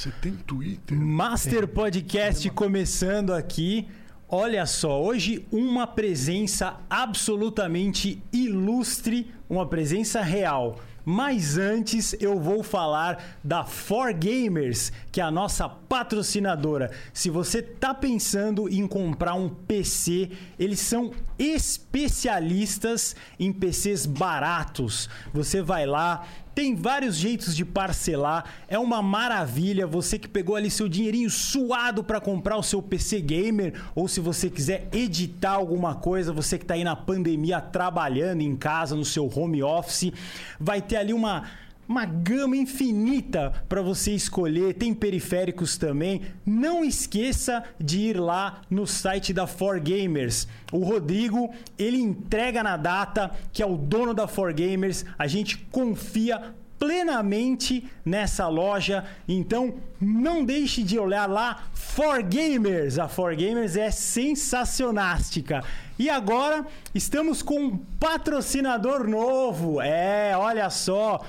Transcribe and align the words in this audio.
Você 0.00 0.10
tem 0.12 0.32
Twitter? 0.32 0.98
Master 0.98 1.68
Podcast 1.68 2.48
começando 2.48 3.34
aqui. 3.34 3.86
Olha 4.26 4.64
só, 4.64 4.98
hoje 4.98 5.46
uma 5.52 5.86
presença 5.86 6.80
absolutamente 6.88 8.22
ilustre, 8.32 9.30
uma 9.46 9.68
presença 9.68 10.22
real. 10.22 10.80
Mas 11.04 11.58
antes 11.58 12.14
eu 12.18 12.40
vou 12.40 12.62
falar 12.62 13.38
da 13.44 13.62
For 13.64 14.14
Gamers, 14.14 14.90
que 15.12 15.20
é 15.20 15.24
a 15.24 15.30
nossa 15.30 15.68
patrocinadora. 15.68 16.90
Se 17.12 17.28
você 17.28 17.60
tá 17.60 17.92
pensando 17.92 18.70
em 18.70 18.86
comprar 18.86 19.34
um 19.34 19.50
PC, 19.50 20.30
eles 20.58 20.80
são 20.80 21.10
especialistas 21.38 23.14
em 23.38 23.52
PCs 23.52 24.06
baratos. 24.06 25.10
Você 25.34 25.60
vai 25.60 25.84
lá, 25.84 26.26
tem 26.60 26.74
vários 26.74 27.16
jeitos 27.16 27.56
de 27.56 27.64
parcelar, 27.64 28.44
é 28.68 28.78
uma 28.78 29.00
maravilha. 29.00 29.86
Você 29.86 30.18
que 30.18 30.28
pegou 30.28 30.56
ali 30.56 30.70
seu 30.70 30.90
dinheirinho 30.90 31.30
suado 31.30 32.04
para 32.04 32.20
comprar 32.20 32.58
o 32.58 32.62
seu 32.62 32.82
PC 32.82 33.22
gamer, 33.22 33.80
ou 33.94 34.06
se 34.06 34.20
você 34.20 34.50
quiser 34.50 34.86
editar 34.92 35.52
alguma 35.52 35.94
coisa, 35.94 36.34
você 36.34 36.58
que 36.58 36.64
está 36.64 36.74
aí 36.74 36.84
na 36.84 36.94
pandemia 36.94 37.62
trabalhando 37.62 38.42
em 38.42 38.54
casa, 38.54 38.94
no 38.94 39.06
seu 39.06 39.26
home 39.34 39.62
office, 39.62 40.12
vai 40.60 40.82
ter 40.82 40.96
ali 40.96 41.14
uma 41.14 41.44
uma 41.90 42.04
gama 42.04 42.56
infinita 42.56 43.52
para 43.68 43.82
você 43.82 44.12
escolher, 44.12 44.74
tem 44.74 44.94
periféricos 44.94 45.76
também. 45.76 46.22
Não 46.46 46.84
esqueça 46.84 47.64
de 47.80 47.98
ir 47.98 48.20
lá 48.20 48.60
no 48.70 48.86
site 48.86 49.32
da 49.32 49.44
For 49.44 49.80
Gamers. 49.80 50.46
O 50.70 50.84
Rodrigo, 50.84 51.52
ele 51.76 51.98
entrega 51.98 52.62
na 52.62 52.76
data, 52.76 53.32
que 53.52 53.60
é 53.60 53.66
o 53.66 53.76
dono 53.76 54.14
da 54.14 54.28
For 54.28 54.54
Gamers. 54.54 55.04
A 55.18 55.26
gente 55.26 55.58
confia 55.58 56.54
plenamente 56.78 57.90
nessa 58.04 58.46
loja. 58.46 59.04
Então, 59.26 59.74
não 60.00 60.44
deixe 60.44 60.84
de 60.84 60.96
olhar 60.96 61.28
lá 61.28 61.64
For 61.74 62.22
Gamers. 62.22 63.00
A 63.00 63.08
For 63.08 63.34
Gamers 63.34 63.76
é 63.76 63.90
sensacionástica. 63.90 65.64
E 65.98 66.08
agora 66.08 66.64
estamos 66.94 67.42
com 67.42 67.58
um 67.58 67.76
patrocinador 67.76 69.08
novo. 69.08 69.80
É, 69.80 70.36
olha 70.36 70.70
só. 70.70 71.20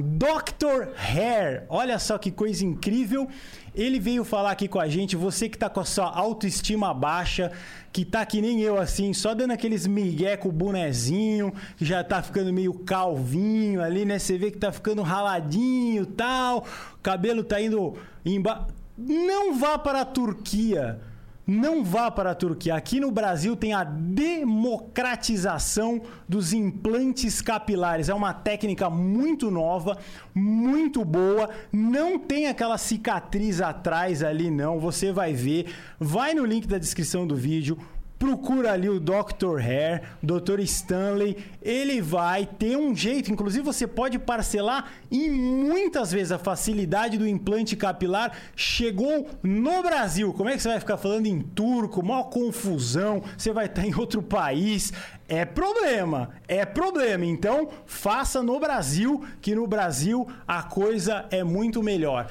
Dr. 0.00 0.92
Hair, 0.94 1.64
olha 1.68 1.98
só 1.98 2.18
que 2.18 2.30
coisa 2.30 2.64
incrível. 2.64 3.28
Ele 3.74 3.98
veio 3.98 4.24
falar 4.24 4.52
aqui 4.52 4.68
com 4.68 4.80
a 4.80 4.88
gente, 4.88 5.16
você 5.16 5.48
que 5.48 5.58
tá 5.58 5.68
com 5.68 5.80
a 5.80 5.84
sua 5.84 6.10
autoestima 6.10 6.92
baixa, 6.94 7.52
que 7.92 8.04
tá 8.04 8.24
que 8.24 8.40
nem 8.40 8.60
eu 8.60 8.78
assim, 8.78 9.12
só 9.12 9.34
dando 9.34 9.52
aqueles 9.52 9.86
migué 9.86 10.36
com 10.36 10.48
o 10.48 10.52
bonezinho, 10.52 11.52
que 11.76 11.84
já 11.84 12.02
tá 12.02 12.22
ficando 12.22 12.52
meio 12.52 12.72
calvinho 12.72 13.82
ali, 13.82 14.04
né? 14.04 14.18
Você 14.18 14.38
vê 14.38 14.50
que 14.50 14.58
tá 14.58 14.72
ficando 14.72 15.02
raladinho, 15.02 16.06
tal, 16.06 16.64
cabelo 17.02 17.42
tá 17.44 17.60
indo 17.60 17.94
embaixo. 18.24 18.66
Não 18.96 19.58
vá 19.58 19.78
para 19.78 20.02
a 20.02 20.04
Turquia 20.06 20.98
não 21.46 21.84
vá 21.84 22.10
para 22.10 22.32
a 22.32 22.34
Turquia. 22.34 22.74
Aqui 22.74 22.98
no 22.98 23.12
Brasil 23.12 23.54
tem 23.54 23.72
a 23.72 23.84
democratização 23.84 26.02
dos 26.28 26.52
implantes 26.52 27.40
capilares. 27.40 28.08
É 28.08 28.14
uma 28.14 28.34
técnica 28.34 28.90
muito 28.90 29.48
nova, 29.50 29.96
muito 30.34 31.04
boa. 31.04 31.48
Não 31.70 32.18
tem 32.18 32.48
aquela 32.48 32.76
cicatriz 32.76 33.60
atrás 33.60 34.24
ali, 34.24 34.50
não. 34.50 34.80
Você 34.80 35.12
vai 35.12 35.32
ver. 35.32 35.72
Vai 36.00 36.34
no 36.34 36.44
link 36.44 36.66
da 36.66 36.78
descrição 36.78 37.24
do 37.26 37.36
vídeo 37.36 37.78
procura 38.18 38.72
ali 38.72 38.88
o 38.88 38.98
Dr. 38.98 39.60
Hair, 39.60 40.02
Dr. 40.22 40.60
Stanley, 40.60 41.36
ele 41.60 42.00
vai 42.00 42.46
ter 42.46 42.76
um 42.76 42.94
jeito, 42.94 43.30
inclusive 43.30 43.64
você 43.64 43.86
pode 43.86 44.18
parcelar 44.18 44.92
e 45.10 45.28
muitas 45.28 46.12
vezes 46.12 46.32
a 46.32 46.38
facilidade 46.38 47.18
do 47.18 47.26
implante 47.26 47.76
capilar 47.76 48.32
chegou 48.54 49.28
no 49.42 49.82
Brasil. 49.82 50.32
Como 50.32 50.48
é 50.48 50.56
que 50.56 50.62
você 50.62 50.68
vai 50.68 50.80
ficar 50.80 50.96
falando 50.96 51.26
em 51.26 51.40
turco, 51.40 52.04
maior 52.04 52.24
confusão, 52.24 53.22
você 53.36 53.52
vai 53.52 53.66
estar 53.66 53.84
em 53.84 53.94
outro 53.94 54.22
país, 54.22 54.92
é 55.28 55.44
problema, 55.44 56.30
é 56.48 56.64
problema. 56.64 57.24
Então, 57.24 57.68
faça 57.84 58.42
no 58.42 58.58
Brasil, 58.58 59.24
que 59.40 59.54
no 59.54 59.66
Brasil 59.66 60.26
a 60.46 60.62
coisa 60.62 61.26
é 61.30 61.44
muito 61.44 61.82
melhor. 61.82 62.28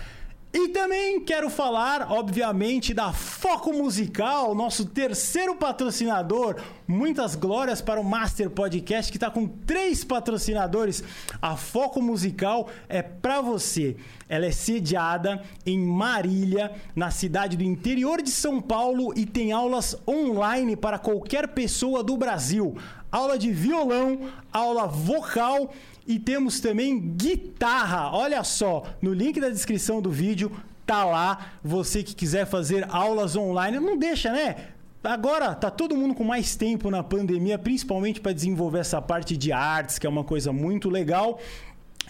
E 0.57 0.69
também 0.69 1.19
quero 1.19 1.49
falar, 1.49 2.09
obviamente, 2.09 2.93
da 2.93 3.11
Foco 3.11 3.73
Musical, 3.73 4.55
nosso 4.55 4.85
terceiro 4.85 5.57
patrocinador. 5.57 6.55
Muitas 6.88 7.35
glórias 7.35 7.81
para 7.81 7.99
o 7.99 8.05
Master 8.05 8.49
Podcast, 8.49 9.11
que 9.11 9.17
está 9.17 9.29
com 9.29 9.49
três 9.49 10.05
patrocinadores. 10.05 11.03
A 11.41 11.57
Foco 11.57 12.01
Musical 12.01 12.69
é 12.88 13.01
para 13.01 13.41
você. 13.41 13.97
Ela 14.29 14.45
é 14.45 14.51
sediada 14.51 15.44
em 15.65 15.77
Marília, 15.77 16.71
na 16.95 17.11
cidade 17.11 17.57
do 17.57 17.63
interior 17.63 18.21
de 18.21 18.31
São 18.31 18.61
Paulo, 18.61 19.11
e 19.13 19.25
tem 19.25 19.51
aulas 19.51 19.97
online 20.07 20.77
para 20.77 20.97
qualquer 20.97 21.49
pessoa 21.49 22.01
do 22.01 22.15
Brasil. 22.15 22.77
Aula 23.11 23.38
de 23.38 23.51
violão, 23.51 24.29
aula 24.53 24.88
vocal 24.88 25.69
e 26.07 26.19
temos 26.19 26.59
também 26.59 26.99
guitarra. 26.99 28.11
Olha 28.16 28.43
só, 28.43 28.83
no 29.01 29.13
link 29.13 29.39
da 29.39 29.49
descrição 29.49 30.01
do 30.01 30.11
vídeo 30.11 30.51
tá 30.85 31.03
lá. 31.03 31.53
Você 31.63 32.03
que 32.03 32.13
quiser 32.13 32.45
fazer 32.45 32.85
aulas 32.89 33.35
online, 33.35 33.79
não 33.79 33.97
deixa, 33.97 34.31
né? 34.31 34.55
Agora 35.03 35.53
tá 35.53 35.69
todo 35.69 35.95
mundo 35.95 36.15
com 36.15 36.23
mais 36.23 36.55
tempo 36.55 36.89
na 36.89 37.03
pandemia, 37.03 37.59
principalmente 37.59 38.19
para 38.19 38.33
desenvolver 38.33 38.79
essa 38.79 39.01
parte 39.01 39.38
de 39.38 39.51
artes, 39.51 39.99
que 39.99 40.07
é 40.07 40.09
uma 40.09 40.23
coisa 40.23 40.51
muito 40.51 40.89
legal. 40.89 41.39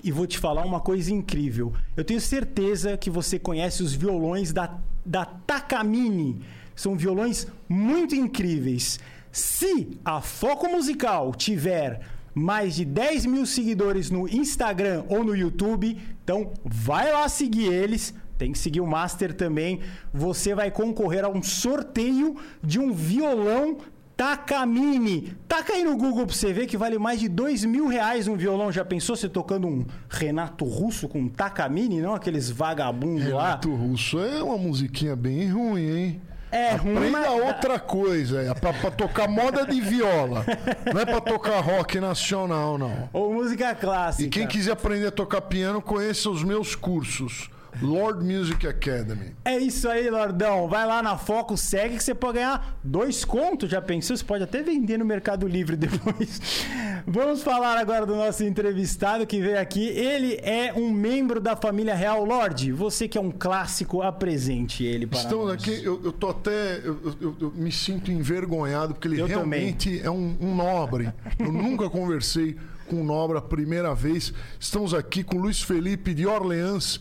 E 0.03 0.11
vou 0.11 0.27
te 0.27 0.37
falar 0.37 0.65
uma 0.65 0.79
coisa 0.79 1.13
incrível. 1.13 1.73
Eu 1.95 2.03
tenho 2.03 2.21
certeza 2.21 2.97
que 2.97 3.09
você 3.09 3.39
conhece 3.39 3.81
os 3.81 3.93
violões 3.93 4.51
da, 4.53 4.77
da 5.05 5.25
Takamine. 5.25 6.41
São 6.75 6.97
violões 6.97 7.47
muito 7.67 8.13
incríveis. 8.13 8.99
Se 9.31 9.97
a 10.03 10.21
Foco 10.21 10.69
Musical 10.69 11.33
tiver 11.33 12.01
mais 12.35 12.75
de 12.75 12.83
10 12.83 13.25
mil 13.25 13.45
seguidores 13.45 14.11
no 14.11 14.27
Instagram 14.27 15.05
ou 15.07 15.23
no 15.23 15.35
YouTube. 15.35 15.97
Então, 16.23 16.51
vai 16.63 17.11
lá 17.11 17.27
seguir 17.29 17.71
eles. 17.71 18.13
Tem 18.37 18.51
que 18.51 18.59
seguir 18.59 18.81
o 18.81 18.87
Master 18.87 19.33
também. 19.33 19.79
Você 20.13 20.53
vai 20.53 20.69
concorrer 20.69 21.23
a 21.23 21.29
um 21.29 21.41
sorteio 21.41 22.35
de 22.61 22.77
um 22.77 22.91
violão 22.91 23.77
Takamine. 24.17 25.33
Taca 25.47 25.73
aí 25.73 25.83
no 25.83 25.97
Google 25.97 26.25
pra 26.25 26.35
você 26.35 26.53
ver 26.53 26.67
que 26.67 26.77
vale 26.77 26.97
mais 26.97 27.19
de 27.19 27.27
dois 27.27 27.65
mil 27.65 27.87
reais 27.87 28.27
um 28.27 28.35
violão. 28.35 28.71
Já 28.71 28.83
pensou 28.83 29.15
você 29.15 29.27
tocando 29.27 29.67
um 29.67 29.85
Renato 30.09 30.65
Russo 30.65 31.07
com 31.07 31.27
Takamine, 31.27 32.01
não 32.01 32.13
aqueles 32.13 32.49
vagabundos 32.49 33.27
lá? 33.27 33.43
Renato 33.43 33.73
Russo 33.73 34.19
é 34.19 34.41
uma 34.41 34.57
musiquinha 34.57 35.15
bem 35.15 35.49
ruim, 35.49 35.81
hein? 35.81 36.21
É 36.55 36.71
Aprenda 36.71 36.99
ruim, 36.99 37.09
mas... 37.09 37.27
outra 37.27 37.77
coisa, 37.77 38.41
é 38.41 38.53
pra, 38.53 38.71
pra, 38.71 38.89
tocar 38.89 39.27
moda 39.27 39.65
de 39.65 39.81
viola. 39.81 40.45
Não 40.93 41.01
é 41.01 41.05
pra 41.05 41.19
tocar 41.19 41.59
rock 41.59 41.99
nacional, 41.99 42.77
não. 42.77 43.09
Ou 43.11 43.33
música 43.33 43.75
clássica. 43.75 44.23
E 44.23 44.29
quem 44.29 44.47
quiser 44.47 44.71
aprender 44.71 45.07
a 45.07 45.11
tocar 45.11 45.41
piano, 45.41 45.81
conheça 45.81 46.29
os 46.29 46.45
meus 46.45 46.73
cursos. 46.73 47.49
Lord 47.81 48.23
Music 48.23 48.65
Academy. 48.67 49.35
É 49.43 49.57
isso 49.57 49.87
aí, 49.87 50.09
Lordão. 50.09 50.67
Vai 50.67 50.85
lá 50.85 51.01
na 51.01 51.17
Foco, 51.17 51.57
segue 51.57 51.97
que 51.97 52.03
você 52.03 52.15
pode 52.15 52.35
ganhar 52.35 52.77
dois 52.83 53.25
contos. 53.25 53.69
Já 53.69 53.81
pensou? 53.81 54.15
Você 54.15 54.23
pode 54.23 54.43
até 54.43 54.61
vender 54.61 54.97
no 54.97 55.05
Mercado 55.05 55.47
Livre 55.47 55.75
depois. 55.77 56.65
Vamos 57.07 57.43
falar 57.43 57.77
agora 57.77 58.05
do 58.05 58.15
nosso 58.15 58.43
entrevistado 58.43 59.25
que 59.27 59.41
veio 59.41 59.59
aqui. 59.59 59.87
Ele 59.87 60.39
é 60.41 60.73
um 60.75 60.91
membro 60.91 61.39
da 61.39 61.55
família 61.55 61.95
Real 61.95 62.23
Lorde. 62.23 62.71
Você 62.71 63.07
que 63.07 63.17
é 63.17 63.21
um 63.21 63.31
clássico, 63.31 64.01
apresente 64.01 64.83
ele 64.83 65.05
para 65.05 65.19
Estamos 65.19 65.47
nós. 65.47 65.61
aqui, 65.61 65.83
eu, 65.83 66.01
eu 66.03 66.11
tô 66.11 66.29
até. 66.29 66.77
Eu, 66.83 66.99
eu, 67.21 67.35
eu 67.39 67.51
me 67.55 67.71
sinto 67.71 68.11
envergonhado, 68.11 68.93
porque 68.93 69.07
ele 69.07 69.23
realmente 69.23 69.99
é 70.01 70.09
um, 70.09 70.35
um 70.39 70.55
nobre. 70.55 71.11
Eu 71.39 71.51
nunca 71.51 71.89
conversei 71.89 72.57
com 72.87 72.97
um 72.97 73.03
nobre 73.03 73.37
a 73.37 73.41
primeira 73.41 73.93
vez. 73.93 74.33
Estamos 74.59 74.93
aqui 74.93 75.23
com 75.23 75.37
Luiz 75.37 75.61
Felipe 75.61 76.13
de 76.13 76.25
Orleans 76.25 76.99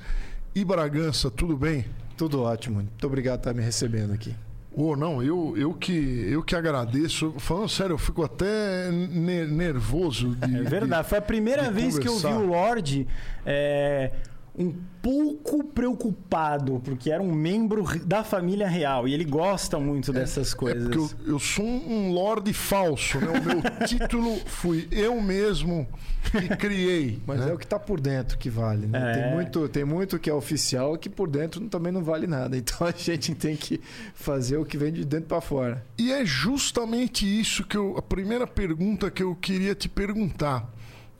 e 0.54 0.64
Bragança, 0.64 1.30
tudo 1.30 1.56
bem? 1.56 1.84
Tudo 2.16 2.42
ótimo. 2.42 2.76
Muito 2.76 3.06
obrigado 3.06 3.40
por 3.40 3.48
estar 3.50 3.54
me 3.54 3.62
recebendo 3.64 4.12
aqui. 4.12 4.34
Ô, 4.76 4.96
não, 4.96 5.22
eu, 5.22 5.54
eu, 5.56 5.72
que, 5.72 5.92
eu 6.30 6.42
que 6.42 6.54
agradeço. 6.56 7.32
Falando 7.38 7.68
sério, 7.68 7.94
eu 7.94 7.98
fico 7.98 8.24
até 8.24 8.90
ne- 8.90 9.46
nervoso. 9.46 10.34
De, 10.34 10.58
É 10.58 10.62
verdade. 10.62 11.08
Foi 11.08 11.18
a 11.18 11.22
primeira 11.22 11.64
de 11.64 11.70
vez 11.72 11.96
que 11.98 12.08
eu 12.08 12.16
vi 12.16 12.22
conversar. 12.22 12.42
o 12.42 12.46
Lorde 12.46 13.06
é, 13.46 14.10
um 14.56 14.72
pouco 15.02 15.64
preocupado, 15.64 16.80
porque 16.84 17.10
era 17.10 17.22
um 17.22 17.32
membro 17.32 17.84
da 18.06 18.22
família 18.22 18.68
real. 18.68 19.08
E 19.08 19.12
ele 19.12 19.24
gosta 19.24 19.78
muito 19.78 20.12
dessas 20.12 20.52
É 20.52 20.56
coisas. 20.56 20.82
porque 20.84 20.98
eu, 20.98 21.10
eu 21.26 21.38
sou 21.38 21.64
um 21.66 22.12
lorde 22.12 22.52
falso, 22.52 23.18
né? 23.18 23.26
O 23.28 23.42
meu 23.44 23.62
título 23.86 24.36
fui 24.46 24.86
eu 24.92 25.20
mesmo 25.20 25.86
que 26.30 26.56
criei. 26.56 27.20
Mas 27.26 27.40
né? 27.40 27.50
é 27.50 27.52
o 27.52 27.58
que 27.58 27.64
está 27.64 27.78
por 27.78 28.00
dentro 28.00 28.38
que 28.38 28.48
vale, 28.48 28.86
né? 28.86 29.10
É. 29.10 29.22
Tem, 29.22 29.34
muito, 29.34 29.68
tem 29.68 29.84
muito 29.84 30.18
que 30.18 30.30
é 30.30 30.34
oficial 30.34 30.96
que 30.96 31.10
por 31.10 31.28
dentro 31.28 31.60
também 31.68 31.92
não 31.92 32.02
vale 32.02 32.26
nada. 32.26 32.56
Então 32.64 32.86
a 32.86 32.92
gente 32.92 33.34
tem 33.34 33.56
que 33.56 33.80
fazer 34.14 34.56
o 34.56 34.64
que 34.64 34.78
vem 34.78 34.92
de 34.92 35.04
dentro 35.04 35.26
para 35.26 35.40
fora. 35.40 35.84
E 35.98 36.12
é 36.12 36.24
justamente 36.24 37.26
isso 37.26 37.64
que 37.64 37.76
eu. 37.76 37.96
A 37.98 38.02
primeira 38.02 38.46
pergunta 38.46 39.10
que 39.10 39.22
eu 39.22 39.34
queria 39.34 39.74
te 39.74 39.88
perguntar. 39.88 40.72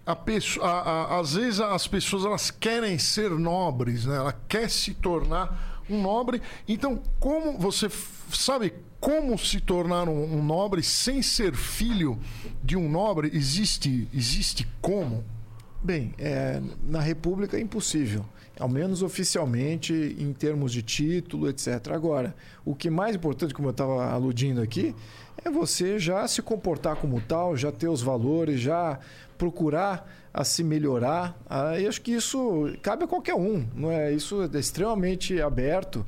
A 0.07 0.15
pessoa, 0.17 0.67
a- 0.67 0.81
a- 1.17 1.21
às 1.21 1.35
vezes 1.35 1.61
as 1.61 1.87
pessoas 1.87 2.25
elas 2.25 2.51
querem 2.51 2.99
ser 2.99 3.31
nobres, 3.31 4.05
né? 4.07 4.17
Ela 4.17 4.33
quer 4.49 4.69
se 4.71 4.95
tornar 4.95 5.83
um 5.89 6.01
nobre. 6.01 6.41
Então, 6.69 7.01
como 7.19 7.59
você 7.59 7.89
sabe 8.33 8.73
como 9.01 9.37
se 9.39 9.61
tornar 9.61 10.09
um, 10.09 10.39
um 10.39 10.43
nobre 10.43 10.83
sem 10.83 11.21
ser 11.23 11.55
filho 11.55 12.19
de 12.63 12.77
um 12.77 12.89
nobre? 12.91 13.31
Existe, 13.35 14.09
existe 14.15 14.67
como? 14.81 15.23
Bem, 15.83 16.15
é, 16.19 16.63
na 16.83 17.01
República 17.01 17.59
é 17.59 17.61
impossível, 17.61 18.25
ao 18.59 18.69
menos 18.69 19.03
oficialmente, 19.03 19.93
em 20.19 20.33
termos 20.33 20.73
de 20.73 20.81
título, 20.83 21.49
etc. 21.51 21.89
Agora, 21.93 22.35
o 22.65 22.75
que 22.75 22.89
é 22.89 22.91
mais 22.91 23.15
importante, 23.15 23.53
como 23.53 23.69
eu 23.69 23.73
estava 23.73 24.11
aludindo 24.11 24.63
aqui, 24.63 24.95
é 25.43 25.51
você 25.51 25.99
já 25.99 26.27
se 26.29 26.43
comportar 26.43 26.97
como 26.97 27.21
tal, 27.21 27.57
já 27.57 27.73
ter 27.73 27.89
os 27.89 28.03
valores, 28.03 28.61
já 28.61 28.99
procurar 29.39 30.11
a 30.33 30.45
se 30.45 30.63
melhorar. 30.65 31.37
Ah, 31.49 31.79
eu 31.81 31.89
acho 31.89 32.01
que 32.01 32.13
isso 32.13 32.73
cabe 32.83 33.05
a 33.05 33.07
qualquer 33.07 33.35
um, 33.35 33.65
não 33.75 33.91
é? 33.91 34.13
Isso 34.13 34.43
é 34.43 34.59
extremamente 34.59 35.41
aberto. 35.41 36.05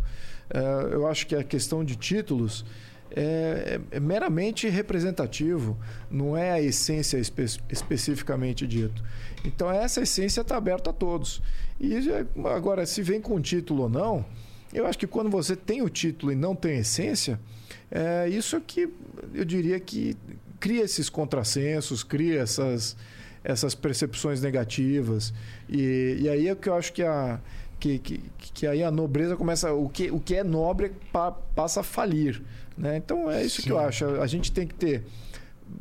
É, 0.51 0.59
eu 0.95 1.07
acho 1.07 1.27
que 1.27 1.35
a 1.35 1.43
questão 1.45 1.85
de 1.85 1.97
títulos 1.97 2.65
é, 3.11 3.79
é- 3.93 3.97
é 3.97 4.01
meramente 4.01 4.69
representativo, 4.69 5.77
não 6.11 6.37
é 6.37 6.51
a 6.53 6.61
essência 6.61 7.19
espe- 7.19 7.61
especificamente 7.71 8.67
dito. 8.67 9.03
Então 9.45 9.71
essa 9.71 10.01
essência 10.03 10.41
está 10.41 10.57
aberta 10.57 10.91
a 10.91 10.93
todos. 10.93 11.41
E 11.81 12.01
já- 12.01 12.25
agora, 12.55 12.85
se 12.85 13.03
vem 13.03 13.21
com 13.21 13.41
título 13.41 13.85
ou 13.85 13.89
não, 13.89 14.25
eu 14.73 14.87
acho 14.87 14.99
que 14.99 15.07
quando 15.07 15.31
você 15.31 15.55
tem 15.55 15.83
o 15.83 15.89
título 15.89 16.33
e 16.33 16.35
não 16.35 16.55
tem 16.55 16.79
essência, 16.79 17.39
é 17.91 18.29
isso 18.29 18.61
que 18.61 18.89
eu 19.35 19.45
diria 19.45 19.79
que 19.81 20.17
cria 20.59 20.85
esses 20.85 21.09
contrassensos, 21.09 22.03
cria 22.03 22.41
essas, 22.41 22.97
essas 23.45 23.75
percepções 23.75 24.41
negativas. 24.41 25.33
E, 25.69 26.19
e 26.21 26.29
aí 26.29 26.49
é 26.49 26.55
que 26.55 26.69
eu 26.69 26.75
acho 26.75 26.93
que 26.93 27.03
a. 27.03 27.41
Que, 27.79 27.99
que, 27.99 28.21
que 28.39 28.67
aí 28.67 28.83
a 28.83 28.91
nobreza 28.91 29.37
começa. 29.37 29.73
O 29.73 29.89
que, 29.89 30.11
o 30.11 30.19
que 30.19 30.35
é 30.35 30.43
nobre 30.43 30.93
pa- 31.13 31.33
passa 31.33 31.81
a 31.81 31.83
falir. 31.83 32.43
Né? 32.77 32.97
Então 32.97 33.31
é 33.31 33.45
isso 33.45 33.63
que 33.63 33.71
eu 33.71 33.79
Sim. 33.79 33.85
acho. 33.85 34.07
A 34.21 34.27
gente 34.27 34.51
tem 34.51 34.67
que 34.67 34.75
ter, 34.75 35.05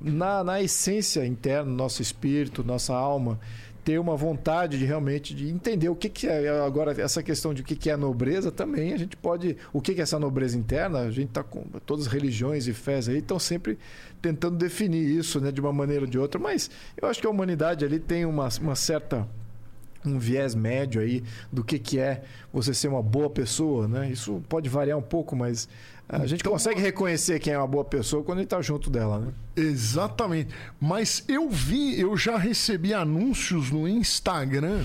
na, 0.03 0.43
na 0.43 0.61
essência 0.61 1.25
interna, 1.25 1.71
nosso 1.71 2.01
espírito, 2.01 2.63
nossa 2.63 2.93
alma, 2.93 3.39
ter 3.85 3.99
uma 3.99 4.15
vontade 4.15 4.79
de 4.79 4.83
realmente 4.83 5.35
de 5.35 5.47
entender 5.47 5.89
o 5.89 5.95
que, 5.95 6.09
que 6.09 6.27
é. 6.27 6.49
Agora, 6.65 6.99
essa 6.99 7.21
questão 7.21 7.53
de 7.53 7.61
o 7.61 7.63
que, 7.63 7.75
que 7.75 7.91
é 7.91 7.95
nobreza 7.95 8.51
também, 8.51 8.91
a 8.93 8.97
gente 8.97 9.15
pode. 9.15 9.55
O 9.71 9.79
que, 9.79 9.93
que 9.93 10.01
é 10.01 10.03
essa 10.03 10.19
nobreza 10.19 10.57
interna? 10.57 11.01
A 11.01 11.11
gente 11.11 11.29
está 11.29 11.43
com. 11.43 11.61
Todas 11.85 12.07
as 12.07 12.11
religiões 12.11 12.67
e 12.67 12.73
fés 12.73 13.07
aí 13.07 13.19
estão 13.19 13.37
sempre 13.37 13.77
tentando 14.19 14.57
definir 14.57 15.05
isso 15.05 15.39
né, 15.39 15.51
de 15.51 15.61
uma 15.61 15.71
maneira 15.71 16.01
ou 16.01 16.07
de 16.09 16.17
outra, 16.17 16.41
mas 16.41 16.69
eu 16.99 17.07
acho 17.07 17.21
que 17.21 17.27
a 17.27 17.29
humanidade 17.29 17.85
ali 17.85 17.99
tem 17.99 18.25
uma, 18.25 18.49
uma 18.59 18.75
certa 18.75 19.27
um 20.03 20.17
viés 20.17 20.55
médio 20.55 21.01
aí 21.01 21.23
do 21.51 21.63
que, 21.63 21.77
que 21.79 21.99
é 21.99 22.23
você 22.51 22.73
ser 22.73 22.87
uma 22.87 23.01
boa 23.01 23.29
pessoa, 23.29 23.87
né? 23.87 24.09
Isso 24.09 24.41
pode 24.49 24.69
variar 24.69 24.97
um 24.97 25.01
pouco, 25.01 25.35
mas 25.35 25.67
a 26.07 26.25
gente 26.27 26.41
Então- 26.41 26.51
consegue 26.51 26.79
reconhecer 26.81 27.39
quem 27.39 27.53
é 27.53 27.57
uma 27.57 27.65
boa 27.67 27.83
pessoa 27.83 28.23
quando 28.23 28.37
ele 28.39 28.45
está 28.45 28.61
junto 28.61 28.89
dela, 28.89 29.19
né? 29.19 29.33
Exatamente. 29.55 30.49
Mas 30.79 31.23
eu 31.27 31.49
vi, 31.49 31.99
eu 31.99 32.15
já 32.15 32.37
recebi 32.37 32.93
anúncios 32.93 33.71
no 33.71 33.87
Instagram 33.87 34.83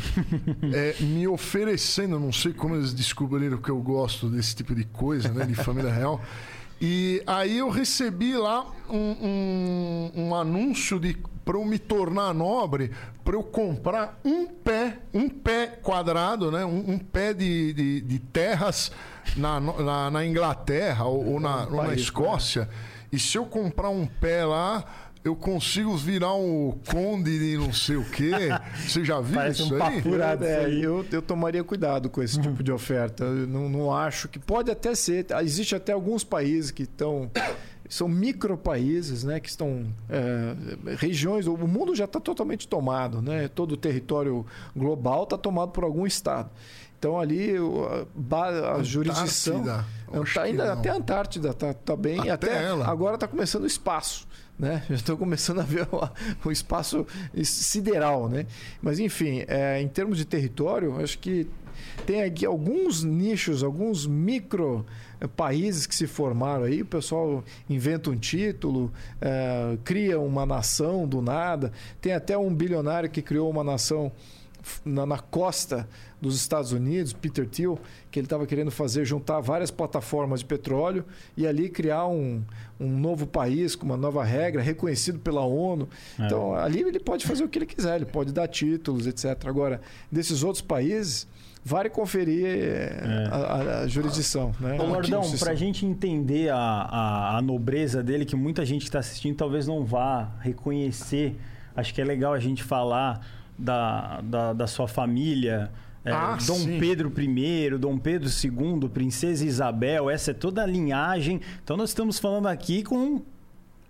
é, 0.72 0.94
me 1.04 1.26
oferecendo, 1.28 2.18
não 2.18 2.32
sei 2.32 2.52
como 2.52 2.74
eles 2.74 2.92
descobriram 2.94 3.58
que 3.58 3.70
eu 3.70 3.80
gosto 3.80 4.28
desse 4.28 4.54
tipo 4.54 4.74
de 4.74 4.84
coisa, 4.84 5.28
né? 5.28 5.44
De 5.44 5.54
família 5.54 5.92
real. 5.92 6.20
E 6.80 7.22
aí 7.26 7.58
eu 7.58 7.68
recebi 7.68 8.34
lá 8.34 8.64
um, 8.88 8.96
um, 8.96 10.10
um 10.28 10.34
anúncio 10.34 10.98
de 10.98 11.14
para 11.50 11.58
eu 11.58 11.64
me 11.64 11.80
tornar 11.80 12.32
nobre, 12.32 12.92
para 13.24 13.34
eu 13.34 13.42
comprar 13.42 14.20
um 14.24 14.46
pé, 14.46 14.98
um 15.12 15.28
pé 15.28 15.66
quadrado, 15.82 16.48
né? 16.48 16.64
Um, 16.64 16.92
um 16.92 16.96
pé 16.98 17.34
de, 17.34 17.72
de, 17.72 18.00
de 18.02 18.18
terras 18.20 18.92
na, 19.36 19.58
na, 19.58 20.10
na 20.12 20.24
Inglaterra 20.24 21.06
ou, 21.06 21.32
ou 21.32 21.40
na, 21.40 21.64
ou 21.64 21.72
na 21.72 21.82
país, 21.86 22.02
Escócia. 22.02 22.68
E 23.10 23.18
se 23.18 23.36
eu 23.36 23.44
comprar 23.46 23.88
um 23.88 24.06
pé 24.06 24.44
lá, 24.44 24.84
eu 25.24 25.34
consigo 25.34 25.96
virar 25.96 26.34
um 26.34 26.78
conde 26.88 27.36
de 27.36 27.58
não 27.58 27.72
sei 27.72 27.96
o 27.96 28.04
quê. 28.04 28.30
Você 28.86 29.04
já 29.04 29.20
viu 29.20 29.34
Parece 29.34 29.62
isso 29.62 29.74
um 29.74 29.82
aí? 29.82 30.00
Furado 30.02 30.44
É, 30.44 30.66
aí. 30.66 30.80
eu, 30.84 31.04
eu 31.10 31.20
tomaria 31.20 31.64
cuidado 31.64 32.08
com 32.08 32.22
esse 32.22 32.40
tipo 32.40 32.62
de 32.62 32.70
oferta. 32.70 33.24
Eu 33.24 33.48
não, 33.48 33.68
não 33.68 33.92
acho 33.92 34.28
que 34.28 34.38
pode 34.38 34.70
até 34.70 34.94
ser. 34.94 35.26
Existe 35.42 35.74
até 35.74 35.90
alguns 35.90 36.22
países 36.22 36.70
que 36.70 36.84
estão 36.84 37.28
são 37.90 38.08
micro 38.08 38.56
países, 38.56 39.24
né, 39.24 39.40
que 39.40 39.48
estão 39.48 39.84
é, 40.08 40.54
regiões. 40.96 41.48
O 41.48 41.56
mundo 41.56 41.92
já 41.92 42.04
está 42.04 42.20
totalmente 42.20 42.68
tomado, 42.68 43.20
né? 43.20 43.48
Todo 43.48 43.72
o 43.72 43.76
território 43.76 44.46
global 44.76 45.24
está 45.24 45.36
tomado 45.36 45.72
por 45.72 45.82
algum 45.82 46.06
estado. 46.06 46.48
Então 46.96 47.18
ali 47.18 47.54
a, 48.30 48.76
a 48.76 48.82
jurisdição 48.84 49.58
Antártida? 50.12 50.42
Ainda 50.42 50.72
até 50.72 50.90
a 50.90 50.94
Antártida 50.94 51.52
tá, 51.52 51.74
tá 51.74 51.96
bem. 51.96 52.20
Até 52.20 52.30
Até, 52.30 52.64
ela. 52.64 52.86
agora 52.88 53.16
está 53.16 53.26
começando 53.26 53.64
o 53.64 53.66
espaço. 53.66 54.28
Né? 54.56 54.84
Já 54.88 54.94
estou 54.94 55.16
começando 55.16 55.60
a 55.60 55.64
ver 55.64 55.88
o, 55.90 56.48
o 56.48 56.52
espaço 56.52 57.04
sideral. 57.42 58.28
Né? 58.28 58.46
Mas, 58.80 59.00
enfim, 59.00 59.44
é, 59.48 59.80
em 59.80 59.88
termos 59.88 60.16
de 60.16 60.24
território, 60.24 61.02
acho 61.02 61.18
que 61.18 61.48
tem 62.06 62.22
aqui 62.22 62.46
alguns 62.46 63.02
nichos, 63.02 63.64
alguns 63.64 64.06
micro 64.06 64.86
países 65.28 65.86
que 65.86 65.94
se 65.94 66.06
formaram 66.06 66.64
aí. 66.64 66.82
O 66.82 66.86
pessoal 66.86 67.44
inventa 67.68 68.10
um 68.10 68.16
título, 68.16 68.92
eh, 69.20 69.78
cria 69.84 70.18
uma 70.18 70.46
nação 70.46 71.06
do 71.06 71.20
nada. 71.20 71.72
Tem 72.00 72.12
até 72.12 72.36
um 72.36 72.54
bilionário 72.54 73.10
que 73.10 73.22
criou 73.22 73.50
uma 73.50 73.64
nação 73.64 74.12
na, 74.84 75.06
na 75.06 75.18
costa 75.18 75.88
dos 76.20 76.36
Estados 76.36 76.72
Unidos, 76.72 77.12
Peter 77.12 77.48
Thiel, 77.48 77.78
que 78.10 78.18
ele 78.18 78.26
estava 78.26 78.46
querendo 78.46 78.70
fazer, 78.70 79.04
juntar 79.04 79.40
várias 79.40 79.70
plataformas 79.70 80.40
de 80.40 80.46
petróleo 80.46 81.04
e 81.36 81.46
ali 81.46 81.68
criar 81.68 82.06
um, 82.06 82.42
um 82.78 82.88
novo 82.88 83.26
país 83.26 83.74
com 83.74 83.86
uma 83.86 83.96
nova 83.96 84.22
regra, 84.22 84.60
reconhecido 84.60 85.18
pela 85.18 85.44
ONU. 85.44 85.88
É. 86.18 86.26
Então, 86.26 86.54
ali 86.54 86.80
ele 86.80 87.00
pode 87.00 87.26
fazer 87.26 87.42
o 87.44 87.48
que 87.48 87.58
ele 87.58 87.66
quiser, 87.66 87.96
ele 87.96 88.06
pode 88.06 88.32
dar 88.32 88.48
títulos, 88.48 89.06
etc. 89.06 89.46
Agora, 89.46 89.80
desses 90.12 90.42
outros 90.42 90.62
países, 90.62 91.26
vale 91.64 91.90
conferir 91.90 92.44
eh, 92.46 93.28
a, 93.30 93.36
a- 93.36 93.80
a 93.82 93.86
jurisdição. 93.86 94.52
Né? 94.58 94.78
Ô, 94.80 94.84
Lordão, 94.86 95.20
pra 95.38 95.52
se- 95.52 95.56
gente 95.56 95.84
entender 95.84 96.48
a, 96.50 96.56
a, 96.56 97.36
a 97.38 97.42
nobreza 97.42 98.02
dele, 98.02 98.24
que 98.24 98.34
muita 98.36 98.64
gente 98.64 98.80
que 98.82 98.88
está 98.88 98.98
assistindo 99.00 99.36
talvez 99.36 99.66
não 99.66 99.84
vá 99.84 100.30
reconhecer, 100.40 101.36
acho 101.76 101.92
que 101.94 102.00
é 102.00 102.04
legal 102.04 102.32
a 102.32 102.38
gente 102.40 102.62
falar 102.62 103.20
da, 103.58 104.20
da, 104.22 104.52
da 104.54 104.66
sua 104.66 104.88
família. 104.88 105.70
é, 106.04 106.10
Ah, 106.12 106.38
Dom 106.46 106.54
sim. 106.54 106.78
Pedro 106.80 107.12
I, 107.20 107.70
Dom 107.78 107.98
Pedro 107.98 108.28
II, 108.28 108.88
Princesa 108.88 109.44
Isabel, 109.44 110.08
essa 110.08 110.30
é 110.30 110.34
toda 110.34 110.62
a 110.62 110.66
linhagem. 110.66 111.40
Então 111.62 111.76
nós 111.76 111.90
estamos 111.90 112.18
falando 112.18 112.46
aqui 112.48 112.82
com 112.82 113.20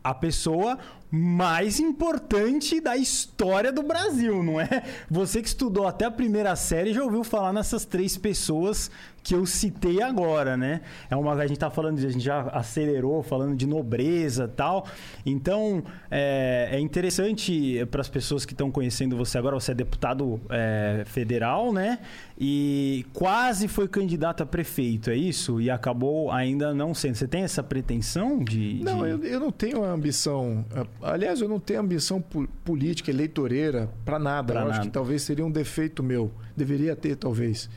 a 0.02 0.12
pessoa 0.14 0.76
mais 1.10 1.80
importante 1.80 2.80
da 2.80 2.96
história 2.96 3.72
do 3.72 3.82
Brasil, 3.82 4.42
não 4.42 4.60
é? 4.60 4.82
Você 5.10 5.42
que 5.42 5.48
estudou 5.48 5.86
até 5.86 6.04
a 6.04 6.10
primeira 6.10 6.54
série 6.56 6.92
já 6.92 7.02
ouviu 7.02 7.24
falar 7.24 7.52
nessas 7.52 7.84
três 7.84 8.16
pessoas 8.16 8.90
que 9.22 9.34
eu 9.34 9.44
citei 9.44 10.00
agora, 10.02 10.56
né? 10.56 10.80
É 11.10 11.14
uma 11.16 11.34
a 11.34 11.46
gente 11.46 11.58
tá 11.58 11.68
falando, 11.68 11.98
a 11.98 12.10
gente 12.10 12.24
já 12.24 12.40
acelerou 12.48 13.22
falando 13.22 13.54
de 13.54 13.66
nobreza, 13.66 14.48
tal. 14.48 14.86
Então 15.26 15.82
é, 16.10 16.70
é 16.72 16.80
interessante 16.80 17.84
para 17.90 18.00
as 18.00 18.08
pessoas 18.08 18.46
que 18.46 18.54
estão 18.54 18.70
conhecendo 18.70 19.16
você 19.18 19.36
agora. 19.36 19.54
Você 19.60 19.72
é 19.72 19.74
deputado 19.74 20.40
é, 20.48 21.02
federal, 21.06 21.70
né? 21.70 21.98
E 22.38 23.04
quase 23.12 23.68
foi 23.68 23.86
candidato 23.86 24.42
a 24.42 24.46
prefeito, 24.46 25.10
é 25.10 25.16
isso? 25.16 25.60
E 25.60 25.68
acabou 25.70 26.30
ainda 26.30 26.72
não 26.72 26.94
sendo. 26.94 27.14
Você 27.16 27.28
tem 27.28 27.42
essa 27.42 27.62
pretensão 27.62 28.42
de? 28.42 28.80
Não, 28.82 29.02
de- 29.02 29.10
eu, 29.10 29.24
eu 29.34 29.40
não 29.40 29.52
tenho 29.52 29.84
ambição. 29.84 30.64
eh, 30.74 30.86
Aliás, 31.02 31.40
eu 31.40 31.48
não 31.48 31.58
tenho 31.58 31.80
ambição 31.80 32.20
po- 32.20 32.48
política, 32.64 33.10
eleitoreira, 33.10 33.88
para 34.04 34.18
nada. 34.18 34.52
Pra 34.52 34.62
eu 34.62 34.66
acho 34.66 34.76
nada. 34.78 34.86
que 34.86 34.92
talvez 34.92 35.22
seria 35.22 35.44
um 35.46 35.50
defeito 35.50 36.02
meu. 36.02 36.30
Deveria 36.56 36.94
ter, 36.96 37.16
talvez. 37.16 37.68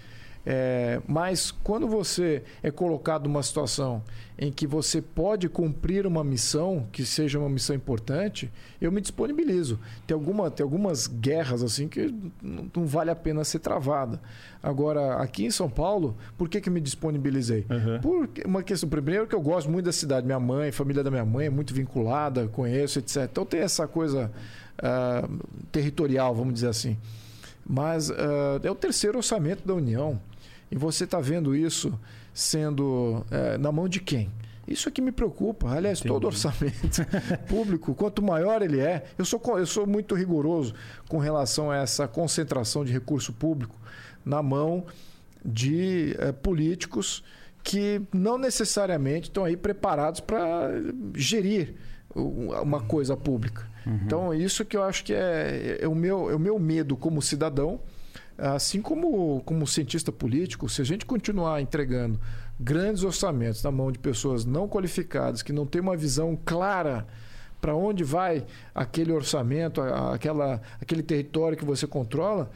É, 0.45 1.01
mas 1.07 1.51
quando 1.51 1.87
você 1.87 2.43
é 2.61 2.69
colocado 2.69 3.23
numa 3.29 3.41
situação 3.41 4.03
em 4.37 4.51
que 4.51 4.67
você 4.67 5.01
pode 5.01 5.47
cumprir 5.47 6.05
uma 6.05 6.23
missão 6.23 6.85
que 6.91 7.05
seja 7.05 7.39
uma 7.39 7.49
missão 7.49 7.75
importante, 7.75 8.51
eu 8.81 8.91
me 8.91 8.99
disponibilizo. 8.99 9.79
Tem, 10.05 10.13
alguma, 10.15 10.51
tem 10.51 10.63
algumas 10.63 11.07
guerras 11.07 11.63
assim 11.63 11.87
que 11.87 12.13
não, 12.41 12.69
não 12.75 12.85
vale 12.85 13.09
a 13.09 13.15
pena 13.15 13.43
ser 13.43 13.59
travada. 13.59 14.19
Agora, 14.61 15.15
aqui 15.15 15.45
em 15.45 15.51
São 15.51 15.69
Paulo, 15.69 16.17
por 16.37 16.49
que, 16.49 16.59
que 16.59 16.67
eu 16.67 16.73
me 16.73 16.81
disponibilizei? 16.81 17.65
Uhum. 17.69 18.01
Por 18.01 18.29
uma 18.45 18.63
questão, 18.63 18.89
primeiro 18.89 19.27
que 19.27 19.35
eu 19.35 19.41
gosto 19.41 19.69
muito 19.69 19.85
da 19.85 19.93
cidade, 19.93 20.25
minha 20.25 20.39
mãe, 20.39 20.71
família 20.71 21.03
da 21.03 21.11
minha 21.11 21.25
mãe 21.25 21.45
é 21.45 21.49
muito 21.49 21.73
vinculada, 21.73 22.47
conheço, 22.47 22.99
etc. 22.99 23.29
Então 23.31 23.45
tem 23.45 23.61
essa 23.61 23.87
coisa 23.87 24.31
ah, 24.77 25.27
territorial, 25.71 26.35
vamos 26.35 26.55
dizer 26.55 26.67
assim. 26.67 26.97
Mas 27.65 28.11
ah, 28.11 28.59
é 28.61 28.69
o 28.69 28.75
terceiro 28.75 29.17
orçamento 29.17 29.65
da 29.65 29.73
União. 29.73 30.19
E 30.73 30.77
você 30.77 31.03
está 31.03 31.19
vendo 31.19 31.55
isso 31.55 31.97
sendo 32.33 33.25
eh, 33.29 33.57
na 33.57 33.71
mão 33.71 33.87
de 33.87 33.99
quem? 33.99 34.31
Isso 34.67 34.87
é 34.87 34.91
que 34.91 35.01
me 35.01 35.11
preocupa. 35.11 35.69
Aliás, 35.69 35.99
Entendi. 35.99 36.13
todo 36.13 36.25
orçamento 36.25 37.05
público, 37.47 37.93
quanto 37.93 38.21
maior 38.21 38.61
ele 38.61 38.79
é, 38.79 39.05
eu 39.17 39.25
sou, 39.25 39.41
eu 39.57 39.65
sou 39.65 39.85
muito 39.85 40.15
rigoroso 40.15 40.73
com 41.07 41.17
relação 41.17 41.69
a 41.69 41.77
essa 41.77 42.07
concentração 42.07 42.83
de 42.83 42.91
recurso 42.91 43.33
público 43.33 43.75
na 44.25 44.41
mão 44.41 44.85
de 45.45 46.15
é, 46.17 46.31
políticos 46.31 47.23
que 47.61 48.01
não 48.13 48.37
necessariamente 48.37 49.29
estão 49.29 49.43
aí 49.43 49.55
preparados 49.55 50.19
para 50.19 50.69
gerir 51.15 51.75
uma 52.15 52.81
coisa 52.81 53.15
pública. 53.15 53.67
Uhum. 53.85 53.99
Então, 54.05 54.33
isso 54.33 54.63
que 54.65 54.77
eu 54.77 54.83
acho 54.83 55.03
que 55.03 55.13
é, 55.13 55.79
é, 55.81 55.87
o 55.87 55.95
meu, 55.95 56.29
é 56.29 56.35
o 56.35 56.39
meu 56.39 56.59
medo 56.59 56.95
como 56.95 57.21
cidadão, 57.21 57.79
assim 58.37 58.81
como, 58.81 59.41
como 59.41 59.65
cientista 59.67 60.11
político, 60.11 60.67
se 60.69 60.81
a 60.81 60.85
gente 60.85 61.05
continuar 61.05 61.61
entregando 61.61 62.19
grandes 62.59 63.03
orçamentos 63.03 63.63
na 63.63 63.71
mão 63.71 63.91
de 63.91 63.99
pessoas 63.99 64.45
não 64.45 64.67
qualificadas, 64.67 65.41
que 65.41 65.53
não 65.53 65.65
têm 65.65 65.81
uma 65.81 65.97
visão 65.97 66.37
clara 66.45 67.07
para 67.61 67.75
onde 67.75 68.03
vai 68.03 68.45
aquele 68.75 69.11
orçamento, 69.11 69.81
aquela, 69.81 70.61
aquele 70.81 71.01
território 71.01 71.57
que 71.57 71.63
você 71.63 71.87
controla, 71.87 72.51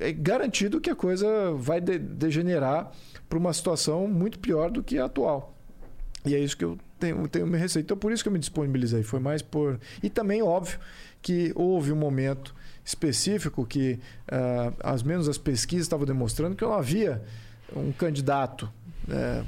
é, 0.00 0.08
é 0.08 0.12
garantido 0.12 0.80
que 0.80 0.90
a 0.90 0.96
coisa 0.96 1.52
vai 1.52 1.80
de, 1.80 1.98
degenerar 1.98 2.90
para 3.28 3.38
uma 3.38 3.52
situação 3.52 4.08
muito 4.08 4.38
pior 4.38 4.70
do 4.70 4.82
que 4.82 4.98
a 4.98 5.04
atual. 5.04 5.54
E 6.26 6.34
é 6.34 6.38
isso 6.38 6.56
que 6.56 6.64
eu 6.64 6.76
tenho, 6.98 7.28
tenho 7.28 7.46
minha 7.46 7.58
receita. 7.58 7.86
Então, 7.86 7.96
por 7.96 8.10
isso 8.10 8.22
que 8.22 8.28
eu 8.28 8.32
me 8.32 8.38
disponibilizei. 8.38 9.02
Foi 9.02 9.20
mais 9.20 9.40
por. 9.40 9.78
E 10.02 10.10
também, 10.10 10.42
óbvio, 10.42 10.78
que 11.22 11.52
houve 11.54 11.92
um 11.92 11.96
momento 11.96 12.54
específico 12.88 13.66
que, 13.66 14.00
uh, 14.32 14.74
as 14.82 15.02
menos 15.02 15.28
as 15.28 15.36
pesquisas 15.36 15.84
estavam 15.84 16.06
demonstrando 16.06 16.56
que 16.56 16.64
não 16.64 16.72
havia 16.72 17.22
um 17.76 17.92
candidato 17.92 18.66
é, 19.10 19.42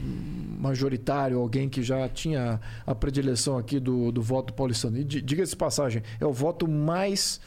majoritário, 0.58 1.38
alguém 1.38 1.66
que 1.68 1.82
já 1.82 2.06
tinha 2.06 2.60
a 2.86 2.94
predileção 2.94 3.56
aqui 3.56 3.80
do, 3.80 4.12
do 4.12 4.20
voto 4.20 4.52
paulistano. 4.52 4.98
E 4.98 5.04
diga-se 5.04 5.56
passagem, 5.56 6.02
é 6.20 6.26
o 6.26 6.32
voto 6.32 6.68
mais 6.68 7.40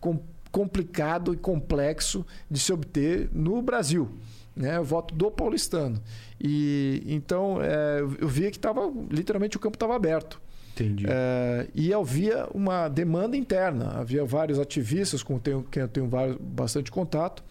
com, 0.00 0.20
complicado 0.50 1.32
e 1.32 1.36
complexo 1.36 2.26
de 2.50 2.58
se 2.58 2.72
obter 2.72 3.30
no 3.32 3.62
Brasil 3.62 4.10
né? 4.56 4.80
O 4.80 4.84
voto 4.84 5.14
do 5.14 5.30
paulistano. 5.30 6.02
E 6.40 7.02
então 7.06 7.58
é, 7.60 8.00
eu 8.00 8.26
via 8.26 8.50
que 8.50 8.56
estava 8.56 8.90
literalmente 9.10 9.58
o 9.58 9.60
campo 9.60 9.76
estava 9.76 9.94
aberto. 9.94 10.40
Entendi. 10.80 11.06
É, 11.08 11.66
e 11.74 11.92
havia 11.94 12.46
uma 12.52 12.88
demanda 12.88 13.36
interna. 13.36 13.92
Havia 13.98 14.24
vários 14.24 14.58
ativistas 14.58 15.22
com 15.22 15.40
quem 15.40 15.82
eu 15.82 15.88
tenho 15.88 16.06
vários, 16.06 16.36
bastante 16.36 16.90
contato, 16.90 17.42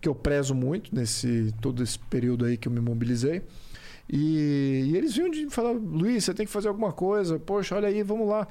que 0.00 0.08
eu 0.08 0.14
prezo 0.14 0.54
muito 0.54 0.94
nesse 0.94 1.54
todo 1.60 1.82
esse 1.82 1.98
período 1.98 2.44
aí 2.44 2.56
que 2.56 2.66
eu 2.66 2.72
me 2.72 2.80
mobilizei. 2.80 3.42
E, 4.10 4.90
e 4.90 4.96
eles 4.96 5.14
vinham 5.14 5.30
de 5.30 5.48
falar, 5.48 5.72
Luiz, 5.72 6.24
você 6.24 6.34
tem 6.34 6.44
que 6.44 6.52
fazer 6.52 6.68
alguma 6.68 6.92
coisa. 6.92 7.38
Poxa, 7.38 7.76
olha 7.76 7.88
aí, 7.88 8.02
vamos 8.02 8.28
lá. 8.28 8.46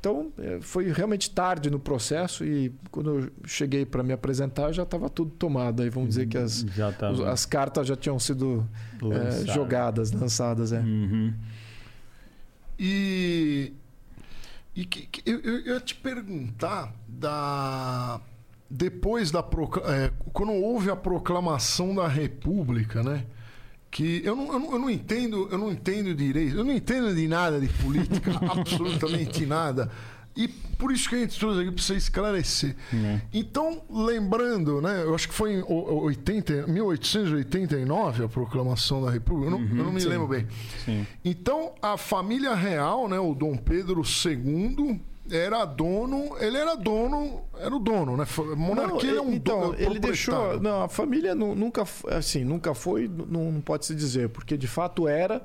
Então, 0.00 0.30
é, 0.38 0.58
foi 0.60 0.92
realmente 0.92 1.30
tarde 1.30 1.70
no 1.70 1.78
processo 1.78 2.44
e 2.44 2.72
quando 2.90 3.18
eu 3.18 3.30
cheguei 3.44 3.84
para 3.84 4.02
me 4.02 4.12
apresentar 4.12 4.70
já 4.70 4.84
estava 4.84 5.08
tudo 5.08 5.32
tomado. 5.32 5.82
Aí 5.82 5.90
vamos 5.90 6.10
dizer 6.10 6.26
que 6.26 6.38
as, 6.38 6.64
as 7.26 7.44
cartas 7.44 7.86
já 7.86 7.96
tinham 7.96 8.18
sido 8.18 8.68
é, 9.02 9.52
jogadas, 9.52 10.12
lançadas. 10.12 10.72
É. 10.72 10.78
Uhum. 10.78 11.32
E, 12.78 13.72
e 14.74 14.84
que, 14.84 15.06
que, 15.06 15.30
eu, 15.30 15.40
eu 15.40 15.74
ia 15.74 15.80
te 15.80 15.94
perguntar 15.94 16.94
da 17.06 18.20
depois 18.70 19.30
da 19.30 19.40
é, 19.40 20.12
quando 20.32 20.52
houve 20.52 20.90
a 20.90 20.96
proclamação 20.96 21.94
da 21.94 22.06
República, 22.06 23.02
né? 23.02 23.24
que 23.90 24.22
eu 24.24 24.36
não, 24.36 24.52
eu 24.52 24.58
não, 24.58 24.72
eu 24.72 24.78
não, 24.78 24.90
entendo, 24.90 25.48
eu 25.50 25.58
não 25.58 25.70
entendo 25.70 26.14
direito, 26.14 26.56
eu 26.56 26.64
não 26.64 26.72
entendo 26.72 27.14
de 27.14 27.26
nada 27.26 27.58
de 27.60 27.68
política, 27.68 28.32
absolutamente 28.50 29.46
nada. 29.46 29.90
E 30.38 30.46
por 30.46 30.92
isso 30.92 31.08
que 31.08 31.16
a 31.16 31.18
gente 31.18 31.36
trouxe 31.36 31.62
aqui 31.62 31.72
para 31.72 31.82
você 31.82 31.96
esclarecer. 31.96 32.76
Uhum. 32.92 33.20
Então, 33.34 33.82
lembrando, 33.90 34.80
né? 34.80 35.02
Eu 35.02 35.12
acho 35.12 35.26
que 35.26 35.34
foi 35.34 35.54
em 35.54 35.64
80, 35.66 36.68
1889 36.68 38.24
a 38.24 38.28
proclamação 38.28 39.04
da 39.04 39.10
República. 39.10 39.48
Eu 39.48 39.50
não, 39.50 39.58
uhum, 39.58 39.78
eu 39.78 39.84
não 39.84 39.92
me 39.92 40.00
sim. 40.00 40.06
lembro 40.06 40.28
bem. 40.28 40.46
Sim. 40.84 41.04
Então, 41.24 41.72
a 41.82 41.96
família 41.96 42.54
real, 42.54 43.08
né? 43.08 43.18
O 43.18 43.34
Dom 43.34 43.56
Pedro 43.56 44.00
II 44.00 45.00
era 45.28 45.64
dono, 45.64 46.36
ele 46.38 46.56
era 46.56 46.76
dono, 46.76 47.42
era 47.58 47.74
o 47.74 47.80
dono, 47.80 48.16
né? 48.16 48.24
Monarquia 48.56 49.14
não, 49.14 49.18
é 49.18 49.26
um 49.26 49.32
então, 49.32 49.60
dono. 49.60 49.74
Ele 49.76 49.98
deixou, 49.98 50.60
não, 50.60 50.84
a 50.84 50.88
família 50.88 51.34
nunca, 51.34 51.84
assim, 52.10 52.44
nunca 52.44 52.74
foi, 52.74 53.08
não, 53.08 53.50
não 53.50 53.60
pode 53.60 53.86
se 53.86 53.94
dizer, 53.94 54.28
porque 54.28 54.56
de 54.56 54.68
fato 54.68 55.08
era 55.08 55.44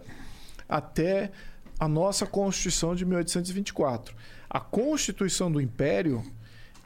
até 0.70 1.32
a 1.80 1.88
nossa 1.88 2.28
Constituição 2.28 2.96
de 2.96 3.04
1824. 3.06 4.16
A 4.54 4.60
Constituição 4.60 5.52
do 5.52 5.60
Império, 5.60 6.24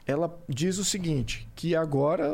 ela 0.06 0.34
diz 0.48 0.78
o 0.78 0.84
seguinte, 0.84 1.46
que 1.54 1.76
agora 1.76 2.30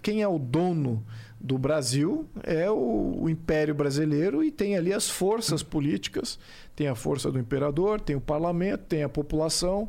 quem 0.00 0.22
é 0.22 0.26
o 0.26 0.38
dono 0.38 1.04
do 1.38 1.58
Brasil 1.58 2.26
é 2.42 2.70
o, 2.70 3.28
Império 3.28 3.74
Brasileiro 3.74 4.42
e 4.42 4.50
tem 4.50 4.76
ali 4.76 4.92
as 4.92 5.10
forças 5.10 5.62
políticas 5.62 6.38
tem 6.74 6.88
a 6.88 6.94
força 6.94 7.30
do 7.30 7.38
imperador, 7.38 8.00
tem 8.00 8.16
o 8.16 8.20
parlamento, 8.20 8.84
tem 8.86 9.02
a 9.02 9.08
população. 9.08 9.88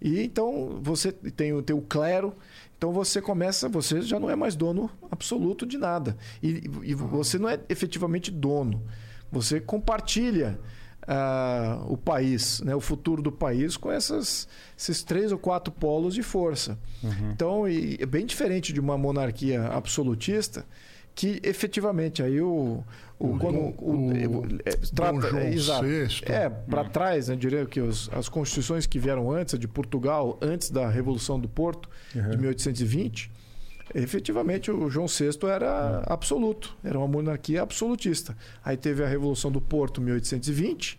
E 0.00 0.22
então 0.22 0.78
você 0.82 1.12
tem, 1.12 1.62
tem 1.62 1.76
o 1.76 1.82
clero. 1.82 2.34
Então 2.76 2.92
você 2.92 3.20
começa, 3.20 3.68
você 3.68 4.02
já 4.02 4.18
não 4.18 4.30
é 4.30 4.36
mais 4.36 4.56
dono 4.56 4.90
absoluto 5.10 5.66
de 5.66 5.78
nada. 5.78 6.16
E, 6.42 6.62
e 6.82 6.94
você 6.94 7.38
não 7.38 7.48
é 7.48 7.60
efetivamente 7.68 8.30
dono. 8.30 8.82
Você 9.30 9.60
compartilha 9.60 10.58
uh, 11.06 11.92
o 11.92 11.96
país, 11.96 12.60
né, 12.60 12.74
o 12.74 12.80
futuro 12.80 13.22
do 13.22 13.32
país 13.32 13.76
com 13.76 13.90
essas, 13.90 14.48
esses 14.76 15.02
três 15.02 15.32
ou 15.32 15.38
quatro 15.38 15.72
polos 15.72 16.14
de 16.14 16.22
força. 16.22 16.78
Uhum. 17.02 17.30
Então, 17.32 17.68
e, 17.68 17.96
é 18.00 18.06
bem 18.06 18.26
diferente 18.26 18.72
de 18.72 18.80
uma 18.80 18.98
monarquia 18.98 19.66
absolutista 19.68 20.64
que 21.14 21.40
efetivamente 21.42 22.22
aí 22.22 22.42
o, 22.42 22.84
o, 23.18 23.38
quando, 23.38 23.58
o, 23.58 24.10
o, 24.10 24.46
é, 24.66 24.70
trata, 24.94 25.38
é, 25.38 25.54
exato, 25.54 25.86
é 26.26 26.50
para 26.50 26.82
hum. 26.82 26.88
trás, 26.90 27.28
né, 27.28 27.36
diria 27.36 27.64
que 27.64 27.80
os, 27.80 28.10
as 28.12 28.28
constituições 28.28 28.86
que 28.86 28.98
vieram 28.98 29.32
antes 29.32 29.58
de 29.58 29.66
Portugal, 29.66 30.38
antes 30.42 30.68
da 30.68 30.90
Revolução 30.90 31.40
do 31.40 31.48
Porto 31.48 31.88
uhum. 32.14 32.30
de 32.30 32.36
1820, 32.36 33.32
efetivamente 33.94 34.70
o 34.70 34.88
João 34.90 35.06
VI 35.06 35.30
era 35.48 36.02
absoluto, 36.06 36.76
era 36.82 36.98
uma 36.98 37.08
monarquia 37.08 37.62
absolutista. 37.62 38.36
Aí 38.64 38.76
teve 38.76 39.04
a 39.04 39.06
Revolução 39.06 39.50
do 39.50 39.60
Porto, 39.60 40.00
1820. 40.00 40.98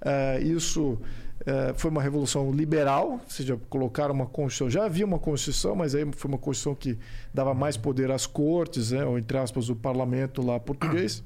Uh, 0.00 0.44
isso 0.44 0.92
uh, 0.92 1.74
foi 1.74 1.90
uma 1.90 2.00
revolução 2.00 2.52
liberal, 2.52 3.12
ou 3.12 3.20
seja, 3.28 3.58
colocaram 3.68 4.14
uma 4.14 4.26
constituição. 4.26 4.70
Já 4.70 4.84
havia 4.84 5.04
uma 5.04 5.18
constituição, 5.18 5.74
mas 5.74 5.94
aí 5.94 6.08
foi 6.16 6.28
uma 6.28 6.38
constituição 6.38 6.74
que 6.74 6.98
dava 7.34 7.52
mais 7.54 7.76
poder 7.76 8.10
às 8.10 8.26
cortes, 8.26 8.92
né, 8.92 9.04
ou 9.04 9.18
entre 9.18 9.36
aspas, 9.38 9.68
o 9.68 9.76
parlamento 9.76 10.40
lá 10.40 10.60
português. 10.60 11.22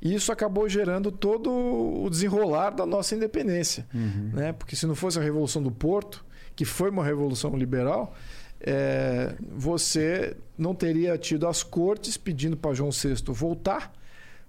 E 0.00 0.14
isso 0.14 0.32
acabou 0.32 0.68
gerando 0.68 1.12
todo 1.12 1.48
o 1.48 2.10
desenrolar 2.10 2.70
da 2.70 2.84
nossa 2.84 3.14
independência. 3.14 3.86
Uhum. 3.94 4.30
Né? 4.32 4.52
Porque 4.52 4.74
se 4.74 4.84
não 4.84 4.96
fosse 4.96 5.16
a 5.16 5.22
Revolução 5.22 5.62
do 5.62 5.70
Porto, 5.70 6.24
que 6.56 6.64
foi 6.64 6.90
uma 6.90 7.04
revolução 7.04 7.56
liberal, 7.56 8.12
é, 8.64 9.34
você 9.54 10.36
não 10.56 10.74
teria 10.74 11.18
tido 11.18 11.48
as 11.48 11.62
cortes 11.62 12.16
pedindo 12.16 12.56
para 12.56 12.72
João 12.72 12.90
VI 12.90 13.14
voltar, 13.28 13.92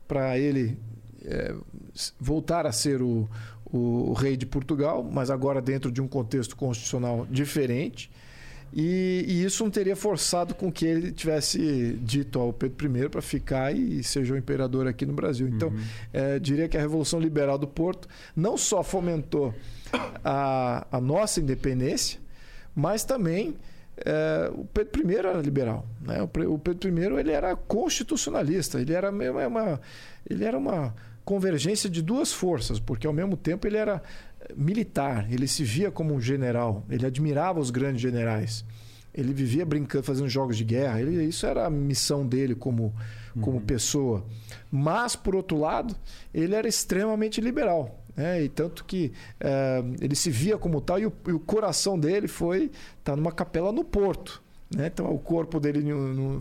para 0.08 0.38
ele 0.38 0.78
é, 1.26 1.56
voltar 2.20 2.68
a 2.68 2.72
ser 2.72 3.02
o, 3.02 3.28
o, 3.66 4.12
o, 4.12 4.14
rei 4.14 4.38
de 4.38 4.46
Portugal, 4.46 5.04
mas 5.04 5.32
agora 5.32 5.62
dentro 5.62 5.92
de 5.92 6.02
um 6.02 6.08
contexto 6.08 6.56
constitucional 6.56 7.26
diferente. 7.30 8.12
E, 8.76 9.24
e, 9.28 9.44
isso 9.44 9.64
não 9.64 9.70
teria 9.70 9.96
forçado 9.96 10.56
com 10.56 10.72
que 10.72 10.84
ele 10.84 11.12
tivesse 11.12 11.96
dito 12.02 12.40
ao 12.40 12.52
Pedro 12.52 12.98
I 12.98 13.08
para 13.08 13.22
ficar 13.22 13.76
e 13.76 14.04
seja 14.04 14.34
o 14.34 14.38
imperador 14.38 14.88
aqui 14.88 15.06
no 15.06 15.14
Brasil. 15.14 15.48
Então, 15.48 15.70
uhum. 15.70 15.84
é, 16.12 16.40
diria 16.40 16.68
que 16.68 16.76
a 16.76 16.82
Revolução 16.82 17.20
Liberal 17.20 17.58
do 17.58 17.68
Porto 17.68 18.08
não 18.36 18.58
só 18.58 18.82
fomentou 18.82 19.54
a, 20.26 20.88
a 20.92 21.00
nossa 21.00 21.40
independência, 21.40 22.20
mas 22.76 23.04
também 23.04 23.56
é, 23.98 24.52
o 24.54 24.66
Pedro 24.66 25.10
I 25.10 25.16
era 25.16 25.34
liberal. 25.34 25.86
Né? 26.02 26.22
O, 26.22 26.58
Pedro 26.58 26.90
I 26.90 27.20
ele 27.20 27.32
era 27.32 27.56
constitucionalista, 27.56 28.80
ele 28.80 28.94
era 28.94 29.10
uma, 29.12 29.82
ele 30.30 30.44
era 30.44 30.58
uma 30.58 30.94
convergência 31.24 31.90
de 31.90 32.02
duas 32.02 32.34
forças, 32.34 32.80
porque 32.80 33.08
ao 33.08 33.14
mesmo 33.14 33.38
tempo 33.38 33.68
ele 33.68 33.78
era 33.78 34.02
militar, 34.56 35.32
ele 35.32 35.48
se 35.48 35.64
via 35.64 35.90
como 35.90 36.14
um 36.14 36.20
general, 36.20 36.86
ele 36.90 37.06
admirava 37.06 37.60
os 37.60 37.70
grandes 37.70 38.02
generais. 38.02 38.66
Ele 39.14 39.32
vivia 39.32 39.64
brincando, 39.64 40.04
fazendo 40.04 40.28
jogos 40.28 40.58
de 40.58 40.64
guerra. 40.64 41.00
Ele, 41.00 41.24
isso 41.24 41.46
era 41.46 41.68
a 41.68 41.70
missão 41.70 42.26
dele 42.26 42.56
como, 42.56 42.92
como 43.40 43.58
uhum. 43.58 43.64
pessoa. 43.64 44.26
Mas, 44.72 45.16
por 45.16 45.36
outro 45.36 45.56
lado, 45.60 45.96
ele 46.34 46.56
era 46.56 46.68
extremamente 46.68 47.40
liberal. 47.40 48.03
Né? 48.16 48.44
E 48.44 48.50
tanto 48.50 48.86
que 48.86 49.12
é, 49.40 49.84
ele 50.00 50.16
se 50.16 50.30
via 50.30 50.58
como 50.58 50.80
tal 50.80 51.00
e 51.00 51.06
o, 51.06 51.14
e 51.28 51.32
o 51.32 51.40
coração 51.40 52.00
dele 52.00 52.28
foi 52.28 52.66
estar 52.66 52.74
tá 53.04 53.16
numa 53.16 53.32
capela 53.32 53.72
no 53.72 53.84
Porto. 53.84 54.42
Né? 54.76 54.88
Então, 54.88 55.12
o 55.14 55.20
corpo 55.20 55.60
dele 55.60 55.84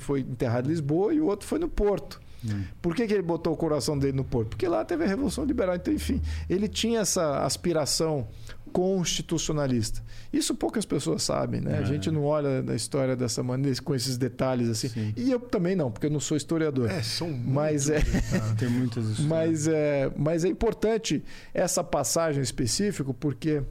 foi 0.00 0.20
enterrado 0.20 0.66
em 0.66 0.70
Lisboa 0.70 1.12
e 1.14 1.20
o 1.20 1.26
outro 1.26 1.46
foi 1.46 1.58
no 1.58 1.68
Porto. 1.68 2.20
Hum. 2.44 2.64
Por 2.80 2.94
que, 2.94 3.06
que 3.06 3.14
ele 3.14 3.22
botou 3.22 3.52
o 3.52 3.56
coração 3.56 3.96
dele 3.96 4.16
no 4.16 4.24
Porto? 4.24 4.50
Porque 4.50 4.66
lá 4.66 4.84
teve 4.84 5.04
a 5.04 5.06
Revolução 5.06 5.44
Liberal. 5.44 5.76
Então, 5.76 5.92
enfim, 5.94 6.20
ele 6.48 6.66
tinha 6.66 7.00
essa 7.00 7.44
aspiração 7.44 8.26
constitucionalista. 8.72 10.02
Isso 10.32 10.54
poucas 10.54 10.84
pessoas 10.84 11.22
sabem, 11.22 11.60
né? 11.60 11.74
É. 11.74 11.78
A 11.78 11.84
gente 11.84 12.10
não 12.10 12.24
olha 12.24 12.64
a 12.66 12.74
história 12.74 13.14
dessa 13.14 13.42
maneira, 13.42 13.80
com 13.82 13.94
esses 13.94 14.16
detalhes 14.16 14.68
assim. 14.68 14.88
Sim. 14.88 15.12
E 15.16 15.30
eu 15.30 15.38
também 15.38 15.76
não, 15.76 15.90
porque 15.90 16.06
eu 16.06 16.10
não 16.10 16.20
sou 16.20 16.36
historiador. 16.36 16.90
É, 16.90 17.02
são 17.02 17.30
mas 17.30 17.90
é 17.90 18.00
tem 18.58 18.68
muitas 18.68 19.04
histórias. 19.10 19.28
Mas 19.28 19.68
é, 19.68 20.10
mas 20.16 20.44
é 20.44 20.48
importante 20.48 21.22
essa 21.52 21.84
passagem 21.84 22.42
específica 22.42 23.12
porque 23.12 23.62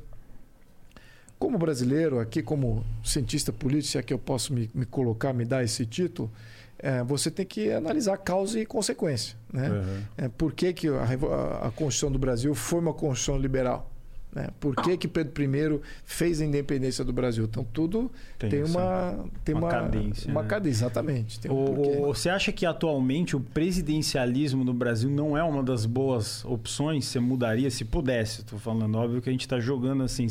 como 1.39 1.57
brasileiro, 1.57 2.19
aqui 2.19 2.43
como 2.43 2.85
cientista 3.03 3.51
político, 3.51 3.93
se 3.93 3.97
é 3.97 4.03
que 4.03 4.13
eu 4.13 4.19
posso 4.19 4.53
me, 4.53 4.69
me 4.75 4.85
colocar, 4.85 5.33
me 5.33 5.43
dar 5.43 5.63
esse 5.63 5.87
título, 5.87 6.31
é, 6.77 7.03
você 7.03 7.29
tem 7.29 7.45
que 7.45 7.71
analisar 7.71 8.17
causa 8.17 8.59
e 8.59 8.65
consequência. 8.65 9.35
Né? 9.51 9.69
Uhum. 9.69 10.01
É, 10.17 10.27
por 10.29 10.53
que, 10.53 10.71
que 10.71 10.87
a, 10.87 11.67
a 11.67 11.71
Constituição 11.71 12.11
do 12.11 12.19
Brasil 12.19 12.53
foi 12.53 12.79
uma 12.79 12.93
Constituição 12.93 13.37
liberal? 13.39 13.90
Né? 14.33 14.47
Por 14.59 14.75
que, 14.75 14.95
que 14.95 15.07
Pedro 15.07 15.43
I 15.43 15.81
fez 16.05 16.39
a 16.39 16.45
independência 16.45 17.03
do 17.03 17.11
Brasil? 17.11 17.43
Então, 17.43 17.65
tudo 17.65 18.09
tem, 18.39 18.49
tem 18.49 18.63
uma, 18.63 19.25
tem 19.43 19.53
uma, 19.53 19.67
uma 19.67 19.69
cadência. 19.69 20.31
Uma 20.31 20.41
né? 20.41 20.47
cadência, 20.47 20.85
exatamente. 20.85 21.47
Um 21.49 22.03
o, 22.03 22.05
você 22.13 22.29
acha 22.29 22.51
que 22.51 22.65
atualmente 22.65 23.35
o 23.35 23.41
presidencialismo 23.41 24.63
no 24.63 24.73
Brasil 24.73 25.09
não 25.09 25.37
é 25.37 25.43
uma 25.43 25.61
das 25.61 25.85
boas 25.85 26.45
opções? 26.45 27.05
Você 27.05 27.19
mudaria 27.19 27.69
se 27.69 27.83
pudesse? 27.83 28.41
Estou 28.41 28.57
falando, 28.57 28.97
óbvio 28.97 29.21
que 29.21 29.29
a 29.29 29.31
gente 29.31 29.41
está 29.41 29.59
jogando 29.59 30.03
assim, 30.03 30.27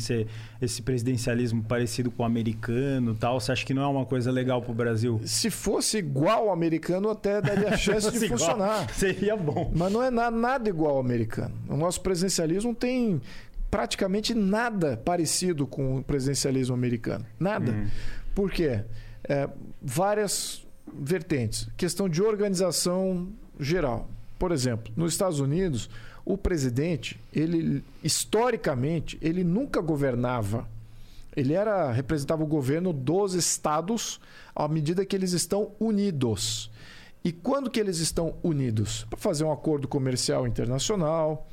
esse 0.59 0.81
presidencialismo 0.81 1.63
parecido 1.63 2.09
com 2.09 2.23
o 2.23 2.25
americano 2.25 3.15
tal. 3.15 3.39
Você 3.39 3.51
acha 3.51 3.65
que 3.65 3.73
não 3.73 3.83
é 3.83 3.87
uma 3.87 4.05
coisa 4.05 4.31
legal 4.31 4.63
para 4.63 4.71
o 4.71 4.75
Brasil? 4.75 5.21
Se 5.25 5.51
fosse 5.51 5.99
igual 5.99 6.47
ao 6.47 6.53
americano, 6.53 7.09
até 7.09 7.39
daria 7.39 7.69
a 7.69 7.77
chance 7.77 8.09
de 8.11 8.27
funcionar. 8.27 8.83
Igual, 8.83 8.89
seria 8.95 9.37
bom. 9.37 9.71
Mas 9.75 9.91
não 9.91 10.01
é 10.01 10.09
nada 10.09 10.67
igual 10.67 10.95
ao 10.95 10.99
americano. 10.99 11.53
O 11.69 11.77
nosso 11.77 12.01
presidencialismo 12.01 12.73
tem 12.73 13.21
praticamente 13.71 14.35
nada 14.35 14.97
parecido 14.97 15.65
com 15.65 15.97
o 15.97 16.03
presidencialismo 16.03 16.75
americano. 16.75 17.25
Nada. 17.39 17.71
Uhum. 17.71 17.87
Por 18.35 18.51
quê? 18.51 18.83
É, 19.23 19.49
várias 19.81 20.67
vertentes. 20.93 21.69
Questão 21.77 22.09
de 22.09 22.21
organização 22.21 23.29
geral. 23.57 24.09
Por 24.37 24.51
exemplo, 24.51 24.91
nos 24.95 25.13
Estados 25.13 25.39
Unidos, 25.39 25.89
o 26.25 26.37
presidente, 26.37 27.19
ele 27.33 27.83
historicamente, 28.03 29.17
ele 29.21 29.43
nunca 29.43 29.79
governava. 29.79 30.67
Ele 31.33 31.53
era 31.53 31.91
representava 31.91 32.43
o 32.43 32.47
governo 32.47 32.91
dos 32.91 33.33
estados 33.33 34.19
à 34.53 34.67
medida 34.67 35.05
que 35.05 35.15
eles 35.15 35.31
estão 35.31 35.71
unidos. 35.79 36.69
E 37.23 37.31
quando 37.31 37.69
que 37.69 37.79
eles 37.79 37.99
estão 37.99 38.35
unidos? 38.43 39.05
Para 39.09 39.19
fazer 39.19 39.43
um 39.43 39.51
acordo 39.51 39.87
comercial 39.87 40.45
internacional, 40.45 41.47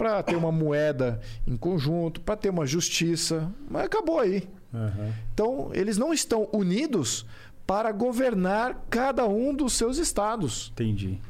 para 0.00 0.22
ter 0.22 0.34
uma 0.34 0.50
moeda 0.50 1.20
em 1.46 1.58
conjunto, 1.58 2.22
para 2.22 2.34
ter 2.34 2.48
uma 2.48 2.64
justiça. 2.64 3.52
Mas 3.68 3.84
acabou 3.84 4.18
aí. 4.18 4.48
Uhum. 4.72 5.12
Então, 5.34 5.70
eles 5.74 5.98
não 5.98 6.10
estão 6.10 6.48
unidos 6.54 7.26
para 7.66 7.92
governar 7.92 8.86
cada 8.88 9.26
um 9.26 9.54
dos 9.54 9.74
seus 9.74 9.98
estados. 9.98 10.70
Entendi. 10.72 11.20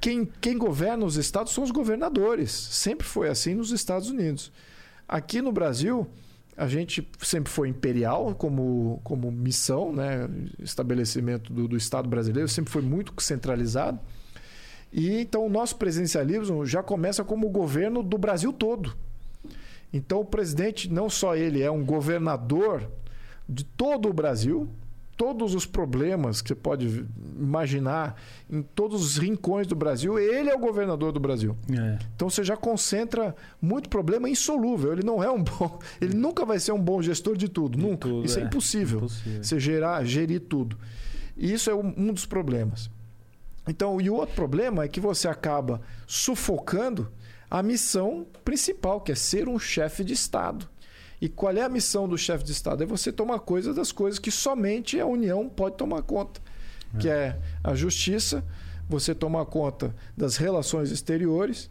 Quem, 0.00 0.24
quem 0.40 0.56
governa 0.56 1.04
os 1.04 1.16
estados 1.16 1.52
são 1.52 1.64
os 1.64 1.72
governadores. 1.72 2.52
Sempre 2.52 3.04
foi 3.04 3.28
assim 3.28 3.56
nos 3.56 3.72
Estados 3.72 4.08
Unidos. 4.08 4.52
Aqui 5.08 5.42
no 5.42 5.50
Brasil, 5.50 6.06
a 6.56 6.68
gente 6.68 7.08
sempre 7.22 7.52
foi 7.52 7.68
imperial 7.68 8.36
como, 8.36 9.00
como 9.02 9.32
missão, 9.32 9.92
né? 9.92 10.30
estabelecimento 10.60 11.52
do, 11.52 11.66
do 11.66 11.76
Estado 11.76 12.08
brasileiro 12.08 12.48
sempre 12.48 12.72
foi 12.72 12.82
muito 12.82 13.12
centralizado. 13.20 13.98
E 14.92 15.20
então 15.20 15.46
o 15.46 15.48
nosso 15.48 15.76
presidencialismo 15.76 16.66
já 16.66 16.82
começa 16.82 17.24
como 17.24 17.46
o 17.46 17.50
governo 17.50 18.02
do 18.02 18.18
Brasil 18.18 18.52
todo. 18.52 18.94
Então 19.92 20.20
o 20.20 20.24
presidente, 20.24 20.90
não 20.90 21.08
só 21.08 21.34
ele 21.34 21.62
é 21.62 21.70
um 21.70 21.84
governador 21.84 22.88
de 23.48 23.64
todo 23.64 24.08
o 24.08 24.12
Brasil, 24.12 24.68
todos 25.16 25.54
os 25.54 25.66
problemas 25.66 26.40
que 26.42 26.48
você 26.48 26.54
pode 26.54 27.06
imaginar 27.38 28.20
em 28.50 28.62
todos 28.62 29.02
os 29.02 29.18
rincões 29.18 29.66
do 29.66 29.76
Brasil, 29.76 30.18
ele 30.18 30.50
é 30.50 30.54
o 30.54 30.58
governador 30.58 31.12
do 31.12 31.20
Brasil. 31.20 31.56
É. 31.70 31.98
Então 32.14 32.28
você 32.28 32.42
já 32.42 32.56
concentra 32.56 33.34
muito 33.60 33.88
problema 33.88 34.28
insolúvel. 34.28 34.92
Ele 34.92 35.04
não 35.04 35.22
é 35.22 35.30
um 35.30 35.42
bom, 35.42 35.78
ele 36.00 36.14
nunca 36.14 36.44
vai 36.44 36.58
ser 36.58 36.72
um 36.72 36.80
bom 36.80 37.00
gestor 37.02 37.36
de 37.36 37.48
tudo, 37.48 37.76
de 37.76 37.84
nunca. 37.84 38.08
Tudo, 38.08 38.24
Isso 38.24 38.38
é, 38.38 38.42
é 38.42 38.44
impossível. 38.46 38.98
impossível. 38.98 39.44
Você 39.44 39.60
gerar, 39.60 40.04
gerir 40.04 40.40
tudo. 40.40 40.76
E 41.36 41.52
isso 41.52 41.70
é 41.70 41.74
um 41.74 42.12
dos 42.12 42.26
problemas. 42.26 42.90
Então, 43.66 44.00
e 44.00 44.10
o 44.10 44.14
outro 44.14 44.34
problema 44.34 44.84
é 44.84 44.88
que 44.88 45.00
você 45.00 45.28
acaba 45.28 45.80
sufocando 46.06 47.12
a 47.50 47.62
missão 47.62 48.26
principal, 48.44 49.00
que 49.00 49.12
é 49.12 49.14
ser 49.14 49.48
um 49.48 49.58
chefe 49.58 50.02
de 50.02 50.12
Estado. 50.12 50.68
E 51.20 51.28
qual 51.28 51.52
é 51.52 51.62
a 51.62 51.68
missão 51.68 52.08
do 52.08 52.18
chefe 52.18 52.42
de 52.42 52.50
Estado? 52.50 52.82
É 52.82 52.86
você 52.86 53.12
tomar 53.12 53.38
coisa 53.40 53.72
das 53.72 53.92
coisas 53.92 54.18
que 54.18 54.30
somente 54.30 54.98
a 54.98 55.06
União 55.06 55.48
pode 55.48 55.76
tomar 55.76 56.02
conta, 56.02 56.40
é. 56.94 56.98
que 56.98 57.08
é 57.08 57.38
a 57.62 57.74
justiça, 57.74 58.44
você 58.88 59.14
tomar 59.14 59.46
conta 59.46 59.94
das 60.16 60.36
relações 60.36 60.90
exteriores 60.90 61.70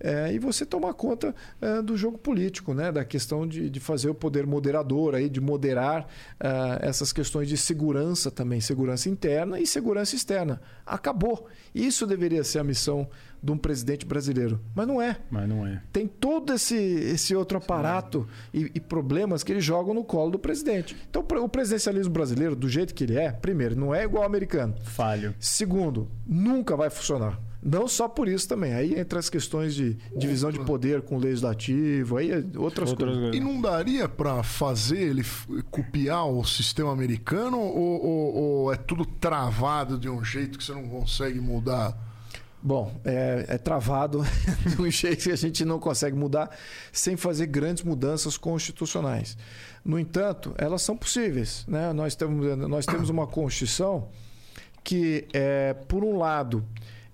é, 0.00 0.32
e 0.32 0.38
você 0.38 0.64
tomar 0.64 0.94
conta 0.94 1.34
é, 1.60 1.82
do 1.82 1.96
jogo 1.96 2.18
político, 2.18 2.74
né? 2.74 2.92
da 2.92 3.04
questão 3.04 3.46
de, 3.46 3.68
de 3.68 3.80
fazer 3.80 4.08
o 4.08 4.14
poder 4.14 4.46
moderador, 4.46 5.14
aí, 5.14 5.28
de 5.28 5.40
moderar 5.40 6.06
é, 6.38 6.88
essas 6.88 7.12
questões 7.12 7.48
de 7.48 7.56
segurança 7.56 8.30
também, 8.30 8.60
segurança 8.60 9.08
interna 9.08 9.60
e 9.60 9.66
segurança 9.66 10.14
externa. 10.14 10.60
Acabou. 10.86 11.46
Isso 11.74 12.06
deveria 12.06 12.44
ser 12.44 12.58
a 12.60 12.64
missão 12.64 13.08
de 13.42 13.52
um 13.52 13.56
presidente 13.56 14.04
brasileiro. 14.04 14.60
Mas 14.74 14.86
não 14.86 15.00
é. 15.00 15.16
Mas 15.30 15.48
não 15.48 15.66
é. 15.66 15.82
Tem 15.92 16.06
todo 16.06 16.52
esse, 16.52 16.76
esse 16.76 17.34
outro 17.34 17.58
aparato 17.58 18.26
e, 18.52 18.70
e, 18.74 18.80
problemas 18.80 19.42
que 19.42 19.52
eles 19.52 19.64
jogam 19.64 19.94
no 19.94 20.04
colo 20.04 20.32
do 20.32 20.38
presidente. 20.38 20.96
Então, 21.08 21.22
o 21.22 21.48
presidencialismo 21.48 22.12
brasileiro, 22.12 22.56
do 22.56 22.68
jeito 22.68 22.94
que 22.94 23.04
ele 23.04 23.16
é, 23.16 23.30
primeiro, 23.30 23.76
não 23.76 23.94
é 23.94 24.04
igual 24.04 24.22
ao 24.22 24.28
americano. 24.28 24.74
Falho. 24.82 25.34
Segundo, 25.38 26.08
nunca 26.26 26.76
vai 26.76 26.90
funcionar. 26.90 27.38
Não 27.68 27.86
só 27.86 28.08
por 28.08 28.28
isso 28.28 28.48
também. 28.48 28.72
Aí 28.72 28.98
entra 28.98 29.18
as 29.18 29.28
questões 29.28 29.74
de 29.74 29.98
divisão 30.16 30.50
de 30.50 30.58
poder 30.60 31.02
com 31.02 31.16
o 31.16 31.18
legislativo, 31.18 32.16
aí 32.16 32.30
é 32.30 32.36
outras, 32.56 32.90
outras 32.90 33.16
coisas. 33.16 33.36
E 33.36 33.40
não 33.40 33.60
daria 33.60 34.08
para 34.08 34.42
fazer 34.42 35.02
ele 35.02 35.22
copiar 35.70 36.26
o 36.26 36.42
sistema 36.44 36.90
americano 36.90 37.58
ou, 37.58 38.04
ou, 38.04 38.34
ou, 38.34 38.72
é 38.72 38.76
tudo 38.76 39.04
travado 39.04 39.98
de 39.98 40.08
um 40.08 40.24
jeito 40.24 40.56
que 40.56 40.64
você 40.64 40.72
não 40.72 40.88
consegue 40.88 41.40
mudar? 41.40 41.96
Bom, 42.62 42.98
é, 43.04 43.44
é 43.48 43.58
travado 43.58 44.24
de 44.66 44.80
um 44.80 44.90
jeito 44.90 45.24
que 45.24 45.30
a 45.30 45.36
gente 45.36 45.64
não 45.64 45.78
consegue 45.78 46.16
mudar 46.16 46.50
sem 46.90 47.16
fazer 47.16 47.46
grandes 47.46 47.84
mudanças 47.84 48.38
constitucionais. 48.38 49.36
No 49.84 49.98
entanto, 49.98 50.54
elas 50.56 50.82
são 50.82 50.96
possíveis. 50.96 51.64
Né? 51.68 51.92
Nós, 51.92 52.14
temos, 52.16 52.56
nós 52.56 52.86
temos 52.86 53.10
uma 53.10 53.26
Constituição 53.26 54.08
que, 54.82 55.28
é, 55.34 55.74
por 55.86 56.02
um 56.02 56.16
lado, 56.16 56.64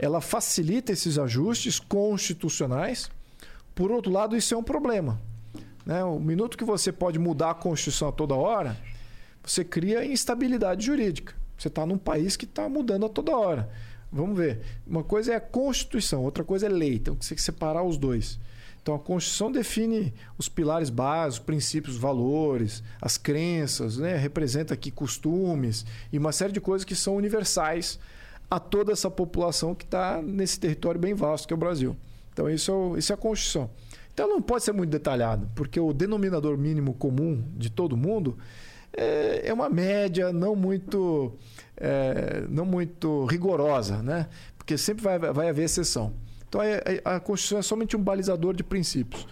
ela 0.04 0.20
facilita 0.20 0.92
esses 0.92 1.18
ajustes 1.18 1.80
constitucionais. 1.80 3.10
Por 3.74 3.90
outro 3.90 4.12
lado, 4.12 4.36
isso 4.36 4.52
é 4.52 4.56
um 4.56 4.62
problema. 4.62 5.18
Né? 5.86 6.04
O 6.04 6.20
minuto 6.20 6.58
que 6.58 6.64
você 6.64 6.92
pode 6.92 7.18
mudar 7.18 7.52
a 7.52 7.54
Constituição 7.54 8.08
a 8.08 8.12
toda 8.12 8.34
hora, 8.34 8.76
você 9.42 9.64
cria 9.64 10.04
instabilidade 10.04 10.84
jurídica. 10.84 11.34
Você 11.56 11.68
está 11.68 11.86
num 11.86 11.96
país 11.96 12.36
que 12.36 12.44
está 12.44 12.68
mudando 12.68 13.06
a 13.06 13.08
toda 13.08 13.34
hora. 13.34 13.70
Vamos 14.12 14.36
ver. 14.36 14.60
Uma 14.86 15.02
coisa 15.02 15.32
é 15.32 15.36
a 15.36 15.40
Constituição, 15.40 16.22
outra 16.22 16.44
coisa 16.44 16.66
é 16.66 16.68
lei. 16.68 16.96
Então, 16.96 17.16
você 17.18 17.30
tem 17.30 17.36
que 17.36 17.42
separar 17.42 17.82
os 17.82 17.96
dois. 17.96 18.38
Então, 18.82 18.94
a 18.94 18.98
Constituição 18.98 19.50
define 19.50 20.12
os 20.36 20.50
pilares 20.50 20.90
básicos, 20.90 21.46
princípios, 21.46 21.96
valores, 21.96 22.82
as 23.00 23.16
crenças, 23.16 23.96
né? 23.96 24.16
representa 24.16 24.74
aqui 24.74 24.90
costumes 24.90 25.86
e 26.12 26.18
uma 26.18 26.30
série 26.30 26.52
de 26.52 26.60
coisas 26.60 26.84
que 26.84 26.94
são 26.94 27.16
universais 27.16 27.98
a 28.50 28.60
toda 28.60 28.92
essa 28.92 29.10
população 29.10 29.74
que 29.74 29.84
está 29.84 30.20
nesse 30.22 30.58
território 30.60 31.00
bem 31.00 31.14
vasto 31.14 31.46
que 31.48 31.54
é 31.54 31.56
o 31.56 31.58
Brasil. 31.58 31.96
Então, 32.32 32.48
isso, 32.50 32.94
é 32.94 32.98
isso 32.98 33.12
é 33.12 33.14
a 33.14 33.16
Constituição. 33.16 33.70
Então, 34.12 34.28
não 34.28 34.40
pode 34.40 34.64
ser 34.64 34.72
muito 34.72 34.90
detalhado, 34.90 35.50
porque 35.54 35.78
o 35.78 35.92
denominador 35.92 36.56
mínimo 36.56 36.94
comum 36.94 37.42
de 37.56 37.70
todo 37.70 37.96
mundo 37.96 38.38
é, 38.92 39.48
é 39.48 39.52
uma 39.52 39.68
média 39.68 40.32
não 40.32 40.54
muito, 40.54 41.34
é, 41.76 42.44
não 42.48 42.64
muito 42.64 43.24
rigorosa, 43.26 44.02
né? 44.02 44.28
porque 44.64 44.78
sempre 44.78 45.04
vai, 45.04 45.18
vai 45.18 45.48
haver 45.50 45.64
exceção. 45.64 46.14
Então, 46.48 46.60
a, 46.60 46.66
é, 46.66 46.82
é, 46.86 47.02
a 47.04 47.20
Constituição 47.20 47.58
é 47.58 47.62
somente 47.62 47.96
um 47.96 48.02
balizador 48.02 48.54
de 48.54 48.64
princípios, 48.64 49.26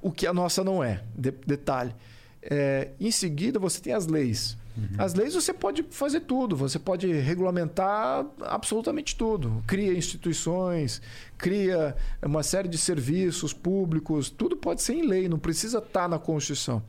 o 0.00 0.12
que 0.12 0.26
a 0.26 0.32
nossa 0.32 0.62
não 0.62 0.82
é. 0.82 1.02
De, 1.14 1.32
detalhe. 1.44 1.94
É, 2.40 2.90
em 3.00 3.10
seguida, 3.10 3.58
você 3.58 3.80
tem 3.80 3.92
as 3.92 4.06
leis. 4.06 4.56
Uhum. 4.76 4.88
As 4.98 5.14
leis 5.14 5.34
você 5.34 5.52
pode 5.52 5.82
fazer 5.90 6.20
tudo, 6.20 6.54
você 6.54 6.78
pode 6.78 7.10
regulamentar 7.10 8.26
absolutamente 8.42 9.16
tudo. 9.16 9.62
Cria 9.66 9.96
instituições, 9.96 11.00
cria 11.38 11.96
uma 12.22 12.42
série 12.42 12.68
de 12.68 12.76
serviços 12.76 13.52
públicos, 13.52 14.28
tudo 14.28 14.56
pode 14.56 14.82
ser 14.82 14.94
em 14.94 15.06
lei, 15.06 15.28
não 15.28 15.38
precisa 15.38 15.78
estar 15.78 16.08
na 16.08 16.18
Constituição. 16.18 16.82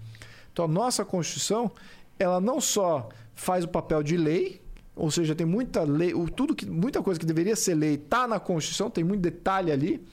Então 0.51 0.65
a 0.65 0.67
nossa 0.67 1.05
Constituição, 1.05 1.71
ela 2.19 2.41
não 2.41 2.59
só 2.59 3.09
faz 3.33 3.63
o 3.63 3.67
papel 3.67 4.03
de 4.03 4.17
lei, 4.17 4.61
ou 4.95 5.11
seja, 5.11 5.35
tem 5.35 5.45
muita 5.45 5.83
lei, 5.83 6.11
tudo 6.35 6.55
que, 6.55 6.65
muita 6.65 7.01
coisa 7.01 7.19
que 7.19 7.25
deveria 7.25 7.55
ser 7.55 7.75
lei 7.75 7.93
está 7.93 8.27
na 8.27 8.39
Constituição, 8.39 8.89
tem 8.89 9.03
muito 9.03 9.21
detalhe 9.21 9.71
ali. 9.71 10.05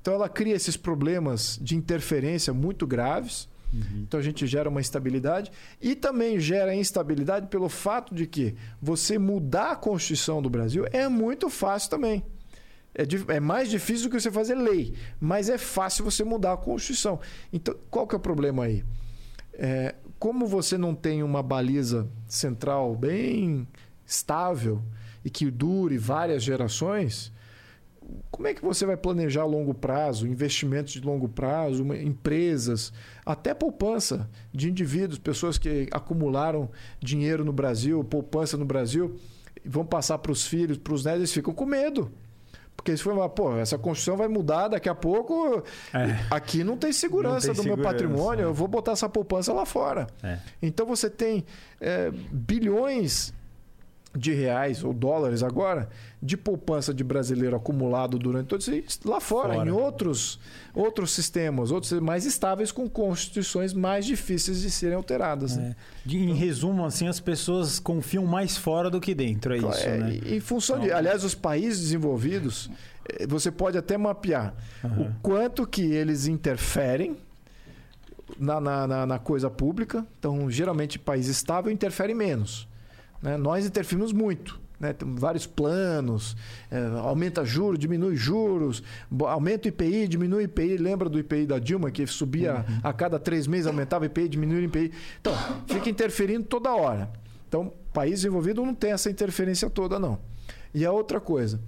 Então 0.00 0.14
ela 0.14 0.28
cria 0.28 0.54
esses 0.54 0.76
problemas 0.76 1.58
de 1.62 1.76
interferência 1.76 2.52
muito 2.52 2.86
graves. 2.86 3.48
Uhum. 3.72 4.04
Então 4.06 4.18
a 4.18 4.22
gente 4.22 4.46
gera 4.46 4.68
uma 4.68 4.80
instabilidade 4.80 5.52
e 5.80 5.94
também 5.94 6.40
gera 6.40 6.74
instabilidade 6.74 7.48
pelo 7.48 7.68
fato 7.68 8.14
de 8.14 8.26
que 8.26 8.54
você 8.80 9.18
mudar 9.18 9.72
a 9.72 9.76
Constituição 9.76 10.40
do 10.40 10.48
Brasil 10.48 10.86
é 10.92 11.08
muito 11.08 11.50
fácil 11.50 11.90
também. 11.90 12.24
É, 12.94 13.34
é, 13.34 13.40
mais 13.40 13.70
difícil 13.70 14.08
do 14.08 14.10
que 14.10 14.20
você 14.20 14.30
fazer 14.30 14.54
lei, 14.54 14.94
mas 15.20 15.48
é 15.48 15.58
fácil 15.58 16.04
você 16.04 16.24
mudar 16.24 16.54
a 16.54 16.56
Constituição. 16.56 17.20
Então, 17.52 17.76
qual 17.90 18.06
que 18.06 18.14
é 18.14 18.18
o 18.18 18.20
problema 18.20 18.64
aí? 18.64 18.82
É, 19.52 19.94
como 20.18 20.46
você 20.46 20.76
não 20.76 20.94
tem 20.94 21.22
uma 21.22 21.42
baliza 21.42 22.08
central 22.26 22.96
bem 22.96 23.68
estável 24.04 24.82
e 25.24 25.30
que 25.30 25.50
dure 25.50 25.98
várias 25.98 26.42
gerações, 26.42 27.32
como 28.30 28.48
é 28.48 28.54
que 28.54 28.62
você 28.62 28.86
vai 28.86 28.96
planejar 28.96 29.42
a 29.42 29.46
longo 29.46 29.74
prazo, 29.74 30.26
investimentos 30.26 30.92
de 30.92 31.00
longo 31.00 31.28
prazo, 31.28 31.84
empresas, 31.94 32.92
até 33.24 33.52
poupança 33.52 34.28
de 34.52 34.70
indivíduos, 34.70 35.18
pessoas 35.18 35.58
que 35.58 35.88
acumularam 35.92 36.70
dinheiro 37.00 37.44
no 37.44 37.52
Brasil, 37.52 38.02
poupança 38.04 38.56
no 38.56 38.64
Brasil, 38.64 39.18
vão 39.64 39.84
passar 39.84 40.18
para 40.18 40.32
os 40.32 40.46
filhos, 40.46 40.78
para 40.78 40.94
os 40.94 41.04
netos, 41.04 41.20
eles 41.20 41.32
ficam 41.32 41.52
com 41.52 41.66
medo. 41.66 42.10
Porque 42.74 42.96
se 42.96 43.02
for 43.02 43.12
uma, 43.12 43.28
pô, 43.28 43.56
essa 43.56 43.76
construção 43.76 44.16
vai 44.16 44.28
mudar 44.28 44.68
daqui 44.68 44.88
a 44.88 44.94
pouco. 44.94 45.64
É. 45.92 46.24
Aqui 46.30 46.62
não 46.62 46.76
tem 46.76 46.92
segurança 46.92 47.48
não 47.48 47.54
tem 47.54 47.54
do 47.54 47.62
segurança, 47.62 47.76
meu 47.76 47.84
patrimônio, 47.84 48.42
é. 48.42 48.44
eu 48.44 48.54
vou 48.54 48.68
botar 48.68 48.92
essa 48.92 49.08
poupança 49.08 49.52
lá 49.52 49.66
fora. 49.66 50.06
É. 50.22 50.38
Então 50.62 50.86
você 50.86 51.10
tem 51.10 51.44
é, 51.80 52.10
bilhões 52.30 53.34
de 54.16 54.32
reais 54.32 54.82
ou 54.82 54.92
dólares 54.92 55.42
agora 55.42 55.88
de 56.20 56.36
poupança 56.36 56.92
de 56.92 57.04
brasileiro 57.04 57.54
acumulado 57.54 58.18
durante 58.18 58.46
todo 58.46 58.60
isso 58.60 59.00
lá 59.04 59.20
fora, 59.20 59.54
fora, 59.54 59.68
em 59.68 59.70
outros, 59.70 60.40
outros 60.74 61.12
sistemas, 61.12 61.70
outros 61.70 61.92
mais 62.00 62.24
estáveis 62.24 62.72
com 62.72 62.88
constituições 62.88 63.72
mais 63.72 64.04
difíceis 64.04 64.60
de 64.60 64.70
serem 64.70 64.96
alteradas. 64.96 65.56
Né? 65.56 65.76
É. 66.06 66.12
Em 66.12 66.34
resumo, 66.34 66.84
assim, 66.84 67.06
as 67.06 67.20
pessoas 67.20 67.78
confiam 67.78 68.26
mais 68.26 68.56
fora 68.56 68.90
do 68.90 69.00
que 69.00 69.14
dentro, 69.14 69.54
é 69.54 69.58
isso, 69.58 69.86
é, 69.86 69.98
né? 69.98 70.20
Em 70.26 70.40
função 70.40 70.80
de, 70.80 70.90
aliás, 70.90 71.22
os 71.22 71.34
países 71.34 71.80
desenvolvidos, 71.80 72.70
eh, 73.08 73.26
você 73.26 73.50
pode 73.50 73.78
até 73.78 73.96
mapear 73.96 74.54
uhum. 74.82 75.02
o 75.02 75.14
quanto 75.22 75.66
que 75.66 75.82
eles 75.82 76.26
interferem 76.26 77.16
na, 78.38 78.60
na, 78.60 79.06
na, 79.06 79.18
coisa 79.18 79.48
pública. 79.48 80.06
Então, 80.18 80.50
geralmente, 80.50 80.98
país 80.98 81.28
estável 81.28 81.70
interfere 81.70 82.14
menos. 82.14 82.67
Né? 83.22 83.36
Nós 83.36 83.66
interferimos 83.66 84.12
muito. 84.12 84.60
Né? 84.78 84.92
Tem 84.92 85.12
vários 85.16 85.46
planos, 85.46 86.36
é, 86.70 86.78
aumenta 87.00 87.44
juros, 87.44 87.78
diminui 87.78 88.16
juros, 88.16 88.82
aumenta 89.26 89.66
o 89.66 89.70
IPI, 89.70 90.08
diminui 90.08 90.42
o 90.42 90.44
IPI. 90.44 90.76
Lembra 90.76 91.08
do 91.08 91.18
IPI 91.18 91.46
da 91.46 91.58
Dilma, 91.58 91.90
que 91.90 92.06
subia 92.06 92.64
uhum. 92.68 92.80
a 92.82 92.92
cada 92.92 93.18
três 93.18 93.46
meses, 93.46 93.66
aumentava 93.66 94.04
o 94.04 94.06
IPI, 94.06 94.28
diminuía 94.28 94.62
o 94.62 94.64
IPI. 94.64 94.92
Então, 95.20 95.34
fica 95.66 95.90
interferindo 95.90 96.44
toda 96.44 96.74
hora. 96.74 97.10
Então, 97.48 97.72
país 97.92 98.24
envolvido 98.24 98.64
não 98.64 98.74
tem 98.74 98.92
essa 98.92 99.10
interferência 99.10 99.68
toda, 99.68 99.98
não. 99.98 100.18
E 100.72 100.84
a 100.84 100.92
outra 100.92 101.18
coisa, 101.18 101.58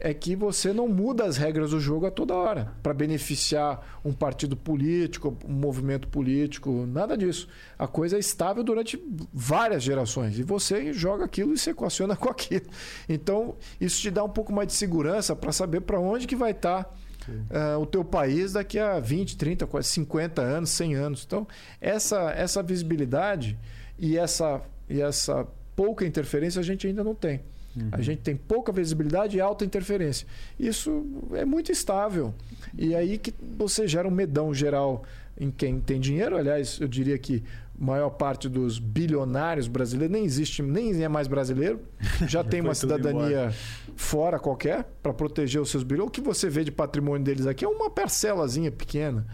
é 0.00 0.12
que 0.12 0.34
você 0.34 0.72
não 0.72 0.88
muda 0.88 1.24
as 1.24 1.36
regras 1.36 1.70
do 1.70 1.80
jogo 1.80 2.06
a 2.06 2.10
toda 2.10 2.34
hora 2.34 2.72
para 2.82 2.92
beneficiar 2.92 4.00
um 4.04 4.12
partido 4.12 4.56
político, 4.56 5.36
um 5.46 5.52
movimento 5.52 6.08
político, 6.08 6.86
nada 6.86 7.16
disso. 7.16 7.48
A 7.78 7.86
coisa 7.86 8.16
é 8.16 8.18
estável 8.18 8.62
durante 8.62 9.02
várias 9.32 9.82
gerações 9.82 10.38
e 10.38 10.42
você 10.42 10.92
joga 10.92 11.24
aquilo 11.24 11.54
e 11.54 11.58
se 11.58 11.70
equaciona 11.70 12.16
com 12.16 12.28
aquilo. 12.28 12.66
Então, 13.08 13.56
isso 13.80 14.00
te 14.00 14.10
dá 14.10 14.22
um 14.24 14.28
pouco 14.28 14.52
mais 14.52 14.68
de 14.68 14.74
segurança 14.74 15.34
para 15.34 15.52
saber 15.52 15.80
para 15.80 15.98
onde 15.98 16.26
que 16.26 16.36
vai 16.36 16.50
estar 16.50 16.84
tá, 16.84 17.76
uh, 17.76 17.80
o 17.80 17.86
teu 17.86 18.04
país 18.04 18.52
daqui 18.52 18.78
a 18.78 18.98
20, 18.98 19.36
30, 19.36 19.82
50 19.82 20.42
anos, 20.42 20.70
100 20.70 20.94
anos. 20.94 21.24
Então, 21.26 21.46
essa, 21.80 22.30
essa 22.32 22.62
visibilidade 22.62 23.58
e 23.98 24.18
essa, 24.18 24.60
e 24.88 25.00
essa 25.00 25.46
pouca 25.74 26.04
interferência 26.04 26.60
a 26.60 26.64
gente 26.64 26.86
ainda 26.86 27.02
não 27.02 27.14
tem. 27.14 27.40
Uhum. 27.76 27.88
A 27.92 28.00
gente 28.00 28.20
tem 28.20 28.36
pouca 28.36 28.72
visibilidade 28.72 29.36
e 29.36 29.40
alta 29.40 29.64
interferência. 29.64 30.26
Isso 30.58 31.04
é 31.32 31.44
muito 31.44 31.72
estável. 31.72 32.34
E 32.76 32.94
aí 32.94 33.18
que 33.18 33.34
você 33.56 33.86
gera 33.88 34.06
um 34.06 34.10
medão 34.10 34.54
geral 34.54 35.04
em 35.38 35.50
quem 35.50 35.80
tem 35.80 36.00
dinheiro. 36.00 36.36
Aliás, 36.36 36.78
eu 36.80 36.88
diria 36.88 37.18
que 37.18 37.42
a 37.80 37.84
maior 37.84 38.10
parte 38.10 38.48
dos 38.48 38.78
bilionários 38.78 39.66
brasileiros 39.66 40.12
nem 40.12 40.24
existe, 40.24 40.62
nem 40.62 41.02
é 41.02 41.08
mais 41.08 41.26
brasileiro. 41.26 41.80
Já 42.28 42.44
tem 42.44 42.60
uma 42.60 42.74
cidadania 42.74 43.52
fora 43.96 44.38
qualquer 44.38 44.84
para 45.02 45.12
proteger 45.12 45.60
os 45.60 45.70
seus 45.70 45.82
bilhões. 45.82 46.08
O 46.08 46.10
que 46.10 46.20
você 46.20 46.48
vê 46.48 46.62
de 46.64 46.70
patrimônio 46.70 47.24
deles 47.24 47.46
aqui 47.46 47.64
é 47.64 47.68
uma 47.68 47.90
parcelazinha 47.90 48.70
pequena. 48.70 49.26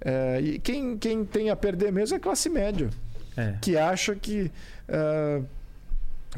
É, 0.00 0.40
e 0.40 0.58
quem, 0.58 0.96
quem 0.96 1.24
tem 1.24 1.50
a 1.50 1.56
perder 1.56 1.92
mesmo 1.92 2.16
é 2.16 2.18
a 2.18 2.20
classe 2.20 2.48
média. 2.48 2.88
É. 3.36 3.54
Que 3.60 3.76
acha 3.76 4.14
que. 4.14 4.50
Uh, 4.88 5.44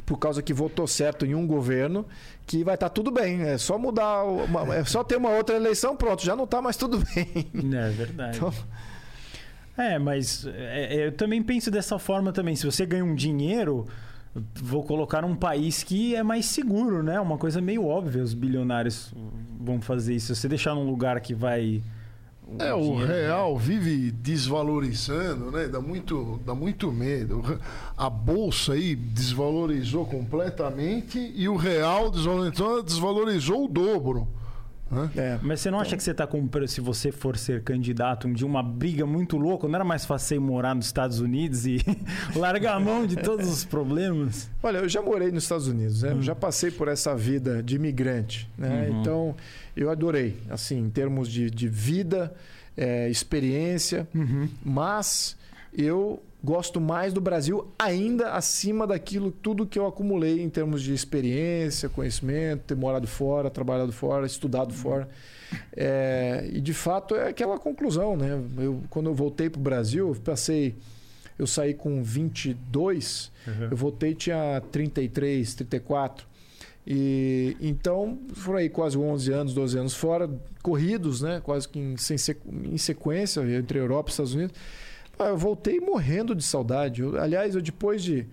por 0.04 0.18
causa 0.18 0.42
que 0.42 0.52
votou 0.52 0.86
certo 0.86 1.24
em 1.24 1.34
um 1.34 1.46
governo, 1.46 2.06
que 2.46 2.64
vai 2.64 2.74
estar 2.74 2.88
tá 2.88 2.94
tudo 2.94 3.10
bem. 3.10 3.42
É 3.42 3.58
só 3.58 3.78
mudar, 3.78 4.24
uma, 4.24 4.74
é 4.74 4.84
só 4.84 5.04
ter 5.04 5.16
uma 5.16 5.30
outra 5.30 5.56
eleição, 5.56 5.96
pronto, 5.96 6.24
já 6.24 6.34
não 6.34 6.44
está 6.44 6.60
mais 6.60 6.76
tudo 6.76 6.98
bem. 7.14 7.50
É 7.74 7.90
verdade. 7.90 8.36
Então... 8.36 8.52
É, 9.76 9.98
mas 9.98 10.46
é, 10.46 10.94
é, 10.94 11.06
eu 11.08 11.12
também 11.12 11.42
penso 11.42 11.70
dessa 11.70 11.98
forma 11.98 12.32
também. 12.32 12.54
Se 12.54 12.64
você 12.64 12.86
ganha 12.86 13.04
um 13.04 13.14
dinheiro, 13.14 13.86
vou 14.54 14.84
colocar 14.84 15.22
num 15.22 15.34
país 15.34 15.82
que 15.82 16.14
é 16.14 16.22
mais 16.22 16.46
seguro, 16.46 17.02
né? 17.02 17.18
Uma 17.20 17.36
coisa 17.36 17.60
meio 17.60 17.84
óbvia, 17.84 18.22
os 18.22 18.34
bilionários 18.34 19.12
vão 19.58 19.80
fazer 19.80 20.14
isso. 20.14 20.34
Se 20.34 20.40
você 20.40 20.48
deixar 20.48 20.74
num 20.74 20.84
lugar 20.84 21.20
que 21.20 21.34
vai 21.34 21.82
é, 22.58 22.74
o 22.74 22.96
real 22.96 23.58
vive 23.58 24.10
desvalorizando, 24.10 25.50
né? 25.50 25.66
Dá 25.66 25.80
muito, 25.80 26.40
dá 26.44 26.54
muito 26.54 26.92
medo. 26.92 27.42
A 27.96 28.08
bolsa 28.10 28.72
aí 28.72 28.94
desvalorizou 28.94 30.06
completamente 30.06 31.32
e 31.34 31.48
o 31.48 31.56
real 31.56 32.10
desvalorizou, 32.10 32.82
desvalorizou 32.82 33.64
o 33.64 33.68
dobro. 33.68 34.28
Né? 34.90 35.10
É. 35.16 35.38
Mas 35.42 35.60
você 35.60 35.70
não 35.70 35.80
acha 35.80 35.96
que 35.96 36.02
você 36.02 36.10
está 36.10 36.26
com, 36.26 36.48
se 36.66 36.80
você 36.80 37.10
for 37.10 37.36
ser 37.36 37.62
candidato 37.62 38.32
de 38.32 38.44
uma 38.44 38.62
briga 38.62 39.06
muito 39.06 39.36
louca, 39.36 39.66
não 39.66 39.74
era 39.74 39.84
mais 39.84 40.04
fácil 40.04 40.40
morar 40.40 40.74
nos 40.74 40.86
Estados 40.86 41.20
Unidos 41.20 41.66
e 41.66 41.80
largar 42.36 42.76
a 42.76 42.80
mão 42.80 43.06
de 43.06 43.16
todos 43.16 43.48
os 43.48 43.64
problemas? 43.64 44.50
Olha, 44.62 44.78
eu 44.78 44.88
já 44.88 45.02
morei 45.02 45.30
nos 45.30 45.44
Estados 45.44 45.66
Unidos, 45.66 46.02
né? 46.02 46.14
Hum. 46.14 46.22
já 46.22 46.34
passei 46.34 46.70
por 46.70 46.88
essa 46.88 47.14
vida 47.14 47.62
de 47.62 47.76
imigrante, 47.76 48.48
né? 48.56 48.88
Uhum. 48.88 49.00
Então 49.00 49.36
eu 49.76 49.90
adorei, 49.90 50.36
assim, 50.48 50.78
em 50.78 50.90
termos 50.90 51.28
de, 51.28 51.50
de 51.50 51.68
vida, 51.68 52.32
é, 52.76 53.08
experiência, 53.08 54.06
uhum. 54.14 54.48
mas 54.64 55.36
eu 55.72 56.22
gosto 56.44 56.78
mais 56.78 57.12
do 57.14 57.22
Brasil 57.22 57.72
ainda 57.78 58.32
acima 58.32 58.86
daquilo 58.86 59.30
tudo 59.30 59.66
que 59.66 59.78
eu 59.78 59.86
acumulei 59.86 60.42
em 60.42 60.50
termos 60.50 60.82
de 60.82 60.92
experiência, 60.92 61.88
conhecimento, 61.88 62.64
ter 62.66 62.76
morado 62.76 63.06
fora, 63.06 63.48
trabalhado 63.48 63.92
fora, 63.92 64.26
estudado 64.26 64.70
uhum. 64.72 64.76
fora. 64.76 65.08
É, 65.74 66.46
e 66.52 66.60
de 66.60 66.74
fato 66.74 67.14
é 67.14 67.28
aquela 67.28 67.58
conclusão, 67.58 68.14
né? 68.14 68.38
Eu, 68.58 68.82
quando 68.90 69.08
eu 69.08 69.14
voltei 69.14 69.48
para 69.48 69.58
o 69.58 69.62
Brasil, 69.62 70.08
eu 70.08 70.20
passei, 70.20 70.76
eu 71.38 71.46
saí 71.46 71.72
com 71.72 72.02
22, 72.02 73.32
uhum. 73.46 73.68
eu 73.70 73.76
voltei 73.76 74.14
tinha 74.14 74.62
33, 74.70 75.54
34. 75.54 76.26
E 76.86 77.56
então 77.58 78.18
foram 78.34 78.58
aí 78.58 78.68
quase 78.68 78.98
11 78.98 79.32
anos, 79.32 79.54
12 79.54 79.78
anos 79.78 79.94
fora, 79.94 80.28
corridos, 80.62 81.22
né? 81.22 81.40
Quase 81.42 81.66
que 81.66 81.78
em, 81.78 81.94
em 81.94 82.76
sequência 82.76 83.40
entre 83.56 83.78
Europa 83.78 84.10
e 84.10 84.12
Estados 84.12 84.34
Unidos. 84.34 84.54
Ah, 85.18 85.26
eu 85.26 85.36
voltei 85.36 85.80
morrendo 85.80 86.34
de 86.34 86.42
saudade. 86.42 87.02
Eu, 87.02 87.20
aliás, 87.20 87.54
eu 87.54 87.62
depois 87.62 88.02
de, 88.02 88.26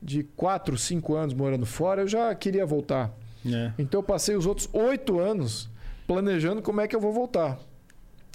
de 0.00 0.22
4, 0.36 0.76
5 0.76 1.14
anos 1.14 1.34
morando 1.34 1.66
fora, 1.66 2.02
eu 2.02 2.08
já 2.08 2.34
queria 2.34 2.64
voltar. 2.64 3.12
É. 3.46 3.72
Então 3.78 3.98
eu 3.98 4.02
passei 4.02 4.36
os 4.36 4.46
outros 4.46 4.68
oito 4.72 5.18
anos 5.18 5.68
planejando 6.06 6.62
como 6.62 6.80
é 6.80 6.88
que 6.88 6.96
eu 6.96 7.00
vou 7.00 7.12
voltar. 7.12 7.58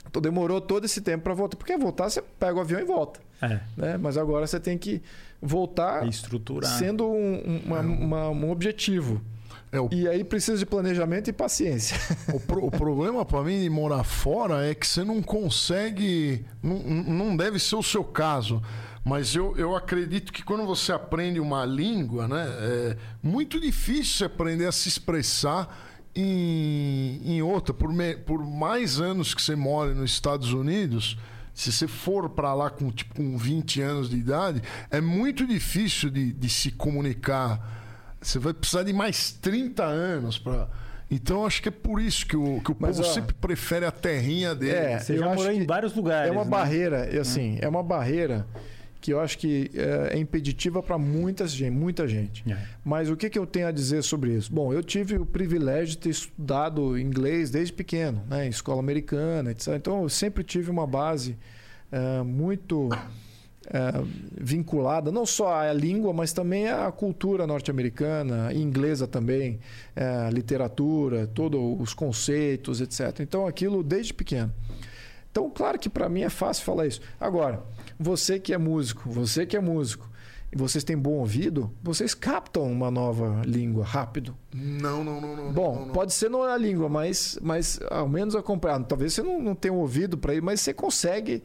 Então 0.06 0.22
demorou 0.22 0.62
todo 0.62 0.86
esse 0.86 1.02
tempo 1.02 1.24
para 1.24 1.34
voltar. 1.34 1.58
Porque 1.58 1.78
voltar, 1.78 2.10
você 2.10 2.22
pega 2.22 2.58
o 2.58 2.62
avião 2.62 2.80
e 2.80 2.86
volta. 2.86 3.20
É. 3.42 3.60
Né? 3.76 3.98
Mas 3.98 4.18
agora 4.18 4.46
você 4.46 4.60
tem 4.60 4.78
que 4.78 5.02
voltar 5.42 6.08
estruturar. 6.08 6.72
sendo 6.78 7.06
um, 7.06 7.62
uma, 7.66 7.80
uma, 7.82 8.30
um 8.30 8.52
objetivo. 8.52 9.22
É, 9.74 9.80
o... 9.80 9.90
E 9.92 10.08
aí 10.08 10.24
precisa 10.24 10.60
de 10.60 10.68
planejamento 10.68 11.32
e 11.32 11.34
paciência. 11.34 11.98
O, 12.32 12.40
pro, 12.40 12.64
o 12.64 12.70
problema 12.70 13.26
para 13.26 13.44
mim 13.44 13.60
de 13.60 13.70
morar 13.72 14.04
fora 14.04 14.64
é 14.70 14.76
que 14.76 14.86
você 14.86 15.04
não 15.04 15.22
consegue. 15.22 16.46
Não, 16.62 16.78
não 16.80 17.36
deve 17.36 17.58
ser 17.58 17.76
o 17.76 17.82
seu 17.82 18.04
caso. 18.04 18.62
Mas 19.04 19.36
eu, 19.36 19.58
eu 19.58 19.76
acredito 19.76 20.32
que 20.32 20.44
quando 20.44 20.66
você 20.66 20.94
aprende 20.94 21.40
uma 21.40 21.66
língua, 21.66 22.28
né, 22.28 22.46
é 22.48 22.98
muito 23.22 23.60
difícil 23.60 24.18
você 24.18 24.26
aprender 24.26 24.68
a 24.68 24.72
se 24.72 24.88
expressar 24.88 25.76
em, 26.16 27.20
em 27.26 27.42
outra. 27.42 27.74
Por, 27.74 27.92
me, 27.92 28.16
por 28.16 28.46
mais 28.46 29.02
anos 29.02 29.34
que 29.34 29.42
você 29.42 29.56
mora 29.56 29.94
nos 29.94 30.12
Estados 30.12 30.54
Unidos, 30.54 31.18
se 31.54 31.72
você 31.72 31.88
for 31.88 32.30
para 32.30 32.54
lá 32.54 32.70
com, 32.70 32.92
tipo, 32.92 33.16
com 33.16 33.38
20 33.38 33.82
anos 33.82 34.10
de 34.10 34.18
idade, 34.18 34.62
é 34.90 35.02
muito 35.02 35.46
difícil 35.48 36.12
de, 36.12 36.32
de 36.32 36.50
se 36.50 36.72
comunicar 36.72 37.83
Você 38.24 38.40
vai 38.40 38.54
precisar 38.54 38.84
de 38.84 38.94
mais 38.94 39.32
30 39.32 39.84
anos 39.84 40.38
para. 40.38 40.68
Então 41.12 41.46
acho 41.46 41.62
que 41.62 41.70
é 41.70 41.72
por 41.72 42.02
isso 42.02 42.26
que 42.26 42.36
o, 42.36 42.60
que 42.62 42.72
o 42.72 42.78
Mas, 42.80 42.98
povo 42.98 43.08
ó, 43.08 43.12
sempre 43.12 43.36
prefere 43.36 43.86
a 43.86 43.92
terrinha 43.92 44.56
dele. 44.56 44.72
É, 44.72 45.00
Você 45.00 45.18
já 45.18 45.34
morou 45.34 45.52
em 45.52 45.66
vários 45.66 45.94
lugares. 45.94 46.30
É 46.30 46.32
uma 46.32 46.44
né? 46.44 46.50
barreira, 46.50 47.10
e, 47.14 47.20
assim, 47.20 47.58
é 47.62 47.68
uma 47.68 47.84
barreira 47.84 48.48
que 49.04 49.12
eu 49.12 49.20
acho 49.20 49.38
que 49.38 49.70
é, 49.76 50.16
é 50.16 50.18
impeditiva 50.18 50.82
para 50.82 50.98
muita 50.98 51.46
gente, 51.46 51.72
muita 51.72 52.08
gente. 52.08 52.50
É. 52.50 52.58
Mas 52.86 53.10
o 53.10 53.18
que, 53.18 53.30
que 53.30 53.38
eu 53.38 53.46
tenho 53.46 53.68
a 53.68 53.72
dizer 53.72 54.02
sobre 54.02 54.32
isso? 54.32 54.52
Bom, 54.52 54.74
eu 54.74 54.82
tive 54.82 55.18
o 55.18 55.26
privilégio 55.26 55.88
de 55.90 55.98
ter 55.98 56.10
estudado 56.10 56.98
inglês 56.98 57.52
desde 57.52 57.74
pequeno, 57.74 58.24
né, 58.30 58.46
em 58.46 58.50
escola 58.50 58.80
americana, 58.80 59.52
etc. 59.52 59.74
Então 59.76 60.04
eu 60.04 60.10
sempre 60.10 60.42
tive 60.42 60.72
uma 60.72 60.88
base 60.88 61.38
é, 61.92 62.24
muito 62.24 62.90
é, 63.68 64.04
vinculada 64.40 65.12
não 65.12 65.26
só 65.26 65.54
à 65.54 65.74
língua, 65.74 66.14
mas 66.14 66.34
também 66.34 66.68
à 66.68 66.92
cultura 66.92 67.48
norte-americana, 67.48 68.54
inglesa 68.54 69.08
também, 69.08 69.60
é, 69.96 70.30
literatura, 70.32 71.28
todos 71.28 71.60
os 71.80 71.94
conceitos, 71.94 72.82
etc. 72.82 73.20
Então 73.22 73.48
aquilo 73.48 73.84
desde 73.84 74.14
pequeno. 74.14 74.54
Então, 75.32 75.50
claro 75.50 75.80
que 75.80 75.90
para 75.90 76.08
mim 76.08 76.22
é 76.22 76.30
fácil 76.30 76.64
falar 76.64 76.86
isso. 76.86 77.02
Agora, 77.20 77.64
você 78.00 78.40
que 78.40 78.54
é 78.54 78.58
músico, 78.58 79.10
você 79.10 79.48
que 79.48 79.58
é 79.58 79.60
músico, 79.60 80.08
e 80.54 80.56
vocês 80.56 80.84
têm 80.84 80.96
bom 80.96 81.14
ouvido, 81.14 81.72
vocês 81.82 82.14
captam 82.14 82.72
uma 82.72 82.92
nova 82.92 83.42
língua 83.44 83.84
rápido. 83.84 84.38
Não, 84.54 85.04
não, 85.04 85.20
não, 85.20 85.36
não. 85.36 85.52
Bom, 85.52 85.76
não, 85.76 85.86
não. 85.88 85.94
pode 85.94 86.14
ser 86.14 86.30
não 86.30 86.46
na 86.46 86.56
língua, 86.56 86.88
mas, 86.88 87.40
mas 87.42 87.80
ao 87.90 88.08
menos 88.08 88.36
acompanhar. 88.36 88.84
Talvez 88.84 89.14
você 89.14 89.24
não, 89.24 89.42
não 89.42 89.56
tenha 89.56 89.74
um 89.74 89.80
ouvido 89.80 90.16
para 90.16 90.36
ir, 90.36 90.44
mas 90.44 90.62
você 90.62 90.72
consegue 90.72 91.42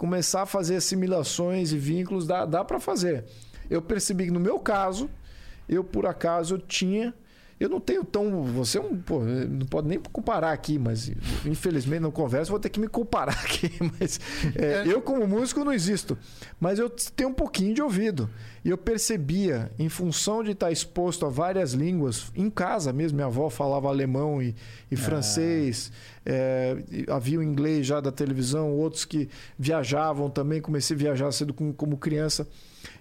começar 0.00 0.40
a 0.40 0.46
fazer 0.46 0.76
assimilações 0.76 1.72
e 1.72 1.78
vínculos, 1.78 2.26
dá, 2.26 2.46
dá 2.46 2.64
para 2.64 2.80
fazer. 2.80 3.22
Eu 3.68 3.82
percebi 3.82 4.24
que 4.24 4.30
no 4.30 4.40
meu 4.40 4.58
caso, 4.58 5.10
eu 5.68 5.84
por 5.84 6.06
acaso 6.06 6.56
tinha. 6.56 7.12
Eu 7.60 7.68
não 7.68 7.78
tenho 7.78 8.02
tão. 8.02 8.42
Você 8.44 8.78
é 8.78 8.80
um. 8.80 8.96
Pô, 8.96 9.20
não 9.20 9.66
pode 9.66 9.86
nem 9.86 10.00
comparar 10.00 10.50
aqui, 10.50 10.78
mas 10.78 11.12
infelizmente 11.44 12.00
não 12.00 12.10
converso, 12.10 12.50
vou 12.50 12.58
ter 12.58 12.70
que 12.70 12.80
me 12.80 12.88
comparar 12.88 13.36
aqui. 13.44 13.70
Mas 14.00 14.18
é, 14.56 14.84
eu, 14.86 15.02
como 15.02 15.26
músico, 15.28 15.62
não 15.62 15.70
existo. 15.72 16.16
Mas 16.58 16.78
eu 16.78 16.88
tenho 16.88 17.28
um 17.28 17.34
pouquinho 17.34 17.74
de 17.74 17.82
ouvido. 17.82 18.30
E 18.64 18.70
eu 18.70 18.78
percebia, 18.78 19.70
em 19.78 19.90
função 19.90 20.42
de 20.42 20.52
estar 20.52 20.72
exposto 20.72 21.26
a 21.26 21.28
várias 21.28 21.72
línguas, 21.72 22.32
em 22.34 22.48
casa 22.48 22.94
mesmo, 22.94 23.16
minha 23.16 23.26
avó 23.26 23.50
falava 23.50 23.88
alemão 23.88 24.42
e, 24.42 24.54
e 24.90 24.96
francês, 24.96 25.92
é, 26.24 26.76
havia 27.08 27.40
o 27.40 27.42
inglês 27.42 27.86
já 27.86 28.00
da 28.00 28.12
televisão, 28.12 28.70
outros 28.70 29.04
que 29.04 29.28
viajavam 29.58 30.30
também, 30.30 30.62
comecei 30.62 30.94
a 30.96 30.98
viajar 30.98 31.32
cedo 31.32 31.52
como 31.52 31.98
criança. 31.98 32.46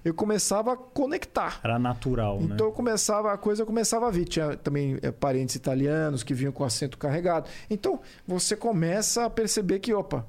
Eu 0.04 0.14
começava 0.14 0.74
a 0.74 0.78
conectar. 0.78 1.60
Era 1.64 1.78
natural, 1.78 2.40
né? 2.40 2.50
Então 2.56 2.68
eu 2.68 2.72
começava, 2.72 3.34
a 3.34 3.38
coisa 3.38 3.66
começava 3.66 4.08
a 4.08 4.12
vir. 4.12 4.26
Tinha 4.26 4.56
também 4.56 4.98
é, 5.02 5.12
parentes 5.12 5.56
italianos 5.56 6.24
que 6.24 6.34
vinham 6.34 6.52
com 6.52 6.64
acento 6.64 6.98
carregado. 6.98 7.50
Então 7.70 8.00
você 8.28 8.56
começa 8.56 9.26
a 9.26 9.30
perceber 9.30 9.80
que, 9.80 9.94
opa, 9.94 10.26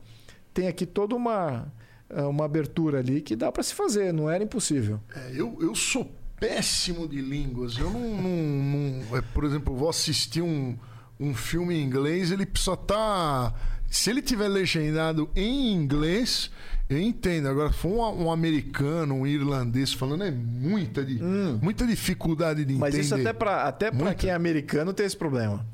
tem 0.53 0.67
aqui 0.69 0.85
toda 0.85 1.15
uma, 1.15 1.73
é, 2.09 2.23
uma 2.23 2.45
abertura 2.45 2.99
ali 2.99 3.21
que 3.21 3.37
dá 3.37 3.53
para 3.53 3.63
se 3.63 3.75
fazer, 3.75 4.13
não 4.13 4.29
era 4.29 4.43
impossível. 4.43 5.01
É, 5.15 5.33
eu, 5.35 5.57
eu 5.61 5.75
sou 5.75 6.11
péssimo 6.39 7.07
de 7.07 7.21
línguas. 7.21 7.77
Eu 7.79 7.91
não. 7.91 8.01
não- 8.01 9.01
não- 9.03 9.17
é, 9.19 9.23
por 9.35 9.45
exemplo, 9.45 9.73
eu 9.75 9.79
vou 9.79 9.89
assistir 9.91 10.43
um, 10.43 10.77
um 11.19 11.35
filme 11.35 11.75
em 11.77 11.85
inglês, 11.85 12.33
ele 12.33 12.45
precisa 12.47 12.73
estar. 12.75 13.55
Se 13.89 14.09
ele 14.11 14.23
tiver 14.23 14.49
legendado 14.49 15.29
em 15.37 15.73
inglês, 15.73 16.51
eu 16.91 16.99
entendo. 17.01 17.49
Agora, 17.49 17.73
se 17.73 17.79
for 17.79 17.89
um, 17.89 18.25
um 18.25 18.31
americano, 18.33 19.15
um 19.15 19.27
irlandês 19.27 19.93
falando, 19.93 20.25
é 20.25 20.31
muita, 20.31 21.05
di- 21.05 21.21
muita 21.63 21.87
dificuldade 21.87 22.65
de 22.65 22.75
Hum. 22.75 22.79
Mas 22.79 22.95
entender. 22.95 23.05
isso 23.05 23.15
até 23.15 23.33
para 23.33 23.63
até 23.65 23.91
pra 23.91 24.13
quem 24.15 24.29
é 24.31 24.35
americano 24.35 24.93
tem 24.93 25.07
esse 25.07 25.17
problema. 25.17 25.65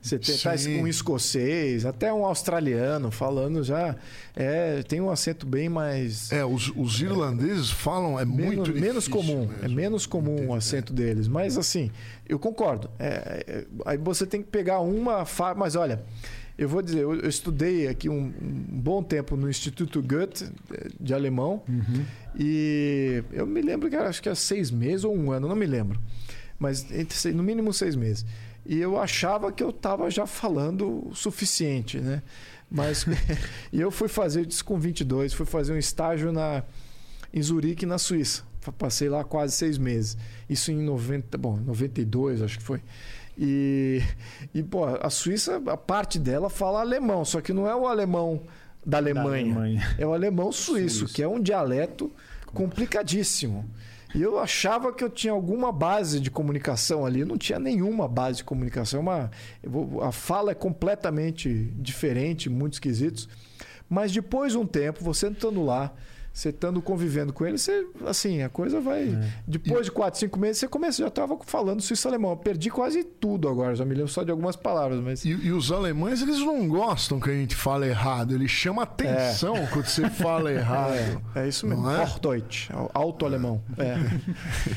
Você 0.00 0.18
tem 0.18 0.36
tá, 0.36 0.54
Sim. 0.58 0.82
um 0.82 0.86
escocês, 0.86 1.86
até 1.86 2.12
um 2.12 2.26
australiano 2.26 3.10
falando 3.10 3.64
já. 3.64 3.96
É, 4.36 4.82
tem 4.82 5.00
um 5.00 5.08
acento 5.08 5.46
bem 5.46 5.70
mais. 5.70 6.30
É, 6.30 6.44
os, 6.44 6.70
os 6.76 7.00
irlandeses 7.00 7.70
falam, 7.70 8.20
é 8.20 8.24
menos, 8.26 8.54
muito 8.68 8.74
menos 8.78 9.08
comum. 9.08 9.48
É 9.60 9.62
mesmo. 9.62 9.76
menos 9.76 10.04
comum 10.06 10.34
o 10.34 10.38
Entender. 10.40 10.56
acento 10.58 10.92
deles. 10.92 11.26
Mas 11.26 11.56
assim, 11.56 11.90
eu 12.28 12.38
concordo. 12.38 12.90
É, 12.98 13.44
é, 13.48 13.64
aí 13.86 13.96
você 13.96 14.26
tem 14.26 14.42
que 14.42 14.50
pegar 14.50 14.80
uma. 14.80 15.24
Mas 15.56 15.74
olha, 15.74 16.04
eu 16.56 16.68
vou 16.68 16.80
dizer, 16.80 17.00
eu, 17.00 17.14
eu 17.14 17.28
estudei 17.28 17.88
aqui 17.88 18.08
um, 18.08 18.32
um 18.40 18.80
bom 18.80 19.02
tempo 19.02 19.36
no 19.36 19.50
Instituto 19.50 20.00
Goethe 20.00 20.44
eh, 20.72 20.88
de 21.00 21.12
alemão. 21.12 21.62
E 22.38 23.24
eu 23.32 23.46
me 23.46 23.60
lembro 23.60 23.90
que 23.90 23.96
era, 23.96 24.08
acho 24.08 24.22
que 24.22 24.28
era 24.28 24.36
seis 24.36 24.70
meses 24.70 25.04
ou 25.04 25.16
um 25.16 25.32
ano, 25.32 25.48
não 25.48 25.56
me 25.56 25.66
lembro. 25.66 26.00
Mas 26.58 26.90
entre, 26.92 27.32
no 27.32 27.42
mínimo 27.42 27.72
seis 27.72 27.96
meses. 27.96 28.24
E 28.64 28.78
eu 28.78 28.98
achava 28.98 29.52
que 29.52 29.62
eu 29.62 29.70
estava 29.70 30.08
já 30.10 30.26
falando 30.26 31.08
o 31.08 31.14
suficiente, 31.14 31.98
né? 31.98 32.22
Mas 32.70 33.04
e 33.72 33.80
eu 33.80 33.90
fui 33.90 34.08
fazer 34.08 34.46
isso 34.46 34.64
com 34.64 34.78
22, 34.78 35.32
fui 35.32 35.46
fazer 35.46 35.72
um 35.72 35.78
estágio 35.78 36.32
na 36.32 36.62
em 37.32 37.42
Zurique, 37.42 37.84
na 37.84 37.98
Suíça. 37.98 38.44
Passei 38.78 39.08
lá 39.08 39.24
quase 39.24 39.54
seis 39.56 39.76
meses. 39.76 40.16
Isso 40.48 40.70
em 40.70 40.80
90, 40.80 41.36
bom, 41.36 41.56
92 41.56 42.40
acho 42.40 42.58
que 42.58 42.64
foi. 42.64 42.80
E, 43.36 44.02
e 44.54 44.62
pô, 44.62 44.84
a 44.84 45.10
Suíça, 45.10 45.60
a 45.66 45.76
parte 45.76 46.18
dela 46.18 46.48
fala 46.48 46.80
alemão, 46.80 47.24
só 47.24 47.40
que 47.40 47.52
não 47.52 47.68
é 47.68 47.74
o 47.74 47.86
alemão 47.86 48.42
da 48.84 48.98
Alemanha. 48.98 49.44
Alemanha. 49.54 49.94
É 49.98 50.06
o 50.06 50.12
alemão 50.12 50.52
suíço, 50.52 50.98
Suíço. 50.98 51.14
que 51.14 51.22
é 51.22 51.28
um 51.28 51.40
dialeto 51.40 52.12
complicadíssimo. 52.46 53.68
E 54.14 54.22
eu 54.22 54.38
achava 54.38 54.92
que 54.92 55.02
eu 55.02 55.10
tinha 55.10 55.32
alguma 55.32 55.72
base 55.72 56.20
de 56.20 56.30
comunicação 56.30 57.04
ali. 57.04 57.24
Não 57.24 57.36
tinha 57.36 57.58
nenhuma 57.58 58.06
base 58.06 58.38
de 58.38 58.44
comunicação. 58.44 59.00
É 59.00 59.02
Uma, 59.02 59.30
a 60.06 60.12
fala 60.12 60.52
é 60.52 60.54
completamente 60.54 61.72
diferente, 61.76 62.48
muito 62.48 62.74
esquisitos. 62.74 63.28
Mas 63.88 64.12
depois 64.12 64.52
de 64.52 64.58
um 64.58 64.66
tempo, 64.66 65.02
você 65.02 65.26
estando 65.26 65.64
lá, 65.64 65.92
você 66.34 66.48
estando 66.48 66.82
convivendo 66.82 67.32
com 67.32 67.46
ele, 67.46 67.56
você, 67.56 67.86
assim, 68.06 68.42
a 68.42 68.48
coisa 68.48 68.80
vai. 68.80 69.04
É. 69.04 69.32
Depois 69.46 69.86
de 69.86 69.92
quatro, 69.92 70.18
cinco 70.18 70.36
meses, 70.36 70.58
você 70.58 70.66
começa, 70.66 71.00
já 71.00 71.06
estava 71.06 71.38
falando 71.46 71.80
suíço-alemão. 71.80 72.32
Eu 72.32 72.36
perdi 72.36 72.70
quase 72.70 73.04
tudo 73.04 73.48
agora, 73.48 73.76
já 73.76 73.84
me 73.84 73.94
lembro 73.94 74.10
só 74.10 74.24
de 74.24 74.32
algumas 74.32 74.56
palavras, 74.56 74.98
mas. 75.00 75.24
E, 75.24 75.28
e 75.28 75.52
os 75.52 75.70
alemães, 75.70 76.20
eles 76.22 76.40
não 76.40 76.66
gostam 76.66 77.20
que 77.20 77.30
a 77.30 77.32
gente 77.32 77.54
fale 77.54 77.86
errado. 77.86 78.34
Eles 78.34 78.50
chamam 78.50 78.82
atenção 78.82 79.54
quando 79.72 79.86
você 79.86 80.10
fala 80.10 80.50
errado. 80.52 81.22
É 81.36 81.46
isso 81.46 81.68
mesmo. 81.68 81.88
É? 81.88 82.02
Hochdeutsch, 82.02 82.68
alto 82.92 83.24
alemão. 83.24 83.62
É. 83.78 83.94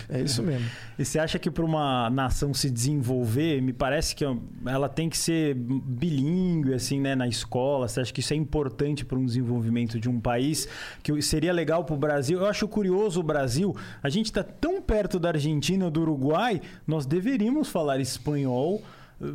é 0.20 0.22
isso 0.22 0.44
mesmo. 0.44 0.70
E 1.00 1.04
você 1.04 1.18
acha 1.18 1.40
que 1.40 1.50
para 1.50 1.66
uma 1.66 2.08
nação 2.12 2.54
se 2.54 2.70
desenvolver, 2.70 3.64
me 3.64 3.74
parece 3.74 4.16
que 4.16 4.24
ela 4.64 4.88
tem 4.88 5.10
que 5.10 5.18
ser 5.18 5.56
bilíngue, 5.56 6.76
assim, 6.76 7.02
né, 7.02 7.16
na 7.16 7.28
escola? 7.28 7.88
Você 7.88 8.02
acha 8.02 8.14
que 8.14 8.20
isso 8.20 8.34
é 8.34 8.36
importante 8.36 9.04
para 9.04 9.18
um 9.18 9.26
desenvolvimento 9.26 10.00
de 10.00 10.08
um 10.08 10.20
país? 10.20 10.68
Que 11.02 11.20
seria 11.22 11.47
legal 11.54 11.84
para 11.84 11.96
o 11.96 11.98
Brasil? 11.98 12.40
Eu 12.40 12.46
acho 12.46 12.68
curioso 12.68 13.20
o 13.20 13.24
Brasil. 13.24 13.76
A 14.02 14.10
gente 14.10 14.26
está 14.28 14.44
tão 14.44 14.82
perto 14.82 15.20
da 15.20 15.30
Argentina, 15.30 15.90
do 15.90 16.02
Uruguai, 16.02 16.62
nós 16.86 17.06
deveríamos 17.06 17.70
falar 17.70 18.00
espanhol. 18.00 18.82
eh, 19.22 19.26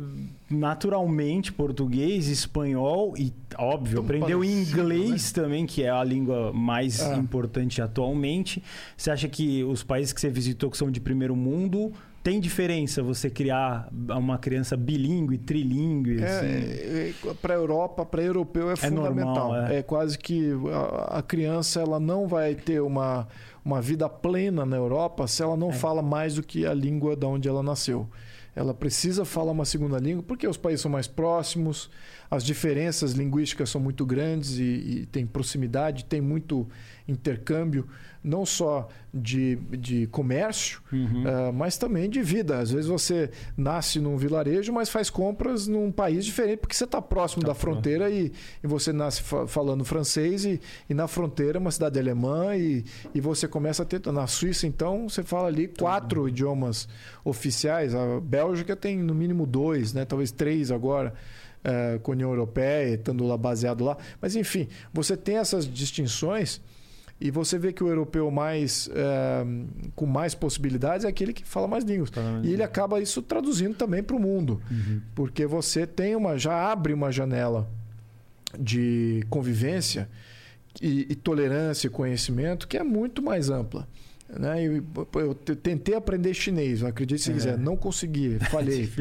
Naturalmente, 0.49 1.51
português, 1.51 2.27
espanhol 2.29 3.15
e, 3.17 3.33
óbvio, 3.57 3.97
Tão 3.97 4.05
parecido, 4.05 4.43
inglês 4.45 5.31
também, 5.31 5.65
que 5.65 5.83
é 5.83 5.89
a 5.89 6.03
língua 6.03 6.53
mais 6.53 7.01
Ah. 7.01 7.15
importante 7.17 7.81
atualmente. 7.81 8.63
Você 8.95 9.11
acha 9.11 9.27
que 9.27 9.63
os 9.63 9.83
países 9.83 10.13
que 10.13 10.21
você 10.21 10.29
visitou 10.29 10.69
que 10.71 10.77
são 10.77 10.89
de 10.89 11.01
primeiro 11.01 11.35
mundo 11.35 11.91
tem 12.23 12.39
diferença 12.39 13.03
você 13.03 13.29
criar 13.29 13.89
uma 13.91 14.37
criança 14.37 14.77
bilíngue, 14.77 15.37
trilingue? 15.37 16.23
assim? 16.23 16.45
É, 16.45 17.13
para 17.41 17.53
a 17.53 17.57
Europa, 17.57 18.05
para 18.05 18.23
europeu 18.23 18.71
é, 18.71 18.77
fundamental. 18.77 19.49
normal, 19.49 19.67
é. 19.67 19.79
é. 19.79 19.83
quase 19.83 20.17
que 20.17 20.51
a, 20.71 21.19
a 21.19 21.21
criança 21.21 21.81
ela 21.81 21.99
não 21.99 22.25
vai 22.25 22.55
ter 22.55 22.81
uma, 22.81 23.27
uma 23.63 23.81
vida 23.81 24.07
plena 24.07 24.65
na 24.65 24.77
Europa 24.77 25.27
se 25.27 25.43
ela 25.43 25.57
não 25.57 25.69
É. 25.69 25.73
fala 25.73 26.01
mais 26.01 26.35
do 26.35 26.43
que 26.43 26.65
a 26.65 26.73
língua 26.73 27.13
da 27.13 27.27
onde 27.27 27.49
ela 27.49 27.61
nasceu. 27.61 28.09
Ela 28.55 28.73
precisa 28.73 29.25
falar 29.25 29.51
uma 29.51 29.65
segunda 29.65 29.97
língua 29.97 30.23
porque 30.23 30.47
os 30.47 30.57
países 30.57 30.81
são 30.81 30.91
mais 30.91 31.07
próximos, 31.07 31.89
as 32.31 32.43
diferenças 32.45 33.11
linguísticas 33.13 33.69
são 33.69 33.81
muito 33.81 34.05
grandes 34.05 34.59
e, 34.59 34.63
e 34.63 35.05
tem 35.07 35.25
proximidade, 35.25 36.05
tem 36.05 36.21
muito 36.21 36.67
intercâmbio, 37.07 37.87
não 38.23 38.45
só 38.45 38.87
de, 39.13 39.57
de 39.77 40.07
comércio, 40.07 40.81
Uhum. 40.91 41.23
ah, 41.27 41.51
mas 41.51 41.77
também 41.77 42.09
de 42.09 42.21
vida. 42.21 42.57
Às 42.59 42.71
vezes 42.71 42.87
você 42.87 43.29
nasce 43.57 43.99
num 43.99 44.15
vilarejo, 44.17 44.71
mas 44.71 44.89
faz 44.89 45.09
compras 45.09 45.67
num 45.67 45.91
país 45.91 46.23
diferente, 46.25 46.59
porque 46.59 46.73
você 46.75 46.85
está 46.85 47.01
próximo 47.01 47.41
Tá 47.41 47.49
da 47.49 47.53
fronteira 47.53 48.09
e, 48.09 48.31
e 48.63 48.67
você 48.67 48.93
nasce 48.93 49.21
fa- 49.21 49.45
falando 49.45 49.83
francês 49.83 50.45
e, 50.45 50.59
e 50.89 50.93
na 50.93 51.07
fronteira 51.07 51.57
é 51.57 51.61
uma 51.61 51.71
cidade 51.71 51.99
alemã 51.99 52.55
e, 52.55 52.85
e 53.13 53.19
você 53.19 53.47
começa 53.47 53.83
a 53.83 53.85
ter. 53.85 54.01
Na 54.11 54.25
Suíça, 54.27 54.65
então, 54.67 55.09
você 55.09 55.21
fala 55.23 55.47
ali 55.47 55.67
quatro 55.67 56.27
idiomas 56.29 56.87
oficiais. 57.23 57.93
A 57.93 58.19
Bélgica 58.19 58.75
tem 58.75 58.97
no 58.97 59.13
mínimo 59.13 59.45
dois, 59.45 59.93
né? 59.93 60.05
talvez 60.05 60.31
três 60.31 60.71
agora. 60.71 61.13
eh, 61.65 61.97
com 62.03 62.11
a 62.11 62.15
União 62.15 62.29
Europeia, 62.29 62.93
estando 62.95 63.25
lá 63.25 63.37
baseado 63.37 63.85
lá. 63.85 63.97
Mas, 64.21 64.35
enfim, 64.35 64.67
você 64.93 65.15
tem 65.15 65.37
essas 65.37 65.65
distinções 65.65 66.59
E 67.21 67.31
você 67.31 67.57
vê 67.57 67.71
que 67.71 67.83
o 67.83 67.87
europeu 67.87 68.29
mais 68.29 68.89
é, 68.93 69.45
com 69.95 70.05
mais 70.05 70.35
possibilidades 70.35 71.05
é 71.05 71.09
aquele 71.09 71.31
que 71.31 71.45
fala 71.45 71.67
mais 71.67 71.83
línguas. 71.83 72.09
E 72.43 72.51
ele 72.51 72.63
acaba 72.63 73.01
isso 73.01 73.21
traduzindo 73.21 73.75
também 73.75 74.03
para 74.03 74.15
o 74.15 74.19
mundo. 74.19 74.61
Uhum. 74.69 75.01
Porque 75.15 75.45
você 75.45 75.87
tem 75.87 76.15
uma. 76.15 76.37
já 76.37 76.71
abre 76.71 76.91
uma 76.91 77.11
janela 77.11 77.69
de 78.59 79.23
convivência 79.29 80.09
e, 80.81 81.07
e 81.09 81.15
tolerância 81.15 81.87
e 81.87 81.89
conhecimento 81.89 82.67
que 82.67 82.77
é 82.77 82.83
muito 82.83 83.21
mais 83.21 83.49
ampla. 83.49 83.87
Né? 84.39 84.63
Eu, 84.63 84.83
eu, 85.15 85.33
tentei 85.35 85.95
aprender 85.95 86.33
chinês, 86.33 86.83
acredite 86.83 87.21
se 87.21 87.31
é. 87.31 87.33
quiser, 87.33 87.57
não 87.57 87.77
consegui, 87.77 88.37
falhei. 88.49 88.89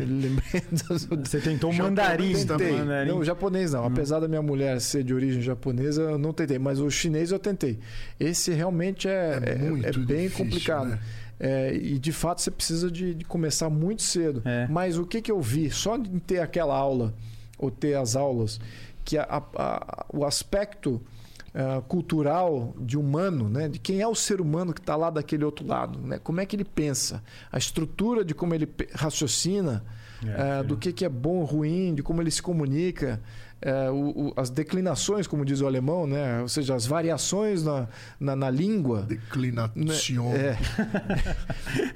Você 1.24 1.40
tentou 1.40 1.72
mandarim 1.72 2.44
também? 2.44 2.84
Não, 3.06 3.24
japonês 3.24 3.72
não. 3.72 3.82
Hum. 3.82 3.86
Apesar 3.86 4.20
da 4.20 4.28
minha 4.28 4.42
mulher 4.42 4.80
ser 4.80 5.02
de 5.02 5.14
origem 5.14 5.40
japonesa, 5.40 6.02
eu 6.02 6.18
não 6.18 6.32
tentei, 6.32 6.58
mas 6.58 6.80
o 6.80 6.90
chinês 6.90 7.32
eu 7.32 7.38
tentei. 7.38 7.78
Esse 8.20 8.52
realmente 8.52 9.08
é, 9.08 9.40
é, 9.42 9.50
é, 9.50 9.88
é 9.88 9.92
bem 9.92 10.28
difícil, 10.28 10.44
complicado. 10.44 10.88
Né? 10.88 10.98
É, 11.40 11.74
e 11.74 11.98
de 11.98 12.12
fato 12.12 12.40
você 12.40 12.50
precisa 12.50 12.90
de, 12.90 13.14
de 13.14 13.24
começar 13.24 13.68
muito 13.68 14.02
cedo. 14.02 14.42
É. 14.44 14.66
Mas 14.68 14.98
o 14.98 15.04
que, 15.04 15.20
que 15.20 15.32
eu 15.32 15.40
vi? 15.40 15.70
Só 15.70 15.96
em 15.96 16.18
ter 16.18 16.40
aquela 16.40 16.76
aula, 16.76 17.14
ou 17.58 17.70
ter 17.70 17.94
as 17.94 18.14
aulas, 18.14 18.60
que 19.04 19.18
a, 19.18 19.24
a, 19.24 19.42
a, 19.56 20.06
o 20.12 20.24
aspecto 20.24 21.00
uh, 21.54 21.82
cultural 21.82 22.74
de 22.78 22.96
humano, 22.96 23.48
né? 23.48 23.68
de 23.68 23.78
quem 23.78 24.00
é 24.00 24.08
o 24.08 24.14
ser 24.14 24.40
humano 24.40 24.72
que 24.72 24.80
está 24.80 24.96
lá 24.96 25.10
daquele 25.10 25.44
outro 25.44 25.66
lado, 25.66 25.98
né? 26.00 26.18
como 26.18 26.40
é 26.40 26.46
que 26.46 26.56
ele 26.56 26.64
pensa, 26.64 27.22
a 27.50 27.58
estrutura 27.58 28.24
de 28.24 28.34
como 28.34 28.54
ele 28.54 28.68
raciocina, 28.94 29.84
é, 30.24 30.60
uh, 30.60 30.64
do 30.64 30.76
que, 30.76 30.92
que 30.92 31.04
é 31.04 31.08
bom 31.08 31.38
ou 31.38 31.44
ruim, 31.44 31.94
de 31.94 32.02
como 32.02 32.22
ele 32.22 32.30
se 32.30 32.40
comunica, 32.40 33.20
uh, 33.60 33.92
o, 33.92 34.28
o, 34.28 34.32
as 34.36 34.50
declinações, 34.50 35.26
como 35.26 35.44
diz 35.44 35.60
o 35.60 35.66
alemão, 35.66 36.06
né? 36.06 36.40
ou 36.40 36.48
seja, 36.48 36.76
as 36.76 36.86
variações 36.86 37.64
na, 37.64 37.88
na, 38.20 38.36
na 38.36 38.48
língua. 38.48 39.02
Declinação. 39.02 40.32
Né? 40.32 40.56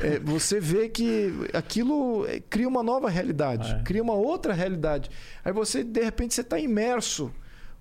É. 0.00 0.14
é, 0.14 0.18
você 0.18 0.58
vê 0.58 0.88
que 0.88 1.32
aquilo 1.52 2.26
cria 2.50 2.66
uma 2.66 2.82
nova 2.82 3.08
realidade, 3.08 3.72
é. 3.72 3.82
cria 3.84 4.02
uma 4.02 4.14
outra 4.14 4.52
realidade. 4.52 5.08
Aí 5.44 5.52
você, 5.52 5.84
de 5.84 6.02
repente, 6.02 6.34
você 6.34 6.40
está 6.40 6.58
imerso 6.58 7.32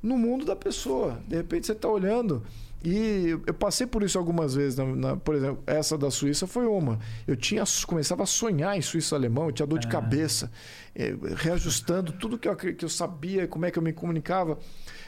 no 0.05 0.17
mundo 0.17 0.45
da 0.45 0.55
pessoa. 0.55 1.19
De 1.27 1.35
repente 1.35 1.65
você 1.65 1.73
está 1.73 1.89
olhando. 1.89 2.43
E 2.83 3.35
eu 3.47 3.53
passei 3.55 3.87
por 3.87 4.03
isso 4.03 4.17
algumas 4.17 4.53
vezes. 4.53 4.77
Na, 4.77 4.85
na, 4.85 5.17
por 5.17 5.33
exemplo, 5.33 5.63
essa 5.65 5.97
da 5.97 6.11
Suíça 6.11 6.45
foi 6.45 6.67
uma. 6.67 6.99
Eu 7.25 7.35
tinha 7.35 7.63
começava 7.87 8.21
a 8.23 8.27
sonhar 8.27 8.77
em 8.77 8.81
suíço 8.81 9.15
alemão, 9.15 9.47
eu 9.47 9.51
tinha 9.51 9.65
dor 9.65 9.79
de 9.79 9.87
ah. 9.87 9.91
cabeça, 9.91 10.51
eh, 10.93 11.15
reajustando 11.35 12.11
tudo 12.11 12.37
que 12.37 12.47
eu, 12.47 12.55
que 12.55 12.85
eu 12.85 12.89
sabia, 12.89 13.47
como 13.47 13.65
é 13.65 13.71
que 13.71 13.79
eu 13.79 13.83
me 13.83 13.91
comunicava. 13.91 14.59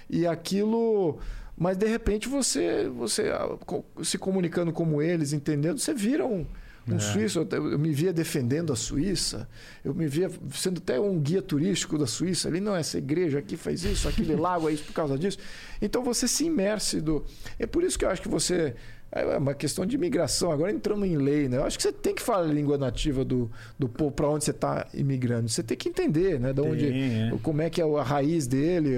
E 0.09 0.25
aquilo. 0.25 1.19
Mas 1.55 1.77
de 1.77 1.87
repente 1.87 2.27
você, 2.27 2.89
você 2.89 3.29
ah, 3.29 3.55
se 4.03 4.17
comunicando 4.17 4.71
como 4.71 5.01
eles, 5.01 5.31
entendendo, 5.31 5.77
você 5.77 5.93
vira 5.93 6.25
um 6.25 6.45
um 6.87 6.95
é. 6.95 6.99
suíço, 6.99 7.45
eu 7.51 7.77
me 7.77 7.91
via 7.91 8.13
defendendo 8.13 8.71
a 8.71 8.75
Suíça, 8.75 9.47
eu 9.83 9.93
me 9.93 10.07
via 10.07 10.31
sendo 10.53 10.77
até 10.77 10.99
um 10.99 11.19
guia 11.19 11.41
turístico 11.41 11.97
da 11.97 12.07
Suíça. 12.07 12.47
Ali 12.47 12.61
não, 12.61 12.75
essa 12.75 12.97
igreja 12.97 13.39
aqui 13.39 13.57
faz 13.57 13.83
isso, 13.83 14.07
aquele 14.07 14.35
lago 14.35 14.69
é 14.69 14.73
isso 14.73 14.83
por 14.83 14.93
causa 14.93 15.17
disso. 15.17 15.37
Então 15.81 16.03
você 16.03 16.27
se 16.27 16.45
imerse 16.45 17.01
do. 17.01 17.25
É 17.59 17.65
por 17.65 17.83
isso 17.83 17.99
que 17.99 18.05
eu 18.05 18.09
acho 18.09 18.21
que 18.21 18.29
você. 18.29 18.75
É 19.09 19.37
uma 19.37 19.53
questão 19.53 19.85
de 19.85 19.95
imigração, 19.95 20.51
agora 20.51 20.69
entrando 20.69 21.05
em 21.05 21.15
lei, 21.15 21.47
né? 21.47 21.57
Eu 21.57 21.63
acho 21.63 21.77
que 21.77 21.83
você 21.83 21.93
tem 21.93 22.13
que 22.13 22.21
falar 22.21 22.43
a 22.43 22.51
língua 22.51 22.77
nativa 22.77 23.23
do, 23.23 23.49
do 23.79 23.87
povo 23.87 24.11
para 24.11 24.27
onde 24.27 24.43
você 24.43 24.51
está 24.51 24.85
imigrando. 24.93 25.47
Você 25.47 25.63
tem 25.63 25.77
que 25.77 25.87
entender, 25.87 26.37
né? 26.39 26.51
De 26.51 26.59
onde, 26.59 26.87
é. 26.87 27.31
como 27.41 27.61
é 27.61 27.69
que 27.69 27.81
é 27.81 27.85
a 27.85 28.03
raiz 28.03 28.47
dele, 28.47 28.95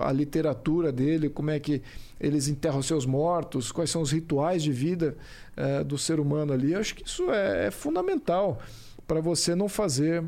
a 0.00 0.10
literatura 0.12 0.90
dele, 0.90 1.28
como 1.28 1.50
é 1.50 1.60
que 1.60 1.82
eles 2.18 2.48
enterram 2.48 2.80
seus 2.80 3.04
mortos, 3.04 3.70
quais 3.70 3.90
são 3.90 4.00
os 4.00 4.10
rituais 4.10 4.62
de 4.62 4.72
vida 4.72 5.14
é, 5.56 5.84
do 5.84 5.98
ser 5.98 6.20
humano 6.20 6.52
ali. 6.52 6.72
Eu 6.72 6.80
acho 6.80 6.94
que 6.94 7.06
isso 7.06 7.30
é, 7.30 7.66
é 7.66 7.70
fundamental 7.70 8.58
para 9.06 9.20
você 9.20 9.54
não 9.54 9.68
fazer, 9.68 10.22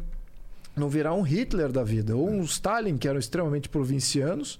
não 0.76 0.88
virar 0.88 1.14
um 1.14 1.22
Hitler 1.22 1.72
da 1.72 1.82
vida, 1.82 2.16
ou 2.16 2.28
um 2.28 2.42
Stalin, 2.42 2.98
que 2.98 3.08
eram 3.08 3.18
extremamente 3.18 3.68
provincianos, 3.68 4.58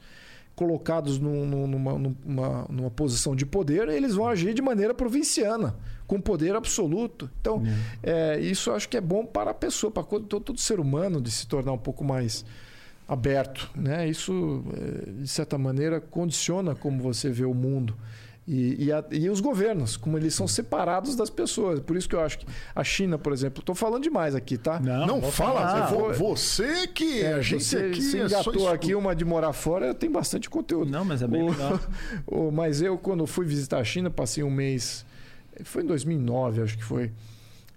colocados 0.54 1.18
num, 1.18 1.46
numa, 1.46 1.98
numa, 1.98 2.66
numa, 2.68 2.90
posição 2.90 3.34
de 3.34 3.46
poder, 3.46 3.88
eles 3.88 4.14
vão 4.14 4.26
agir 4.28 4.54
de 4.54 4.62
maneira 4.62 4.92
provinciana, 4.92 5.74
com 6.06 6.20
poder 6.20 6.54
absoluto. 6.54 7.30
Então, 7.40 7.62
é. 8.02 8.36
É, 8.36 8.40
isso 8.40 8.70
acho 8.70 8.88
que 8.88 8.96
é 8.96 9.00
bom 9.00 9.24
para 9.24 9.50
a 9.50 9.54
pessoa, 9.54 9.90
para 9.90 10.02
todo, 10.02 10.40
todo 10.40 10.60
ser 10.60 10.78
humano, 10.78 11.20
de 11.20 11.30
se 11.30 11.46
tornar 11.46 11.72
um 11.72 11.78
pouco 11.78 12.04
mais 12.04 12.44
aberto. 13.08 13.70
Né? 13.74 14.08
Isso, 14.08 14.64
eh, 14.74 15.10
de 15.22 15.28
certa 15.28 15.58
maneira, 15.58 16.00
condiciona 16.00 16.74
como 16.74 17.02
você 17.02 17.30
vê 17.30 17.44
o 17.44 17.54
mundo. 17.54 17.94
E, 18.52 18.84
e, 18.84 18.92
a, 18.92 19.02
e, 19.10 19.30
os 19.30 19.40
governos, 19.40 19.96
como 19.96 20.18
eles 20.18 20.34
são 20.34 20.46
separados 20.46 21.16
das 21.16 21.30
pessoas. 21.30 21.80
Por 21.80 21.96
isso 21.96 22.06
que 22.06 22.14
eu 22.14 22.20
acho 22.20 22.40
que 22.40 22.46
a 22.74 22.84
China, 22.84 23.16
por 23.16 23.32
exemplo, 23.32 23.60
estou 23.60 23.74
falando 23.74 24.02
demais 24.02 24.34
aqui, 24.34 24.58
tá? 24.58 24.78
Não, 24.78 25.06
não 25.06 25.22
fala. 25.22 25.86
Falar. 25.88 26.12
Você 26.12 26.86
que 26.86 27.22
é, 27.22 27.32
a 27.32 27.40
gente 27.40 27.64
você, 27.64 27.78
aqui 27.78 28.02
se 28.02 28.20
é 28.20 28.26
engatou 28.26 28.68
é 28.68 28.74
aqui 28.74 28.94
uma 28.94 29.16
de 29.16 29.24
morar 29.24 29.54
fora, 29.54 29.94
tenho 29.94 30.12
bastante 30.12 30.50
conteúdo. 30.50 30.90
Não, 30.90 31.02
mas 31.02 31.22
é 31.22 31.26
bem 31.26 31.44
o, 31.44 31.50
legal. 31.50 31.80
O, 32.26 32.50
mas 32.50 32.82
eu, 32.82 32.98
quando 32.98 33.26
fui 33.26 33.46
visitar 33.46 33.78
a 33.78 33.84
China, 33.84 34.10
passei 34.10 34.44
um 34.44 34.50
mês. 34.50 35.06
Foi 35.64 35.82
em 35.82 35.86
2009, 35.86 36.60
acho 36.60 36.76
que 36.76 36.84
foi. 36.84 37.10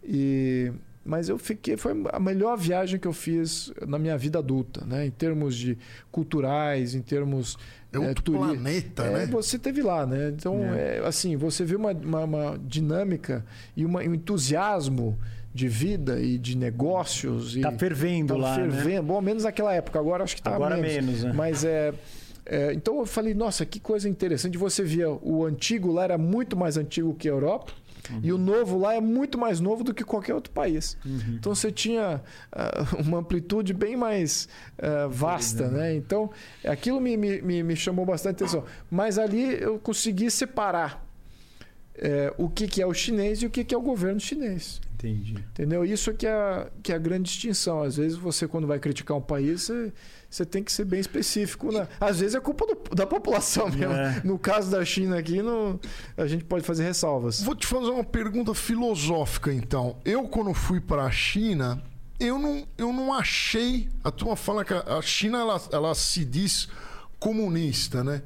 E 0.04 0.74
mas 1.06 1.30
eu 1.30 1.38
fiquei 1.38 1.78
foi 1.78 1.94
a 2.12 2.20
melhor 2.20 2.58
viagem 2.58 3.00
que 3.00 3.08
eu 3.08 3.14
fiz 3.14 3.72
na 3.88 4.00
minha 4.00 4.18
vida 4.18 4.40
adulta, 4.40 4.84
né? 4.86 5.06
Em 5.06 5.12
termos 5.12 5.56
de 5.56 5.78
culturais, 6.12 6.96
em 6.96 7.02
termos 7.02 7.58
é 7.94 8.00
outro 8.00 8.36
é, 8.36 8.38
planeta, 8.38 9.04
é, 9.04 9.12
né? 9.12 9.26
Você 9.28 9.60
teve 9.60 9.84
lá, 9.84 10.06
né? 10.06 10.30
Então, 10.36 10.56
é. 10.74 10.98
é 10.98 11.06
assim, 11.06 11.36
você 11.38 11.64
vê 11.64 11.76
uma, 11.76 11.92
uma, 11.92 12.24
uma, 12.24 12.60
dinâmica 12.66 13.46
e 13.78 13.86
uma, 13.86 14.02
um 14.02 14.16
entusiasmo 14.16 15.18
de 15.54 15.68
vida 15.68 16.20
e 16.20 16.38
de 16.40 16.58
negócios. 16.58 17.56
Tá 17.56 17.72
fervendo 17.72 18.34
tá 18.34 18.40
lá, 18.40 18.58
né? 18.58 18.64
fervendo. 18.64 18.90
Né? 18.90 19.02
Bom, 19.02 19.22
menos 19.22 19.44
naquela 19.44 19.74
época. 19.74 20.00
Agora 20.00 20.24
acho 20.24 20.36
que 20.36 20.42
tá 20.42 20.56
agora 20.56 20.76
menos. 20.76 21.06
menos 21.06 21.24
né? 21.24 21.34
Mas 21.34 21.64
é, 21.64 21.94
é, 22.46 22.74
então 22.74 22.98
eu 22.98 23.06
falei, 23.06 23.34
nossa, 23.34 23.66
que 23.66 23.80
coisa 23.80 24.10
interessante. 24.10 24.58
Você 24.58 24.84
via 24.84 25.10
o 25.10 25.46
antigo 25.46 25.92
lá 25.92 26.04
era 26.04 26.18
muito 26.18 26.58
mais 26.58 26.78
antigo 26.78 27.14
que 27.14 27.30
a 27.30 27.32
Europa. 27.32 27.72
Uhum. 28.10 28.20
E 28.24 28.32
o 28.32 28.38
novo 28.38 28.78
lá 28.78 28.94
é 28.94 29.02
muito 29.02 29.38
mais 29.38 29.60
novo 29.60 29.84
do 29.84 29.94
que 29.94 30.04
qualquer 30.04 30.34
outro 30.34 30.52
país. 30.52 30.98
Uhum. 31.06 31.36
Então 31.40 31.54
você 31.54 31.72
tinha 31.72 32.22
uh, 32.52 33.02
uma 33.02 33.20
amplitude 33.20 33.74
bem 33.74 33.96
mais 33.96 34.48
uh, 34.78 35.10
vasta, 35.10 35.68
né? 35.70 35.96
Então 35.96 36.30
aquilo 36.66 37.00
me, 37.00 37.16
me, 37.18 37.64
me 37.64 37.76
chamou 37.76 38.06
bastante 38.06 38.44
atenção. 38.44 38.64
Mas 38.90 39.18
ali 39.18 39.62
eu 39.62 39.80
consegui 39.80 40.30
separar 40.30 41.06
é, 41.98 42.34
o 42.38 42.50
que, 42.50 42.68
que 42.68 42.82
é 42.82 42.86
o 42.86 42.94
chinês 42.94 43.42
e 43.42 43.46
o 43.46 43.50
que, 43.50 43.64
que 43.64 43.74
é 43.74 43.78
o 43.78 43.82
governo 43.82 44.20
chinês. 44.20 44.82
Entendi. 44.94 45.34
Entendeu? 45.34 45.86
Isso 45.86 46.14
que 46.14 46.26
é, 46.26 46.68
que 46.82 46.92
é 46.92 46.96
a 46.96 47.00
grande 47.00 47.30
distinção. 47.30 47.84
Às 47.84 47.98
vezes 47.98 48.18
você, 48.18 48.48
quando 48.48 48.66
vai 48.66 48.80
criticar 48.80 49.16
um 49.16 49.22
país, 49.22 49.64
você, 49.64 49.94
você 50.30 50.46
tem 50.46 50.64
que 50.64 50.72
ser 50.72 50.86
bem 50.86 51.00
específico. 51.00 51.72
Né? 51.72 51.88
Às 52.00 52.20
vezes 52.20 52.36
é 52.36 52.40
culpa 52.40 52.66
do, 52.66 52.96
da 52.96 53.06
população 53.06 53.70
mesmo. 53.70 53.94
É. 53.94 54.22
No 54.24 54.38
caso 54.38 54.72
da 54.72 54.84
China 54.84 55.18
aqui, 55.18 55.42
no, 55.42 55.80
a 56.18 56.28
gente 56.28 56.44
pode 56.44 56.66
fazer 56.66 56.84
ressalvas. 56.84 57.42
Vou 57.42 57.56
te 57.56 57.68
fazer 57.68 57.90
uma 57.90 58.04
pergunta 58.04 58.54
filosófica, 58.54 59.54
então. 59.54 59.98
Eu, 60.04 60.28
quando 60.28 60.54
fui 60.54 60.80
para 60.80 61.04
a 61.04 61.12
China, 61.12 61.82
eu 62.20 62.40
não, 62.40 62.66
eu 62.78 62.94
não 62.94 63.14
achei. 63.14 63.90
A 64.04 64.12
turma 64.12 64.36
fala 64.36 64.64
que 64.64 64.74
a 64.74 65.02
China 65.02 65.40
ela, 65.40 65.62
ela 65.72 65.96
se 65.96 66.24
diz 66.26 66.68
comunista, 67.20 68.04
né? 68.04 68.22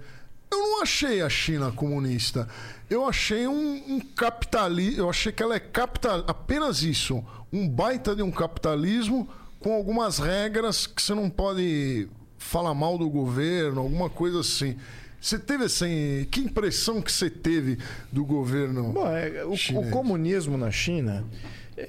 Eu 0.52 0.58
não 0.58 0.82
achei 0.82 1.22
a 1.22 1.30
China 1.30 1.72
comunista. 1.72 2.48
Eu 2.90 3.06
achei 3.06 3.48
um, 3.48 3.84
um 3.88 4.00
capitalismo. 4.00 5.02
Eu 5.02 5.10
achei 5.10 5.32
que 5.32 5.44
ela 5.44 5.56
é 5.56 5.60
capital, 5.60 6.24
apenas 6.28 6.82
isso. 6.82 7.24
Um 7.54 7.68
baita 7.68 8.16
de 8.16 8.24
um 8.24 8.32
capitalismo 8.32 9.30
com 9.60 9.74
algumas 9.74 10.20
regras 10.20 10.88
que 10.88 11.02
você 11.02 11.14
não 11.14 11.30
pode 11.30 12.08
falar 12.38 12.74
mal 12.74 12.98
do 12.98 13.10
governo, 13.10 13.82
alguma 13.82 14.10
coisa 14.10 14.40
assim. 14.40 14.76
Você 15.20 15.38
teve 15.38 15.66
assim, 15.66 16.26
que 16.32 16.40
impressão 16.40 17.02
que 17.02 17.12
você 17.12 17.30
teve 17.30 17.78
do 18.12 18.24
governo? 18.24 18.94
Bom, 18.94 19.08
é, 19.08 19.44
o, 19.44 19.54
o, 19.54 19.92
comunismo 19.92 20.58
na 20.58 20.72
China 20.72 21.26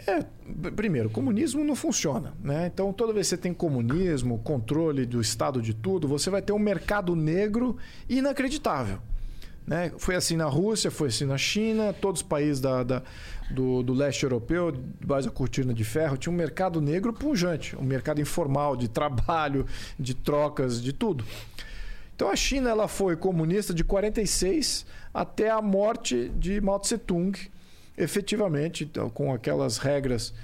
é, 0.06 0.24
primeiro, 0.76 1.09
o 1.09 1.11
comunismo 1.11 1.64
não 1.64 1.74
funciona, 1.74 2.33
né? 2.42 2.70
Então 2.72 2.92
toda 2.92 3.12
vez 3.12 3.26
que 3.26 3.30
você 3.30 3.37
tem 3.37 3.52
comunismo, 3.52 4.38
controle 4.38 5.04
do 5.04 5.20
estado 5.20 5.61
de 5.61 5.74
tudo, 5.74 6.06
você 6.06 6.30
vai 6.30 6.40
ter 6.40 6.52
um 6.52 6.59
mercado 6.59 7.16
negro 7.16 7.76
inacreditável. 8.09 9.00
Né? 9.70 9.92
Foi 9.98 10.16
assim 10.16 10.37
na 10.37 10.46
Rússia, 10.46 10.90
foi 10.90 11.11
assim 11.11 11.24
na 11.24 11.38
China, 11.38 11.92
todos 11.92 12.22
os 12.22 12.26
países 12.26 12.61
da, 12.61 12.83
da 12.83 13.02
do, 13.48 13.85
do, 13.85 13.94
leste 13.94 14.25
europeu, 14.25 14.73
debaixo 14.73 15.29
da 15.29 15.33
cortina 15.35 15.73
de 15.73 15.85
ferro, 15.85 16.16
tinha 16.16 16.33
um 16.33 16.37
mercado 16.37 16.81
negro 16.81 17.12
pujante, 17.12 17.77
um 17.77 17.85
mercado 17.85 18.21
informal 18.21 18.77
de 18.77 18.88
trabalho, 18.88 19.64
de 19.96 20.12
trocas, 20.12 20.83
de 20.83 20.92
tudo. 20.92 21.25
Então 22.16 22.29
a 22.29 22.35
China 22.35 22.68
ela 22.68 22.88
foi 22.88 23.14
comunista 23.14 23.73
de 23.73 23.85
46 23.85 24.85
até 25.14 25.50
a 25.50 25.62
morte 25.62 26.29
de 26.31 26.60
Mao 26.60 26.81
Tse 26.81 26.98
Tung, 26.98 27.33
efetivamente, 27.96 28.83
então, 28.83 29.08
com 29.08 29.33
aquelas 29.33 29.79
regras 29.79 30.35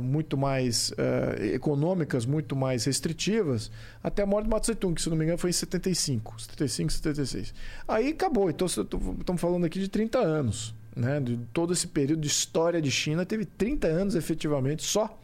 muito 0.00 0.36
mais 0.36 0.90
uh, 0.90 1.42
econômicas, 1.54 2.26
muito 2.26 2.56
mais 2.56 2.84
restritivas, 2.84 3.70
até 4.02 4.22
a 4.22 4.26
morte 4.26 4.44
de 4.44 4.50
Mao 4.50 4.60
Tse 4.60 4.74
Tung, 4.74 4.94
que 4.94 5.02
se 5.02 5.08
não 5.08 5.16
me 5.16 5.24
engano 5.24 5.38
foi 5.38 5.50
em 5.50 5.52
75, 5.52 6.40
75, 6.40 6.92
76. 6.92 7.54
Aí 7.86 8.08
acabou. 8.08 8.50
Então 8.50 8.66
estamos 8.66 9.40
falando 9.40 9.64
aqui 9.64 9.78
de 9.78 9.88
30 9.88 10.18
anos. 10.18 10.74
Né? 10.94 11.20
De 11.20 11.36
todo 11.52 11.72
esse 11.72 11.86
período 11.86 12.20
de 12.20 12.26
história 12.26 12.80
de 12.80 12.90
China, 12.90 13.24
teve 13.24 13.44
30 13.44 13.86
anos 13.86 14.14
efetivamente 14.14 14.82
só 14.82 15.18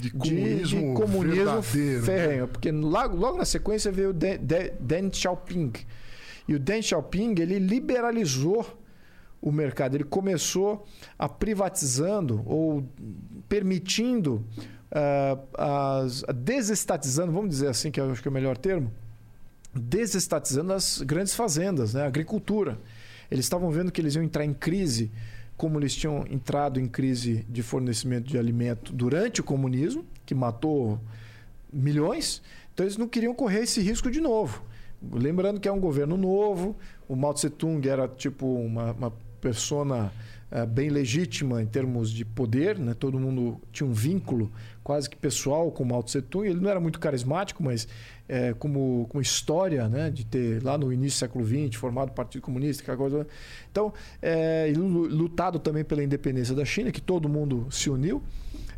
de 0.00 0.10
comunismo, 0.10 0.80
de, 0.80 0.88
de 0.88 0.94
comunismo 0.94 1.62
ferrenho. 1.62 2.48
Porque 2.48 2.72
logo, 2.72 3.16
logo 3.16 3.38
na 3.38 3.44
sequência 3.44 3.92
veio 3.92 4.10
o 4.10 4.12
Deng 4.12 5.12
Xiaoping. 5.12 5.72
E 6.48 6.54
o 6.54 6.58
Deng 6.58 6.82
Xiaoping 6.82 7.34
ele 7.38 7.58
liberalizou 7.58 8.78
o 9.40 9.50
mercado. 9.50 9.94
Ele 9.94 10.04
começou 10.04 10.86
a 11.18 11.28
privatizando 11.28 12.42
ou 12.46 12.84
permitindo, 13.50 14.44
uh, 14.92 15.42
as, 15.58 16.22
desestatizando, 16.32 17.32
vamos 17.32 17.50
dizer 17.50 17.66
assim, 17.66 17.90
que 17.90 18.00
eu 18.00 18.08
acho 18.12 18.22
que 18.22 18.28
é 18.28 18.30
o 18.30 18.32
melhor 18.32 18.56
termo, 18.56 18.92
desestatizando 19.74 20.72
as 20.72 21.02
grandes 21.02 21.34
fazendas, 21.34 21.92
né? 21.92 22.04
a 22.04 22.06
agricultura. 22.06 22.78
Eles 23.28 23.44
estavam 23.44 23.68
vendo 23.72 23.90
que 23.90 24.00
eles 24.00 24.14
iam 24.14 24.22
entrar 24.22 24.44
em 24.44 24.54
crise, 24.54 25.10
como 25.56 25.80
eles 25.80 25.94
tinham 25.94 26.24
entrado 26.30 26.78
em 26.78 26.86
crise 26.86 27.44
de 27.48 27.60
fornecimento 27.60 28.28
de 28.28 28.38
alimento 28.38 28.92
durante 28.92 29.40
o 29.40 29.44
comunismo, 29.44 30.04
que 30.24 30.34
matou 30.34 31.00
milhões, 31.72 32.40
então 32.72 32.86
eles 32.86 32.96
não 32.96 33.08
queriam 33.08 33.34
correr 33.34 33.64
esse 33.64 33.80
risco 33.80 34.10
de 34.12 34.20
novo. 34.20 34.62
Lembrando 35.12 35.58
que 35.58 35.68
é 35.68 35.72
um 35.72 35.80
governo 35.80 36.16
novo, 36.16 36.76
o 37.08 37.16
Mao 37.16 37.34
Tse 37.34 37.50
Tung 37.50 37.86
era 37.88 38.06
tipo 38.06 38.46
uma, 38.46 38.92
uma 38.92 39.12
persona 39.40 40.12
é, 40.50 40.66
bem 40.66 40.88
legítima 40.88 41.62
em 41.62 41.66
termos 41.66 42.10
de 42.10 42.24
poder, 42.24 42.78
né? 42.78 42.94
todo 42.94 43.18
mundo 43.18 43.60
tinha 43.72 43.88
um 43.88 43.92
vínculo 43.92 44.50
quase 44.82 45.08
que 45.08 45.16
pessoal 45.16 45.70
com 45.70 45.84
Mao 45.84 46.02
Tse 46.02 46.20
Tung. 46.22 46.46
Ele 46.48 46.60
não 46.60 46.68
era 46.68 46.80
muito 46.80 46.98
carismático, 46.98 47.62
mas 47.62 47.86
é, 48.28 48.52
como, 48.54 49.06
como 49.08 49.22
história 49.22 49.88
né? 49.88 50.10
de 50.10 50.26
ter 50.26 50.62
lá 50.62 50.76
no 50.76 50.92
início 50.92 51.18
do 51.18 51.20
século 51.20 51.46
XX 51.46 51.76
formado 51.76 52.10
o 52.10 52.12
Partido 52.12 52.42
Comunista, 52.42 52.82
aquela 52.82 52.96
coisa. 52.96 53.26
Então, 53.70 53.92
é, 54.20 54.72
lutado 54.76 55.58
também 55.58 55.84
pela 55.84 56.02
independência 56.02 56.54
da 56.54 56.64
China, 56.64 56.90
que 56.90 57.00
todo 57.00 57.28
mundo 57.28 57.68
se 57.70 57.88
uniu. 57.88 58.22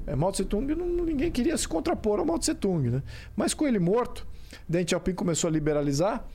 É, 0.06 0.14
Mao 0.14 0.32
Tse 0.32 0.44
Tung, 0.44 0.74
não, 0.74 0.86
ninguém 1.04 1.30
queria 1.30 1.56
se 1.56 1.66
contrapor 1.66 2.18
ao 2.18 2.26
Mao 2.26 2.38
Tse 2.38 2.54
Tung. 2.54 2.90
Né? 2.90 3.02
Mas 3.34 3.54
com 3.54 3.66
ele 3.66 3.78
morto, 3.78 4.26
Deng 4.68 4.86
Xiaoping 4.86 5.14
começou 5.14 5.48
a 5.48 5.50
liberalizar 5.50 6.26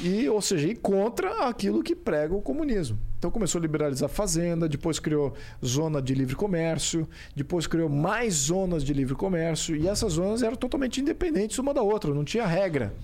e, 0.00 0.28
ou 0.28 0.40
seja, 0.42 0.68
ir 0.68 0.76
contra 0.76 1.48
aquilo 1.48 1.82
que 1.82 1.94
prega 1.94 2.34
o 2.34 2.42
comunismo. 2.42 2.98
Então 3.18 3.30
começou 3.30 3.58
a 3.58 3.62
liberalizar 3.62 4.10
a 4.10 4.12
fazenda, 4.12 4.68
depois 4.68 4.98
criou 4.98 5.32
zona 5.64 6.02
de 6.02 6.14
livre 6.14 6.36
comércio, 6.36 7.08
depois 7.34 7.66
criou 7.66 7.88
mais 7.88 8.34
zonas 8.34 8.84
de 8.84 8.92
livre 8.92 9.14
comércio, 9.14 9.74
e 9.74 9.88
essas 9.88 10.14
zonas 10.14 10.42
eram 10.42 10.56
totalmente 10.56 11.00
independentes 11.00 11.58
uma 11.58 11.72
da 11.72 11.82
outra, 11.82 12.12
não 12.12 12.24
tinha 12.24 12.46
regra. 12.46 12.94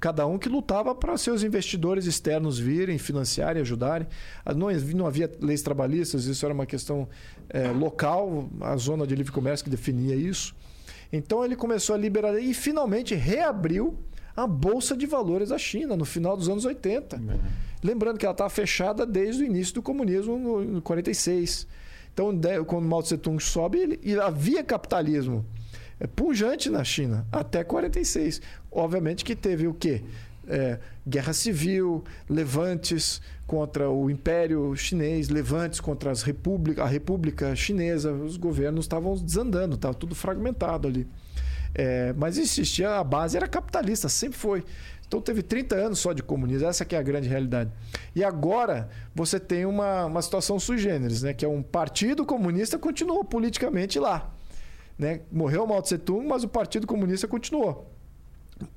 Cada 0.00 0.26
um 0.26 0.38
que 0.38 0.48
lutava 0.48 0.94
para 0.94 1.18
seus 1.18 1.42
investidores 1.42 2.06
externos 2.06 2.56
virem, 2.56 2.98
financiarem, 2.98 3.60
ajudarem. 3.60 4.06
Ah, 4.44 4.54
não, 4.54 4.68
não 4.94 5.06
havia 5.08 5.30
leis 5.40 5.60
trabalhistas, 5.60 6.26
isso 6.26 6.46
era 6.46 6.54
uma 6.54 6.66
questão 6.66 7.08
é, 7.50 7.68
local, 7.72 8.48
a 8.60 8.76
zona 8.76 9.04
de 9.04 9.16
livre 9.16 9.32
comércio 9.32 9.64
que 9.64 9.70
definia 9.70 10.14
isso. 10.14 10.54
Então 11.12 11.44
ele 11.44 11.56
começou 11.56 11.96
a 11.96 11.98
liberar 11.98 12.38
e 12.40 12.54
finalmente 12.54 13.14
reabriu 13.14 13.98
a 14.38 14.46
Bolsa 14.46 14.96
de 14.96 15.04
Valores 15.04 15.48
da 15.48 15.58
China 15.58 15.96
no 15.96 16.04
final 16.04 16.36
dos 16.36 16.48
anos 16.48 16.64
80. 16.64 17.16
É. 17.16 17.20
Lembrando 17.82 18.18
que 18.18 18.24
ela 18.24 18.32
estava 18.32 18.48
fechada 18.48 19.04
desde 19.04 19.42
o 19.42 19.46
início 19.46 19.74
do 19.74 19.82
comunismo, 19.82 20.38
no 20.38 20.80
46. 20.80 21.66
Então, 22.14 22.32
quando 22.64 22.86
Mao 22.86 23.02
Tse 23.02 23.18
Tung 23.18 23.42
sobe, 23.42 23.78
ele, 23.78 24.00
e 24.00 24.14
havia 24.16 24.62
capitalismo 24.62 25.44
é, 25.98 26.06
pujante 26.06 26.70
na 26.70 26.84
China 26.84 27.26
até 27.32 27.64
46. 27.64 28.40
Obviamente 28.70 29.24
que 29.24 29.34
teve 29.34 29.66
o 29.66 29.74
quê? 29.74 30.04
É, 30.46 30.78
guerra 31.06 31.32
civil, 31.32 32.04
levantes 32.28 33.20
contra 33.44 33.90
o 33.90 34.08
Império 34.08 34.74
Chinês, 34.76 35.28
levantes 35.28 35.80
contra 35.80 36.12
as 36.12 36.22
república, 36.22 36.84
a 36.84 36.86
República 36.86 37.56
Chinesa. 37.56 38.12
Os 38.12 38.36
governos 38.36 38.84
estavam 38.84 39.16
desandando, 39.16 39.74
estava 39.74 39.94
tudo 39.94 40.14
fragmentado 40.14 40.86
ali. 40.86 41.08
É, 41.74 42.12
mas 42.14 42.38
existia, 42.38 42.96
a 42.98 43.04
base 43.04 43.36
era 43.36 43.46
capitalista, 43.46 44.08
sempre 44.08 44.38
foi. 44.38 44.64
Então 45.08 45.22
teve 45.22 45.42
30 45.42 45.74
anos 45.74 45.98
só 45.98 46.12
de 46.12 46.22
comunismo, 46.22 46.68
essa 46.68 46.84
que 46.84 46.94
é 46.94 46.98
a 46.98 47.02
grande 47.02 47.28
realidade. 47.28 47.72
E 48.14 48.22
agora 48.22 48.90
você 49.14 49.40
tem 49.40 49.64
uma, 49.64 50.04
uma 50.04 50.20
situação 50.20 50.60
sui 50.60 50.76
generis, 50.76 51.22
né? 51.22 51.32
que 51.32 51.44
é 51.44 51.48
um 51.48 51.62
partido 51.62 52.26
comunista 52.26 52.78
continuou 52.78 53.24
politicamente 53.24 53.98
lá. 53.98 54.30
Né? 54.98 55.20
Morreu 55.32 55.66
Mao 55.66 55.80
Tse 55.80 55.96
Tung, 55.96 56.26
mas 56.26 56.44
o 56.44 56.48
Partido 56.48 56.86
Comunista 56.86 57.26
continuou. 57.26 57.90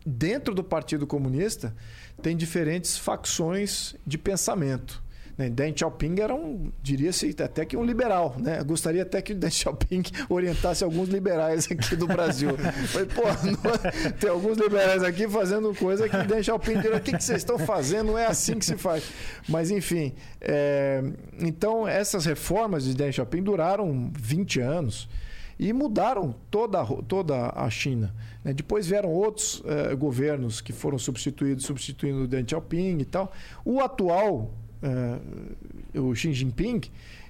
Dentro 0.05 0.53
do 0.55 0.63
Partido 0.63 1.05
Comunista 1.05 1.75
tem 2.21 2.37
diferentes 2.37 2.97
facções 2.97 3.95
de 4.05 4.17
pensamento. 4.17 5.03
Né? 5.41 5.49
Deng 5.49 5.75
Xiaoping 5.75 6.19
era 6.19 6.35
um, 6.35 6.71
diria-se 6.83 7.35
até 7.41 7.65
que 7.65 7.75
um 7.75 7.83
liberal, 7.83 8.35
né? 8.37 8.59
Eu 8.59 8.65
gostaria 8.65 9.01
até 9.01 9.21
que 9.23 9.33
o 9.33 9.35
Deng 9.35 9.49
Xiaoping 9.49 10.03
orientasse 10.29 10.83
alguns 10.83 11.09
liberais 11.09 11.67
aqui 11.71 11.95
do 11.95 12.05
Brasil. 12.05 12.55
Falei, 12.87 13.07
pô, 13.07 13.23
não, 13.23 14.11
tem 14.19 14.29
alguns 14.29 14.57
liberais 14.59 15.03
aqui 15.03 15.27
fazendo 15.27 15.73
coisa 15.73 16.07
que 16.07 16.17
Deng 16.27 16.43
Xiaoping 16.43 16.79
diria, 16.79 16.97
o 16.97 17.01
que, 17.01 17.17
que 17.17 17.23
vocês 17.23 17.39
estão 17.39 17.57
fazendo? 17.57 18.11
Não 18.11 18.19
é 18.19 18.27
assim 18.27 18.59
que 18.59 18.65
se 18.65 18.77
faz. 18.77 19.03
Mas, 19.49 19.71
enfim, 19.71 20.13
é, 20.39 21.03
então 21.39 21.87
essas 21.87 22.25
reformas 22.25 22.83
de 22.83 22.93
Deng 22.93 23.11
Xiaoping 23.11 23.41
duraram 23.41 24.11
20 24.15 24.59
anos 24.59 25.09
e 25.57 25.71
mudaram 25.73 26.35
toda, 26.49 26.83
toda 27.07 27.51
a 27.55 27.69
China. 27.69 28.13
Né? 28.43 28.51
Depois 28.51 28.87
vieram 28.87 29.09
outros 29.09 29.61
eh, 29.63 29.93
governos 29.93 30.59
que 30.59 30.73
foram 30.73 30.97
substituídos, 30.97 31.65
substituindo 31.65 32.23
o 32.23 32.27
Deng 32.27 32.49
Xiaoping 32.49 32.97
e 32.97 33.05
tal. 33.05 33.31
O 33.63 33.79
atual 33.79 34.51
uh, 34.83 35.99
o 35.99 36.15
Xi 36.15 36.33
Jinping, 36.33 36.81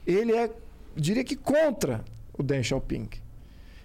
ele 0.06 0.34
é, 0.34 0.50
diria 0.96 1.24
que 1.24 1.36
contra 1.36 2.04
o 2.38 2.44
Deng 2.44 2.64
Xiaoping. 2.64 3.10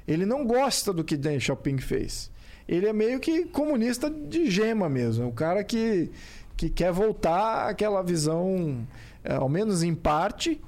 Ele 0.07 0.25
não 0.25 0.47
gosta 0.47 0.93
do 0.93 1.05
que 1.05 1.17
Deng 1.17 1.41
Xiaoping 1.41 1.79
fez. 1.79 2.31
Ele 2.69 2.87
é 2.87 2.93
meio 2.93 3.21
que 3.21 3.45
comunista 3.47 4.11
de 4.11 4.51
gema 4.51 4.89
mesmo. 4.89 5.25
É 5.25 5.27
um 5.27 5.33
cara 5.33 5.63
que, 5.63 6.11
que 6.57 6.69
quer 6.69 6.93
voltar 6.93 7.69
àquela 7.69 8.03
visão, 8.03 8.87
uh, 9.25 9.33
ao 9.41 9.49
menos 9.49 9.83
em 9.83 9.95
parte, 9.95 10.61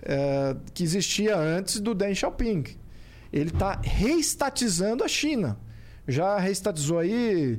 uh, 0.00 0.58
que 0.72 0.82
existia 0.82 1.36
antes 1.36 1.80
do 1.80 1.94
Deng 1.94 2.14
Xiaoping. 2.14 2.64
Ele 3.32 3.50
está 3.50 3.80
reestatizando 3.82 5.04
a 5.04 5.08
China 5.08 5.58
já 6.06 6.38
reestatizou 6.38 6.98
aí 6.98 7.58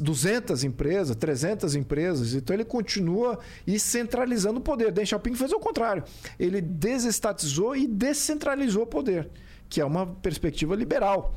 200 0.00 0.64
empresas, 0.64 1.14
300 1.16 1.74
empresas. 1.74 2.34
Então 2.34 2.54
ele 2.54 2.64
continua 2.64 3.38
e 3.66 3.78
centralizando 3.78 4.58
o 4.58 4.62
poder. 4.62 4.90
Deng 4.92 5.06
Xiaoping 5.06 5.34
fez 5.34 5.52
o 5.52 5.60
contrário. 5.60 6.04
Ele 6.38 6.60
desestatizou 6.60 7.76
e 7.76 7.86
descentralizou 7.86 8.82
o 8.82 8.86
poder, 8.86 9.28
que 9.68 9.80
é 9.80 9.84
uma 9.84 10.06
perspectiva 10.06 10.74
liberal. 10.74 11.34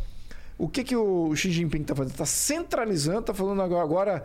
O 0.58 0.68
que, 0.68 0.84
que 0.84 0.96
o 0.96 1.34
Xi 1.36 1.52
Jinping 1.52 1.84
está 1.84 1.96
fazendo? 1.96 2.12
Está 2.12 2.26
centralizando, 2.26 3.22
está 3.22 3.34
falando 3.34 3.62
agora, 3.62 3.84
agora. 3.84 4.24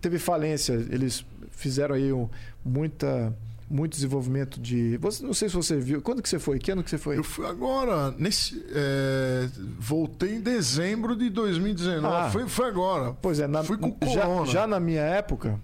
Teve 0.00 0.18
falência, 0.18 0.72
eles 0.72 1.24
fizeram 1.52 1.94
aí 1.94 2.10
muita 2.64 3.32
muito 3.70 3.92
desenvolvimento 3.92 4.60
de. 4.60 4.96
Você, 4.98 5.22
não 5.24 5.34
sei 5.34 5.48
se 5.48 5.54
você 5.54 5.76
viu. 5.76 6.00
Quando 6.00 6.22
que 6.22 6.28
você 6.28 6.38
foi? 6.38 6.58
Que 6.58 6.70
ano 6.70 6.82
que 6.82 6.90
você 6.90 6.98
foi? 6.98 7.18
Eu 7.18 7.24
fui 7.24 7.46
agora. 7.46 8.14
Nesse, 8.18 8.64
é... 8.72 9.48
Voltei 9.78 10.36
em 10.36 10.40
dezembro 10.40 11.14
de 11.14 11.28
2019. 11.28 12.06
Ah, 12.06 12.30
foi, 12.30 12.48
foi 12.48 12.68
agora. 12.68 13.14
Pois 13.20 13.40
é, 13.40 13.46
na, 13.46 13.62
fui 13.62 13.76
com 13.76 13.94
já, 14.06 14.44
já 14.46 14.66
na 14.66 14.80
minha 14.80 15.02
época. 15.02 15.60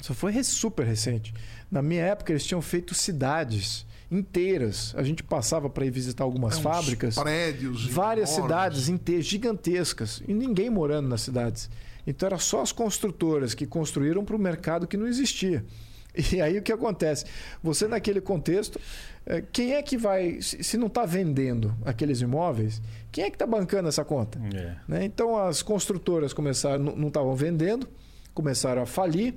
Isso 0.00 0.14
foi 0.14 0.42
super 0.42 0.86
recente. 0.86 1.34
Na 1.70 1.82
minha 1.82 2.02
época, 2.02 2.32
eles 2.32 2.44
tinham 2.44 2.62
feito 2.62 2.94
cidades 2.94 3.84
inteiras. 4.10 4.94
A 4.96 5.02
gente 5.02 5.22
passava 5.22 5.68
para 5.68 5.84
ir 5.84 5.90
visitar 5.90 6.24
algumas 6.24 6.58
é, 6.58 6.62
fábricas. 6.62 7.14
Prédios. 7.16 7.86
Várias 7.86 8.30
enormes. 8.30 8.50
cidades 8.50 8.88
inteiras, 8.88 9.26
gigantescas. 9.26 10.22
E 10.26 10.32
ninguém 10.32 10.70
morando 10.70 11.08
nas 11.08 11.20
cidades. 11.20 11.68
Então, 12.06 12.26
era 12.26 12.38
só 12.38 12.62
as 12.62 12.72
construtoras 12.72 13.54
que 13.54 13.66
construíram 13.66 14.24
para 14.24 14.34
o 14.34 14.38
mercado 14.38 14.86
que 14.86 14.96
não 14.96 15.06
existia. 15.06 15.62
E 16.32 16.40
aí 16.40 16.58
o 16.58 16.62
que 16.62 16.72
acontece? 16.72 17.24
Você 17.62 17.86
naquele 17.86 18.20
contexto, 18.20 18.80
é, 19.24 19.42
quem 19.52 19.74
é 19.74 19.82
que 19.82 19.96
vai, 19.96 20.40
se 20.40 20.76
não 20.76 20.88
está 20.88 21.06
vendendo 21.06 21.74
aqueles 21.84 22.20
imóveis, 22.20 22.82
quem 23.10 23.24
é 23.24 23.30
que 23.30 23.36
está 23.36 23.46
bancando 23.46 23.88
essa 23.88 24.04
conta? 24.04 24.40
É. 24.54 24.76
Né? 24.86 25.04
Então 25.04 25.36
as 25.36 25.62
construtoras 25.62 26.32
começaram, 26.32 26.84
não 26.96 27.08
estavam 27.08 27.34
vendendo, 27.34 27.88
começaram 28.34 28.82
a 28.82 28.86
falir. 28.86 29.34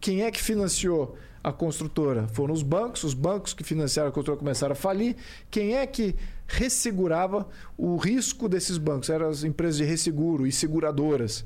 Quem 0.00 0.22
é 0.22 0.30
que 0.30 0.42
financiou 0.42 1.16
a 1.42 1.52
construtora? 1.52 2.28
Foram 2.28 2.52
os 2.52 2.62
bancos, 2.62 3.04
os 3.04 3.14
bancos 3.14 3.54
que 3.54 3.64
financiaram 3.64 4.10
a 4.10 4.12
construtora 4.12 4.38
começaram 4.38 4.72
a 4.72 4.76
falir. 4.76 5.16
Quem 5.50 5.76
é 5.76 5.86
que 5.86 6.14
ressegurava 6.46 7.48
o 7.76 7.96
risco 7.96 8.48
desses 8.48 8.76
bancos? 8.76 9.08
Eram 9.08 9.28
as 9.28 9.44
empresas 9.44 9.76
de 9.78 9.84
resseguro 9.84 10.46
e 10.46 10.52
seguradoras 10.52 11.44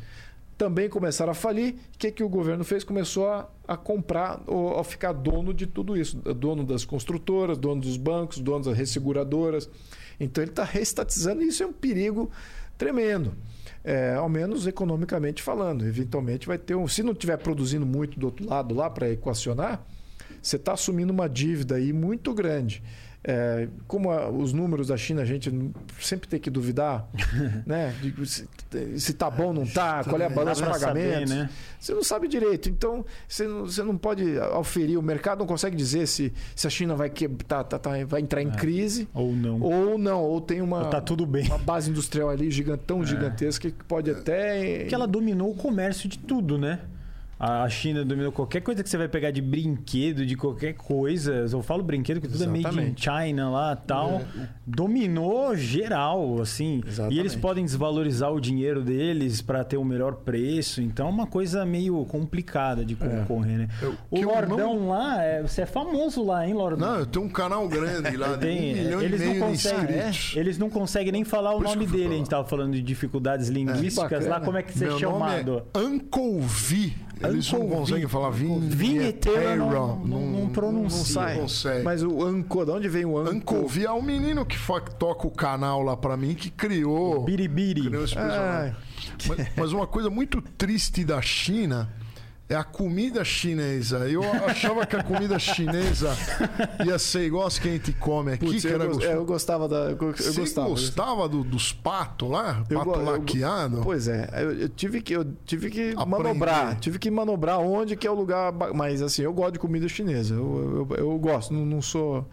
também 0.58 0.88
começaram 0.88 1.30
a 1.30 1.34
falir. 1.34 1.76
O 1.94 1.98
que, 1.98 2.10
que 2.10 2.24
o 2.24 2.28
governo 2.28 2.64
fez? 2.64 2.82
Começou 2.82 3.28
a, 3.28 3.48
a 3.66 3.76
comprar 3.76 4.42
ou 4.46 4.78
a 4.78 4.82
ficar 4.82 5.12
dono 5.12 5.54
de 5.54 5.66
tudo 5.68 5.96
isso. 5.96 6.16
Dono 6.16 6.64
das 6.64 6.84
construtoras, 6.84 7.56
dono 7.56 7.80
dos 7.80 7.96
bancos, 7.96 8.40
dono 8.40 8.64
das 8.64 8.76
resseguradoras. 8.76 9.70
Então 10.18 10.42
ele 10.42 10.50
está 10.50 10.64
reestatizando 10.64 11.42
e 11.42 11.48
isso 11.48 11.62
é 11.62 11.66
um 11.66 11.72
perigo 11.72 12.28
tremendo. 12.76 13.32
É, 13.84 14.14
ao 14.14 14.28
menos 14.28 14.66
economicamente 14.66 15.42
falando. 15.42 15.86
Eventualmente 15.86 16.48
vai 16.48 16.58
ter 16.58 16.74
um. 16.74 16.88
Se 16.88 17.04
não 17.04 17.12
estiver 17.12 17.36
produzindo 17.36 17.86
muito 17.86 18.18
do 18.18 18.26
outro 18.26 18.46
lado 18.46 18.74
lá 18.74 18.90
para 18.90 19.08
equacionar, 19.08 19.86
você 20.42 20.56
está 20.56 20.72
assumindo 20.72 21.12
uma 21.12 21.28
dívida 21.28 21.76
aí 21.76 21.92
muito 21.92 22.34
grande. 22.34 22.82
É, 23.24 23.68
como 23.86 24.10
a, 24.12 24.30
os 24.30 24.52
números 24.52 24.88
da 24.88 24.96
China 24.96 25.22
a 25.22 25.24
gente 25.24 25.52
sempre 26.00 26.28
tem 26.28 26.38
que 26.38 26.48
duvidar, 26.48 27.08
né? 27.66 27.94
De, 28.00 28.26
se, 28.26 28.48
se 28.96 29.12
tá 29.12 29.28
bom 29.28 29.46
ou 29.46 29.52
não 29.52 29.66
tá, 29.66 30.04
qual 30.04 30.20
é 30.20 30.26
a 30.26 30.30
balança 30.30 30.62
de 30.62 30.70
pagamento. 30.70 31.28
Né? 31.28 31.50
Você 31.80 31.92
não 31.92 32.04
sabe 32.04 32.28
direito. 32.28 32.68
Então, 32.68 33.04
você 33.26 33.46
não, 33.46 33.66
você 33.66 33.82
não 33.82 33.96
pode 33.96 34.38
auferir. 34.38 34.98
O 34.98 35.02
mercado 35.02 35.40
não 35.40 35.46
consegue 35.46 35.76
dizer 35.76 36.06
se, 36.06 36.32
se 36.54 36.66
a 36.66 36.70
China 36.70 36.94
vai, 36.94 37.10
que, 37.10 37.28
tá, 37.28 37.64
tá, 37.64 37.78
tá 37.78 37.90
vai 38.06 38.20
entrar 38.20 38.40
em 38.40 38.48
é. 38.48 38.52
crise. 38.52 39.08
Ou 39.12 39.32
não. 39.32 39.60
Ou 39.60 39.98
não. 39.98 40.22
Ou 40.22 40.40
tem 40.40 40.60
uma, 40.60 40.84
ou 40.84 40.90
tá 40.90 41.00
tudo 41.00 41.26
bem. 41.26 41.46
uma 41.46 41.58
base 41.58 41.90
industrial 41.90 42.30
ali 42.30 42.50
gigantão, 42.50 43.02
é. 43.02 43.06
gigantesca 43.06 43.70
que 43.70 43.84
pode 43.84 44.10
até. 44.10 44.84
Que 44.84 44.94
ela 44.94 45.06
dominou 45.06 45.50
o 45.50 45.54
comércio 45.54 46.08
de 46.08 46.18
tudo, 46.18 46.56
né? 46.56 46.80
A 47.38 47.68
China 47.68 48.04
dominou 48.04 48.32
qualquer 48.32 48.60
coisa 48.60 48.82
que 48.82 48.90
você 48.90 48.98
vai 48.98 49.06
pegar 49.06 49.30
de 49.30 49.40
brinquedo, 49.40 50.26
de 50.26 50.34
qualquer 50.34 50.72
coisa. 50.74 51.46
Eu 51.50 51.62
falo 51.62 51.84
brinquedo, 51.84 52.20
porque 52.20 52.32
tudo 52.32 52.42
Exatamente. 52.42 52.66
é 52.66 52.72
made 52.72 52.90
in 52.90 52.96
China 52.96 53.50
lá 53.50 53.76
tal. 53.76 54.20
É. 54.36 54.48
Dominou 54.66 55.54
geral, 55.54 56.40
assim. 56.40 56.82
Exatamente. 56.84 57.16
E 57.16 57.20
eles 57.20 57.36
podem 57.36 57.64
desvalorizar 57.64 58.32
o 58.32 58.40
dinheiro 58.40 58.82
deles 58.82 59.40
para 59.40 59.62
ter 59.62 59.76
o 59.76 59.82
um 59.82 59.84
melhor 59.84 60.16
preço. 60.16 60.82
Então 60.82 61.06
é 61.06 61.10
uma 61.10 61.28
coisa 61.28 61.64
meio 61.64 62.04
complicada 62.06 62.84
de 62.84 62.94
é. 62.94 62.96
concorrer, 62.96 63.54
é. 63.54 63.58
né? 63.58 63.68
Eu, 63.80 63.94
o 64.10 64.20
Lordão 64.20 64.74
não... 64.74 64.88
lá, 64.88 65.22
é, 65.22 65.40
você 65.40 65.62
é 65.62 65.66
famoso 65.66 66.24
lá, 66.24 66.44
hein, 66.44 66.54
Lordão? 66.54 66.88
Não, 66.88 66.98
eu 66.98 67.06
tenho 67.06 67.24
um 67.24 67.30
canal 67.30 67.68
grande 67.68 68.16
lá, 68.16 68.34
de 68.36 68.46
um 68.46 68.50
milhão 68.50 69.00
eles 69.00 69.20
e 69.20 69.24
meio 69.24 69.40
não 69.40 69.48
conseguem, 69.48 69.96
é, 69.96 70.10
Eles 70.34 70.58
não 70.58 70.68
conseguem 70.68 71.12
nem 71.12 71.24
falar 71.24 71.54
o 71.54 71.60
nome 71.60 71.86
dele. 71.86 72.14
A 72.14 72.18
gente 72.18 72.30
tava 72.30 72.48
falando 72.48 72.72
de 72.72 72.82
dificuldades 72.82 73.48
linguísticas 73.48 74.26
lá. 74.26 74.40
Como 74.40 74.58
é 74.58 74.62
que 74.64 74.76
você 74.76 74.88
é 74.88 74.98
chamado? 74.98 75.62
Uncle 75.76 76.40
V. 76.40 77.07
Eles 77.22 77.52
não 77.52 77.68
conseguem 77.68 78.08
falar 78.08 78.30
vinheteiro. 78.30 79.66
Não, 79.66 79.96
não, 80.04 80.20
não 80.20 80.48
pronuncia. 80.48 81.34
Não 81.34 81.42
consegue. 81.42 81.82
Mas 81.82 82.02
o 82.02 82.22
Anco, 82.22 82.64
de 82.64 82.70
onde 82.70 82.88
vem 82.88 83.04
o 83.04 83.18
Anco? 83.18 83.30
Ancovi 83.30 83.84
é 83.84 83.90
o 83.90 84.02
menino 84.02 84.44
que 84.46 84.58
toca 84.98 85.26
o 85.26 85.30
canal 85.30 85.82
lá 85.82 85.96
pra 85.96 86.16
mim, 86.16 86.34
que 86.34 86.50
criou. 86.50 87.24
Biribiri. 87.24 87.82
Criou 87.82 88.04
esse 88.04 88.14
personagem. 88.14 88.72
Ah. 88.72 88.88
Mas, 89.26 89.48
mas 89.56 89.72
uma 89.72 89.86
coisa 89.86 90.10
muito 90.10 90.40
triste 90.40 91.04
da 91.04 91.20
China 91.20 91.88
é 92.48 92.54
a 92.54 92.64
comida 92.64 93.22
chinesa. 93.24 94.08
Eu 94.08 94.22
achava 94.44 94.86
que 94.86 94.96
a 94.96 95.02
comida 95.02 95.38
chinesa 95.38 96.16
ia 96.84 96.98
ser 96.98 97.26
igual 97.26 97.46
as 97.46 97.58
que 97.58 97.68
a 97.68 97.72
gente 97.72 97.92
come 97.92 98.32
aqui. 98.32 98.46
Putz, 98.46 98.62
que 98.62 98.72
era 98.72 98.84
eu, 98.84 99.00
eu 99.00 99.24
gostava 99.24 99.68
da. 99.68 99.90
Eu, 99.90 99.96
Você 99.96 100.40
gostava, 100.40 100.68
gostava 100.68 101.28
do, 101.28 101.44
dos 101.44 101.72
patos 101.72 102.30
lá? 102.30 102.64
Pato 102.72 102.90
eu, 102.90 103.04
laqueado? 103.04 103.80
pois 103.82 104.08
é, 104.08 104.30
eu, 104.38 104.52
eu, 104.60 104.68
tive 104.70 105.02
que, 105.02 105.14
eu 105.14 105.26
tive 105.44 105.70
que 105.70 105.94
manobrar. 105.94 106.78
Tive 106.80 106.98
que 106.98 107.10
manobrar 107.10 107.58
onde 107.60 107.96
que 107.96 108.06
é 108.06 108.10
o 108.10 108.14
lugar. 108.14 108.52
Mas 108.74 109.02
assim, 109.02 109.22
eu 109.22 109.32
gosto 109.32 109.52
de 109.52 109.58
comida 109.58 109.86
chinesa. 109.86 110.34
Eu, 110.34 110.88
eu, 110.90 110.96
eu 110.96 111.18
gosto, 111.18 111.52
não, 111.52 111.66
não 111.66 111.82
sou. 111.82 112.26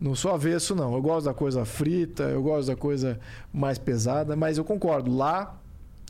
Não 0.00 0.14
sou 0.14 0.32
avesso, 0.32 0.74
não. 0.74 0.94
Eu 0.94 1.02
gosto 1.02 1.26
da 1.26 1.34
coisa 1.34 1.62
frita, 1.66 2.22
eu 2.22 2.42
gosto 2.42 2.68
da 2.68 2.76
coisa 2.76 3.20
mais 3.52 3.76
pesada, 3.76 4.34
mas 4.34 4.56
eu 4.56 4.64
concordo. 4.64 5.14
Lá 5.14 5.59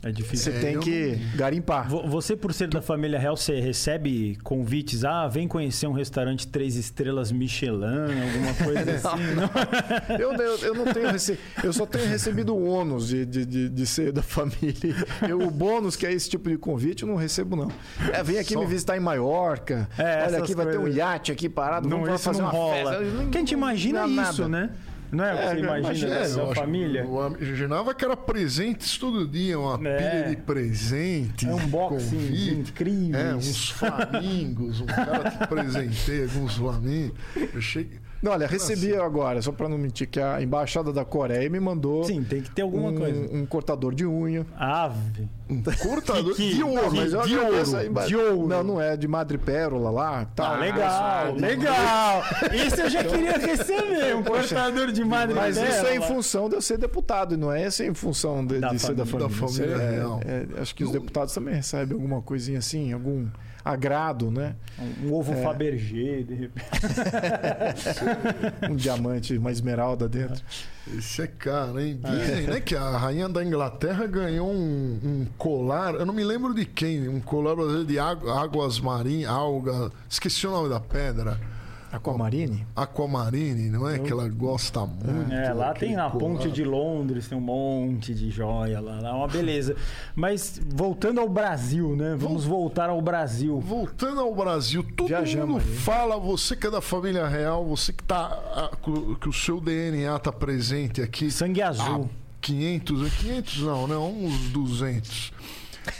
é 0.03 0.11
difícil. 0.11 0.51
Você 0.51 0.57
é, 0.57 0.61
tem 0.61 0.79
que 0.79 1.15
garimpar. 1.35 1.87
Você, 1.87 2.35
por 2.35 2.53
ser 2.53 2.67
da 2.67 2.81
família 2.81 3.19
real, 3.19 3.37
você 3.37 3.59
recebe 3.59 4.35
convites? 4.43 5.05
Ah, 5.05 5.27
vem 5.27 5.47
conhecer 5.47 5.85
um 5.85 5.91
restaurante 5.91 6.47
três 6.47 6.75
estrelas 6.75 7.31
Michelin, 7.31 7.83
alguma 7.83 8.53
coisa 8.63 8.91
assim? 8.95 9.35
não. 9.35 10.17
eu, 10.17 10.33
eu, 10.33 10.57
eu, 10.57 10.73
não 10.73 10.85
tenho 10.91 11.11
rece... 11.11 11.37
Eu 11.63 11.71
só 11.71 11.85
tenho 11.85 12.07
recebido 12.07 12.55
o 12.55 12.63
ônus 12.65 13.09
de, 13.09 13.25
de, 13.25 13.45
de, 13.45 13.69
de 13.69 13.85
ser 13.85 14.11
da 14.11 14.23
família. 14.23 14.95
Eu, 15.27 15.41
o 15.41 15.51
bônus, 15.51 15.95
que 15.95 16.05
é 16.07 16.11
esse 16.11 16.29
tipo 16.29 16.49
de 16.49 16.57
convite, 16.57 17.03
eu 17.03 17.09
não 17.09 17.15
recebo, 17.15 17.55
não. 17.55 17.71
É, 18.11 18.23
vem 18.23 18.39
aqui 18.39 18.53
só... 18.53 18.59
me 18.59 18.65
visitar 18.65 18.97
em 18.97 18.99
Maiorca. 18.99 19.87
É, 19.97 20.23
Olha, 20.25 20.37
aqui 20.39 20.53
coisas... 20.53 20.55
vai 20.55 20.67
ter 20.67 20.79
um 20.79 20.87
iate 20.87 21.31
aqui 21.31 21.47
parado. 21.47 21.87
Não, 21.87 22.03
vamos 22.03 22.23
fazer 22.23 22.41
não 22.41 22.49
uma 22.49 22.51
rola. 22.51 22.99
festa. 22.99 23.29
Quem 23.31 23.43
te 23.43 23.53
imagina 23.53 24.07
isso, 24.07 24.47
nada. 24.47 24.47
né? 24.47 24.69
Não 25.11 25.25
é 25.25 25.33
o 25.33 25.37
que 25.37 25.43
você 25.43 25.59
imagina 25.59 26.15
da 26.15 26.25
sua 26.25 26.55
família? 26.55 27.01
Eu 27.01 27.37
imaginava 27.39 27.93
que 27.93 28.05
era 28.05 28.15
presentes 28.15 28.97
todo 28.97 29.27
dia, 29.27 29.59
uma 29.59 29.75
é. 29.87 29.97
pilha 29.97 30.29
de 30.29 30.41
presentes. 30.41 31.47
É 31.47 31.53
um 31.53 31.67
boxing 31.67 32.59
incrível. 32.59 33.19
É, 33.19 33.35
uns 33.35 33.69
flamingos, 33.71 34.79
um 34.79 34.85
cara 34.85 35.31
que 35.31 35.47
presenteia 35.47 36.23
alguns 36.23 36.55
flamingos. 36.55 37.13
Eu 37.35 37.61
não, 37.61 38.10
olha, 38.29 38.47
recebi 38.47 38.93
assim? 38.93 39.01
agora, 39.01 39.41
só 39.41 39.51
para 39.51 39.67
não 39.67 39.77
mentir, 39.77 40.07
que 40.07 40.19
a 40.19 40.41
embaixada 40.41 40.93
da 40.93 41.03
Coreia 41.03 41.49
me 41.49 41.59
mandou. 41.59 42.03
Sim, 42.03 42.23
tem 42.23 42.41
que 42.41 42.51
ter 42.51 42.61
alguma 42.61 42.89
um, 42.89 42.95
coisa. 42.95 43.35
Um 43.35 43.45
cortador 43.45 43.95
de 43.95 44.05
unha. 44.05 44.45
Ave. 44.55 45.27
Um 45.49 45.61
cortador 45.61 46.35
que, 46.35 46.53
de 46.53 46.63
ouro, 46.63 46.95
mas 46.95 47.09
de, 47.09 47.15
ouro, 47.37 48.07
de 48.07 48.15
ouro. 48.15 48.47
Não, 48.47 48.63
não 48.63 48.81
é 48.81 48.95
de 48.95 49.07
madrepérola 49.07 49.89
lá. 49.89 50.25
Tá. 50.25 50.53
Ah, 50.53 50.55
legal, 50.55 51.35
legal. 51.35 52.23
Isso 52.67 52.81
eu 52.81 52.89
já 52.89 53.03
queria 53.03 53.37
receber, 53.37 54.15
um 54.15 54.23
Poxa, 54.23 54.55
cortador 54.55 54.91
de 54.91 55.03
madrepérola. 55.03 55.53
Mas 55.53 55.57
isso 55.57 55.85
é 55.87 55.95
em 55.95 56.01
função 56.01 56.47
de 56.47 56.55
eu 56.55 56.61
ser 56.61 56.77
deputado, 56.77 57.37
não 57.37 57.51
é 57.51 57.63
essa 57.63 57.83
em 57.83 57.93
função 57.93 58.45
de, 58.45 58.59
de 58.59 58.79
ser 58.79 58.95
da 58.95 59.05
família. 59.05 59.27
Da 59.27 59.47
família 59.47 59.75
é, 60.25 60.57
é, 60.57 60.61
acho 60.61 60.73
que 60.73 60.83
os 60.83 60.91
deputados 60.91 61.33
também 61.33 61.55
recebem 61.55 61.93
alguma 61.95 62.21
coisinha 62.21 62.59
assim, 62.59 62.93
algum 62.93 63.27
agrado, 63.63 64.31
né? 64.31 64.55
Um, 65.03 65.13
ovo 65.13 65.33
é. 65.33 65.43
Fabergé, 65.43 66.23
de 66.23 66.33
repente. 66.33 66.69
um 68.69 68.75
diamante, 68.75 69.37
uma 69.37 69.51
esmeralda 69.51 70.07
dentro. 70.09 70.43
Esse 70.97 71.21
é 71.21 71.27
caro, 71.27 71.79
hein? 71.79 71.99
Dizem, 72.03 72.47
né, 72.47 72.59
que 72.59 72.75
a 72.75 72.97
rainha 72.97 73.29
da 73.29 73.43
Inglaterra 73.43 74.05
ganhou 74.07 74.51
um, 74.51 74.99
um, 75.03 75.27
colar, 75.37 75.93
eu 75.93 76.05
não 76.05 76.13
me 76.13 76.23
lembro 76.23 76.53
de 76.53 76.65
quem, 76.65 77.07
um 77.07 77.21
colar 77.21 77.55
de 77.85 77.99
águas 77.99 78.79
marinhas, 78.79 79.29
alga, 79.29 79.91
esqueci 80.09 80.47
o 80.47 80.51
nome 80.51 80.69
da 80.69 80.79
pedra. 80.79 81.39
Aquamarine? 81.91 82.65
Aquamarine, 82.75 83.69
não 83.69 83.87
é? 83.87 83.97
Eu... 83.97 84.03
Que 84.03 84.11
ela 84.11 84.27
gosta 84.29 84.85
muito. 84.85 85.31
É, 85.31 85.53
lá 85.53 85.73
tem 85.73 85.97
a 85.97 86.09
Ponte 86.09 86.49
de 86.49 86.63
Londres, 86.63 87.27
tem 87.27 87.37
um 87.37 87.41
monte 87.41 88.13
de 88.13 88.31
joia 88.31 88.79
lá, 88.79 88.99
lá 88.99 89.09
é 89.09 89.13
uma 89.13 89.27
beleza. 89.27 89.75
Mas 90.15 90.59
voltando 90.65 91.19
ao 91.19 91.27
Brasil, 91.27 91.95
né? 91.95 92.15
Vamos 92.17 92.45
voltar 92.45 92.89
ao 92.89 93.01
Brasil. 93.01 93.59
Voltando 93.59 94.21
ao 94.21 94.33
Brasil, 94.33 94.83
todo 94.95 95.07
Viajamos 95.07 95.63
mundo 95.63 95.69
aí. 95.69 95.77
fala, 95.77 96.17
você 96.17 96.55
que 96.55 96.67
é 96.67 96.71
da 96.71 96.81
família 96.81 97.27
real, 97.27 97.65
você 97.65 97.91
que 97.91 98.03
tá 98.03 98.71
que 99.19 99.29
o 99.29 99.33
seu 99.33 99.59
DNA 99.59 100.17
tá 100.19 100.31
presente 100.31 101.01
aqui. 101.01 101.29
Sangue 101.29 101.61
azul. 101.61 102.09
500, 102.39 103.13
500 103.13 103.61
não, 103.63 103.87
né? 103.87 103.95
Uns 103.95 104.49
200. 104.49 105.33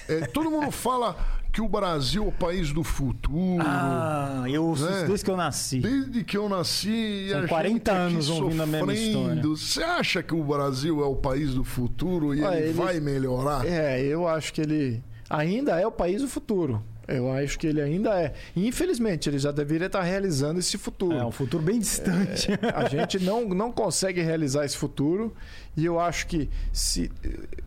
É, 0.07 0.27
todo 0.27 0.49
mundo 0.49 0.71
fala 0.71 1.15
que 1.51 1.61
o 1.61 1.67
Brasil 1.67 2.23
é 2.23 2.27
o 2.27 2.31
país 2.31 2.71
do 2.71 2.83
futuro. 2.83 3.63
Ah, 3.65 4.43
eu 4.47 4.73
né? 4.79 5.05
desde 5.05 5.25
que 5.25 5.31
eu 5.31 5.37
nasci. 5.37 5.79
Desde 5.79 6.23
que 6.23 6.37
eu 6.37 6.47
nasci. 6.47 7.27
São 7.29 7.47
40 7.47 7.91
anos 7.91 8.29
ouvindo 8.29 8.63
a 8.63 8.65
mesma 8.65 8.93
história. 8.93 9.41
Você 9.41 9.83
acha 9.83 10.23
que 10.23 10.33
o 10.33 10.43
Brasil 10.43 11.03
é 11.03 11.05
o 11.05 11.15
país 11.15 11.53
do 11.53 11.63
futuro 11.63 12.33
e 12.33 12.43
ele, 12.43 12.57
ele 12.57 12.73
vai 12.73 12.99
melhorar? 12.99 13.65
É, 13.65 14.01
eu 14.01 14.27
acho 14.27 14.53
que 14.53 14.61
ele 14.61 15.03
ainda 15.29 15.79
é 15.79 15.85
o 15.85 15.91
país 15.91 16.21
do 16.21 16.27
futuro. 16.27 16.81
Eu 17.07 17.31
acho 17.31 17.57
que 17.57 17.67
ele 17.67 17.81
ainda 17.81 18.19
é. 18.21 18.33
Infelizmente, 18.55 19.29
ele 19.29 19.39
já 19.39 19.51
deveria 19.51 19.87
estar 19.87 20.01
realizando 20.01 20.59
esse 20.59 20.77
futuro. 20.77 21.17
É 21.17 21.25
um 21.25 21.31
futuro 21.31 21.63
bem 21.63 21.79
distante. 21.79 22.51
É, 22.51 22.57
a 22.73 22.87
gente 22.87 23.19
não, 23.19 23.47
não 23.49 23.71
consegue 23.71 24.21
realizar 24.21 24.65
esse 24.65 24.77
futuro. 24.77 25.33
E 25.75 25.85
eu 25.85 25.99
acho 25.99 26.27
que 26.27 26.49
se 26.71 27.09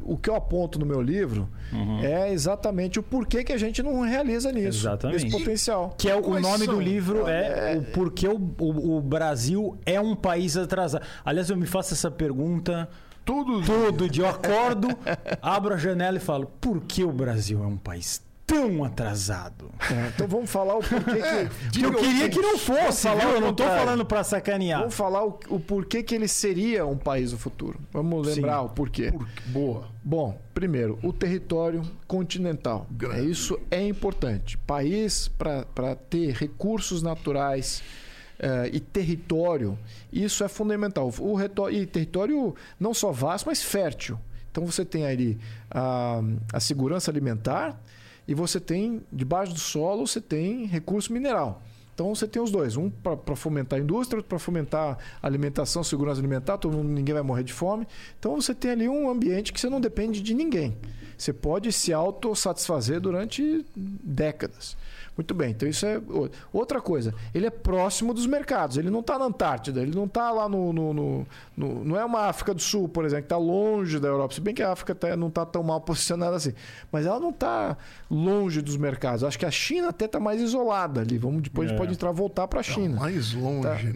o 0.01 0.17
que 0.17 0.29
eu 0.29 0.35
aponto 0.35 0.79
no 0.79 0.85
meu 0.85 1.01
livro 1.01 1.49
uhum. 1.73 2.01
é 2.05 2.33
exatamente 2.33 2.99
o 2.99 3.03
porquê 3.03 3.43
que 3.43 3.53
a 3.53 3.57
gente 3.57 3.83
não 3.83 4.01
realiza 4.03 4.53
nisso. 4.53 4.81
Exatamente. 4.81 5.27
Esse 5.27 5.31
potencial. 5.31 5.95
Que 5.97 6.11
é 6.11 6.15
o, 6.15 6.41
nome 6.41 6.67
são? 6.67 6.75
do 6.75 6.81
livro 6.81 7.27
é, 7.27 7.75
é, 7.75 7.79
o 7.79 7.83
porquê 7.83 8.29
o, 8.29 8.37
o, 8.59 8.99
o 8.99 9.01
Brasil 9.01 9.77
é 9.87 9.99
um 9.99 10.15
país 10.15 10.57
atrasado. 10.57 11.05
Aliás, 11.25 11.49
eu 11.49 11.57
me 11.57 11.67
faço 11.67 11.95
essa 11.95 12.11
pergunta 12.11 12.89
tudo, 13.25 13.63
tudo 13.63 14.09
dia. 14.09 14.25
Eu 14.25 14.29
acordo, 14.31 14.89
abro 15.41 15.75
a 15.75 15.79
janela 15.79 16.19
e 16.19 16.21
falo: 16.21 16.47
por 16.61 16.83
que 16.83 17.03
o 17.03 17.13
Brasil 17.13 17.63
é 17.63 17.67
um 17.67 17.79
país 17.79 18.23
tão 18.47 18.85
atrasado. 18.85 19.71
É, 19.91 20.09
então 20.09 20.27
vamos 20.27 20.51
falar 20.51 20.77
o 20.77 20.81
porquê 20.81 21.21
que. 21.71 21.71
que 21.81 21.85
eu 21.85 21.95
queria 21.95 22.29
que 22.29 22.41
não 22.41 22.59
fosse, 22.59 23.09
viu? 23.09 23.31
Eu 23.31 23.41
não 23.41 23.51
estou 23.51 23.67
falando 23.67 24.05
para 24.05 24.23
sacanear. 24.23 24.81
Vamos 24.81 24.95
falar 24.95 25.25
o, 25.25 25.39
o, 25.49 25.61
porquê 25.61 26.03
que 26.03 26.15
ele 26.15 26.29
seria 26.29 26.87
um 26.87 26.97
país 26.97 27.31
do 27.31 27.39
futuro. 27.39 27.79
Vamos 27.93 28.27
lembrar 28.27 28.61
Sim. 28.61 28.67
o 28.67 28.69
porquê. 28.69 29.13
Por... 29.13 29.29
Boa. 29.47 29.89
Bom, 30.03 30.39
primeiro, 30.53 30.99
o 31.03 31.13
território 31.13 31.83
continental. 32.07 32.87
Grande. 32.91 33.31
Isso 33.31 33.59
é 33.71 33.83
importante. 33.87 34.59
País 34.59 35.29
para 35.29 35.95
ter 36.09 36.33
recursos 36.35 37.03
naturais. 37.03 37.83
Uh, 38.35 38.67
e 38.73 38.81
território, 38.81 39.79
isso 40.13 40.43
é 40.43 40.49
fundamental. 40.49 41.09
O 41.21 41.41
e 41.71 41.87
território 41.87 42.55
não 42.81 42.93
só 42.93 43.13
vasto, 43.13 43.47
mas 43.47 43.63
fértil. 43.63 44.19
Então 44.55 44.65
você 44.65 44.85
tem 44.85 45.05
ali 45.05 45.37
a, 45.69 46.21
a 46.53 46.61
segurança 46.61 47.11
alimentar, 47.11 47.77
e 48.27 48.35
você 48.35 48.59
tem, 48.59 49.03
debaixo 49.13 49.53
do 49.53 49.61
solo, 49.61 50.07
você 50.07 50.21
tem 50.21 50.67
recurso 50.67 51.13
mineral. 51.13 51.63
Então 51.95 52.13
você 52.13 52.27
tem 52.27 52.43
os 52.43 52.51
dois, 52.51 52.77
um 52.77 52.91
para 52.91 53.37
fomentar 53.37 53.79
a 53.79 53.83
indústria, 53.83 54.19
outro 54.19 54.29
para 54.29 54.39
fomentar 54.39 54.99
a 55.23 55.27
alimentação, 55.27 55.85
segurança 55.85 56.21
alimentar, 56.21 56.59
todo 56.59 56.77
mundo, 56.77 56.89
ninguém 56.89 57.15
vai 57.15 57.23
morrer 57.23 57.45
de 57.45 57.53
fome. 57.53 57.87
Então 58.19 58.35
você 58.35 58.53
tem 58.53 58.73
ali 58.73 58.89
um 58.89 59.09
ambiente 59.09 59.53
que 59.53 59.61
você 59.61 59.69
não 59.69 59.81
depende 59.81 60.21
de 60.21 60.35
ninguém. 60.35 60.77
Você 61.17 61.33
pode 61.33 61.73
se 61.73 61.93
autossatisfazer 61.93 63.01
durante 63.01 63.65
décadas. 63.77 64.77
Muito 65.17 65.33
bem, 65.33 65.51
então 65.53 65.69
isso 65.69 65.87
é 65.87 66.01
outra 66.53 66.81
coisa. 66.81 67.15
Ele 67.33 67.47
é 67.47 67.51
próximo 67.51 68.13
dos 68.13 68.27
mercados, 68.27 68.77
ele 68.77 68.91
não 68.91 69.01
está 69.01 69.17
na 69.17 69.27
Antártida, 69.27 69.81
ele 69.81 69.95
não 69.95 70.07
está 70.07 70.33
lá 70.33 70.49
no, 70.49 70.73
no, 70.73 70.93
no, 70.93 71.27
no, 71.57 71.85
Não 71.85 71.97
é 71.97 72.05
uma 72.05 72.23
África 72.23 72.53
do 72.53 72.61
Sul, 72.61 72.89
por 72.89 73.05
exemplo, 73.05 73.23
que 73.23 73.27
está 73.27 73.37
longe 73.37 74.01
da 74.01 74.09
Europa. 74.09 74.35
Se 74.35 74.41
bem 74.41 74.53
que 74.53 74.63
a 74.63 74.73
África 74.73 74.93
tá, 74.95 75.17
não 75.17 75.29
está 75.29 75.47
tão 75.47 75.63
mal 75.63 75.81
posicionada 75.83 76.35
assim. 76.35 76.53
Mas 76.91 77.07
ela 77.07 77.21
não 77.21 77.31
está 77.31 77.77
longe 78.11 78.61
dos 78.61 78.77
mercados. 78.77 79.23
Acho 79.23 79.39
que 79.39 79.47
a 79.47 79.51
China 79.51 79.91
até 79.91 80.07
está 80.07 80.19
mais 80.19 80.41
isolada 80.41 81.01
ali. 81.01 81.17
Vamos, 81.17 81.43
depois 81.43 81.67
é. 81.67 81.71
a 81.71 81.71
gente 81.71 81.79
pode 81.79 81.93
entrar 81.93 82.11
voltar 82.11 82.49
para 82.49 82.61
a 82.61 82.63
China. 82.63 82.99
mais 82.99 83.33
longe, 83.33 83.63
tá? 83.63 83.75
né? 83.75 83.93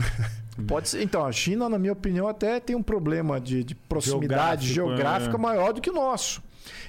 Pode 0.67 0.89
ser. 0.89 1.03
Então, 1.03 1.25
a 1.25 1.31
China, 1.31 1.69
na 1.69 1.79
minha 1.79 1.93
opinião, 1.93 2.27
até 2.27 2.59
tem 2.59 2.75
um 2.75 2.83
problema 2.83 3.41
de, 3.41 3.63
de 3.63 3.75
proximidade 3.75 4.67
geográfico, 4.67 4.97
geográfica 4.97 5.37
é. 5.37 5.41
maior 5.41 5.73
do 5.73 5.81
que 5.81 5.91
o 5.91 5.95
nosso. 5.95 6.43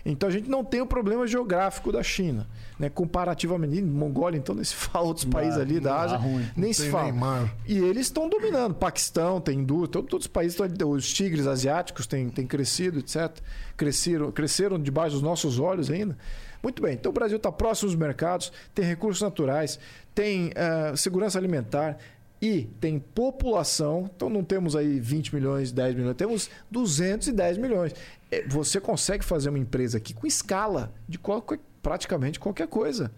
Então 0.05 0.29
a 0.29 0.31
gente 0.31 0.49
não 0.49 0.63
tem 0.63 0.81
o 0.81 0.85
problema 0.87 1.25
geográfico 1.27 1.91
da 1.91 2.03
China. 2.03 2.47
Né? 2.77 2.89
Comparativamente, 2.89 3.81
Mongólia, 3.81 4.37
então, 4.37 4.55
nem 4.55 4.63
se 4.63 4.75
fala 4.75 5.07
outros 5.07 5.25
países 5.25 5.59
ali 5.59 5.79
da 5.79 6.01
Ásia, 6.01 6.19
nem 6.55 6.71
se 6.71 6.89
fala. 6.89 7.11
E 7.67 7.77
eles 7.77 8.07
estão 8.07 8.29
dominando. 8.29 8.73
Paquistão 8.75 9.41
tem 9.41 9.59
indústria, 9.59 10.03
todos 10.03 10.25
os 10.25 10.27
países, 10.27 10.57
os 10.85 11.13
tigres 11.13 11.47
asiáticos 11.47 12.07
têm, 12.07 12.29
têm 12.29 12.47
crescido, 12.47 12.99
etc. 12.99 13.31
Cresceram, 13.75 14.31
cresceram 14.31 14.79
debaixo 14.79 15.13
dos 15.13 15.21
nossos 15.21 15.59
olhos 15.59 15.89
ainda. 15.89 16.17
Muito 16.61 16.81
bem, 16.81 16.93
então 16.93 17.09
o 17.09 17.13
Brasil 17.13 17.37
está 17.37 17.49
próximo 17.49 17.89
dos 17.89 17.97
mercados, 17.97 18.51
tem 18.75 18.83
recursos 18.83 19.21
naturais, 19.21 19.79
tem 20.13 20.47
uh, 20.49 20.97
segurança 20.97 21.39
alimentar, 21.39 21.97
e 22.41 22.69
tem 22.79 22.99
população, 22.99 24.09
então 24.15 24.29
não 24.29 24.43
temos 24.43 24.75
aí 24.75 24.99
20 24.99 25.35
milhões, 25.35 25.71
10 25.71 25.95
milhões, 25.95 26.15
temos 26.15 26.49
210 26.71 27.57
milhões. 27.57 27.93
É, 28.31 28.47
você 28.47 28.79
consegue 28.79 29.25
fazer 29.25 29.49
uma 29.49 29.59
empresa 29.59 29.97
aqui 29.97 30.13
com 30.13 30.27
escala 30.27 30.93
de 31.07 31.17
qualquer, 31.17 31.59
praticamente 31.81 32.39
qualquer 32.39 32.67
coisa. 32.67 33.11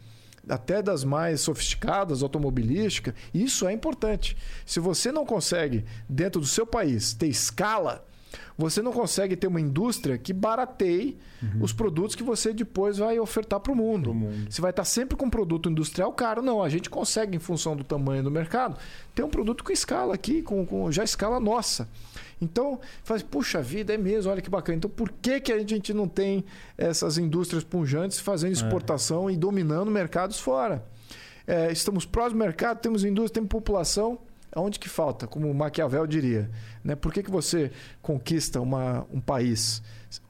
Até 0.50 0.82
das 0.82 1.04
mais 1.04 1.42
sofisticadas, 1.42 2.24
automobilística, 2.24 3.14
isso 3.34 3.68
é 3.68 3.74
importante. 3.74 4.36
Se 4.66 4.80
você 4.80 5.12
não 5.12 5.26
consegue, 5.26 5.86
dentro 6.10 6.42
do 6.42 6.48
seu 6.48 6.66
país, 6.66 7.14
ter 7.14 7.28
escala, 7.28 8.04
você 8.58 8.82
não 8.82 8.92
consegue 8.92 9.36
ter 9.36 9.48
uma 9.48 9.60
indústria 9.60 10.18
que 10.18 10.34
barateie 10.34 11.18
uhum. 11.42 11.64
os 11.64 11.74
produtos 11.74 12.16
que 12.16 12.24
você 12.24 12.54
depois 12.54 12.98
vai 12.98 13.20
ofertar 13.20 13.60
para 13.60 13.72
o 13.72 13.76
mundo. 13.76 14.14
mundo. 14.14 14.52
Você 14.52 14.62
vai 14.62 14.72
estar 14.72 14.86
sempre 14.86 15.16
com 15.16 15.26
um 15.26 15.30
produto 15.30 15.70
industrial 15.70 16.12
caro. 16.14 16.42
Não, 16.42 16.62
a 16.62 16.70
gente 16.70 16.90
consegue, 16.90 17.36
em 17.36 17.40
função 17.40 17.76
do 17.76 17.84
tamanho 17.84 18.24
do 18.24 18.32
mercado, 18.32 18.78
ter 19.14 19.24
um 19.24 19.30
produto 19.30 19.64
com 19.64 19.72
escala 19.72 20.14
aqui, 20.14 20.42
com, 20.42 20.66
com 20.66 20.92
já 20.92 21.04
escala 21.04 21.40
nossa. 21.40 21.88
Então, 22.42 22.80
faz, 23.04 23.22
puxa 23.22 23.62
vida, 23.62 23.94
é 23.94 23.98
mesmo, 23.98 24.32
olha 24.32 24.42
que 24.42 24.50
bacana. 24.50 24.78
Então, 24.78 24.90
por 24.90 25.12
que, 25.22 25.40
que 25.40 25.54
a 25.54 25.60
gente 25.60 25.94
não 25.94 26.08
tem 26.08 26.44
essas 26.76 27.20
indústrias 27.20 27.64
punjantes 27.64 28.20
fazendo 28.20 28.50
é. 28.50 28.54
exportação 28.54 29.30
é. 29.30 29.34
e 29.34 29.38
dominando 29.38 29.92
mercados 29.92 30.40
fora? 30.40 30.84
É, 31.46 31.72
estamos 31.72 32.06
próximos 32.06 32.34
do 32.34 32.46
mercado, 32.46 32.80
temos 32.80 33.04
indústria, 33.04 33.36
temos 33.36 33.50
população. 33.50 34.18
Aonde 34.54 34.80
que 34.80 34.90
falta? 34.90 35.28
Como 35.28 35.54
Maquiavel 35.54 36.06
diria. 36.06 36.50
Né? 36.84 36.96
Por 36.96 37.14
que, 37.14 37.24
que 37.24 37.32
você 37.32 37.72
conquista 38.02 38.60
uma, 38.60 39.06
um 39.12 39.22
país? 39.22 39.82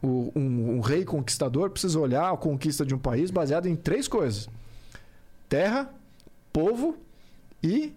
O, 0.01 0.31
um, 0.35 0.75
um, 0.75 0.79
rei 0.79 1.03
conquistador 1.03 1.71
precisa 1.71 1.99
olhar 1.99 2.31
a 2.31 2.37
conquista 2.37 2.85
de 2.85 2.93
um 2.93 2.99
país 2.99 3.31
baseado 3.31 3.67
em 3.67 3.75
três 3.75 4.07
coisas: 4.07 4.47
terra, 5.49 5.91
povo 6.53 6.95
e 7.63 7.93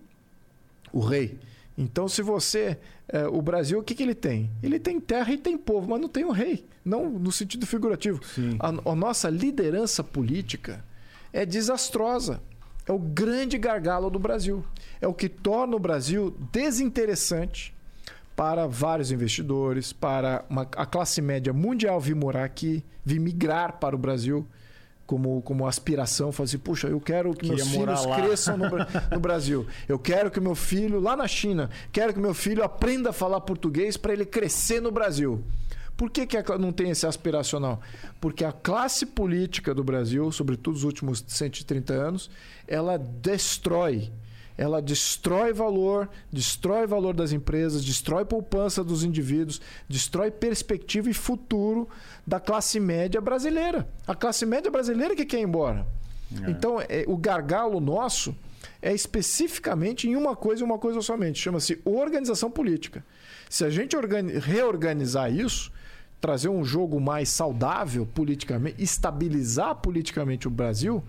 o 0.93 1.01
rei. 1.01 1.39
Então, 1.77 2.09
se 2.09 2.23
você. 2.23 2.79
É, 3.07 3.27
o 3.27 3.43
Brasil, 3.43 3.79
o 3.79 3.83
que, 3.83 3.95
que 3.95 4.03
ele 4.03 4.15
tem? 4.15 4.51
Ele 4.63 4.79
tem 4.79 4.99
terra 4.99 5.33
e 5.33 5.37
tem 5.37 5.59
povo, 5.59 5.91
mas 5.91 6.01
não 6.01 6.09
tem 6.09 6.25
um 6.25 6.31
rei. 6.31 6.67
Não 6.85 7.11
no 7.11 7.31
sentido 7.31 7.67
figurativo. 7.67 8.21
A, 8.59 8.69
a 8.69 8.95
nossa 8.95 9.29
liderança 9.29 10.03
política 10.03 10.85
é 11.33 11.45
desastrosa 11.45 12.41
é 12.87 12.93
o 12.93 12.99
grande 12.99 13.57
gargalo 13.59 14.11
do 14.11 14.19
Brasil. 14.19 14.65
É 15.01 15.09
o 15.09 15.15
que 15.15 15.29
torna 15.29 15.77
o 15.77 15.79
Brasil 15.79 16.37
desinteressante 16.53 17.75
para 18.37 18.67
vários 18.67 19.11
investidores, 19.11 19.93
para 19.93 20.45
uma, 20.51 20.63
a 20.63 20.85
classe 20.85 21.23
média 21.23 21.53
mundial 21.53 22.01
vir 22.01 22.17
morar 22.17 22.45
aqui, 22.45 22.85
vir 23.05 23.21
migrar 23.21 23.79
para 23.79 23.95
o 23.95 23.99
Brasil 23.99 24.47
como, 25.07 25.43
como 25.43 25.67
aspiração, 25.67 26.33
fazer, 26.33 26.57
assim, 26.57 26.65
puxa, 26.65 26.89
eu 26.89 27.01
quero 27.01 27.35
que 27.35 27.49
meus 27.49 27.69
filhos 27.69 28.05
lá. 28.07 28.17
cresçam 28.17 28.57
no, 28.57 28.67
no, 29.13 29.21
Brasil. 29.21 29.67
Eu 29.89 29.99
quero 29.99 30.31
que 30.31 30.41
meu 30.41 30.55
filho, 30.55 31.01
lá 31.01 31.17
na 31.17 31.29
China, 31.29 31.69
quero 31.93 32.15
que 32.15 32.21
meu 32.21 32.35
filho 32.35 32.65
aprenda 32.65 33.11
a 33.11 33.13
falar 33.13 33.41
português 33.41 33.97
para 33.97 34.13
ele 34.13 34.25
crescer 34.25 34.81
no 34.81 34.91
Brasil. 34.91 35.45
Por 35.97 36.11
que, 36.11 36.27
que 36.27 36.37
não 36.59 36.73
tem 36.73 36.91
esse 36.91 37.07
aspiracional? 37.07 37.81
Porque 38.21 38.45
a 38.45 38.51
classe 38.51 39.07
política 39.07 39.73
do 39.73 39.85
Brasil, 39.85 40.31
sobretudo 40.33 40.75
os 40.75 40.85
últimos 40.85 41.25
130 41.27 41.93
anos, 41.93 42.31
ela 42.67 42.99
destrói. 42.99 44.11
Ela 44.57 44.81
destrói 44.81 45.53
valor, 45.53 46.09
destrói 46.33 46.87
valor 46.87 47.15
das 47.15 47.33
empresas, 47.33 47.85
destrói 47.85 48.25
poupança 48.25 48.85
dos 48.85 49.03
indivíduos, 49.03 49.61
destrói 49.89 50.31
perspectiva 50.31 51.11
e 51.11 51.15
futuro 51.15 51.89
da 52.27 52.39
classe 52.39 52.79
média 52.79 53.21
brasileira. 53.21 53.89
A 54.07 54.15
classe 54.15 54.47
média 54.47 54.71
brasileira 54.71 55.17
que 55.17 55.25
quer 55.25 55.41
ir 55.41 55.43
embora. 55.43 55.87
É. 56.43 56.51
Então, 56.51 56.81
é, 56.81 57.05
o 57.07 57.17
gargalo 57.17 57.81
nosso 57.81 58.35
é 58.81 58.93
especificamente 58.93 60.09
em 60.09 60.15
uma 60.15 60.37
coisa 60.37 60.63
e 60.63 60.65
uma 60.65 60.79
coisa 60.79 61.01
somente. 61.01 61.41
Chama-se 61.41 61.81
organização 61.85 62.51
política. 62.51 63.05
Se 63.49 63.65
a 63.65 63.71
gente 63.71 63.97
reorganizar 64.41 65.33
isso, 65.33 65.73
trazer 66.21 66.49
um 66.49 66.65
jogo 66.65 67.01
mais 67.01 67.29
saudável 67.29 68.07
politicamente, 68.07 68.83
estabilizar 68.83 69.75
politicamente 69.77 70.49
o 70.49 70.51
Brasil, 70.51 71.03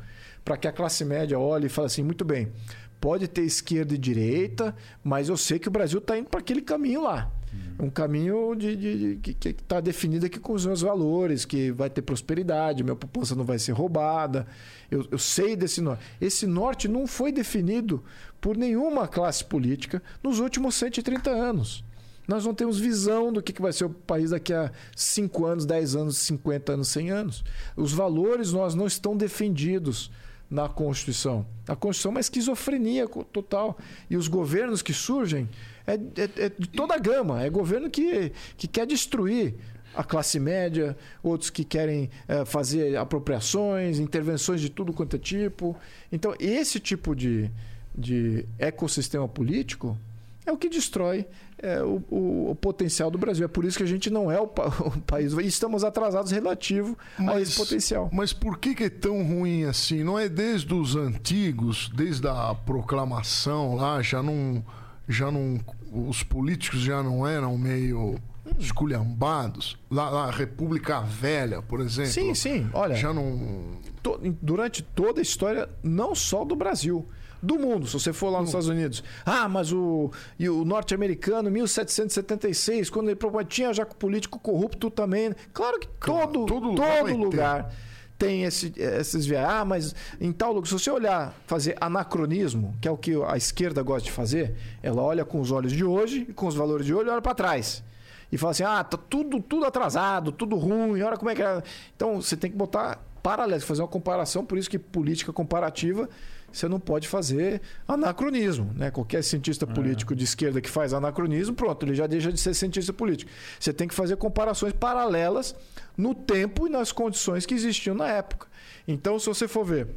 para 0.43 0.57
que 0.57 0.67
a 0.67 0.71
classe 0.71 1.03
média 1.03 1.39
olhe 1.39 1.67
e 1.67 1.69
fale 1.69 1.87
assim: 1.87 2.03
muito 2.03 2.23
bem, 2.23 2.51
pode 2.99 3.27
ter 3.27 3.43
esquerda 3.43 3.93
e 3.93 3.97
direita, 3.97 4.75
mas 5.03 5.29
eu 5.29 5.37
sei 5.37 5.59
que 5.59 5.67
o 5.67 5.71
Brasil 5.71 5.99
está 5.99 6.17
indo 6.17 6.29
para 6.29 6.39
aquele 6.39 6.61
caminho 6.61 7.03
lá. 7.03 7.31
Um 7.79 7.89
caminho 7.89 8.55
de, 8.55 8.75
de, 8.75 9.15
de 9.15 9.33
que 9.33 9.49
está 9.49 9.79
definido 9.79 10.25
aqui 10.25 10.39
com 10.39 10.53
os 10.53 10.65
meus 10.65 10.81
valores, 10.81 11.45
que 11.45 11.71
vai 11.71 11.89
ter 11.89 12.01
prosperidade, 12.01 12.83
minha 12.83 12.95
poupança 12.95 13.35
não 13.35 13.43
vai 13.43 13.59
ser 13.59 13.73
roubada. 13.73 14.47
Eu, 14.89 15.05
eu 15.11 15.17
sei 15.17 15.55
desse 15.55 15.81
norte. 15.81 16.03
Esse 16.19 16.45
norte 16.45 16.87
não 16.87 17.05
foi 17.05 17.31
definido 17.31 18.03
por 18.41 18.57
nenhuma 18.57 19.07
classe 19.07 19.43
política 19.43 20.01
nos 20.23 20.39
últimos 20.39 20.75
130 20.75 21.29
anos. 21.29 21.83
Nós 22.27 22.45
não 22.45 22.53
temos 22.53 22.79
visão 22.79 23.31
do 23.31 23.41
que 23.41 23.61
vai 23.61 23.71
ser 23.71 23.85
o 23.85 23.89
país 23.89 24.31
daqui 24.31 24.53
a 24.53 24.71
5 24.95 25.45
anos, 25.45 25.65
10 25.65 25.95
anos, 25.95 26.17
50 26.17 26.73
anos, 26.73 26.87
100 26.87 27.11
anos. 27.11 27.43
Os 27.75 27.93
valores 27.93 28.51
nós 28.51 28.73
não 28.73 28.87
estão 28.87 29.15
defendidos 29.15 30.11
na 30.49 30.69
Constituição. 30.69 31.45
A 31.67 31.75
Constituição 31.75 32.11
é 32.11 32.13
uma 32.15 32.19
esquizofrenia 32.19 33.07
total. 33.07 33.77
E 34.09 34.15
os 34.15 34.27
governos 34.27 34.81
que 34.81 34.93
surgem 34.93 35.49
é, 35.85 35.93
é, 35.93 36.45
é 36.45 36.49
de 36.49 36.67
toda 36.67 36.95
a 36.95 36.99
gama. 36.99 37.43
É 37.43 37.49
governo 37.49 37.89
que, 37.89 38.31
que 38.57 38.67
quer 38.67 38.85
destruir 38.85 39.55
a 39.95 40.03
classe 40.03 40.39
média, 40.39 40.95
outros 41.23 41.49
que 41.49 41.63
querem 41.63 42.09
é, 42.27 42.43
fazer 42.43 42.97
apropriações, 42.97 43.97
intervenções 43.97 44.59
de 44.59 44.69
tudo 44.69 44.93
quanto 44.93 45.15
é 45.15 45.19
tipo. 45.19 45.75
Então, 46.11 46.35
esse 46.39 46.79
tipo 46.79 47.15
de, 47.15 47.49
de 47.97 48.45
ecossistema 48.59 49.27
político 49.27 49.97
é 50.45 50.51
o 50.51 50.57
que 50.57 50.69
destrói 50.69 51.25
é, 51.57 51.81
o, 51.81 52.03
o, 52.09 52.51
o, 52.51 52.55
potencial 52.55 53.09
do 53.09 53.17
Brasil. 53.17 53.45
É 53.45 53.47
por 53.47 53.65
isso 53.65 53.77
que 53.77 53.83
a 53.83 53.87
gente 53.87 54.09
não 54.09 54.31
é 54.31 54.39
o, 54.39 54.47
pa 54.47 54.67
o 54.79 55.01
país. 55.01 55.33
E 55.33 55.45
estamos 55.45 55.83
atrasados 55.83 56.31
relativo 56.31 56.97
mas, 57.17 57.35
a 57.35 57.41
esse 57.41 57.55
potencial. 57.57 58.09
Mas 58.11 58.33
por 58.33 58.57
que, 58.57 58.75
que, 58.75 58.83
é 58.83 58.89
tão 58.89 59.23
ruim 59.23 59.63
assim? 59.63 60.03
Não 60.03 60.17
é 60.17 60.27
desde 60.27 60.73
os 60.73 60.95
antigos, 60.95 61.89
desde 61.93 62.27
a 62.27 62.53
proclamação 62.53 63.75
lá, 63.75 64.01
já 64.01 64.21
não. 64.21 64.63
Já 65.07 65.29
não 65.29 65.59
os 65.91 66.23
políticos 66.23 66.81
já 66.81 67.01
não 67.01 67.25
eram 67.25 67.57
meio 67.57 68.19
esculhambados. 68.59 69.77
Lá, 69.89 70.09
lá, 70.09 70.25
a 70.25 70.31
República 70.31 70.99
Velha, 70.99 71.61
por 71.61 71.79
exemplo. 71.79 72.11
Sim, 72.11 72.33
sim. 72.33 72.69
Olha. 72.73 72.95
Já 72.95 73.13
não. 73.13 73.79
To, 74.03 74.19
durante 74.41 74.83
toda 74.83 75.19
a 75.19 75.23
história, 75.23 75.69
não 75.83 76.13
só 76.13 76.43
do 76.43 76.55
Brasil 76.55 77.07
do 77.41 77.57
mundo, 77.59 77.87
se 77.87 77.93
você 77.93 78.13
for 78.13 78.29
lá 78.29 78.39
nos 78.39 78.49
Estados 78.49 78.67
Unidos. 78.67 79.03
Ah, 79.25 79.47
mas 79.47 79.71
o, 79.71 80.11
e 80.39 80.49
o 80.49 80.65
norte-americano, 80.65 81.49
1776, 81.51 82.89
quando 82.89 83.09
ele 83.09 83.19
tinha 83.47 83.73
já 83.73 83.85
político 83.85 84.39
corrupto 84.39 84.89
também. 84.89 85.33
Claro 85.53 85.79
que 85.79 85.87
todo, 85.87 86.45
todo 86.45 86.67
lugar, 86.67 87.03
todo 87.03 87.17
lugar 87.17 87.71
tem 88.17 88.43
esse, 88.43 88.73
esses 88.77 89.25
viés. 89.25 89.45
Ah, 89.47 89.65
mas 89.65 89.95
em 90.19 90.31
tal 90.31 90.53
lugar, 90.53 90.67
se 90.67 90.73
você 90.73 90.89
olhar, 90.89 91.33
fazer 91.45 91.75
anacronismo, 91.79 92.75
que 92.81 92.87
é 92.87 92.91
o 92.91 92.97
que 92.97 93.13
a 93.27 93.37
esquerda 93.37 93.81
gosta 93.81 94.05
de 94.05 94.11
fazer, 94.11 94.55
ela 94.81 95.01
olha 95.01 95.25
com 95.25 95.39
os 95.39 95.51
olhos 95.51 95.71
de 95.71 95.83
hoje 95.83 96.25
e 96.29 96.33
com 96.33 96.47
os 96.47 96.55
valores 96.55 96.85
de 96.85 96.93
hoje 96.93 97.09
olha 97.09 97.21
para 97.21 97.35
trás. 97.35 97.83
E 98.31 98.37
fala 98.37 98.51
assim: 98.51 98.63
ah, 98.63 98.83
tá 98.83 98.97
tudo, 98.97 99.41
tudo 99.41 99.65
atrasado, 99.65 100.31
tudo 100.31 100.55
ruim, 100.55 101.01
olha 101.01 101.17
como 101.17 101.29
é 101.29 101.35
que 101.35 101.43
é. 101.43 101.61
Então 101.95 102.21
você 102.21 102.35
tem 102.35 102.49
que 102.49 102.57
botar 102.57 102.99
paralelas, 103.21 103.63
fazer 103.63 103.81
uma 103.81 103.87
comparação, 103.87 104.45
por 104.45 104.57
isso 104.57 104.69
que 104.69 104.77
política 104.77 105.33
comparativa 105.33 106.07
você 106.55 106.67
não 106.67 106.79
pode 106.79 107.07
fazer 107.07 107.61
anacronismo. 107.87 108.71
Né? 108.75 108.89
Qualquer 108.89 109.23
cientista 109.23 109.67
político 109.67 110.15
de 110.15 110.23
esquerda 110.23 110.61
que 110.61 110.69
faz 110.69 110.93
anacronismo, 110.93 111.53
pronto, 111.53 111.85
ele 111.85 111.93
já 111.93 112.07
deixa 112.07 112.31
de 112.31 112.39
ser 112.39 112.53
cientista 112.53 112.93
político. 112.93 113.29
Você 113.59 113.73
tem 113.73 113.87
que 113.87 113.93
fazer 113.93 114.15
comparações 114.15 114.73
paralelas 114.73 115.55
no 115.97 116.15
tempo 116.15 116.67
e 116.67 116.69
nas 116.69 116.91
condições 116.91 117.45
que 117.45 117.53
existiam 117.53 117.95
na 117.95 118.07
época. 118.07 118.47
Então, 118.87 119.19
se 119.19 119.25
você 119.25 119.47
for 119.47 119.65
ver, 119.65 119.87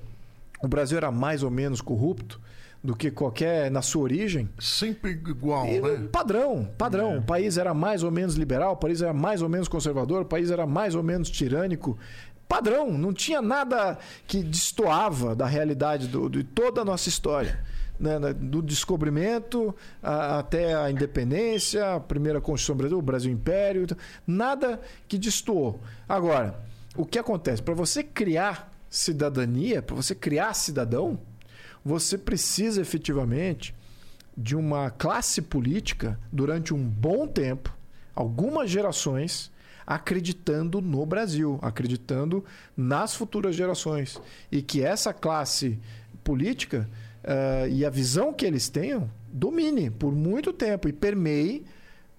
o 0.61 0.67
Brasil 0.67 0.97
era 0.97 1.13
mais 1.13 1.43
ou 1.43 1.51
menos 1.51 1.81
corrupto 1.81 2.41
do 2.83 2.95
que 2.95 3.11
qualquer 3.11 3.71
na 3.71 3.83
sua 3.83 4.03
origem. 4.03 4.49
Sempre 4.59 5.11
igual, 5.11 5.67
E, 5.67 5.81
né? 5.81 6.09
Padrão, 6.11 6.69
padrão. 6.77 7.19
O 7.19 7.23
país 7.23 7.59
era 7.59 7.75
mais 7.75 8.03
ou 8.03 8.11
menos 8.11 8.35
liberal, 8.35 8.73
o 8.73 8.77
país 8.77 9.03
era 9.03 9.13
mais 9.13 9.43
ou 9.43 9.49
menos 9.49 9.69
conservador, 9.69 10.23
o 10.23 10.25
país 10.25 10.51
era 10.51 10.67
mais 10.67 10.95
ou 10.95 11.03
menos 11.03 11.31
tirânico. 11.31 11.99
Padrão, 12.49 12.97
não 12.97 13.13
tinha 13.13 13.43
nada 13.43 13.99
que 14.27 14.43
destoava 14.43 15.37
da 15.37 15.47
realidade 15.47 16.09
do, 16.09 16.29
de 16.31 16.43
toda 16.43 16.81
a 16.81 16.85
nossa 16.85 17.09
história. 17.09 17.61
né? 18.01 18.17
Do 18.33 18.63
descobrimento 18.63 19.75
a- 20.03 20.39
até 20.39 20.73
a 20.75 20.89
independência, 20.91 21.95
a 21.97 22.01
primeira 22.01 22.41
Constituição 22.41 22.77
Brasileira, 22.77 23.03
o 23.03 23.05
Brasil 23.05 23.33
Império, 23.33 23.87
nada 24.27 24.81
que 25.09 25.19
destoou. 25.19 25.81
Agora, 26.09 26.59
o 26.97 27.05
que 27.05 27.19
acontece? 27.19 27.61
Para 27.61 27.75
você 27.75 28.03
criar 28.05 28.73
cidadania, 28.89 29.83
para 29.83 29.97
você 29.97 30.15
criar 30.15 30.55
cidadão, 30.55 31.19
você 31.85 32.17
precisa 32.17 32.81
efetivamente 32.81 33.75
de 34.37 34.55
uma 34.55 34.91
classe 34.91 35.43
política 35.43 36.19
durante 36.33 36.73
um 36.73 36.83
bom 36.89 37.27
tempo, 37.27 37.75
algumas 38.15 38.71
gerações, 38.71 39.51
acreditando 39.89 40.83
no 40.83 41.07
Brasil, 41.07 41.59
acreditando 41.63 42.45
nas 42.77 43.15
futuras 43.15 43.57
gerações. 43.57 44.21
E 44.53 44.61
que 44.61 44.83
essa 44.83 45.15
classe 45.15 45.79
política 46.23 46.87
eh, 47.25 47.69
e 47.71 47.87
a 47.87 47.91
visão 47.91 48.35
que 48.35 48.45
eles 48.45 48.69
tenham 48.69 49.11
domine 49.33 49.91
por 49.91 50.15
muito 50.15 50.53
tempo 50.53 50.91
e 50.91 50.93
permeie 50.93 51.65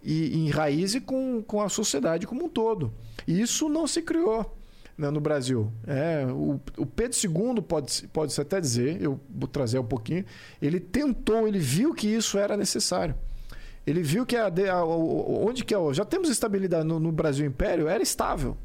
e 0.02 0.36
enraize 0.36 1.00
com, 1.00 1.44
com 1.44 1.62
a 1.62 1.70
sociedade 1.70 2.26
como 2.26 2.46
um 2.46 2.50
todo. 2.50 2.92
Isso 3.28 3.70
não 3.70 3.86
se 3.86 4.02
criou 4.02 4.58
né, 4.98 5.12
no 5.12 5.22
Brasil. 5.22 5.72
É, 5.86 6.26
o, 6.26 6.60
o 6.76 6.88
Pedro 6.88 7.16
II, 7.24 7.62
pode, 7.62 8.08
pode 8.12 8.42
até 8.42 8.60
dizer, 8.60 9.00
eu 9.00 9.20
vou 9.30 9.48
trazer 9.48 9.78
um 9.78 9.86
pouquinho, 9.86 10.26
ele 10.60 10.80
tentou, 10.80 11.48
ele 11.48 11.60
viu 11.60 11.94
que 11.94 12.08
isso 12.08 12.36
era 12.40 12.58
necessário. 12.58 13.14
Ele 13.86 14.02
viu 14.04 14.26
que 14.26 14.36
a, 14.36 14.48
a- 14.48 14.86
onde 14.86 15.64
que 15.66 15.74
é, 15.74 15.94
já 15.94 16.06
temos 16.06 16.30
estabilidade 16.30 16.86
no, 16.86 17.00
no 17.00 17.12
Brasil 17.12 17.46
Império, 17.46 17.88
era 17.88 18.04
estável. 18.04 18.56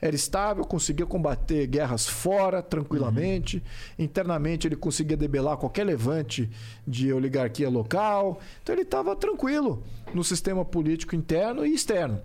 Era 0.00 0.14
estável, 0.14 0.64
conseguia 0.64 1.06
combater 1.06 1.66
guerras 1.66 2.06
fora 2.06 2.60
tranquilamente. 2.60 3.62
Internamente 3.98 4.66
ele 4.66 4.76
conseguia 4.76 5.16
debelar 5.16 5.56
qualquer 5.56 5.84
levante 5.84 6.50
de 6.86 7.10
oligarquia 7.12 7.70
local. 7.70 8.38
Então 8.62 8.74
ele 8.74 8.82
estava 8.82 9.16
tranquilo 9.16 9.82
no 10.12 10.22
sistema 10.22 10.62
político 10.64 11.16
interno 11.16 11.64
e 11.64 11.72
externo. 11.74 12.20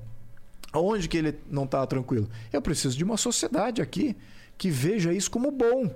Onde 0.73 1.07
que 1.07 1.17
ele 1.17 1.39
não 1.49 1.63
estava 1.63 1.87
tranquilo? 1.87 2.27
Eu 2.51 2.61
preciso 2.61 2.97
de 2.97 3.03
uma 3.03 3.15
sociedade 3.17 3.81
aqui 3.81 4.17
que 4.57 4.69
veja 4.69 5.13
isso 5.13 5.31
como 5.31 5.49
bom. 5.49 5.89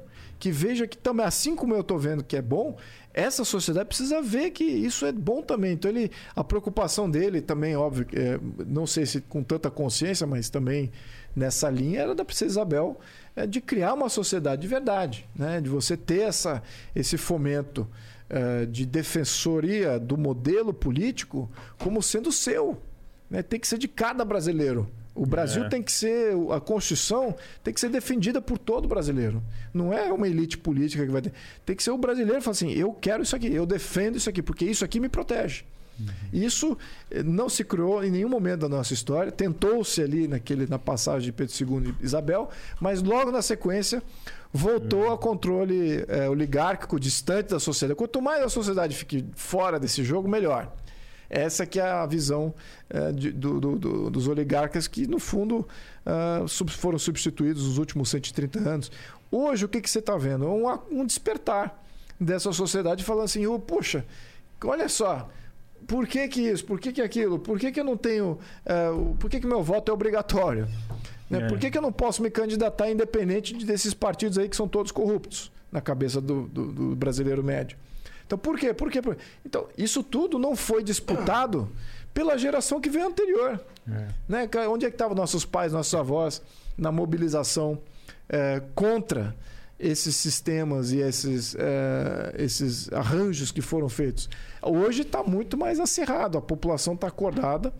Que 0.43 0.51
veja 0.51 0.85
que 0.85 0.97
também, 0.97 1.25
assim 1.25 1.55
como 1.55 1.73
eu 1.73 1.79
estou 1.79 1.97
vendo 1.97 2.21
que 2.21 2.35
é 2.35 2.41
bom, 2.41 2.75
essa 3.13 3.45
sociedade 3.45 3.87
precisa 3.87 4.21
ver 4.21 4.51
que 4.51 4.65
isso 4.65 5.05
é 5.05 5.11
bom 5.13 5.41
também. 5.41 5.71
Então, 5.71 5.89
ele, 5.89 6.11
a 6.35 6.43
preocupação 6.43 7.09
dele 7.09 7.39
também, 7.39 7.77
óbvio, 7.77 8.05
é, 8.11 8.37
não 8.67 8.85
sei 8.85 9.05
se 9.05 9.21
com 9.21 9.41
tanta 9.41 9.71
consciência, 9.71 10.27
mas 10.27 10.49
também 10.49 10.91
nessa 11.33 11.69
linha, 11.69 12.01
era 12.01 12.13
da 12.13 12.25
Princesa 12.25 12.51
Isabel 12.51 12.99
é, 13.37 13.47
de 13.47 13.61
criar 13.61 13.93
uma 13.93 14.09
sociedade 14.09 14.63
de 14.63 14.67
verdade, 14.67 15.25
né? 15.33 15.61
de 15.61 15.69
você 15.69 15.95
ter 15.95 16.23
essa, 16.23 16.61
esse 16.93 17.15
fomento 17.15 17.87
é, 18.29 18.65
de 18.65 18.85
defensoria 18.85 19.97
do 19.97 20.17
modelo 20.17 20.73
político 20.73 21.49
como 21.77 22.03
sendo 22.03 22.33
seu 22.33 22.81
né, 23.29 23.41
tem 23.41 23.61
que 23.61 23.67
ser 23.67 23.77
de 23.77 23.87
cada 23.87 24.25
brasileiro. 24.25 24.91
O 25.15 25.25
Brasil 25.25 25.63
É. 25.65 25.69
tem 25.69 25.81
que 25.83 25.91
ser, 25.91 26.33
a 26.51 26.59
Constituição 26.59 27.35
tem 27.63 27.73
que 27.73 27.79
ser 27.79 27.89
defendida 27.89 28.41
por 28.41 28.57
todo 28.57 28.87
brasileiro. 28.87 29.43
Não 29.73 29.93
é 29.93 30.11
uma 30.11 30.27
elite 30.27 30.57
política 30.57 31.05
que 31.05 31.11
vai 31.11 31.21
ter. 31.21 31.33
Tem 31.65 31.75
que 31.75 31.83
ser 31.83 31.91
o 31.91 31.97
brasileiro 31.97 32.39
que 32.39 32.43
fala 32.43 32.53
assim: 32.53 32.71
eu 32.71 32.91
quero 32.93 33.21
isso 33.21 33.35
aqui, 33.35 33.53
eu 33.53 33.65
defendo 33.65 34.15
isso 34.17 34.29
aqui, 34.29 34.41
porque 34.41 34.65
isso 34.65 34.83
aqui 34.83 34.99
me 34.99 35.09
protege. 35.09 35.63
Isso 36.33 36.75
eh, 37.11 37.21
não 37.21 37.47
se 37.47 37.63
criou 37.63 38.03
em 38.03 38.09
nenhum 38.09 38.27
momento 38.27 38.61
da 38.61 38.69
nossa 38.69 38.93
história. 38.95 39.31
Tentou-se 39.31 40.01
ali 40.01 40.27
naquele, 40.27 40.65
na 40.65 40.79
passagem 40.79 41.27
de 41.27 41.31
Pedro 41.31 41.53
II 41.83 41.93
e 42.01 42.03
Isabel, 42.03 42.49
mas 42.81 43.03
logo 43.03 43.31
na 43.31 43.43
sequência 43.43 44.01
voltou 44.51 45.11
a 45.13 45.17
controle 45.17 46.03
eh, 46.07 46.27
oligárquico 46.27 46.99
distante 46.99 47.49
da 47.49 47.59
sociedade. 47.59 47.95
Quanto 47.95 48.19
mais 48.21 48.41
a 48.43 48.49
sociedade 48.49 48.95
fique 48.95 49.23
fora 49.35 49.79
desse 49.79 50.03
jogo, 50.03 50.27
melhor. 50.27 50.73
Essa 51.35 51.65
que 51.65 51.79
é 51.79 51.83
a 51.89 52.05
visão 52.05 52.53
eh, 52.89 53.11
de- 53.11 53.31
do- 53.31 53.59
do- 53.59 53.75
do- 53.79 54.09
dos 54.11 54.27
oligarcas 54.27 54.87
que, 54.87 55.07
no 55.07 55.17
fundo, 55.17 55.67
sub- 56.47 56.69
foram 56.71 56.99
substituídos 56.99 57.63
nos 57.67 57.79
últimos 57.79 58.09
130 58.09 58.59
anos. 58.59 58.91
Hoje, 59.31 59.65
o 59.65 59.67
que, 59.69 59.81
que 59.81 59.89
você 59.89 59.97
está 59.97 60.15
vendo? 60.15 60.45
Um, 60.47 60.67
um 60.91 61.05
despertar 61.05 61.83
dessa 62.19 62.53
sociedade 62.53 63.03
falando 63.03 63.25
assim, 63.25 63.47
oh, 63.47 63.57
poxa, 63.57 64.05
olha 64.63 64.87
só, 64.87 65.27
por 65.87 66.05
que, 66.05 66.27
que 66.27 66.41
isso? 66.41 66.63
Por 66.65 66.79
que, 66.79 66.93
que 66.93 67.01
aquilo? 67.01 67.39
Por 67.39 67.57
que, 67.59 67.71
que 67.71 67.79
eu 67.79 67.83
não 67.83 67.97
tenho... 67.97 68.37
o- 68.95 69.15
por 69.15 69.27
que, 69.29 69.39
que 69.39 69.47
meu 69.47 69.63
voto 69.63 69.89
é 69.89 69.93
obrigatório? 69.93 70.67
Né? 71.31 71.39
É. 71.39 71.47
Por 71.47 71.57
que, 71.57 71.71
que 71.71 71.77
eu 71.77 71.81
não 71.81 71.91
posso 71.91 72.21
me 72.21 72.29
candidatar 72.29 72.91
independente 72.91 73.55
de- 73.57 73.65
desses 73.65 73.93
partidos 73.95 74.37
aí 74.37 74.47
que 74.47 74.55
são 74.55 74.67
todos 74.67 74.91
corruptos 74.91 75.51
na 75.71 75.81
cabeça 75.81 76.21
do- 76.21 76.43
do- 76.47 76.71
do 76.71 76.95
brasileiro 76.95 77.43
médio? 77.43 77.75
Então, 78.25 78.37
por 78.37 78.57
quê? 78.57 78.73
Por 78.73 78.89
quê? 78.91 79.01
Por- 79.01 79.17
Então, 79.45 79.67
isso 79.77 80.01
tudo 80.03 80.39
não 80.39 80.55
foi 80.55 80.83
disputado 80.83 81.69
pela 82.13 82.37
geração 82.37 82.79
que 82.79 82.89
veio 82.89 83.07
anterior. 83.07 83.59
É. 83.91 84.07
Né? 84.27 84.49
Onde 84.69 84.85
é 84.85 84.89
que 84.89 84.95
estavam 84.95 85.15
nossos 85.15 85.45
pais, 85.45 85.73
nossos 85.73 85.93
avós 85.93 86.41
na 86.77 86.91
mobilização 86.91 87.79
eh, 88.29 88.61
contra 88.73 89.35
esses 89.79 90.15
sistemas 90.15 90.91
e 90.91 90.99
esses, 90.99 91.55
eh, 91.55 92.35
esses 92.37 92.91
arranjos 92.93 93.51
que 93.51 93.61
foram 93.61 93.89
feitos? 93.89 94.29
Hoje 94.61 95.01
está 95.01 95.21
muito 95.23 95.57
mais 95.57 95.79
acirrado, 95.79 96.37
a 96.37 96.41
população 96.41 96.93
está 96.93 97.07
acordada, 97.07 97.73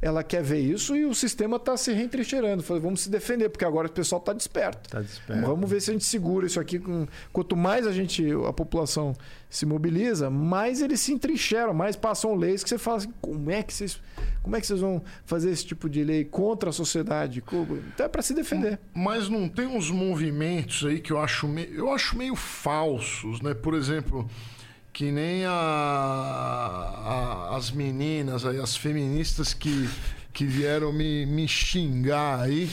ela 0.00 0.22
quer 0.22 0.42
ver 0.42 0.60
isso 0.60 0.94
e 0.96 1.04
o 1.04 1.14
sistema 1.14 1.56
está 1.56 1.76
se 1.76 1.92
reentrincheirando. 1.92 2.62
Vamos 2.62 3.00
se 3.00 3.10
defender, 3.10 3.48
porque 3.48 3.64
agora 3.64 3.88
o 3.88 3.90
pessoal 3.90 4.20
está 4.20 4.32
desperto. 4.32 4.88
Tá 4.88 5.00
desperto. 5.00 5.42
Vamos 5.46 5.68
ver 5.68 5.80
se 5.80 5.90
a 5.90 5.92
gente 5.92 6.04
segura 6.04 6.46
isso 6.46 6.60
aqui. 6.60 6.78
Com... 6.78 7.06
Quanto 7.32 7.56
mais 7.56 7.86
a 7.86 7.92
gente, 7.92 8.24
a 8.46 8.52
população 8.52 9.14
se 9.50 9.64
mobiliza, 9.66 10.28
mais 10.30 10.80
eles 10.82 11.00
se 11.00 11.12
entrincheiram, 11.12 11.72
mais 11.74 11.96
passam 11.96 12.34
leis 12.34 12.62
que 12.62 12.68
você 12.68 12.78
fala 12.78 12.98
assim, 12.98 13.12
como 13.20 13.50
é 13.50 13.62
que 13.62 13.72
vocês, 13.72 13.98
como 14.42 14.54
é 14.54 14.60
que 14.60 14.66
vocês 14.66 14.80
vão 14.80 15.02
fazer 15.24 15.50
esse 15.50 15.64
tipo 15.66 15.88
de 15.88 16.04
lei 16.04 16.24
contra 16.24 16.70
a 16.70 16.72
sociedade? 16.72 17.40
Como- 17.40 17.78
Então 17.78 18.06
é 18.06 18.08
para 18.08 18.22
se 18.22 18.34
defender. 18.34 18.78
Mas 18.94 19.28
não 19.28 19.48
tem 19.48 19.66
uns 19.66 19.90
movimentos 19.90 20.84
aí 20.86 21.00
que 21.00 21.12
eu 21.12 21.18
acho, 21.18 21.48
me... 21.48 21.66
eu 21.74 21.90
acho 21.92 22.16
meio 22.16 22.36
falsos, 22.36 23.40
né? 23.40 23.54
Por 23.54 23.74
exemplo, 23.74 24.28
que 24.98 25.12
nem 25.12 25.44
a... 25.44 25.52
a- 25.52 27.56
as 27.56 27.70
meninas 27.70 28.44
aí, 28.44 28.58
as 28.58 28.76
feministas 28.76 29.54
que, 29.54 29.88
que 30.32 30.44
vieram 30.44 30.92
me, 30.92 31.24
me 31.24 31.46
xingar 31.46 32.40
aí, 32.40 32.68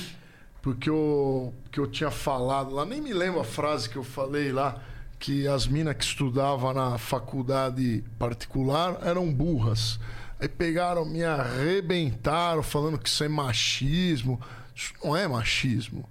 porque 0.60 0.90
eu, 0.90 1.54
que 1.72 1.80
eu 1.80 1.86
tinha 1.86 2.10
falado 2.10 2.74
lá, 2.74 2.84
nem 2.84 3.00
me 3.00 3.14
lembro 3.14 3.40
a 3.40 3.44
frase 3.44 3.88
que 3.88 3.96
eu 3.96 4.04
falei 4.04 4.52
lá, 4.52 4.82
que 5.20 5.48
as 5.48 5.68
minas 5.68 5.96
que 5.98 6.04
estudavam 6.04 6.74
na 6.74 6.98
faculdade 6.98 8.04
particular 8.18 8.98
eram 9.04 9.32
burras. 9.32 10.00
Aí 10.40 10.48
pegaram, 10.48 11.06
me 11.06 11.24
arrebentaram, 11.24 12.64
falando 12.64 12.98
que 12.98 13.08
isso 13.08 13.24
é 13.24 13.28
machismo. 13.28 14.42
Isso 14.76 14.94
não 15.04 15.16
é 15.16 15.28
machismo. 15.28 16.10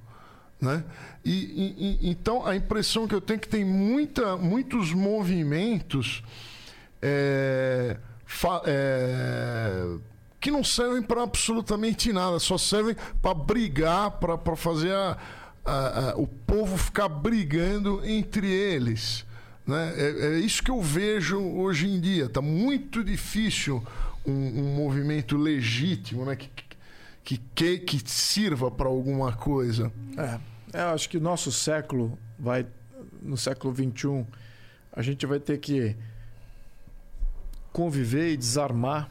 Né? 0.61 0.85
E, 1.25 1.31
e- 2.03 2.11
então 2.11 2.47
a 2.47 2.55
impressão 2.55 3.09
que 3.09 3.15
eu 3.15 3.21
tenho 3.21 3.39
é 3.39 3.41
que 3.41 3.49
tem 3.49 3.65
muita, 3.65 4.37
muitos 4.37 4.93
movimentos 4.93 6.23
é, 7.01 7.97
fa- 8.27 8.63
é, 8.67 9.97
que 10.41 10.51
não 10.51 10.63
servem 10.63 11.03
para 11.03 11.23
absolutamente 11.23 12.13
nada, 12.13 12.39
só 12.39 12.59
servem 12.59 12.95
para 13.23 13.33
brigar, 13.35 14.11
para 14.13 14.57
fazer 14.57 14.93
a- 14.93 15.17
a- 15.65 16.11
a- 16.11 16.17
o 16.17 16.27
povo 16.27 16.77
ficar 16.77 17.09
brigando 17.09 18.03
entre 18.05 18.47
eles. 18.51 19.25
Né? 19.67 19.95
É, 19.97 20.27
é 20.35 20.39
isso 20.41 20.63
que 20.63 20.71
eu 20.71 20.83
vejo 20.83 21.41
hoje 21.41 21.89
em 21.89 21.99
dia. 21.99 22.27
Está 22.27 22.43
muito 22.43 23.03
difícil 23.03 23.83
um, 24.27 24.33
um 24.33 24.75
movimento 24.77 25.39
legítimo 25.39 26.27
né? 26.27 26.37
que, 26.37 26.51
que, 27.25 27.39
que, 27.55 27.79
que 27.79 28.11
sirva 28.11 28.71
para 28.71 28.89
alguma 28.89 29.33
coisa. 29.33 29.91
É, 30.19 30.39
eu 30.75 30.89
acho 30.89 31.09
que 31.09 31.17
o 31.17 31.21
nosso 31.21 31.53
século 31.53 32.19
vai, 32.39 32.67
no 33.23 33.37
século 33.37 33.75
XXI, 33.75 34.27
a 34.93 35.03
gente 35.03 35.25
vai 35.25 35.39
ter 35.39 35.59
que 35.59 35.97
conviver 37.73 38.33
e 38.33 38.37
desarmar 38.37 39.11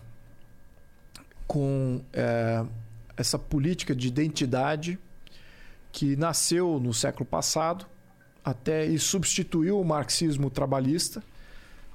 com 1.48 2.02
é, 2.14 2.66
essa 3.18 3.38
política 3.38 3.96
de 3.96 4.08
identidade 4.08 5.00
que 5.92 6.16
nasceu 6.16 6.80
no 6.80 6.94
século 6.94 7.26
passado 7.26 7.86
até 8.44 8.86
e 8.86 9.00
substituiu 9.00 9.80
o 9.80 9.86
marxismo 9.86 10.50
trabalhista. 10.50 11.24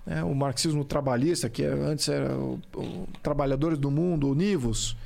Né? 0.06 0.22
O 0.22 0.34
marxismo 0.34 0.84
trabalhista, 0.84 1.50
que 1.50 1.64
antes 1.64 2.08
era 2.08 2.34
o, 2.34 2.60
o 2.74 3.08
Trabalhadores 3.22 3.78
do 3.78 3.90
Mundo, 3.90 4.30
univos, 4.30 4.96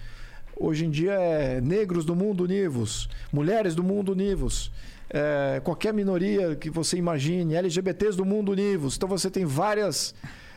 hoje 0.56 0.84
em 0.86 0.90
dia 0.90 1.12
é 1.12 1.60
negros 1.60 2.04
do 2.04 2.14
mundo 2.14 2.44
univos, 2.44 3.08
mulheres 3.32 3.74
do 3.74 3.82
mundo 3.82 4.12
univos. 4.12 4.70
É, 5.10 5.60
qualquer 5.62 5.92
minoria 5.92 6.56
que 6.56 6.70
você 6.70 6.96
imagine, 6.96 7.54
LGBTs 7.54 8.16
do 8.16 8.24
mundo 8.24 8.52
univos. 8.52 8.96
Então 8.96 9.08
você 9.08 9.30
tem 9.30 9.44
várias 9.44 10.14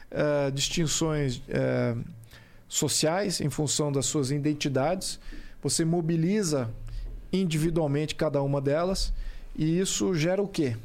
é, 0.10 0.50
distinções 0.52 1.42
é, 1.50 1.96
sociais 2.68 3.42
em 3.42 3.50
função 3.50 3.92
das 3.92 4.06
suas 4.06 4.32
identidades. 4.32 5.20
Você 5.62 5.84
mobiliza 5.84 6.70
individualmente 7.34 8.16
cada 8.16 8.42
uma 8.42 8.62
delas 8.62 9.12
e 9.56 9.80
isso 9.80 10.14
gera 10.14 10.42
o 10.42 10.48
quê? 10.48 10.78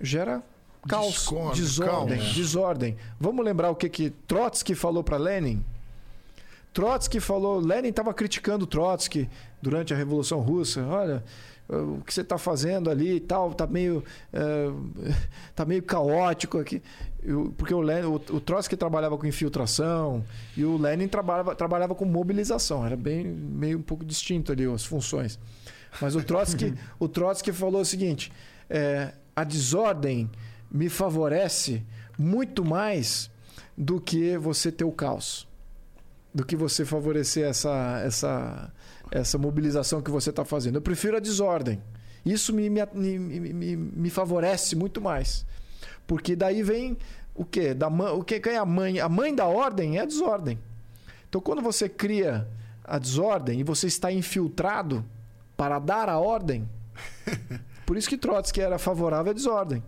Gera 0.00 0.42
caos, 0.88 1.28
desordem, 1.54 2.18
caos. 2.18 2.34
desordem. 2.34 2.96
Vamos 3.18 3.44
lembrar 3.44 3.70
o 3.70 3.76
que 3.76 3.88
que 3.88 4.10
Trotsky 4.10 4.74
falou 4.74 5.04
para 5.04 5.16
Lenin? 5.16 5.62
Trotsky 6.72 7.20
falou, 7.20 7.58
Lenin 7.58 7.88
estava 7.88 8.14
criticando 8.14 8.66
Trotsky 8.66 9.28
durante 9.60 9.92
a 9.92 9.96
Revolução 9.96 10.40
Russa. 10.40 10.84
Olha, 10.86 11.24
o 11.68 12.00
que 12.04 12.12
você 12.14 12.20
está 12.20 12.38
fazendo 12.38 12.88
ali 12.90 13.16
e 13.16 13.20
tal, 13.20 13.52
tá 13.52 13.66
meio, 13.66 14.04
é, 14.32 14.66
tá 15.54 15.64
meio 15.64 15.82
caótico 15.82 16.58
aqui. 16.58 16.80
Eu- 17.22 17.52
Porque 17.56 17.74
o, 17.74 17.80
Lenin, 17.80 18.06
o, 18.06 18.14
o 18.14 18.40
Trotsky 18.40 18.76
trabalhava 18.76 19.18
com 19.18 19.26
infiltração 19.26 20.24
e 20.56 20.64
o 20.64 20.76
Lenin 20.76 21.08
trabalhava, 21.08 21.54
trabalhava 21.54 21.94
com 21.94 22.04
mobilização. 22.04 22.86
Era 22.86 22.96
bem 22.96 23.24
meio 23.26 23.78
um 23.78 23.82
pouco 23.82 24.04
distinto 24.04 24.52
ali 24.52 24.64
as 24.64 24.84
funções. 24.84 25.38
Mas 26.00 26.14
o 26.14 26.22
Trotsky, 26.22 26.72
o 27.00 27.08
Trotsky 27.08 27.52
falou 27.52 27.80
o 27.80 27.84
seguinte: 27.84 28.32
é, 28.68 29.12
a 29.34 29.42
desordem 29.42 30.30
me 30.70 30.88
favorece 30.88 31.82
muito 32.16 32.64
mais 32.64 33.28
do 33.76 34.00
que 34.00 34.36
você 34.38 34.70
ter 34.70 34.84
o 34.84 34.92
caos 34.92 35.49
do 36.32 36.44
que 36.44 36.56
você 36.56 36.84
favorecer 36.84 37.48
essa, 37.48 38.00
essa, 38.04 38.72
essa 39.10 39.38
mobilização 39.38 40.00
que 40.00 40.10
você 40.10 40.30
está 40.30 40.44
fazendo. 40.44 40.76
Eu 40.76 40.82
prefiro 40.82 41.16
a 41.16 41.20
desordem. 41.20 41.82
Isso 42.24 42.52
me, 42.52 42.68
me, 42.68 42.84
me, 42.94 43.76
me, 43.76 44.10
favorece 44.10 44.76
muito 44.76 45.00
mais. 45.00 45.44
Porque 46.06 46.36
daí 46.36 46.62
vem 46.62 46.96
o 47.34 47.44
quê? 47.44 47.74
Da, 47.74 47.88
o 47.88 48.22
que 48.22 48.40
é 48.48 48.56
a 48.56 48.64
mãe? 48.64 49.00
A 49.00 49.08
mãe 49.08 49.34
da 49.34 49.46
ordem 49.46 49.98
é 49.98 50.02
a 50.02 50.04
desordem. 50.04 50.58
Então, 51.28 51.40
quando 51.40 51.62
você 51.62 51.88
cria 51.88 52.46
a 52.84 52.98
desordem 52.98 53.60
e 53.60 53.64
você 53.64 53.86
está 53.86 54.12
infiltrado 54.12 55.04
para 55.56 55.78
dar 55.78 56.08
a 56.08 56.18
ordem, 56.18 56.68
por 57.86 57.96
isso 57.96 58.08
que 58.08 58.18
Trotsky 58.18 58.60
era 58.60 58.78
favorável 58.78 59.30
à 59.30 59.34
desordem. 59.34 59.82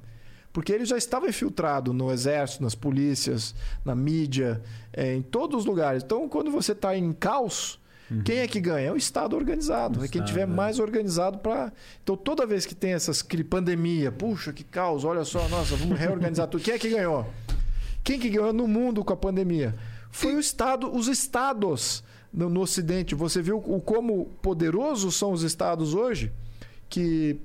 Porque 0.52 0.72
ele 0.72 0.84
já 0.84 0.98
estava 0.98 1.28
infiltrado 1.28 1.92
no 1.92 2.12
exército, 2.12 2.62
nas 2.62 2.74
polícias, 2.74 3.54
na 3.84 3.94
mídia, 3.94 4.62
eh, 4.92 5.14
em 5.14 5.22
todos 5.22 5.60
os 5.60 5.64
lugares. 5.64 6.02
Então, 6.02 6.28
quando 6.28 6.50
você 6.50 6.72
está 6.72 6.96
em 6.96 7.12
caos, 7.12 7.80
quem 8.24 8.38
é 8.38 8.46
que 8.46 8.60
ganha? 8.60 8.88
É 8.88 8.92
o 8.92 8.96
Estado 8.96 9.34
organizado. 9.34 10.00
O 10.00 10.04
é 10.04 10.08
quem 10.08 10.20
Estado, 10.20 10.26
tiver 10.26 10.42
é. 10.42 10.46
mais 10.46 10.78
organizado 10.78 11.38
para. 11.38 11.72
Então, 12.02 12.16
toda 12.16 12.44
vez 12.44 12.66
que 12.66 12.74
tem 12.74 12.92
essas 12.92 13.24
pandemia, 13.48 14.12
puxa, 14.12 14.52
que 14.52 14.62
caos, 14.62 15.04
olha 15.04 15.24
só, 15.24 15.48
nossa, 15.48 15.74
vamos 15.76 15.98
reorganizar 15.98 16.46
tudo. 16.46 16.62
Quem 16.62 16.74
é 16.74 16.78
que 16.78 16.90
ganhou? 16.90 17.26
Quem 18.04 18.18
que 18.18 18.28
ganhou 18.28 18.52
no 18.52 18.68
mundo 18.68 19.04
com 19.04 19.12
a 19.12 19.16
pandemia? 19.16 19.74
Foi 20.10 20.34
o 20.34 20.40
Estado, 20.40 20.94
os 20.94 21.08
estados 21.08 22.04
no, 22.32 22.50
no 22.50 22.60
Ocidente. 22.60 23.14
Você 23.14 23.40
viu 23.40 23.58
o 23.58 23.80
como 23.80 24.26
poderosos 24.42 25.14
são 25.14 25.32
os 25.32 25.42
estados 25.42 25.94
hoje, 25.94 26.30
que 26.88 27.38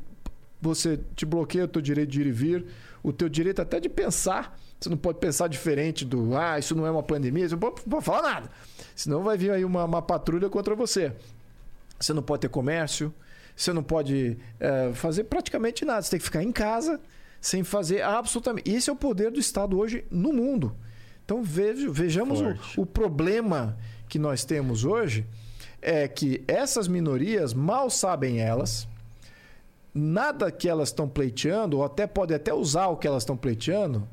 você 0.61 0.99
te 1.15 1.25
bloqueia 1.25 1.65
o 1.65 1.67
teu 1.67 1.81
direito 1.81 2.09
de 2.09 2.21
ir 2.21 2.27
e 2.27 2.31
vir, 2.31 2.65
o 3.09 3.13
teu 3.13 3.29
direito 3.29 3.61
até 3.61 3.79
de 3.79 3.87
pensar. 3.87 4.59
Você 4.79 4.89
não 4.89 4.97
pode 4.97 5.19
pensar 5.19 5.47
diferente 5.47 6.05
do, 6.05 6.37
ah, 6.37 6.59
isso 6.59 6.75
não 6.75 6.85
é 6.85 6.91
uma 6.91 7.01
pandemia, 7.01 7.47
você 7.47 7.55
não 7.55 7.59
pode, 7.59 7.75
não 7.85 7.91
pode 7.91 8.05
falar 8.05 8.21
nada. 8.21 8.51
Senão 8.95 9.23
vai 9.23 9.37
vir 9.37 9.51
aí 9.51 9.63
uma, 9.63 9.85
uma 9.85 10.01
patrulha 10.01 10.49
contra 10.49 10.75
você. 10.75 11.13
Você 11.99 12.13
não 12.13 12.21
pode 12.21 12.41
ter 12.41 12.49
comércio, 12.49 13.13
você 13.55 13.73
não 13.73 13.81
pode 13.81 14.37
eh, 14.59 14.91
fazer 14.93 15.23
praticamente 15.23 15.83
nada. 15.83 16.01
Você 16.01 16.11
tem 16.11 16.19
que 16.19 16.25
ficar 16.25 16.43
em 16.43 16.51
casa 16.51 16.99
sem 17.41 17.63
fazer 17.63 18.01
absolutamente. 18.01 18.69
Esse 18.69 18.89
é 18.89 18.93
o 18.93 18.95
poder 18.95 19.31
do 19.31 19.39
Estado 19.39 19.79
hoje 19.79 20.05
no 20.11 20.31
mundo. 20.31 20.75
Então 21.25 21.41
vejo, 21.41 21.91
vejamos 21.91 22.39
o, 22.39 22.81
o 22.81 22.85
problema 22.85 23.77
que 24.07 24.19
nós 24.19 24.45
temos 24.45 24.85
hoje 24.85 25.25
é 25.81 26.07
que 26.07 26.43
essas 26.47 26.87
minorias 26.87 27.53
mal 27.53 27.89
sabem 27.89 28.41
elas, 28.41 28.87
nada 29.97 30.51
que 30.51 30.69
elas 30.69 30.89
estão 30.89 31.07
pleiteando, 31.09 31.77
ou 31.77 31.83
até 31.83 32.05
podem 32.07 32.35
até 32.37 32.53
usar 32.53 32.87
o 32.87 32.97
que 32.97 33.07
elas 33.07 33.23
estão 33.23 33.35
pleiteando, 33.35 34.07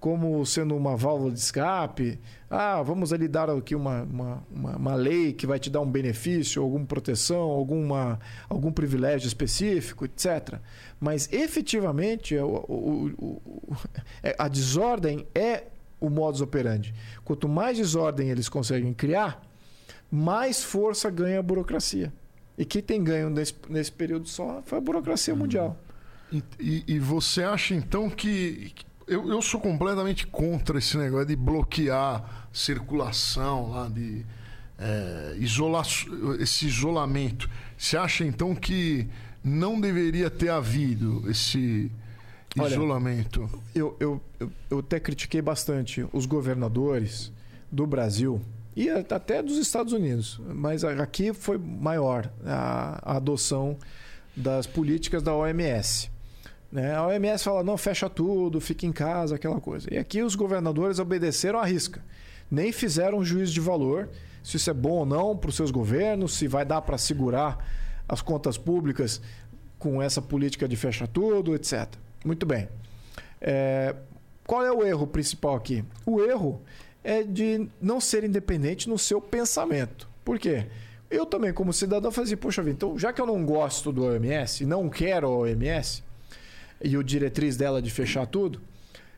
como 0.00 0.44
sendo 0.46 0.76
uma 0.76 0.96
válvula 0.96 1.32
de 1.32 1.38
escape. 1.40 2.20
Ah, 2.48 2.80
vamos 2.82 3.12
ali 3.12 3.26
dar 3.26 3.50
aqui 3.50 3.74
uma, 3.74 4.02
uma, 4.02 4.42
uma, 4.50 4.76
uma 4.76 4.94
lei 4.94 5.32
que 5.32 5.46
vai 5.46 5.58
te 5.58 5.68
dar 5.70 5.80
um 5.80 5.90
benefício, 5.90 6.62
alguma 6.62 6.86
proteção, 6.86 7.40
alguma, 7.40 8.18
algum 8.48 8.70
privilégio 8.72 9.26
específico, 9.26 10.04
etc. 10.04 10.58
Mas 11.00 11.28
efetivamente 11.32 12.36
o- 12.36 12.64
o- 12.68 13.12
o- 13.18 13.76
é- 14.22 14.36
a 14.38 14.46
desordem 14.48 15.26
é 15.34 15.64
o 16.00 16.08
modus 16.08 16.40
operandi. 16.40 16.94
Quanto 17.24 17.48
mais 17.48 17.76
desordem 17.76 18.30
eles 18.30 18.48
conseguem 18.48 18.94
criar, 18.94 19.42
mais 20.10 20.62
força 20.62 21.10
ganha 21.10 21.40
a 21.40 21.42
burocracia. 21.42 22.12
E 22.58 22.64
quem 22.64 22.82
tem 22.82 23.02
ganho 23.04 23.30
nesse, 23.30 23.54
nesse 23.68 23.92
período 23.92 24.28
só 24.28 24.60
foi 24.66 24.78
a 24.78 24.80
burocracia 24.80 25.34
mundial. 25.34 25.78
E, 26.32 26.42
e- 26.58 26.84
e 26.88 26.98
você 26.98 27.42
acha 27.44 27.74
então 27.74 28.10
que. 28.10 28.72
Eu, 29.06 29.26
eu 29.30 29.40
sou 29.40 29.58
completamente 29.60 30.26
contra 30.26 30.76
esse 30.78 30.98
negócio 30.98 31.26
de 31.26 31.36
bloquear 31.36 32.48
circulação 32.52 33.70
lá, 33.70 33.88
de 33.88 34.26
é, 34.78 35.36
isola, 35.38 35.82
esse 36.40 36.66
isolamento. 36.66 37.48
Você 37.76 37.96
acha 37.96 38.24
então 38.24 38.54
que 38.54 39.08
não 39.42 39.80
deveria 39.80 40.28
ter 40.28 40.50
havido 40.50 41.24
esse 41.30 41.90
Olha, 42.58 42.70
isolamento? 42.72 43.48
Eu, 43.74 43.96
eu, 43.98 44.20
eu, 44.38 44.52
eu 44.68 44.78
até 44.80 45.00
critiquei 45.00 45.40
bastante 45.40 46.06
os 46.12 46.26
governadores 46.26 47.32
do 47.72 47.86
Brasil 47.86 48.42
e 48.78 48.88
até 48.90 49.42
dos 49.42 49.56
Estados 49.56 49.92
Unidos, 49.92 50.40
mas 50.46 50.84
aqui 50.84 51.32
foi 51.32 51.58
maior 51.58 52.30
a, 52.46 53.12
a 53.14 53.16
adoção 53.16 53.76
das 54.36 54.68
políticas 54.68 55.20
da 55.20 55.34
OMS. 55.34 56.08
né? 56.70 56.94
A 56.94 57.04
OMS 57.04 57.42
fala, 57.42 57.64
não, 57.64 57.76
fecha 57.76 58.08
tudo, 58.08 58.60
fica 58.60 58.86
em 58.86 58.92
casa, 58.92 59.34
aquela 59.34 59.60
coisa. 59.60 59.92
E 59.92 59.98
aqui 59.98 60.22
os 60.22 60.36
governadores 60.36 61.00
obedeceram 61.00 61.58
à 61.58 61.64
risca. 61.64 62.04
Nem 62.48 62.70
fizeram 62.70 63.18
um 63.18 63.24
juízo 63.24 63.52
de 63.52 63.60
valor, 63.60 64.08
se 64.44 64.56
isso 64.56 64.70
é 64.70 64.74
bom 64.74 64.92
ou 64.92 65.04
não 65.04 65.36
para 65.36 65.50
os 65.50 65.56
seus 65.56 65.72
governos, 65.72 66.34
se 66.34 66.46
vai 66.46 66.64
dar 66.64 66.82
para 66.82 66.96
segurar 66.96 67.58
as 68.08 68.22
contas 68.22 68.56
públicas 68.56 69.20
com 69.76 70.00
essa 70.00 70.22
política 70.22 70.68
de 70.68 70.76
fecha 70.76 71.04
tudo, 71.08 71.56
etc. 71.56 71.88
Muito 72.24 72.46
bem. 72.46 72.68
É, 73.40 73.96
qual 74.46 74.64
é 74.64 74.70
o 74.70 74.84
erro 74.84 75.04
principal 75.04 75.56
aqui? 75.56 75.84
O 76.06 76.20
erro 76.22 76.62
é 77.08 77.22
de 77.22 77.66
não 77.80 78.02
ser 78.02 78.22
independente 78.22 78.86
no 78.86 78.98
seu 78.98 79.18
pensamento. 79.18 80.06
Por 80.22 80.38
quê? 80.38 80.66
Eu 81.10 81.24
também, 81.24 81.54
como 81.54 81.72
cidadão, 81.72 82.12
fazia, 82.12 82.36
poxa 82.36 82.62
vida, 82.62 82.74
então, 82.74 82.98
já 82.98 83.14
que 83.14 83.20
eu 83.20 83.24
não 83.24 83.46
gosto 83.46 83.90
do 83.90 84.04
OMS, 84.04 84.66
não 84.66 84.90
quero 84.90 85.26
a 85.26 85.30
OMS, 85.30 86.04
e 86.84 86.98
o 86.98 87.02
diretriz 87.02 87.56
dela 87.56 87.80
de 87.80 87.90
fechar 87.90 88.26
tudo, 88.26 88.60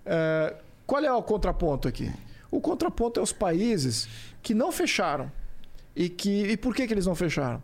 é, 0.06 0.54
qual 0.86 1.02
é 1.02 1.12
o 1.12 1.20
contraponto 1.20 1.88
aqui? 1.88 2.12
O 2.48 2.60
contraponto 2.60 3.18
é 3.18 3.22
os 3.24 3.32
países 3.32 4.08
que 4.40 4.54
não 4.54 4.70
fecharam. 4.70 5.30
E, 5.96 6.08
que, 6.08 6.44
e 6.44 6.56
por 6.56 6.72
que, 6.72 6.86
que 6.86 6.94
eles 6.94 7.06
não 7.06 7.16
fecharam? 7.16 7.60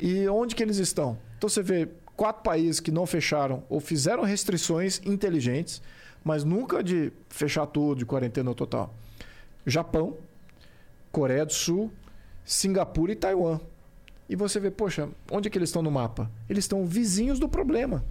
E 0.00 0.26
onde 0.26 0.54
que 0.54 0.62
eles 0.62 0.78
estão? 0.78 1.18
Então 1.36 1.50
você 1.50 1.62
vê 1.62 1.86
quatro 2.16 2.42
países 2.42 2.80
que 2.80 2.90
não 2.90 3.04
fecharam 3.04 3.62
ou 3.68 3.78
fizeram 3.78 4.22
restrições 4.22 5.02
inteligentes, 5.04 5.82
mas 6.24 6.44
nunca 6.44 6.82
de 6.82 7.12
fechar 7.28 7.66
tudo, 7.66 7.98
de 7.98 8.06
quarentena 8.06 8.54
total. 8.54 8.94
Japão, 9.66 10.16
Coreia 11.10 11.44
do 11.44 11.52
Sul, 11.52 11.90
Singapura 12.44 13.12
e 13.12 13.16
Taiwan. 13.16 13.58
E 14.28 14.36
você 14.36 14.60
vê, 14.60 14.70
poxa, 14.70 15.08
onde 15.30 15.48
é 15.48 15.50
que 15.50 15.58
eles 15.58 15.68
estão 15.68 15.82
no 15.82 15.90
mapa? 15.90 16.30
Eles 16.48 16.64
estão 16.64 16.86
vizinhos 16.86 17.38
do 17.38 17.48
problema. 17.48 18.04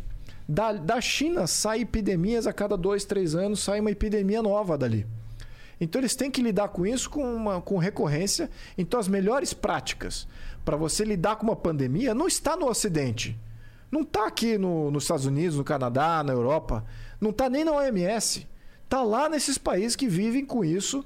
Da, 0.47 0.73
da 0.73 1.01
China 1.01 1.47
sai 1.47 1.81
epidemias 1.81 2.45
a 2.45 2.53
cada 2.53 2.77
dois, 2.77 3.05
três 3.05 3.35
anos, 3.35 3.61
sai 3.61 3.79
uma 3.79 3.91
epidemia 3.91 4.41
nova 4.41 4.77
dali. 4.77 5.07
Então 5.79 5.99
eles 5.99 6.15
têm 6.15 6.31
que 6.31 6.41
lidar 6.41 6.69
com 6.69 6.85
isso 6.85 7.09
com, 7.09 7.35
uma, 7.35 7.61
com 7.61 7.77
recorrência. 7.77 8.49
Então 8.77 8.99
as 8.99 9.07
melhores 9.07 9.53
práticas 9.53 10.27
para 10.63 10.77
você 10.77 11.03
lidar 11.03 11.35
com 11.35 11.43
uma 11.43 11.55
pandemia 11.55 12.13
não 12.13 12.27
está 12.27 12.55
no 12.55 12.67
Ocidente. 12.67 13.37
Não 13.91 14.01
está 14.01 14.27
aqui 14.27 14.57
no, 14.57 14.89
nos 14.91 15.03
Estados 15.03 15.25
Unidos, 15.25 15.57
no 15.57 15.63
Canadá, 15.63 16.23
na 16.23 16.33
Europa. 16.33 16.85
Não 17.19 17.29
está 17.29 17.49
nem 17.49 17.63
na 17.63 17.71
OMS. 17.71 18.47
Está 18.83 19.03
lá 19.03 19.29
nesses 19.29 19.57
países 19.57 19.95
que 19.95 20.07
vivem 20.07 20.45
com 20.45 20.63
isso 20.63 21.05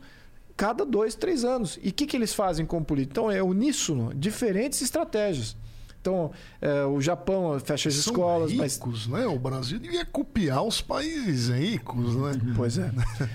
cada 0.60 0.86
dois, 0.86 1.16
três 1.16 1.46
anos. 1.46 1.80
E 1.82 1.88
o 1.88 1.94
que, 1.94 2.06
que 2.06 2.18
eles 2.18 2.34
fazem 2.34 2.66
como 2.66 2.84
política? 2.84 3.14
Então 3.14 3.32
é 3.32 3.42
uníssono, 3.42 4.14
diferentes 4.14 4.82
estratégias. 4.82 5.56
Então, 6.02 6.32
é, 6.62 6.84
o 6.84 7.00
Japão 7.00 7.58
fecha 7.62 7.88
as 7.88 7.96
São 7.96 8.12
escolas, 8.12 8.52
ricos, 8.52 9.08
mas 9.08 9.22
né? 9.22 9.26
O 9.26 9.40
Brasil 9.40 9.80
devia 9.80 10.06
copiar 10.06 10.62
os 10.64 10.82
países 10.82 11.48
ricos, 11.48 12.14
né? 12.14 12.34
Pois 12.58 12.78
é. 12.78 12.92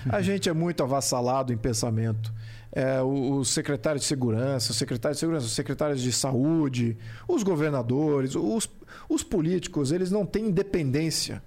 A 0.07 0.21
gente 0.21 0.49
é 0.49 0.53
muito 0.53 0.83
avassalado 0.83 1.51
em 1.51 1.57
pensamento. 1.57 2.31
É, 2.71 3.01
o, 3.01 3.37
o 3.37 3.45
secretário 3.45 3.99
de 3.99 4.05
segurança, 4.05 4.71
o 4.71 4.75
secretário 4.75 5.15
de 5.15 5.19
segurança, 5.19 5.45
os 5.47 5.53
secretários 5.53 6.01
de 6.01 6.11
saúde, 6.11 6.95
os 7.27 7.41
governadores, 7.41 8.35
os, 8.35 8.69
os 9.09 9.23
políticos, 9.23 9.91
eles 9.91 10.11
não 10.11 10.27
têm 10.27 10.45
independência 10.47 11.41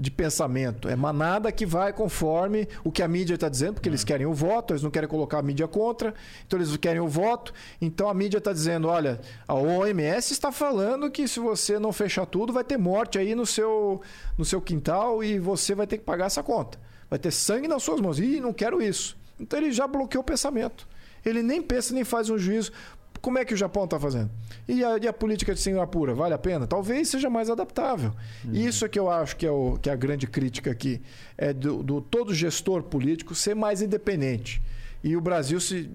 de 0.00 0.10
pensamento. 0.10 0.88
É 0.88 0.96
manada 0.96 1.52
que 1.52 1.66
vai 1.66 1.92
conforme 1.92 2.66
o 2.82 2.90
que 2.90 3.02
a 3.02 3.08
mídia 3.08 3.34
está 3.34 3.50
dizendo, 3.50 3.74
porque 3.74 3.88
eles 3.88 4.02
querem 4.02 4.26
o 4.26 4.32
voto, 4.32 4.72
eles 4.72 4.82
não 4.82 4.90
querem 4.90 5.06
colocar 5.06 5.38
a 5.38 5.42
mídia 5.42 5.68
contra, 5.68 6.14
então 6.46 6.58
eles 6.58 6.74
querem 6.78 7.00
o 7.00 7.06
voto. 7.06 7.52
Então 7.82 8.08
a 8.08 8.14
mídia 8.14 8.38
está 8.38 8.50
dizendo: 8.50 8.88
olha, 8.88 9.20
a 9.46 9.54
OMS 9.54 10.32
está 10.32 10.50
falando 10.50 11.10
que 11.10 11.28
se 11.28 11.38
você 11.38 11.78
não 11.78 11.92
fechar 11.92 12.24
tudo, 12.24 12.50
vai 12.50 12.64
ter 12.64 12.78
morte 12.78 13.18
aí 13.18 13.34
no 13.34 13.44
seu, 13.44 14.00
no 14.38 14.44
seu 14.44 14.60
quintal 14.62 15.22
e 15.22 15.38
você 15.38 15.74
vai 15.74 15.86
ter 15.86 15.98
que 15.98 16.04
pagar 16.04 16.26
essa 16.26 16.42
conta. 16.42 16.80
Vai 17.10 17.18
ter 17.18 17.30
sangue 17.30 17.68
nas 17.68 17.82
suas 17.82 18.00
mãos. 18.00 18.18
Ih, 18.18 18.40
não 18.40 18.54
quero 18.54 18.80
isso. 18.80 19.18
Então 19.38 19.58
ele 19.58 19.70
já 19.70 19.86
bloqueou 19.86 20.22
o 20.22 20.24
pensamento. 20.24 20.88
Ele 21.22 21.42
nem 21.42 21.60
pensa, 21.60 21.92
nem 21.92 22.04
faz 22.04 22.30
um 22.30 22.38
juízo. 22.38 22.72
Como 23.20 23.38
é 23.38 23.44
que 23.44 23.52
o 23.52 23.56
Japão 23.56 23.84
está 23.84 24.00
fazendo? 24.00 24.30
E 24.66 24.82
a, 24.84 24.96
e 24.96 25.06
a, 25.06 25.12
política 25.12 25.52
de 25.52 25.60
Singapura, 25.60 26.14
vale 26.14 26.32
a 26.32 26.38
pena? 26.38 26.66
Talvez 26.66 27.08
seja 27.08 27.28
mais 27.28 27.50
adaptável. 27.50 28.12
Uhum. 28.44 28.52
Isso 28.52 28.84
é 28.84 28.88
que 28.88 28.98
eu 28.98 29.10
acho 29.10 29.36
que 29.36 29.46
é, 29.46 29.50
o, 29.50 29.78
que 29.80 29.90
é 29.90 29.92
a 29.92 29.96
grande 29.96 30.26
crítica 30.26 30.70
aqui. 30.70 31.02
É 31.36 31.52
do, 31.52 31.82
do, 31.82 32.00
todo 32.00 32.34
gestor 32.34 32.82
político 32.82 33.34
ser 33.34 33.54
mais 33.54 33.82
independente. 33.82 34.62
E 35.04 35.16
o 35.16 35.20
Brasil 35.20 35.60
se, 35.60 35.90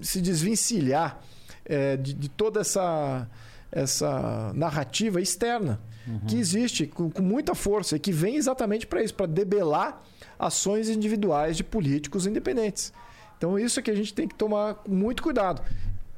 se 0.00 0.20
desvencilhar 0.20 1.20
é, 1.64 1.96
de, 1.96 2.14
de, 2.14 2.28
toda 2.28 2.60
essa, 2.60 3.28
essa 3.72 4.52
narrativa 4.54 5.20
externa 5.20 5.80
uhum. 6.06 6.20
que 6.26 6.36
existe 6.36 6.86
com, 6.86 7.10
com 7.10 7.22
muita 7.22 7.54
força 7.54 7.96
e 7.96 7.98
que 7.98 8.12
vem 8.12 8.36
exatamente 8.36 8.86
para 8.86 9.02
isso, 9.02 9.14
para 9.14 9.26
debelar 9.26 10.02
ações 10.38 10.88
individuais 10.88 11.56
de 11.56 11.64
políticos 11.64 12.26
independentes. 12.26 12.92
Então, 13.36 13.56
isso 13.56 13.78
é 13.78 13.82
que 13.82 13.90
a 13.90 13.94
gente 13.94 14.12
tem 14.12 14.26
que 14.26 14.34
tomar 14.34 14.82
muito 14.86 15.22
cuidado. 15.22 15.62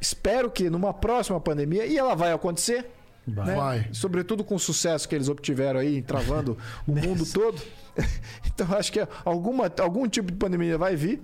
Espero 0.01 0.51
que 0.51 0.71
numa 0.71 0.95
próxima 0.95 1.41
pandemia, 1.41 1.85
e 1.87 1.99
ela 1.99 2.15
vai 2.15 2.33
acontecer, 2.33 2.91
vai. 3.27 3.47
Né? 3.47 3.55
vai. 3.55 3.89
sobretudo 3.93 4.43
com 4.43 4.55
o 4.55 4.59
sucesso 4.59 5.09
que 5.09 5.15
eles 5.15 5.29
obtiveram 5.29 5.81
aí, 5.81 6.01
travando 6.03 6.57
o 6.87 6.93
mundo 6.93 7.25
todo. 7.27 7.61
então, 8.47 8.67
acho 8.77 8.93
que 8.93 9.07
alguma, 9.25 9.71
algum 9.81 10.09
tipo 10.09 10.31
de 10.31 10.39
pandemia 10.39 10.79
vai 10.79 10.97
vir. 10.97 11.23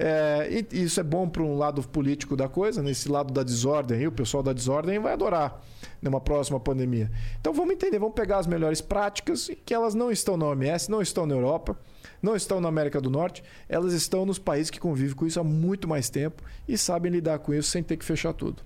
É, 0.00 0.64
e 0.70 0.84
isso 0.84 1.00
é 1.00 1.02
bom 1.02 1.28
para 1.28 1.42
um 1.42 1.58
lado 1.58 1.82
político 1.82 2.36
da 2.36 2.48
coisa, 2.48 2.80
nesse 2.80 3.08
lado 3.08 3.32
da 3.32 3.42
desordem, 3.42 4.06
o 4.06 4.12
pessoal 4.12 4.44
da 4.44 4.52
desordem 4.52 5.00
vai 5.00 5.12
adorar 5.12 5.60
numa 6.00 6.20
próxima 6.20 6.60
pandemia. 6.60 7.10
Então 7.40 7.52
vamos 7.52 7.74
entender, 7.74 7.98
vamos 7.98 8.14
pegar 8.14 8.38
as 8.38 8.46
melhores 8.46 8.80
práticas, 8.80 9.50
que 9.66 9.74
elas 9.74 9.96
não 9.96 10.12
estão 10.12 10.36
na 10.36 10.46
OMS, 10.46 10.88
não 10.88 11.02
estão 11.02 11.26
na 11.26 11.34
Europa 11.34 11.76
não 12.22 12.34
estão 12.34 12.60
na 12.60 12.68
América 12.68 13.00
do 13.00 13.10
Norte, 13.10 13.42
elas 13.68 13.92
estão 13.92 14.26
nos 14.26 14.38
países 14.38 14.70
que 14.70 14.80
convivem 14.80 15.14
com 15.14 15.26
isso 15.26 15.40
há 15.40 15.44
muito 15.44 15.86
mais 15.86 16.10
tempo 16.10 16.42
e 16.66 16.76
sabem 16.76 17.12
lidar 17.12 17.38
com 17.38 17.54
isso 17.54 17.70
sem 17.70 17.82
ter 17.82 17.96
que 17.96 18.04
fechar 18.04 18.32
tudo. 18.32 18.62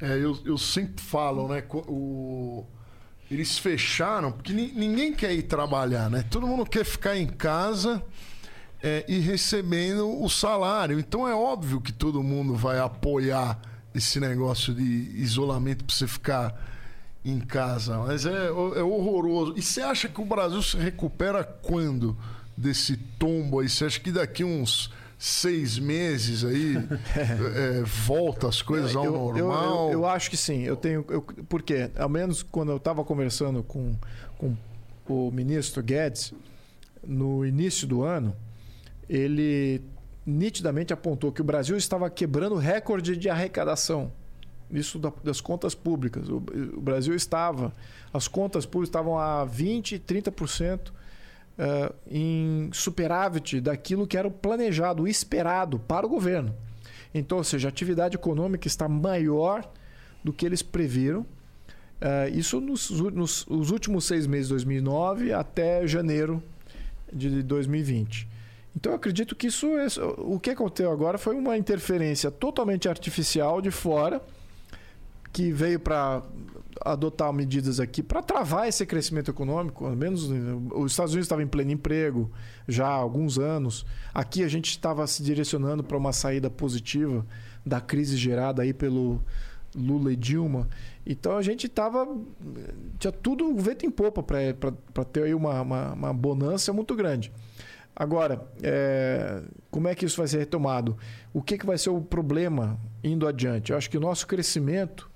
É, 0.00 0.16
eu, 0.16 0.38
eu 0.44 0.58
sempre 0.58 1.02
falo, 1.02 1.48
né? 1.48 1.62
O, 1.72 2.64
eles 3.30 3.58
fecharam 3.58 4.32
porque 4.32 4.52
ninguém 4.52 5.12
quer 5.12 5.32
ir 5.32 5.44
trabalhar, 5.44 6.10
né? 6.10 6.24
Todo 6.30 6.46
mundo 6.46 6.64
quer 6.66 6.84
ficar 6.84 7.16
em 7.16 7.26
casa 7.26 8.02
é, 8.82 9.04
e 9.08 9.18
recebendo 9.18 10.22
o 10.22 10.28
salário. 10.28 10.98
Então 10.98 11.26
é 11.26 11.34
óbvio 11.34 11.80
que 11.80 11.92
todo 11.92 12.22
mundo 12.22 12.54
vai 12.54 12.78
apoiar 12.78 13.58
esse 13.94 14.20
negócio 14.20 14.74
de 14.74 14.82
isolamento 14.82 15.84
para 15.84 15.94
você 15.94 16.06
ficar 16.06 16.54
em 17.24 17.40
casa. 17.40 17.98
Mas 17.98 18.26
é, 18.26 18.46
é 18.48 18.82
horroroso. 18.82 19.54
E 19.56 19.62
você 19.62 19.80
acha 19.80 20.08
que 20.08 20.20
o 20.20 20.24
Brasil 20.24 20.60
se 20.60 20.76
recupera 20.76 21.42
quando? 21.42 22.16
Desse 22.56 22.96
tombo 22.96 23.60
aí? 23.60 23.68
Você 23.68 23.84
acha 23.84 24.00
que 24.00 24.12
daqui 24.12 24.44
uns 24.44 24.90
seis 25.18 25.78
meses 25.78 26.44
aí 26.44 26.76
é, 27.16 27.82
volta 27.82 28.48
as 28.48 28.60
coisas 28.60 28.94
ao 28.94 29.04
eu, 29.04 29.12
normal? 29.12 29.86
Eu, 29.86 29.92
eu, 29.92 29.92
eu, 29.92 30.06
acho 30.06 30.30
que 30.30 30.36
sim. 30.36 30.62
Eu 30.62 30.76
tenho, 30.76 31.04
eu, 31.08 31.22
porque 31.48 31.90
ao 31.96 32.08
menos 32.08 32.42
quando 32.42 32.72
eu 32.72 32.76
estava 32.76 33.04
conversando 33.04 33.62
com, 33.62 33.96
com 34.38 34.56
o 35.08 35.30
ministro 35.30 35.82
Guedes 35.82 36.32
no 37.06 37.44
início 37.44 37.86
do 37.86 38.02
ano, 38.02 38.34
ele 39.08 39.82
nitidamente 40.26 40.92
apontou 40.92 41.30
que 41.30 41.40
o 41.40 41.44
Brasil 41.44 41.76
estava 41.76 42.08
quebrando 42.08 42.56
recorde 42.56 43.16
de 43.16 43.28
arrecadação. 43.28 44.10
Isso 44.70 44.98
das 45.22 45.40
contas 45.40 45.74
públicas. 45.74 46.28
O, 46.28 46.36
o 46.36 46.80
Brasil 46.80 47.14
estava, 47.14 47.72
as 48.12 48.26
contas 48.26 48.64
públicas 48.64 48.88
estavam 48.88 49.18
a 49.18 49.44
20, 49.44 49.98
30% 49.98 50.92
uh, 51.58 51.94
em 52.10 52.70
superávit 52.72 53.60
daquilo 53.60 54.06
que 54.06 54.16
era 54.16 54.28
o 54.28 54.30
planejado, 54.30 55.04
o 55.04 55.08
esperado 55.08 55.78
para 55.78 56.06
o 56.06 56.08
governo. 56.08 56.54
Então, 57.14 57.38
ou 57.38 57.44
seja, 57.44 57.68
a 57.68 57.70
atividade 57.70 58.16
econômica 58.16 58.66
está 58.66 58.88
maior 58.88 59.70
do 60.22 60.32
que 60.32 60.44
eles 60.44 60.62
previram. 60.62 61.20
Uh, 61.20 62.36
isso 62.36 62.60
nos, 62.60 62.90
nos, 62.90 63.46
nos, 63.46 63.70
últimos 63.70 64.04
seis 64.04 64.26
meses 64.26 64.48
de 64.48 64.54
2009 64.54 65.32
até 65.32 65.86
janeiro 65.86 66.42
de 67.12 67.42
2020. 67.42 68.28
Então, 68.76 68.90
eu 68.92 68.96
acredito 68.96 69.36
que 69.36 69.46
isso 69.46 69.68
o 70.18 70.40
que 70.40 70.50
aconteceu 70.50 70.90
agora 70.90 71.16
foi 71.16 71.36
uma 71.36 71.56
interferência 71.56 72.30
totalmente 72.30 72.88
artificial 72.88 73.60
de 73.62 73.70
fora 73.70 74.20
que 75.32 75.52
veio 75.52 75.78
para 75.78 76.22
adotar 76.80 77.32
medidas 77.32 77.78
aqui 77.80 78.02
para 78.02 78.22
travar 78.22 78.68
esse 78.68 78.84
crescimento 78.86 79.30
econômico. 79.30 79.86
Ao 79.86 79.94
menos 79.94 80.24
os 80.74 80.92
Estados 80.92 81.12
Unidos 81.12 81.26
estavam 81.26 81.44
em 81.44 81.48
pleno 81.48 81.70
emprego 81.70 82.30
já 82.66 82.86
há 82.86 82.94
alguns 82.94 83.38
anos. 83.38 83.84
Aqui 84.12 84.42
a 84.42 84.48
gente 84.48 84.70
estava 84.70 85.06
se 85.06 85.22
direcionando 85.22 85.84
para 85.84 85.96
uma 85.96 86.12
saída 86.12 86.50
positiva 86.50 87.24
da 87.64 87.80
crise 87.80 88.16
gerada 88.16 88.62
aí 88.62 88.72
pelo 88.72 89.20
Lula 89.74 90.12
e 90.12 90.16
Dilma. 90.16 90.68
Então 91.06 91.36
a 91.36 91.42
gente 91.42 91.66
estava. 91.66 92.06
Tinha 92.98 93.12
tudo 93.12 93.54
vento 93.56 93.84
em 93.84 93.90
popa 93.90 94.22
para 94.22 95.04
ter 95.04 95.24
aí 95.24 95.34
uma, 95.34 95.60
uma, 95.60 95.92
uma 95.92 96.12
bonança 96.12 96.72
muito 96.72 96.94
grande. 96.94 97.32
Agora, 97.96 98.44
é, 98.60 99.40
como 99.70 99.86
é 99.86 99.94
que 99.94 100.04
isso 100.04 100.16
vai 100.16 100.26
ser 100.26 100.38
retomado? 100.38 100.96
O 101.32 101.40
que, 101.40 101.56
que 101.56 101.64
vai 101.64 101.78
ser 101.78 101.90
o 101.90 102.00
problema 102.00 102.76
indo 103.04 103.26
adiante? 103.26 103.70
Eu 103.70 103.78
acho 103.78 103.88
que 103.88 103.96
o 103.96 104.00
nosso 104.00 104.26
crescimento 104.26 105.08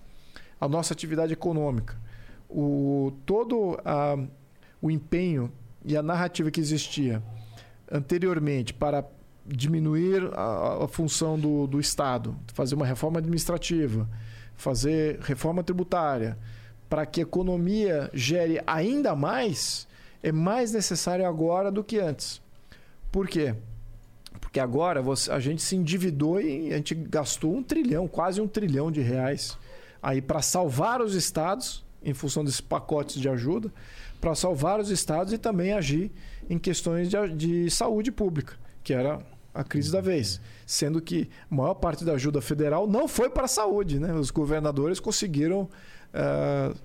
a 0.61 0.69
nossa 0.69 0.93
atividade 0.93 1.33
econômica. 1.33 1.97
O, 2.49 3.13
todo 3.27 3.79
a, 3.85 4.17
o 4.81 4.91
empenho 4.91 5.53
e 5.85 5.97
a 5.97 6.03
narrativa 6.03 6.51
que 6.51 6.61
existia 6.61 7.23
anteriormente 7.91 8.75
para 8.75 9.05
diminuir 9.47 10.31
a, 10.35 10.85
a 10.85 10.89
função 10.89 11.39
do, 11.39 11.67
do 11.67 11.81
Estado, 11.81 12.37
fazer 12.53 12.75
uma 12.75 12.87
reforma 12.87 13.19
administrativa, 13.19 14.09
fazer 14.55 15.19
reforma 15.21 15.63
tributária, 15.63 16.37
para 16.89 17.07
que 17.07 17.21
a 17.21 17.23
economia 17.23 18.11
gere 18.13 18.61
ainda 18.67 19.15
mais, 19.15 19.87
é 20.23 20.33
mais 20.33 20.73
necessário 20.73 21.27
agora 21.27 21.71
do 21.71 21.85
que 21.85 21.99
antes. 21.99 22.41
Por 23.13 23.29
quê? 23.29 23.55
Porque 24.41 24.61
agora 24.61 25.01
você, 25.01 25.31
a 25.31 25.39
gente 25.39 25.63
se 25.63 25.77
endividou 25.77 26.41
e 26.41 26.73
a 26.73 26.77
gente 26.77 26.95
gastou 26.95 27.55
um 27.55 27.63
trilhão, 27.63 28.07
quase 28.09 28.41
um 28.41 28.49
trilhão 28.49 28.91
de 28.91 29.01
reais 29.01 29.57
aí 30.03 30.21
para 30.21 30.43
salvar 30.43 31.01
os 31.01 31.15
estados 31.15 31.85
em 32.03 32.15
função 32.15 32.45
desses 32.45 32.61
pacotes 32.61 33.21
de 33.21 33.29
ajuda, 33.29 33.73
para 34.21 34.35
salvar 34.35 34.81
os 34.81 34.91
estados 34.91 35.33
e 35.33 35.39
também 35.39 35.73
agir 35.73 36.11
em 36.49 36.59
questões 36.59 37.09
de, 37.09 37.29
de 37.35 37.71
saúde 37.71 38.11
pública, 38.11 38.55
que 38.83 38.93
era 38.93 39.19
a 39.53 39.65
crise 39.65 39.91
da 39.91 40.01
vez. 40.01 40.41
Sendo 40.67 41.01
que 41.01 41.29
a 41.51 41.55
maior 41.55 41.75
parte 41.75 42.05
da 42.05 42.13
ajuda 42.13 42.41
federal 42.41 42.87
não 42.87 43.09
foi 43.09 43.29
para 43.29 43.45
a 43.45 43.49
saúde. 43.49 43.99
Né? 43.99 44.13
Os 44.15 44.31
governadores 44.31 45.01
conseguiram 45.01 45.69
uh, 46.15 46.77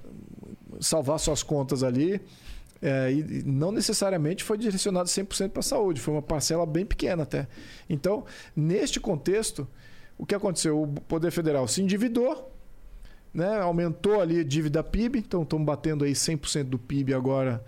salvar 0.79 1.19
suas 1.19 1.43
contas 1.43 1.83
ali. 1.83 2.15
Uh, 2.15 3.09
e 3.09 3.43
não 3.45 3.71
necessariamente 3.71 4.43
foi 4.43 4.57
direcionado 4.57 5.07
100% 5.07 5.49
para 5.49 5.61
a 5.61 5.63
saúde, 5.63 6.01
foi 6.01 6.13
uma 6.13 6.21
parcela 6.21 6.65
bem 6.65 6.85
pequena 6.85 7.23
até. 7.23 7.47
Então, 7.89 8.25
neste 8.53 8.99
contexto, 8.99 9.65
o 10.17 10.25
que 10.25 10.35
aconteceu? 10.35 10.81
O 10.83 10.87
Poder 10.87 11.31
Federal 11.31 11.65
se 11.65 11.81
endividou, 11.81 12.52
né? 13.33 13.59
Aumentou 13.59 14.21
ali 14.21 14.39
a 14.39 14.43
dívida 14.43 14.83
PIB, 14.83 15.19
então 15.19 15.43
estamos 15.43 15.65
batendo 15.65 16.03
aí 16.03 16.13
100% 16.13 16.65
do 16.65 16.77
PIB 16.77 17.13
agora, 17.13 17.63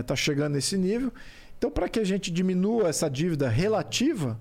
está 0.00 0.14
é, 0.14 0.16
chegando 0.16 0.54
nesse 0.54 0.76
nível. 0.78 1.12
Então, 1.58 1.70
para 1.70 1.88
que 1.88 1.98
a 1.98 2.04
gente 2.04 2.30
diminua 2.30 2.88
essa 2.88 3.08
dívida 3.10 3.48
relativa, 3.48 4.40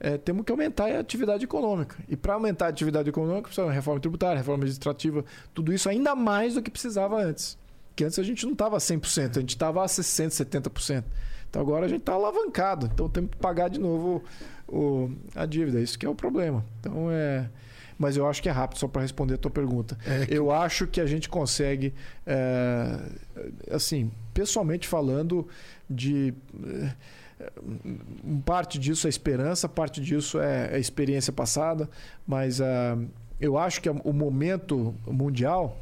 é, 0.00 0.18
temos 0.18 0.44
que 0.44 0.52
aumentar 0.52 0.90
a 0.90 1.00
atividade 1.00 1.44
econômica. 1.44 1.96
E 2.08 2.16
para 2.16 2.34
aumentar 2.34 2.66
a 2.66 2.68
atividade 2.68 3.08
econômica, 3.08 3.48
precisa 3.48 3.70
reforma 3.70 4.00
tributária, 4.00 4.36
reforma 4.36 4.64
administrativa, 4.64 5.24
tudo 5.54 5.72
isso 5.72 5.88
ainda 5.88 6.14
mais 6.14 6.54
do 6.54 6.62
que 6.62 6.70
precisava 6.70 7.16
antes. 7.22 7.56
Que 7.96 8.04
antes 8.04 8.18
a 8.18 8.22
gente 8.22 8.44
não 8.44 8.52
estava 8.52 8.76
a 8.76 8.80
100%, 8.80 9.38
a 9.38 9.40
gente 9.40 9.50
estava 9.50 9.82
a 9.82 9.86
60%, 9.86 10.28
70%. 10.28 11.04
Então 11.50 11.62
agora 11.62 11.86
a 11.86 11.88
gente 11.88 12.00
está 12.00 12.12
alavancado, 12.12 12.90
então 12.92 13.08
temos 13.08 13.30
que 13.30 13.38
pagar 13.38 13.68
de 13.68 13.80
novo 13.80 14.22
o, 14.68 15.10
a 15.34 15.46
dívida. 15.46 15.80
Isso 15.80 15.98
que 15.98 16.04
é 16.04 16.08
o 16.08 16.14
problema. 16.14 16.64
Então 16.78 17.10
é 17.10 17.48
mas 17.98 18.16
eu 18.16 18.26
acho 18.28 18.40
que 18.42 18.48
é 18.48 18.52
rápido, 18.52 18.78
só 18.78 18.86
para 18.88 19.02
responder 19.02 19.34
a 19.34 19.38
tua 19.38 19.50
pergunta. 19.50 19.98
É 20.06 20.24
que- 20.26 20.34
Eu 20.34 20.50
acho 20.52 20.86
que 20.86 21.00
a 21.00 21.06
gente 21.06 21.28
consegue, 21.28 21.92
é, 22.26 22.98
assim, 23.72 24.10
pessoalmente 24.32 24.86
falando, 24.86 25.46
de. 25.90 26.32
um 28.24 28.40
parte 28.40 28.78
disso 28.78 29.06
é 29.06 29.10
esperança, 29.10 29.68
parte 29.68 30.00
disso 30.00 30.40
é, 30.40 30.70
é 30.76 30.78
experiência 30.78 31.32
passada, 31.32 31.88
mas 32.26 32.60
ah, 32.60 32.98
eu 33.40 33.56
acho 33.56 33.80
que 33.80 33.88
o 33.88 34.12
momento 34.12 34.94
mundial 35.06 35.78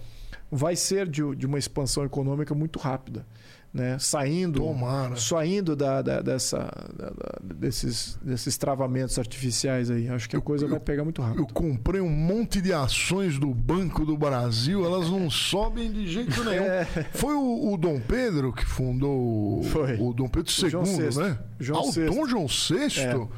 vai 0.50 0.76
ser 0.76 1.08
de, 1.08 1.22
de 1.34 1.46
uma 1.46 1.58
expansão 1.58 2.04
econômica 2.04 2.54
muito 2.54 2.78
rápida. 2.78 3.26
Né? 3.76 3.98
Saindo, 3.98 4.60
Tomara. 4.60 5.16
saindo 5.16 5.76
da, 5.76 6.00
da- 6.00 6.20
dessa, 6.22 6.58
da- 6.96 7.10
da- 7.10 7.38
desses, 7.54 8.18
desses 8.22 8.56
travamentos 8.56 9.18
artificiais 9.18 9.90
aí. 9.90 10.08
Acho 10.08 10.28
que 10.28 10.36
a 10.36 10.40
coisa 10.40 10.66
vai 10.66 10.80
pegar 10.80 11.04
muito 11.04 11.20
rápido. 11.20 11.42
Eu 11.42 11.46
comprei 11.46 12.00
um 12.00 12.08
monte 12.08 12.60
de 12.60 12.72
ações 12.72 13.38
do 13.38 13.52
Banco 13.54 14.04
do 14.04 14.16
Brasil, 14.16 14.84
elas 14.84 15.10
não 15.10 15.28
sobem 15.30 15.92
de 15.92 16.06
jeito 16.06 16.42
nenhum. 16.44 16.62
É. 16.64 16.84
Foi 17.12 17.34
o, 17.34 17.72
o 17.72 17.76
Dom 17.76 18.00
Pedro 18.00 18.52
que 18.52 18.64
fundou 18.64 19.58
o- 19.60 19.62
Foi. 19.64 19.96
o 20.00 20.12
Dom 20.14 20.28
Pedro 20.28 20.50
João 20.70 20.84
II, 20.84 21.10
VI. 21.10 21.18
né? 21.18 21.38
João 21.60 21.80
ah, 21.80 21.86
o 21.86 21.92
VI. 21.92 22.06
Dom 22.06 22.26
João 22.26 22.46
VI? 22.46 23.00
É. 23.00 23.28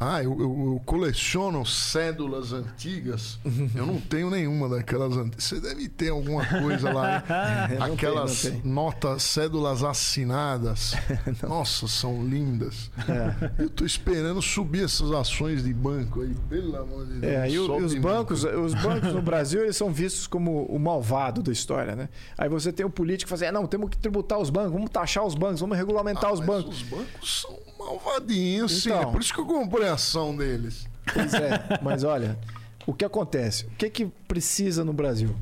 Ah, 0.00 0.22
eu, 0.22 0.32
eu- 0.32 0.72
eu 0.74 0.82
coleciono 0.84 1.64
cédulas 1.64 2.52
antigas. 2.52 3.38
Eu 3.74 3.86
não 3.86 4.00
tenho 4.00 4.28
nenhuma 4.28 4.68
daquelas 4.68 5.16
antigas. 5.16 5.44
Você 5.44 5.60
deve 5.60 5.88
ter 5.88 6.08
alguma 6.10 6.44
coisa 6.44 6.92
lá. 6.92 7.22
tem, 7.68 7.80
Aquelas 7.80 8.42
tem. 8.42 8.60
notas, 8.64 9.22
cédulas 9.22 9.82
assinadas. 9.84 10.94
Nossa, 11.46 11.86
são 11.86 12.24
lindas. 12.26 12.90
É. 13.08 13.62
Eu 13.62 13.70
tô 13.70 13.84
esperando 13.84 14.42
subir 14.42 14.84
essas 14.84 15.10
ações 15.12 15.62
de 15.62 15.72
banco 15.72 16.22
aí, 16.22 16.34
pelo 16.48 16.76
amor 16.76 17.06
de 17.06 17.20
Deus. 17.20 17.32
É, 17.32 17.48
e, 17.50 17.58
o- 17.58 17.78
e 17.80 17.82
os 17.84 17.92
muito. 17.92 18.00
bancos, 18.02 18.44
os 18.44 18.74
bancos 18.74 19.12
no 19.14 19.22
Brasil 19.22 19.62
eles 19.62 19.76
são 19.76 19.92
vistos 19.92 20.26
como 20.26 20.64
o 20.66 20.78
malvado 20.78 21.42
da 21.42 21.52
história, 21.52 21.94
né? 21.94 22.08
Aí 22.36 22.48
você 22.48 22.72
tem 22.72 22.84
um 22.84 22.90
político 22.90 23.26
que 23.32 23.38
fala 23.38 23.48
assim, 23.48 23.56
"É, 23.56 23.60
não, 23.60 23.66
temos 23.66 23.88
que 23.90 23.96
tributar 23.96 24.38
os 24.38 24.50
bancos, 24.50 24.72
vamos 24.72 24.90
taxar 24.90 25.24
os 25.24 25.34
bancos, 25.34 25.60
vamos 25.60 25.76
regulamentar 25.78 26.30
Ah, 26.30 26.32
os 26.34 26.40
bancos. 26.40 26.76
Os 26.76 26.82
bancos 26.82 27.40
são 27.42 27.58
malvadinhos, 27.78 28.82
sim. 28.82 28.88
Então. 28.90 29.02
É 29.02 29.06
por 29.06 29.20
isso 29.20 29.32
que 29.32 29.40
eu 29.40 29.46
comprei 29.46 29.83
a 29.88 29.94
ação 29.94 30.36
deles. 30.36 30.86
Pois 31.12 31.34
é, 31.34 31.78
mas 31.82 32.02
olha, 32.04 32.38
o 32.86 32.92
que 32.94 33.04
acontece? 33.04 33.64
O 33.66 33.70
que 33.76 33.90
que 33.90 34.06
precisa 34.26 34.84
no 34.84 34.92
Brasil? 34.92 35.34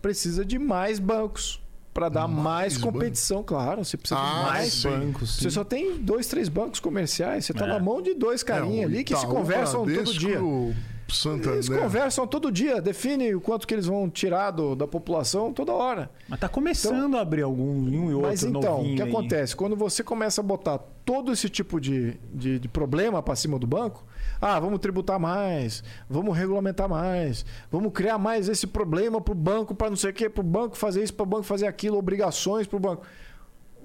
Precisa 0.00 0.44
de 0.44 0.58
mais 0.58 0.98
bancos 0.98 1.60
para 1.94 2.08
dar 2.08 2.26
mais, 2.26 2.44
Mais 2.44 2.78
competição, 2.78 3.42
claro. 3.42 3.84
Você 3.84 3.96
precisa 3.96 4.18
Ah, 4.20 4.26
de 4.38 4.44
mais 4.50 4.72
sim. 4.72 4.88
bancos. 4.88 5.36
Você 5.36 5.50
só 5.50 5.62
tem 5.62 5.98
dois, 5.98 6.26
três 6.26 6.48
bancos 6.48 6.80
comerciais. 6.80 7.44
Você 7.44 7.52
está 7.52 7.66
É. 7.66 7.68
na 7.68 7.78
mão 7.78 8.00
de 8.00 8.14
dois 8.14 8.42
carinhas 8.42 8.82
É, 8.82 8.84
ali 8.94 9.04
que 9.04 9.14
se 9.14 9.20
Itaú, 9.24 9.34
conversam 9.34 9.80
todo 9.84 9.92
Bradesco, 9.92 10.18
dia. 10.18 10.38
Santander. 11.08 11.52
Eles 11.54 11.68
conversam 11.68 12.26
todo 12.26 12.50
dia, 12.50 12.80
definem 12.80 13.34
o 13.34 13.40
quanto 13.40 13.66
que 13.66 13.74
eles 13.74 13.86
vão 13.86 14.08
tirar 14.08 14.50
do- 14.50 14.74
da 14.74 14.86
população 14.86 15.52
toda 15.52 15.72
hora. 15.72 16.10
Mas 16.28 16.40
tá 16.40 16.48
começando 16.48 17.16
a 17.16 17.20
abrir 17.20 17.42
algum 17.42 17.64
um 17.70 18.10
e 18.10 18.14
outro 18.14 18.28
Mas 18.30 18.42
então, 18.42 18.80
o 18.80 18.94
que 18.96 19.02
aí. 19.02 19.08
acontece? 19.08 19.54
Quando 19.54 19.76
você 19.76 20.02
começa 20.02 20.40
a 20.40 20.44
botar 20.44 20.78
todo 21.04 21.32
esse 21.32 21.48
tipo 21.48 21.80
de, 21.80 22.16
de, 22.32 22.58
de 22.58 22.68
problema 22.68 23.22
para 23.22 23.34
cima 23.36 23.58
do 23.58 23.66
banco, 23.66 24.04
ah, 24.40 24.58
vamos 24.58 24.78
tributar 24.78 25.18
mais, 25.18 25.82
vamos 26.08 26.36
regulamentar 26.36 26.88
mais, 26.88 27.44
vamos 27.70 27.92
criar 27.92 28.18
mais 28.18 28.48
esse 28.48 28.66
problema 28.66 29.20
para 29.20 29.32
o 29.32 29.34
banco, 29.34 29.74
para 29.74 29.90
não 29.90 29.96
sei 29.96 30.10
o 30.10 30.14
quê, 30.14 30.28
para 30.30 30.40
o 30.40 30.44
banco 30.44 30.76
fazer 30.76 31.02
isso, 31.02 31.14
para 31.14 31.24
o 31.24 31.26
banco 31.26 31.42
fazer 31.42 31.66
aquilo, 31.66 31.98
obrigações 31.98 32.66
para 32.66 32.76
o 32.76 32.80
banco. 32.80 33.02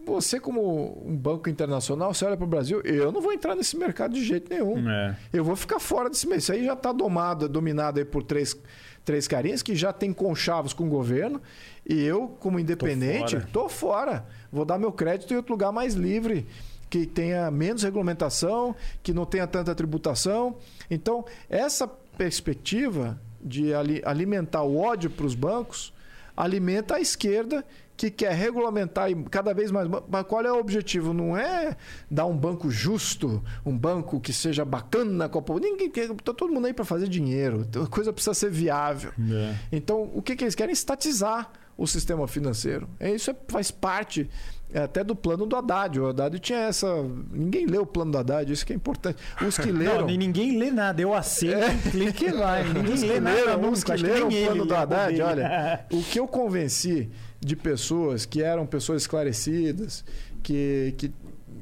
Você, 0.07 0.39
como 0.39 1.01
um 1.05 1.15
banco 1.15 1.49
internacional, 1.49 2.13
você 2.13 2.23
olha 2.25 2.37
para 2.37 2.45
o 2.45 2.47
Brasil, 2.47 2.81
eu 2.81 3.11
não 3.11 3.19
vou 3.21 3.33
entrar 3.33 3.55
nesse 3.55 3.75
mercado 3.77 4.13
de 4.13 4.23
jeito 4.23 4.49
nenhum. 4.49 4.89
É. 4.89 5.17
Eu 5.33 5.43
vou 5.43 5.55
ficar 5.55 5.79
fora 5.79 6.09
desse 6.09 6.25
mês. 6.27 6.43
Isso 6.43 6.53
aí 6.53 6.65
já 6.65 6.73
está 6.73 6.91
domado, 6.93 7.47
dominado 7.49 7.99
aí 7.99 8.05
por 8.05 8.23
três, 8.23 8.55
três 9.03 9.27
carinhas 9.27 9.61
que 9.61 9.75
já 9.75 9.91
tem 9.91 10.13
conchavos 10.13 10.71
com 10.73 10.85
o 10.85 10.89
governo. 10.89 11.41
E 11.87 12.01
eu, 12.03 12.29
como 12.39 12.57
independente, 12.59 13.35
fora. 13.35 13.49
tô 13.51 13.69
fora. 13.69 14.25
Vou 14.51 14.63
dar 14.63 14.77
meu 14.79 14.91
crédito 14.93 15.33
em 15.33 15.37
outro 15.37 15.51
lugar 15.53 15.71
mais 15.73 15.93
livre, 15.93 16.47
que 16.89 17.05
tenha 17.05 17.51
menos 17.51 17.83
regulamentação, 17.83 18.73
que 19.03 19.13
não 19.13 19.25
tenha 19.25 19.45
tanta 19.45 19.75
tributação. 19.75 20.55
Então, 20.89 21.25
essa 21.49 21.85
perspectiva 21.87 23.19
de 23.41 23.73
ali- 23.73 24.01
alimentar 24.05 24.63
o 24.63 24.77
ódio 24.77 25.09
para 25.09 25.25
os 25.25 25.35
bancos 25.35 25.93
alimenta 26.35 26.95
a 26.95 27.01
esquerda 27.01 27.65
que 27.97 28.11
quer 28.11 28.31
regulamentar 28.33 29.09
e 29.09 29.15
cada 29.25 29.53
vez 29.55 29.71
mais. 29.71 29.89
Mas 30.07 30.23
qual 30.27 30.45
é 30.45 30.51
o 30.51 30.59
objetivo? 30.59 31.13
Não 31.13 31.35
é 31.35 31.75
dar 32.09 32.27
um 32.27 32.37
banco 32.37 32.69
justo, 32.69 33.43
um 33.65 33.75
banco 33.75 34.21
que 34.21 34.31
seja 34.31 34.63
bacana 34.63 35.27
com 35.27 35.39
a 35.39 35.41
população. 35.41 35.71
Ninguém 35.71 35.89
quer. 35.89 36.07
Tá 36.09 36.31
todo 36.33 36.53
mundo 36.53 36.67
aí 36.67 36.73
para 36.73 36.85
fazer 36.85 37.07
dinheiro. 37.07 37.65
Então, 37.67 37.81
A 37.83 37.87
coisa 37.87 38.13
precisa 38.13 38.35
ser 38.35 38.51
viável. 38.51 39.11
É. 39.19 39.55
Então, 39.71 40.11
o 40.13 40.21
que, 40.21 40.35
que 40.35 40.43
eles 40.43 40.53
querem? 40.53 40.71
Estatizar 40.71 41.51
o 41.75 41.87
sistema 41.87 42.27
financeiro. 42.27 42.87
É, 42.99 43.11
Isso 43.13 43.31
é- 43.31 43.35
faz 43.47 43.71
parte 43.71 44.29
é, 44.73 44.81
até 44.81 45.03
do 45.03 45.15
plano 45.15 45.45
do 45.45 45.55
Haddad. 45.55 45.99
O 45.99 46.07
Haddad 46.07 46.37
tinha 46.39 46.59
essa. 46.59 46.87
Ninguém 47.31 47.65
leu 47.65 47.81
o 47.83 47.85
plano 47.85 48.11
do 48.11 48.17
Haddad, 48.17 48.51
isso 48.51 48.65
que 48.65 48.73
é 48.73 48.75
importante. 48.75 49.17
Os 49.41 49.57
que 49.57 49.71
leram. 49.73 50.01
Não, 50.01 50.07
ninguém 50.07 50.57
lê 50.57 50.69
nada. 50.69 51.01
Eu 51.01 51.13
aceito, 51.13 51.89
clique 51.91 52.29
lá. 52.31 52.61
Ninguém 52.63 52.95
lê 52.95 53.13
que 53.15 53.19
nada 53.19 53.35
leram, 53.35 53.57
nunca. 53.61 53.69
os 53.73 53.83
que 53.83 53.91
Acho 53.93 54.03
que 54.03 54.09
leram 54.11 54.27
o 54.27 54.31
plano 54.31 54.65
do 54.65 54.73
lê 54.73 54.79
Haddad, 54.79 55.21
olha, 55.21 55.85
o 55.93 56.03
que 56.03 56.19
eu 56.19 56.27
convenci 56.27 57.09
de 57.39 57.55
pessoas 57.55 58.25
que 58.25 58.41
eram 58.41 58.65
pessoas 58.65 59.03
esclarecidas, 59.03 60.03
que, 60.43 60.93
que 60.97 61.11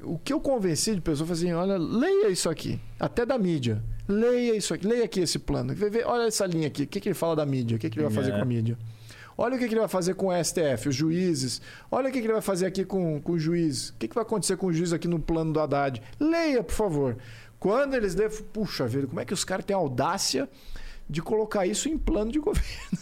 o 0.03 0.19
que 0.19 0.31
eu 0.31 0.39
convenci 0.39 0.93
de 0.95 1.01
pessoas 1.01 1.27
foi 1.27 1.37
assim, 1.37 1.53
olha, 1.53 1.77
leia 1.77 2.29
isso 2.29 2.49
aqui, 2.49 2.79
até 2.99 3.25
da 3.25 3.37
mídia. 3.37 3.81
Leia 4.07 4.55
isso 4.55 4.73
aqui, 4.73 4.85
leia 4.87 5.05
aqui 5.05 5.21
esse 5.21 5.39
plano. 5.39 5.73
Olha 6.05 6.27
essa 6.27 6.45
linha 6.45 6.67
aqui, 6.67 6.83
o 6.83 6.87
que, 6.87 6.99
que 6.99 7.09
ele 7.09 7.15
fala 7.15 7.35
da 7.35 7.45
mídia, 7.45 7.75
o 7.75 7.79
que, 7.79 7.89
que 7.89 7.97
ele 7.97 8.05
vai 8.05 8.13
fazer 8.13 8.31
É. 8.31 8.35
com 8.35 8.41
a 8.41 8.45
mídia. 8.45 8.77
Olha 9.37 9.55
o 9.55 9.59
que, 9.59 9.67
que 9.67 9.73
ele 9.73 9.79
vai 9.79 9.89
fazer 9.89 10.13
com 10.13 10.27
o 10.27 10.43
STF, 10.43 10.89
os 10.89 10.95
juízes. 10.95 11.61
Olha 11.91 12.09
o 12.09 12.11
que, 12.11 12.19
que 12.21 12.25
ele 12.27 12.33
vai 12.33 12.41
fazer 12.41 12.67
aqui 12.67 12.85
com, 12.85 13.19
com 13.19 13.31
o 13.33 13.39
juiz. 13.39 13.89
O 13.89 13.93
que, 13.95 14.07
que 14.07 14.15
vai 14.15 14.21
acontecer 14.21 14.55
com 14.57 14.67
o 14.67 14.73
juiz 14.73 14.93
aqui 14.93 15.07
no 15.07 15.19
plano 15.19 15.51
do 15.51 15.59
Haddad. 15.59 16.01
Leia, 16.19 16.63
por 16.63 16.73
favor. 16.73 17.17
Quando 17.59 17.95
eles 17.95 18.15
leem, 18.15 18.29
puxa 18.53 18.85
vida, 18.87 19.07
como 19.07 19.19
é 19.19 19.25
que 19.25 19.33
os 19.33 19.43
caras 19.43 19.65
têm 19.65 19.75
audácia 19.75 20.47
de 21.09 21.21
colocar 21.21 21.65
isso 21.67 21.87
em 21.87 21.97
plano 21.97 22.31
de 22.31 22.39
governo? 22.41 22.97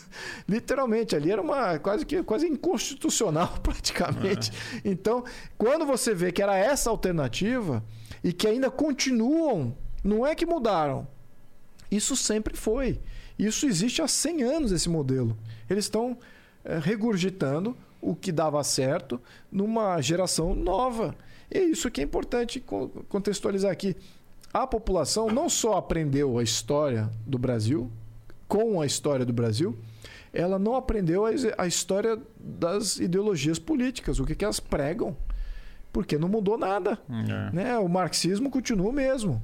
Literalmente, 0.47 1.16
ali 1.16 1.32
era 1.32 1.41
uma 1.41 1.80
quase 1.80 2.06
que 2.06 2.22
quase 2.24 2.47
inconstitucional 2.47 3.58
praticamente. 3.64 4.51
Então, 4.84 5.24
quando 5.58 5.86
você 5.86 6.14
vê 6.14 6.32
que 6.32 6.41
era 6.41 6.56
essa 6.58 6.89
alternativa 6.89 7.84
e 8.24 8.32
que 8.34 8.47
ainda 8.47 8.70
continuam, 8.70 9.76
não 10.04 10.26
é 10.26 10.36
que 10.36 10.45
mudaram, 10.45 11.08
isso 11.89 12.16
sempre 12.16 12.56
foi. 12.58 12.99
Isso 13.38 13.66
existe 13.66 14.01
há 14.01 14.08
100 14.08 14.43
anos, 14.43 14.72
esse 14.72 14.89
modelo. 14.89 15.38
Eles 15.70 15.86
estão 15.86 16.18
eh, 16.64 16.80
regurgitando 16.80 17.76
o 17.99 18.16
que 18.16 18.32
dava 18.32 18.64
certo 18.64 19.20
numa 19.51 19.99
geração 20.01 20.54
nova. 20.54 21.16
E 21.49 21.58
é 21.58 21.64
isso 21.64 21.89
que 21.89 22.01
é 22.01 22.04
importante 22.04 22.60
co- 22.60 22.89
contextualizar 23.10 23.72
aqui. 23.72 23.95
A 24.54 24.68
população 24.68 25.28
não 25.28 25.49
só 25.49 25.78
aprendeu 25.78 26.38
a 26.38 26.43
história 26.43 27.10
do 27.26 27.38
Brasil, 27.39 27.89
com 28.47 28.80
a 28.80 28.86
história 28.86 29.26
do 29.26 29.34
Brasil, 29.34 29.76
ela 30.32 30.60
não 30.60 30.76
aprendeu 30.76 31.26
a, 31.26 31.66
história 31.68 32.20
das 32.39 32.97
ideologias 32.97 33.58
políticas, 33.58 34.20
o 34.20 34.26
que, 34.26 34.36
que 34.36 34.43
elas 34.45 34.60
pregam. 34.60 35.16
Porque 35.91 36.18
não 36.18 36.28
mudou 36.28 36.58
nada 36.58 36.99
É. 37.10 37.56
né? 37.56 37.78
O 37.78 37.88
marxismo 37.88 38.49
continua 38.49 38.89
o 38.89 38.93
mesmo. 38.93 39.41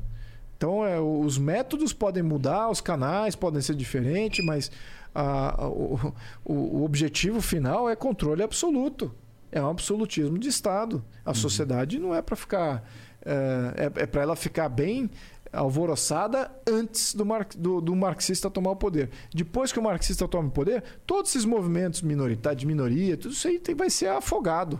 Então, 0.58 0.86
é, 0.86 1.00
os 1.00 1.38
métodos 1.38 1.94
podem 1.94 2.22
mudar, 2.24 2.70
os 2.70 2.82
canais 2.82 3.36
podem 3.36 3.62
ser 3.62 3.76
diferentes, 3.76 4.44
mas 4.46 4.72
a- 5.16 5.64
a- 5.64 5.68
o, 5.70 6.14
o- 6.44 6.54
o 6.80 6.84
objetivo 6.84 7.40
final 7.40 7.90
é 7.90 7.96
controle 7.96 8.44
absoluto. 8.44 9.14
É 9.52 9.62
um 9.62 9.70
absolutismo 9.70 10.38
de 10.38 10.50
Estado. 10.50 11.04
A 11.26 11.34
sociedade 11.34 11.98
não 11.98 12.14
é 12.14 12.22
para 12.22 12.36
ficar. 12.36 12.84
É, 13.26 13.92
é, 14.04 14.06
para 14.06 14.22
ela 14.22 14.36
ficar 14.36 14.70
bem 14.70 15.10
alvoroçada 15.52 16.50
antes 16.68 17.14
do, 17.14 17.26
mar, 17.26 17.46
do, 17.58 17.82
do 17.82 17.96
marxista 17.96 18.50
tomar 18.50 18.72
o 18.72 18.76
poder. 18.76 19.10
Depois 19.34 19.72
que 19.72 19.80
o 19.80 19.84
marxista 19.84 20.28
toma 20.28 20.48
o 20.48 20.52
poder, 20.52 20.84
todos 21.06 21.32
esses 21.32 21.46
movimentos 21.46 22.02
minoritários, 22.02 22.62
de 22.62 22.68
minoria, 22.68 23.18
tudo 23.18 23.34
isso 23.34 23.48
aí 23.48 23.60
tem- 23.60 23.76
vai 23.76 23.90
ser 23.90 24.08
afogado. 24.08 24.80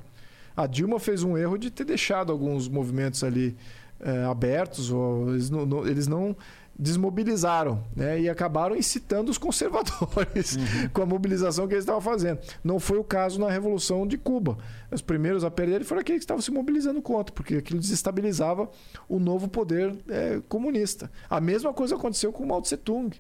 A 0.56 0.68
Dilma 0.68 1.00
fez 1.00 1.24
um 1.24 1.38
erro 1.38 1.58
de 1.58 1.70
ter 1.70 1.86
deixado 1.86 2.32
alguns 2.32 2.68
movimentos 2.68 3.24
ali 3.24 3.56
eh, 4.02 4.24
abertos, 4.30 4.90
ou 4.92 5.30
eles 5.32 5.50
não, 5.50 5.66
não- 5.66 5.86
eles 5.86 6.08
não 6.08 6.34
desmobilizaram, 6.80 7.84
né? 7.94 8.22
E 8.22 8.30
acabaram 8.30 8.74
incitando 8.74 9.28
os 9.28 9.38
conservadores 9.38 10.58
com 10.94 11.02
a 11.02 11.06
mobilização 11.06 11.68
que 11.68 11.74
eles 11.74 11.84
estavam 11.84 12.00
fazendo. 12.00 12.40
Não 12.64 12.80
foi 12.80 12.98
o 12.98 13.04
caso 13.04 13.38
na 13.38 13.50
Revolução 13.50 14.08
de 14.08 14.18
Cuba. 14.18 14.58
Os 14.90 15.02
primeiros 15.02 15.44
a 15.44 15.52
perder 15.52 15.84
foram 15.84 16.00
aqueles 16.00 16.20
que 16.20 16.24
estavam 16.24 16.42
se 16.42 16.52
mobilizando 16.52 17.02
contra, 17.02 17.36
porque 17.36 17.56
aquilo 17.56 17.82
desestabilizava 17.82 18.70
o 19.10 19.20
novo 19.20 19.50
poder 19.50 19.94
eh, 20.08 20.42
comunista. 20.48 21.12
A 21.30 21.42
mesma 21.42 21.74
coisa 21.74 21.96
aconteceu 21.96 22.32
com 22.32 22.46
Mao 22.46 22.62
Tse 22.62 22.78
Tung 22.78 23.12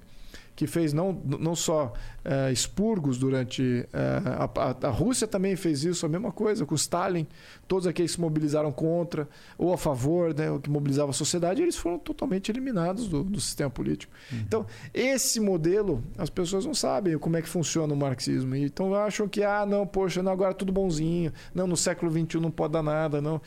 que 0.59 0.67
fez 0.67 0.91
não, 0.91 1.13
não 1.23 1.55
só 1.55 1.93
uh, 2.25 2.51
expurgos 2.51 3.17
durante. 3.17 3.63
Uh, 3.63 4.59
a, 4.59 4.87
a, 4.87 4.91
Rússia 4.91 5.25
também 5.25 5.55
fez 5.55 5.85
isso, 5.85 6.05
a 6.05 6.09
mesma 6.09 6.33
coisa, 6.33 6.65
com 6.65 6.75
Stalin. 6.75 7.25
Todos 7.65 7.87
aqueles 7.87 8.11
que 8.11 8.15
se 8.15 8.21
mobilizaram 8.21 8.69
contra 8.69 9.25
ou 9.57 9.71
a 9.71 9.77
favor, 9.77 10.33
né, 10.33 10.51
o 10.51 10.59
que 10.59 10.69
mobilizava 10.69 11.11
a 11.11 11.13
sociedade, 11.13 11.61
eles 11.61 11.77
foram 11.77 11.97
totalmente 11.97 12.51
eliminados 12.51 13.07
do, 13.07 13.23
do 13.23 13.39
sistema 13.39 13.69
político. 13.69 14.11
Uhum. 14.33 14.39
Então, 14.39 14.65
esse 14.93 15.39
modelo, 15.39 16.03
as 16.17 16.29
pessoas 16.29 16.65
não 16.65 16.73
sabem 16.73 17.17
como 17.17 17.37
é 17.37 17.41
que 17.41 17.47
funciona 17.47 17.93
o 17.93 17.95
marxismo. 17.95 18.53
Então 18.53 18.93
acham 18.93 19.29
que, 19.29 19.41
ah, 19.41 19.65
não, 19.65 19.87
poxa, 19.87 20.21
não, 20.21 20.33
agora 20.33 20.51
é 20.51 20.55
tudo 20.55 20.73
bonzinho. 20.73 21.31
Não, 21.55 21.67
no 21.67 21.77
século 21.77 22.11
XXI 22.11 22.37
não 22.41 22.51
pode 22.51 22.73
dar 22.73 22.83
nada, 22.83 23.21
não. 23.21 23.39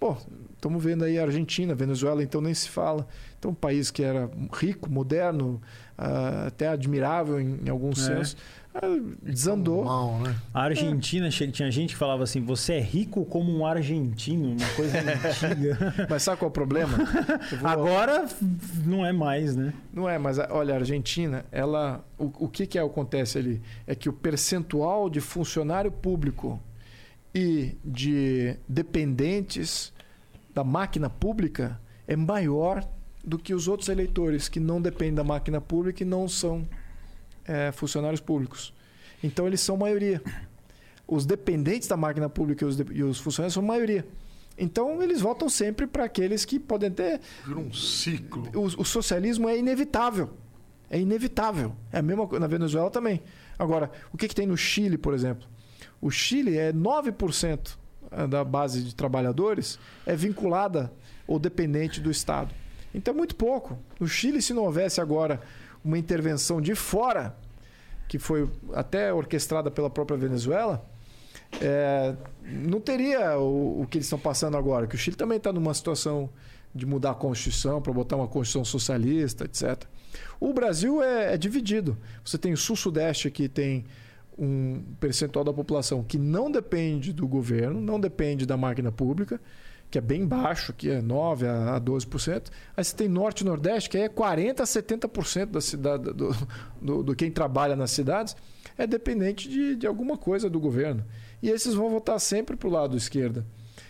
Pô, 0.00 0.14
estamos 0.54 0.82
vendo 0.82 1.04
aí 1.04 1.18
a 1.18 1.22
Argentina, 1.22 1.74
Venezuela, 1.74 2.22
então 2.22 2.40
nem 2.40 2.52
se 2.52 2.68
fala. 2.68 3.06
Então, 3.38 3.52
um 3.52 3.54
país 3.54 3.90
que 3.90 4.02
era 4.02 4.30
rico, 4.52 4.90
moderno, 4.90 5.60
uh, 5.98 6.46
até 6.46 6.68
admirável 6.68 7.40
em, 7.40 7.60
em 7.64 7.68
alguns 7.68 7.98
é. 8.00 8.16
sensos, 8.16 8.36
uh, 8.74 9.16
desandou. 9.22 9.84
Mal, 9.84 10.18
né? 10.20 10.36
A 10.52 10.62
Argentina, 10.62 11.28
é. 11.28 11.30
tinha 11.30 11.70
gente 11.70 11.94
que 11.94 11.96
falava 11.96 12.22
assim: 12.22 12.40
você 12.42 12.74
é 12.74 12.80
rico 12.80 13.24
como 13.24 13.56
um 13.56 13.66
argentino, 13.66 14.50
uma 14.50 14.68
coisa 14.74 14.98
antiga. 14.98 15.94
Mas 16.08 16.22
sabe 16.22 16.38
qual 16.38 16.48
é 16.48 16.50
o 16.50 16.52
problema? 16.52 16.98
Vou... 17.60 17.68
Agora 17.68 18.26
não 18.84 19.04
é 19.04 19.12
mais, 19.12 19.56
né? 19.56 19.72
Não 19.92 20.08
é, 20.08 20.18
mas 20.18 20.38
olha, 20.38 20.74
a 20.74 20.78
Argentina, 20.78 21.44
ela. 21.50 22.04
O, 22.18 22.44
o 22.44 22.48
que, 22.48 22.66
que 22.66 22.78
acontece 22.78 23.38
ali? 23.38 23.62
É 23.86 23.94
que 23.94 24.08
o 24.08 24.12
percentual 24.12 25.08
de 25.08 25.20
funcionário 25.20 25.90
público 25.90 26.60
e 27.34 27.76
de 27.84 28.56
dependentes 28.66 29.92
da 30.54 30.64
máquina 30.64 31.10
pública 31.10 31.78
é 32.08 32.16
maior 32.16 32.82
do 33.26 33.38
que 33.38 33.52
os 33.52 33.66
outros 33.66 33.88
eleitores 33.88 34.48
que 34.48 34.60
não 34.60 34.80
dependem 34.80 35.14
da 35.14 35.24
máquina 35.24 35.60
pública 35.60 36.04
e 36.04 36.06
não 36.06 36.28
são 36.28 36.66
é, 37.44 37.72
funcionários 37.72 38.20
públicos. 38.20 38.72
Então, 39.22 39.46
eles 39.46 39.60
são 39.60 39.76
maioria. 39.76 40.22
Os 41.08 41.26
dependentes 41.26 41.88
da 41.88 41.96
máquina 41.96 42.28
pública 42.28 42.64
e 42.64 42.68
os, 42.68 42.76
de, 42.76 42.84
e 42.92 43.02
os 43.02 43.18
funcionários 43.18 43.54
são 43.54 43.62
maioria. 43.62 44.06
Então, 44.56 45.02
eles 45.02 45.20
votam 45.20 45.48
sempre 45.48 45.86
para 45.86 46.04
aqueles 46.04 46.44
que 46.44 46.60
podem 46.60 46.90
ter. 46.90 47.20
Vira 47.44 47.58
um 47.58 47.72
ciclo. 47.72 48.48
O, 48.54 48.64
o, 48.64 48.84
socialismo 48.84 49.48
é 49.48 49.58
inevitável. 49.58 50.30
É 50.88 50.98
inevitável. 50.98 51.74
É 51.92 51.98
a 51.98 52.02
mesma 52.02 52.26
coisa 52.26 52.40
na 52.40 52.46
Venezuela 52.46 52.90
também. 52.90 53.22
Agora, 53.58 53.90
o 54.12 54.16
que, 54.16 54.28
que 54.28 54.34
tem 54.34 54.46
no 54.46 54.56
Chile, 54.56 54.96
por 54.96 55.12
exemplo? 55.12 55.46
O 56.00 56.10
Chile 56.10 56.56
é 56.56 56.72
9% 56.72 57.76
da 58.28 58.44
base 58.44 58.82
de 58.82 58.94
trabalhadores 58.94 59.78
é 60.06 60.14
vinculada 60.14 60.92
ou 61.26 61.38
dependente 61.38 62.00
do 62.00 62.10
Estado. 62.10 62.54
Então 62.96 63.12
é 63.12 63.16
muito 63.16 63.36
pouco. 63.36 63.78
No 64.00 64.08
Chile, 64.08 64.40
se 64.40 64.54
não 64.54 64.64
houvesse 64.64 65.02
agora 65.02 65.38
uma 65.84 65.98
intervenção 65.98 66.62
de 66.62 66.74
fora, 66.74 67.36
que 68.08 68.18
foi 68.18 68.48
até 68.72 69.12
orquestrada 69.12 69.70
pela 69.70 69.90
própria 69.90 70.16
Venezuela, 70.16 70.82
é, 71.60 72.16
não 72.42 72.80
teria 72.80 73.38
o, 73.38 73.82
o, 73.82 73.86
que 73.86 73.98
eles 73.98 74.06
estão 74.06 74.18
passando 74.18 74.56
agora. 74.56 74.86
Que 74.86 74.94
o 74.94 74.98
Chile 74.98 75.14
também 75.14 75.36
está 75.36 75.52
numa 75.52 75.74
situação 75.74 76.30
de 76.74 76.86
mudar 76.86 77.10
a 77.10 77.14
Constituição 77.14 77.82
para 77.82 77.92
botar 77.92 78.16
uma 78.16 78.26
Constituição 78.26 78.64
socialista, 78.64 79.44
etc. 79.44 79.84
O 80.40 80.54
Brasil 80.54 81.02
é, 81.02 81.34
é 81.34 81.36
dividido. 81.36 81.98
Você 82.24 82.38
tem 82.38 82.54
o 82.54 82.56
Sul-Sudeste 82.56 83.30
que 83.30 83.46
tem 83.46 83.84
um 84.38 84.82
percentual 84.98 85.44
da 85.44 85.52
população 85.52 86.02
que 86.02 86.18
não 86.18 86.50
depende 86.50 87.12
do 87.12 87.28
governo, 87.28 87.78
não 87.78 88.00
depende 88.00 88.46
da 88.46 88.56
máquina 88.56 88.90
pública, 88.90 89.38
que 89.96 89.98
é 89.98 90.00
bem 90.02 90.26
baixo, 90.26 90.74
que 90.74 90.90
é 90.90 91.00
9% 91.00 91.46
a 91.74 91.80
12%. 91.80 92.50
Aí 92.76 92.84
você 92.84 92.94
tem 92.94 93.08
Norte 93.08 93.40
e 93.40 93.44
Nordeste, 93.46 93.88
que 93.88 93.96
é 93.96 94.10
40% 94.10 94.60
a 94.60 94.64
70% 94.64 95.46
da 95.46 95.60
cidade, 95.60 96.12
do, 96.12 96.36
do, 96.82 97.02
do, 97.02 97.16
quem 97.16 97.30
trabalha 97.30 97.74
nas 97.74 97.92
cidades, 97.92 98.36
é 98.76 98.86
dependente 98.86 99.48
de, 99.48 99.74
de 99.74 99.86
alguma 99.86 100.18
coisa 100.18 100.50
do 100.50 100.60
governo. 100.60 101.02
E 101.42 101.48
esses 101.48 101.72
vão 101.72 101.88
votar 101.88 102.20
sempre 102.20 102.56
para 102.56 102.68
o 102.68 102.70
lado 102.70 102.94
esquerda. 102.94 103.46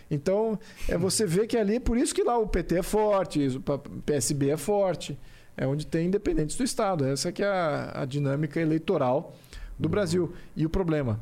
Então, 0.09 0.57
é 0.87 0.97
você 0.97 1.25
vê 1.25 1.45
que 1.45 1.57
ali, 1.57 1.77
por 1.77 1.97
isso 1.97 2.15
que 2.15 2.23
lá 2.23 2.37
o 2.37 2.47
PT 2.47 2.77
é 2.77 2.83
forte, 2.83 3.45
o 3.57 4.01
PSB 4.05 4.51
é 4.51 4.57
forte, 4.57 5.19
é 5.57 5.67
onde 5.67 5.85
tem 5.85 6.07
independentes 6.07 6.55
do 6.55 6.63
Estado. 6.63 7.05
Essa 7.05 7.33
que 7.33 7.43
é 7.43 7.47
a, 7.47 8.03
a 8.03 8.05
dinâmica 8.05 8.61
eleitoral 8.61 9.35
do 9.77 9.89
Brasil. 9.89 10.31
E 10.55 10.65
o 10.65 10.69
problema, 10.69 11.19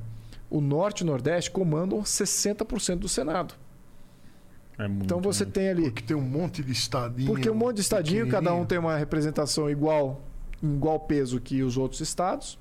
o 0.47 0.61
Norte 0.61 1.01
e 1.01 1.05
Nordeste 1.05 1.49
comandam 1.49 2.03
60% 2.03 2.97
do 2.97 3.09
Senado. 3.09 3.64
É 4.77 4.87
muito, 4.87 5.05
então 5.05 5.21
você 5.21 5.45
tem 5.45 5.69
ali. 5.69 5.83
Porque 5.83 6.03
tem 6.03 6.17
um 6.17 6.21
monte 6.21 6.61
de 6.63 6.71
estadinho. 6.71 7.27
Porque 7.27 7.49
um 7.49 7.55
monte 7.55 7.75
de 7.75 7.81
estadinho, 7.81 8.27
cada 8.29 8.53
um 8.53 8.65
tem 8.65 8.77
uma 8.77 8.97
representação 8.97 9.69
igual, 9.69 10.21
em 10.61 10.73
igual 10.75 10.99
peso 10.99 11.39
que 11.39 11.63
os 11.63 11.77
outros 11.77 12.01
estados. 12.01 12.59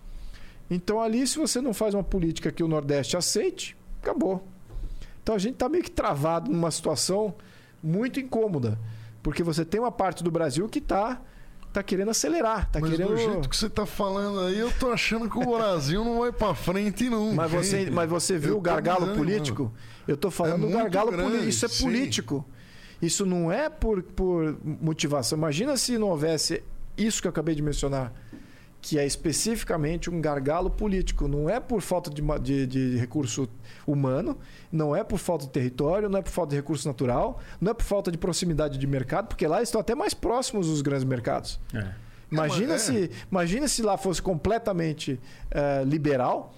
Então 0.70 1.00
ali, 1.00 1.26
se 1.26 1.38
você 1.38 1.60
não 1.60 1.74
faz 1.74 1.94
uma 1.94 2.04
política 2.04 2.50
que 2.50 2.62
o 2.62 2.68
Nordeste 2.68 3.16
aceite, 3.16 3.76
acabou. 4.02 4.46
Então 5.22 5.34
a 5.34 5.38
gente 5.38 5.54
está 5.54 5.68
meio 5.68 5.82
que 5.82 5.90
travado 5.90 6.50
numa 6.50 6.70
situação 6.70 7.34
muito 7.82 8.20
incômoda. 8.20 8.78
Porque 9.22 9.42
você 9.42 9.64
tem 9.64 9.80
uma 9.80 9.92
parte 9.92 10.22
do 10.22 10.30
Brasil 10.30 10.68
que 10.68 10.78
está 10.78 11.20
tá 11.74 11.82
querendo 11.82 12.12
acelerar, 12.12 12.70
tá 12.70 12.78
Mas 12.78 12.90
querendo. 12.90 13.08
Do 13.08 13.16
jeito 13.16 13.48
que 13.48 13.56
você 13.56 13.68
tá 13.68 13.84
falando 13.84 14.40
aí, 14.40 14.56
eu 14.56 14.70
tô 14.78 14.92
achando 14.92 15.28
que 15.28 15.36
o 15.36 15.56
Brasil 15.56 16.04
não 16.04 16.20
vai 16.20 16.30
para 16.30 16.54
frente 16.54 17.10
nunca. 17.10 17.34
Mas 17.34 17.50
você, 17.50 17.90
mas 17.90 18.08
você 18.08 18.38
viu 18.38 18.50
eu 18.52 18.58
o 18.58 18.60
gargalo 18.60 19.08
político? 19.16 19.74
Eu 20.06 20.16
tô 20.16 20.30
falando 20.30 20.68
é 20.68 20.72
gargalo 20.72 21.12
político. 21.12 21.48
Isso 21.48 21.66
é 21.66 21.68
sim. 21.68 21.82
político. 21.82 22.46
Isso 23.02 23.26
não 23.26 23.50
é 23.50 23.68
por, 23.68 24.04
por 24.04 24.56
motivação. 24.62 25.36
Imagina 25.36 25.76
se 25.76 25.98
não 25.98 26.10
houvesse 26.10 26.62
isso 26.96 27.20
que 27.20 27.26
eu 27.26 27.30
acabei 27.30 27.56
de 27.56 27.62
mencionar 27.62 28.12
que 28.84 28.98
é 28.98 29.06
especificamente 29.06 30.10
um 30.10 30.20
gargalo 30.20 30.68
político. 30.68 31.26
Não 31.26 31.48
é 31.48 31.58
por 31.58 31.80
falta 31.80 32.10
de, 32.10 32.20
de, 32.42 32.66
de, 32.66 32.96
recurso 32.98 33.48
humano, 33.86 34.36
não 34.70 34.94
é 34.94 35.02
por 35.02 35.18
falta 35.18 35.46
de 35.46 35.50
território, 35.50 36.06
não 36.06 36.18
é 36.18 36.22
por 36.22 36.30
falta 36.30 36.50
de 36.50 36.56
recurso 36.56 36.86
natural, 36.86 37.40
não 37.58 37.70
é 37.70 37.74
por 37.74 37.82
falta 37.82 38.12
de 38.12 38.18
proximidade 38.18 38.76
de 38.76 38.86
mercado, 38.86 39.28
porque 39.28 39.46
lá 39.46 39.62
estão 39.62 39.80
até 39.80 39.94
mais 39.94 40.12
próximos 40.12 40.66
dos 40.66 40.82
grandes 40.82 41.04
mercados. 41.04 41.58
É. 41.72 41.92
Imagina, 42.30 42.74
é, 42.74 42.78
se, 42.78 43.10
imagina 43.32 43.68
se 43.68 43.82
lá 43.82 43.96
fosse 43.96 44.20
completamente 44.20 45.12
uh, 45.14 45.88
liberal 45.88 46.54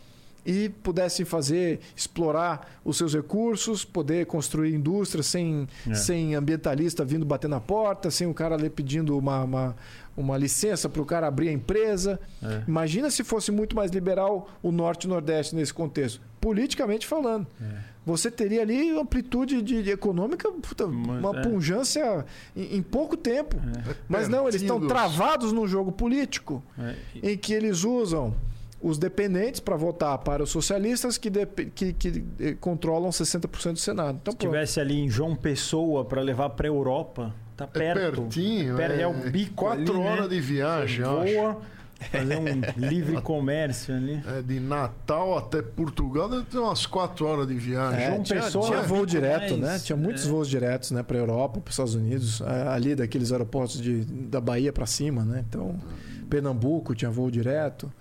e 0.46 0.68
pudessem 0.68 1.26
fazer, 1.26 1.80
explorar 1.94 2.78
os 2.84 2.96
seus 2.96 3.12
recursos, 3.12 3.84
poder 3.84 4.26
construir 4.26 4.72
indústrias 4.72 5.26
sem, 5.26 5.66
é. 5.88 5.94
sem 5.94 6.36
ambientalista 6.36 7.04
vindo 7.04 7.26
bater 7.26 7.48
na 7.48 7.60
porta, 7.60 8.10
sem 8.12 8.28
o 8.28 8.32
cara 8.32 8.54
ali 8.54 8.70
pedindo 8.70 9.18
uma, 9.18 9.42
uma, 9.42 9.76
uma 10.16 10.38
licença 10.38 10.88
para 10.88 11.02
o 11.02 11.04
cara 11.04 11.26
abrir 11.26 11.48
a 11.48 11.52
empresa. 11.52 12.20
É. 12.40 12.62
Imagina 12.68 13.10
se 13.10 13.24
fosse 13.24 13.50
muito 13.50 13.74
mais 13.74 13.90
liberal 13.90 14.48
o 14.62 14.70
Norte 14.70 15.04
e 15.04 15.06
o 15.08 15.10
Nordeste 15.10 15.56
nesse 15.56 15.74
contexto, 15.74 16.20
politicamente 16.40 17.06
falando. 17.06 17.46
É. 17.60 17.96
Você 18.06 18.30
teria 18.30 18.62
ali 18.62 18.96
amplitude 18.96 19.60
de, 19.60 19.82
de 19.82 19.90
econômica, 19.90 20.48
puta, 20.52 20.86
uma 20.86 21.40
é. 21.40 21.42
punjância 21.42 22.24
em, 22.54 22.76
em, 22.76 22.82
pouco 22.82 23.16
tempo. 23.16 23.56
É. 23.56 23.96
Mas 24.08 24.28
não, 24.28 24.46
eles 24.46 24.62
estão 24.62 24.86
travados 24.86 25.52
no 25.52 25.66
jogo 25.66 25.90
político, 25.90 26.62
é. 26.78 26.94
em 27.20 27.36
que 27.36 27.52
eles 27.52 27.82
usam 27.82 28.32
os 28.80 28.98
dependentes 28.98 29.60
para 29.60 29.76
votar 29.76 30.18
para 30.18 30.42
os 30.42 30.50
socialistas 30.50 31.16
que, 31.16 31.30
de, 31.30 31.46
que, 31.46 31.92
que 31.92 32.24
eh, 32.38 32.56
controlam 32.60 33.10
60% 33.10 33.72
do 33.72 33.78
Senado. 33.78 34.18
Então, 34.20 34.32
Se 34.32 34.38
tivesse 34.38 34.80
ali 34.80 35.00
em 35.00 35.08
João 35.08 35.34
Pessoa 35.34 36.04
para 36.04 36.20
levar 36.20 36.50
para 36.50 36.66
a 36.66 36.70
Europa, 36.70 37.34
tá 37.56 37.64
é 37.64 37.66
perto. 37.66 37.98
É 37.98 38.10
pertinho, 38.10 38.80
é, 38.80 39.02
é 39.02 39.06
o 39.06 39.14
bico 39.30 39.54
Quatro 39.54 39.94
ali, 39.94 40.02
né? 40.02 40.10
horas 40.10 40.28
né? 40.28 40.34
de 40.34 40.40
viagem, 40.40 41.04
Voa, 41.04 41.22
acho. 41.22 41.76
Fazer 42.12 42.36
um 42.36 42.60
livre 42.76 43.22
comércio 43.22 43.94
ali. 43.94 44.22
É, 44.26 44.42
de 44.42 44.60
Natal 44.60 45.38
até 45.38 45.62
Portugal 45.62 46.28
deve 46.28 46.44
ter 46.44 46.58
umas 46.58 46.84
quatro 46.84 47.26
horas 47.26 47.48
de 47.48 47.54
viagem. 47.54 48.02
É, 48.02 48.10
João 48.10 48.22
tinha, 48.22 48.42
Pessoa 48.42 48.66
tinha 48.66 48.82
voo 48.82 49.06
direto, 49.06 49.56
mais, 49.56 49.60
né? 49.62 49.78
Tinha 49.78 49.96
muitos 49.96 50.26
é. 50.26 50.28
voos 50.28 50.46
diretos 50.46 50.90
né, 50.90 51.02
para 51.02 51.16
a 51.16 51.20
Europa, 51.20 51.58
para 51.60 51.70
os 51.70 51.72
Estados 51.72 51.94
Unidos, 51.94 52.42
ali 52.42 52.94
daqueles 52.94 53.32
aeroportos 53.32 53.80
de, 53.80 54.04
da 54.04 54.40
Bahia 54.40 54.72
para 54.72 54.84
cima, 54.84 55.24
né? 55.24 55.42
Então... 55.48 55.80
Pernambuco 56.28 56.94
tinha 56.94 57.10
voo 57.10 57.30
direto. 57.30 57.92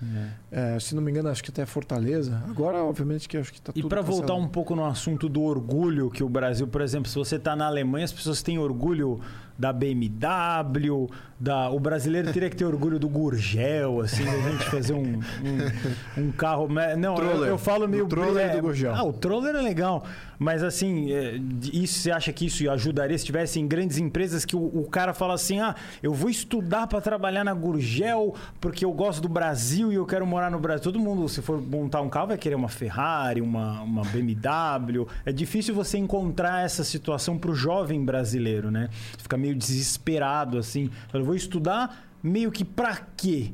É. 0.52 0.76
É, 0.76 0.80
se 0.80 0.96
não 0.96 1.02
me 1.02 1.12
engano, 1.12 1.30
acho 1.30 1.44
que 1.44 1.50
até 1.50 1.66
Fortaleza. 1.66 2.42
Agora, 2.50 2.84
obviamente, 2.84 3.28
que 3.28 3.38
acho 3.38 3.52
que 3.52 3.60
está 3.60 3.72
tudo. 3.72 3.86
E 3.86 3.90
para 3.90 4.02
voltar 4.02 4.34
um 4.36 4.48
pouco 4.48 4.76
no 4.76 4.86
assunto 4.86 5.30
do 5.30 5.42
orgulho 5.42 6.10
que 6.10 6.24
o 6.24 6.30
Brasil, 6.30 6.68
por 6.68 6.82
exemplo, 6.82 7.10
se 7.10 7.16
você 7.16 7.36
está 7.36 7.56
na 7.56 7.66
Alemanha, 7.68 8.06
as 8.06 8.14
pessoas 8.14 8.42
têm 8.42 8.58
orgulho 8.58 9.20
da 9.58 9.72
BMW, 9.72 11.10
da... 11.40 11.70
o 11.70 11.80
brasileiro 11.80 12.32
teria 12.32 12.50
que 12.50 12.56
ter 12.56 12.66
orgulho 12.66 13.00
do 13.00 13.08
Gurgel, 13.08 14.02
assim, 14.02 14.24
a 14.28 14.50
gente 14.50 14.66
fazer 14.70 14.94
um, 14.94 15.20
um, 15.20 16.22
um 16.22 16.32
carro. 16.32 16.68
Não, 16.98 17.18
eu, 17.18 17.46
eu, 17.46 17.58
falo 17.58 17.88
meio. 17.88 18.06
O 18.06 18.08
troller 18.08 18.50
é, 18.52 18.56
do 18.56 18.62
Gurgel. 18.62 18.94
Ah, 18.94 19.04
o 19.04 19.14
troller 19.14 19.56
é 19.56 19.62
legal. 19.62 20.06
Mas 20.38 20.64
assim, 20.64 21.12
é, 21.12 21.40
isso, 21.72 22.00
você 22.00 22.12
acha 22.12 22.32
que 22.34 22.46
isso 22.46 22.70
ajudaria 22.70 23.18
se 23.18 23.26
tivesse 23.26 23.60
em 23.60 23.68
grandes 23.68 23.98
empresas 23.98 24.44
que 24.44 24.56
o, 24.56 24.66
o 24.66 24.88
cara 24.90 25.14
fala 25.14 25.34
assim: 25.34 25.60
ah, 25.60 25.76
eu 26.02 26.14
vou 26.14 26.30
estudar 26.30 26.88
para 26.88 27.00
trabalhar 27.02 27.44
na 27.44 27.54
Gurgel 27.54 28.36
porque 28.60 28.84
eu 28.84 28.92
gosto 28.92 29.22
do 29.22 29.30
Brasil 29.30 29.92
e 29.92 29.96
eu 29.96 30.06
quero 30.06 30.26
morar 30.26 30.52
no 30.52 30.60
Brasil. 30.60 30.84
Todo 30.84 31.00
mundo, 31.00 31.28
se 31.30 31.42
for 31.42 31.62
montar 31.62 32.02
um 32.02 32.10
carro, 32.10 32.28
vai 32.28 32.38
querer 32.38 32.56
uma 32.56 32.70
Ferrari, 32.70 33.42
uma, 33.42 33.82
uma 33.82 34.04
BMW. 34.04 35.08
É 35.26 35.32
difícil 35.32 35.74
você 35.74 35.98
encontrar 35.98 36.66
essa 36.66 36.84
situação 36.84 37.38
para 37.38 37.52
o 37.52 37.56
jovem 37.56 38.04
brasileiro, 38.04 38.70
né? 38.70 38.90
Fica 39.18 39.38
meio 39.38 39.56
desesperado 39.56 40.58
assim. 40.58 40.90
Eu 41.26 41.28
vou 41.28 41.36
estudar 41.36 42.06
meio 42.22 42.52
que 42.52 42.64
para 42.64 42.96
quê? 43.18 43.52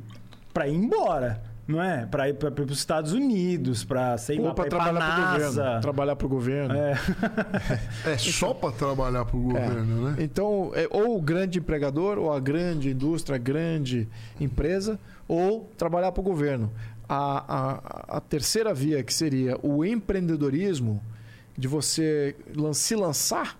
para 0.52 0.68
ir 0.68 0.74
embora. 0.74 1.42
Não 1.66 1.82
é? 1.82 2.04
Para 2.04 2.28
ir 2.28 2.34
para 2.34 2.62
os 2.62 2.76
Estados 2.76 3.12
Unidos, 3.14 3.82
para 3.84 4.18
sei 4.18 4.38
Ou 4.38 4.46
lá, 4.46 4.52
para 4.54 4.68
trabalhar 4.68 5.00
para 5.00 5.22
o 5.22 5.32
governo. 5.32 5.80
Trabalhar 5.80 6.16
para 6.16 6.26
o 6.26 6.28
governo. 6.28 6.74
É. 6.74 6.94
É 8.12 8.18
só 8.18 8.52
para 8.52 8.72
trabalhar 8.72 9.24
pro 9.24 9.38
governo, 9.38 10.10
né? 10.10 10.16
Então, 10.18 10.72
é 10.74 10.86
ou 10.90 11.16
o 11.16 11.22
grande 11.22 11.58
empregador, 11.60 12.18
ou 12.18 12.30
a 12.30 12.38
grande 12.38 12.90
indústria, 12.90 13.36
a 13.36 13.38
grande 13.38 14.06
empresa, 14.38 14.98
ou 15.26 15.70
trabalhar 15.78 16.12
para 16.12 16.20
o 16.20 16.24
governo. 16.24 16.70
A, 17.08 17.44
a, 18.12 18.16
a 18.18 18.20
terceira 18.20 18.74
via, 18.74 19.02
que 19.02 19.14
seria 19.14 19.56
o 19.62 19.82
empreendedorismo, 19.84 21.00
de 21.56 21.66
você 21.68 22.34
lan- 22.54 22.74
se 22.74 22.94
lançar 22.94 23.56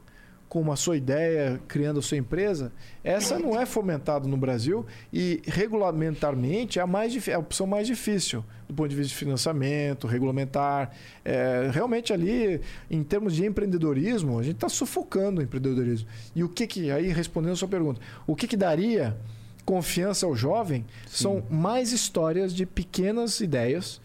com 0.53 0.71
a 0.71 0.77
sua 0.77 0.99
ideia, 0.99 1.59
criando 1.67 2.01
a 2.01 2.03
sua 2.03 2.19
empresa, 2.19 2.71
essa 3.03 3.39
não 3.39 3.59
é 3.59 3.65
fomentada 3.65 4.29
no 4.29 4.37
Brasil 4.37 4.85
e 5.11 5.41
regulamentarmente 5.47 6.79
é 6.79 6.83
a, 6.83 6.87
mais, 6.87 7.27
é 7.27 7.33
a 7.33 7.39
opção 7.39 7.67
mais 7.67 7.87
difícil 7.87 8.45
do 8.69 8.75
ponto 8.75 8.91
de 8.91 8.95
vista 8.95 9.09
de 9.09 9.15
financiamento, 9.15 10.07
regulamentar. 10.07 10.91
É, 11.25 11.71
realmente 11.73 12.13
ali, 12.13 12.61
em 12.91 13.03
termos 13.03 13.35
de 13.35 13.47
empreendedorismo, 13.47 14.39
a 14.39 14.43
gente 14.43 14.57
está 14.57 14.69
sufocando 14.69 15.41
o 15.41 15.43
empreendedorismo. 15.43 16.07
E 16.37 16.45
o 16.45 16.51
que 16.51 16.67
que, 16.67 16.91
aí 16.91 17.09
respondendo 17.09 17.53
a 17.53 17.57
sua 17.57 17.69
pergunta, 17.69 17.99
o 18.27 18.37
que 18.37 18.47
que 18.47 18.57
daria 18.57 19.17
confiança 19.65 20.27
ao 20.27 20.37
jovem 20.37 20.85
são 21.07 21.43
mais 21.49 21.93
histórias 21.93 22.55
de 22.55 22.67
pequenas 22.67 23.41
ideias 23.41 24.03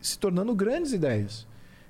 se 0.00 0.18
tornando 0.18 0.52
grandes 0.52 0.92
ideias. 0.92 1.46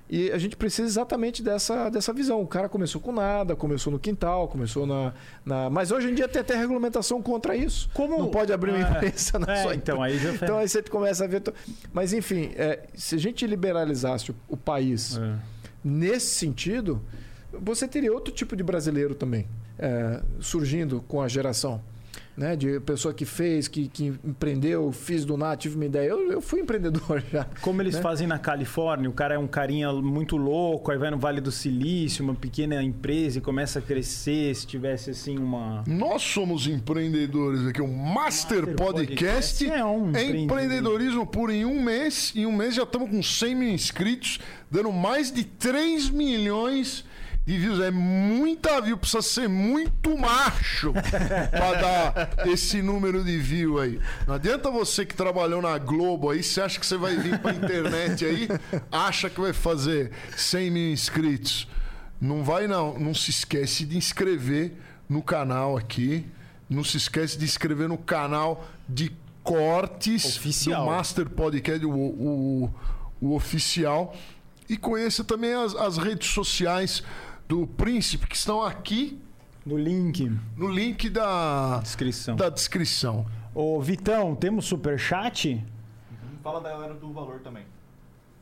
E 0.09 0.31
a 0.31 0.37
gente 0.37 0.55
precisa 0.55 0.87
exatamente 0.87 1.43
dessa, 1.43 1.89
dessa 1.89 2.13
visão. 2.13 2.41
O 2.41 2.47
cara 2.47 2.69
começou 2.69 3.01
com 3.01 3.11
nada, 3.11 3.55
começou 3.55 3.91
no 3.91 3.99
quintal, 3.99 4.47
começou 4.47 4.85
na, 4.87 5.13
na. 5.45 5.69
Mas 5.69 5.91
hoje 5.91 6.09
em 6.09 6.13
dia 6.15 6.27
tem 6.29 6.39
até 6.41 6.55
regulamentação 6.55 7.21
contra 7.21 7.55
isso. 7.55 7.89
Como- 7.93 8.17
Não 8.17 8.29
pode 8.31 8.53
abrir 8.53 8.71
uma 8.71 8.79
É. 8.87 8.91
empresa 8.91 9.37
na 9.37 9.51
É, 9.53 9.63
sua 9.63 9.75
então, 9.75 10.01
aí 10.01 10.17
já 10.17 10.31
Então 10.33 10.57
aí 10.57 10.69
você 10.69 10.81
começa 10.83 11.25
a 11.25 11.27
ver. 11.27 11.43
Mas 11.91 12.13
enfim, 12.13 12.51
é, 12.55 12.83
se 12.95 13.15
a 13.15 13.17
gente 13.17 13.45
liberalizasse 13.45 14.31
o, 14.31 14.35
o 14.47 14.55
país 14.55 15.17
É. 15.17 15.35
nesse 15.83 16.27
sentido, 16.35 17.01
você 17.51 17.85
teria 17.87 18.13
outro 18.13 18.33
tipo 18.33 18.55
de 18.55 18.63
brasileiro 18.63 19.13
também 19.13 19.45
é, 19.77 20.21
surgindo 20.39 21.03
com 21.07 21.21
a 21.21 21.27
geração. 21.27 21.81
Né? 22.37 22.55
De 22.55 22.79
pessoa 22.81 23.15
que 23.15 23.25
fez, 23.25 23.67
que, 23.67 23.87
que 23.87 24.13
empreendeu, 24.23 24.91
fiz 24.91 25.25
do 25.25 25.35
nada, 25.35 25.57
tive 25.57 25.75
uma 25.75 25.85
ideia. 25.85 26.09
Eu, 26.09 26.31
eu 26.31 26.39
fui 26.39 26.59
empreendedor 26.59 27.23
já. 27.33 27.47
Como 27.61 27.81
eles 27.81 27.95
né? 27.95 28.01
fazem 28.01 28.27
na 28.27 28.37
Califórnia, 28.37 29.09
o 29.09 29.13
cara 29.13 29.33
é 29.33 29.39
um 29.39 29.47
carinha 29.47 29.91
muito 29.91 30.37
louco, 30.37 30.91
aí 30.91 30.99
vai 30.99 31.09
no 31.09 31.17
Vale 31.17 31.41
do 31.41 31.51
Silício, 31.51 32.23
uma 32.23 32.35
pequena 32.35 32.83
empresa 32.83 33.39
e 33.39 33.41
começa 33.41 33.79
a 33.79 33.81
crescer, 33.81 34.53
se 34.53 34.67
tivesse 34.67 35.09
assim 35.09 35.39
uma. 35.39 35.83
Nós 35.87 36.21
somos 36.21 36.67
empreendedores 36.67 37.65
aqui, 37.65 37.81
o 37.81 37.87
Master, 37.87 38.67
Master 38.67 38.75
Podcast, 38.75 39.65
Podcast 39.65 39.69
é 39.71 39.83
um 39.83 40.15
é 40.15 40.23
empreendedor. 40.23 40.43
empreendedorismo 40.43 41.25
puro 41.25 41.51
em 41.51 41.65
um 41.65 41.81
mês. 41.81 42.33
Em 42.35 42.45
um 42.45 42.51
mês 42.51 42.75
já 42.75 42.83
estamos 42.83 43.09
com 43.09 43.23
100 43.23 43.55
mil 43.55 43.69
inscritos, 43.69 44.39
dando 44.69 44.91
mais 44.91 45.31
de 45.31 45.43
3 45.43 46.11
milhões 46.11 47.03
de 47.47 47.57
views. 47.57 47.79
É 47.79 47.89
muita 47.89 48.81
view, 48.81 48.97
precisa 48.97 49.21
ser 49.21 49.47
muito 49.47 50.17
macho 50.17 50.91
para 51.49 51.81
dar 51.81 52.47
esse 52.47 52.81
número 52.81 53.23
de 53.23 53.37
view 53.37 53.79
aí. 53.79 54.01
Não 54.27 54.35
adianta 54.35 54.69
você 54.69 55.05
que 55.05 55.15
trabalhou 55.15 55.61
na 55.61 55.77
Globo 55.77 56.29
aí, 56.29 56.43
você 56.43 56.59
acha 56.59 56.77
que 56.77 56.85
você 56.85 56.97
vai 56.97 57.15
vir 57.15 57.39
pra 57.39 57.53
internet 57.53 58.25
aí, 58.25 58.49
acha 58.91 59.29
que 59.29 59.39
vai 59.39 59.53
fazer 59.53 60.11
100 60.35 60.71
mil 60.71 60.91
inscritos. 60.91 61.69
Não 62.19 62.43
vai 62.43 62.67
não, 62.67 62.99
não 62.99 63.13
se 63.13 63.29
esquece 63.29 63.85
de 63.85 63.95
inscrever 63.95 64.73
no 65.07 65.21
canal 65.23 65.77
aqui. 65.77 66.25
Não 66.69 66.83
se 66.83 66.97
esquece 66.97 67.37
de 67.37 67.45
inscrever 67.45 67.87
no 67.87 67.97
canal 67.97 68.67
de 68.89 69.09
cortes 69.41 70.25
Oficial. 70.25 70.83
do 70.83 70.91
Master 70.91 71.29
Podcast, 71.29 71.85
o, 71.85 71.91
o, 71.91 72.73
o 73.21 73.35
oficial. 73.35 74.13
E 74.69 74.75
conheça 74.75 75.23
também 75.23 75.53
as, 75.53 75.73
as 75.75 75.97
redes 75.97 76.27
sociais 76.29 77.01
do 77.47 77.65
Príncipe, 77.65 78.27
que 78.27 78.35
estão 78.35 78.61
aqui 78.61 79.19
No 79.65 79.77
link, 79.77 80.29
no 80.55 80.69
link 80.69 81.09
da, 81.09 81.79
descrição. 81.81 82.35
da 82.35 82.49
descrição. 82.49 83.25
Ô, 83.53 83.81
Vitão, 83.81 84.35
temos 84.35 84.65
superchat? 84.65 85.63
Fala 86.43 86.61
da 86.61 86.69
galera 86.69 86.93
do 86.93 87.11
valor 87.11 87.39
também. 87.39 87.63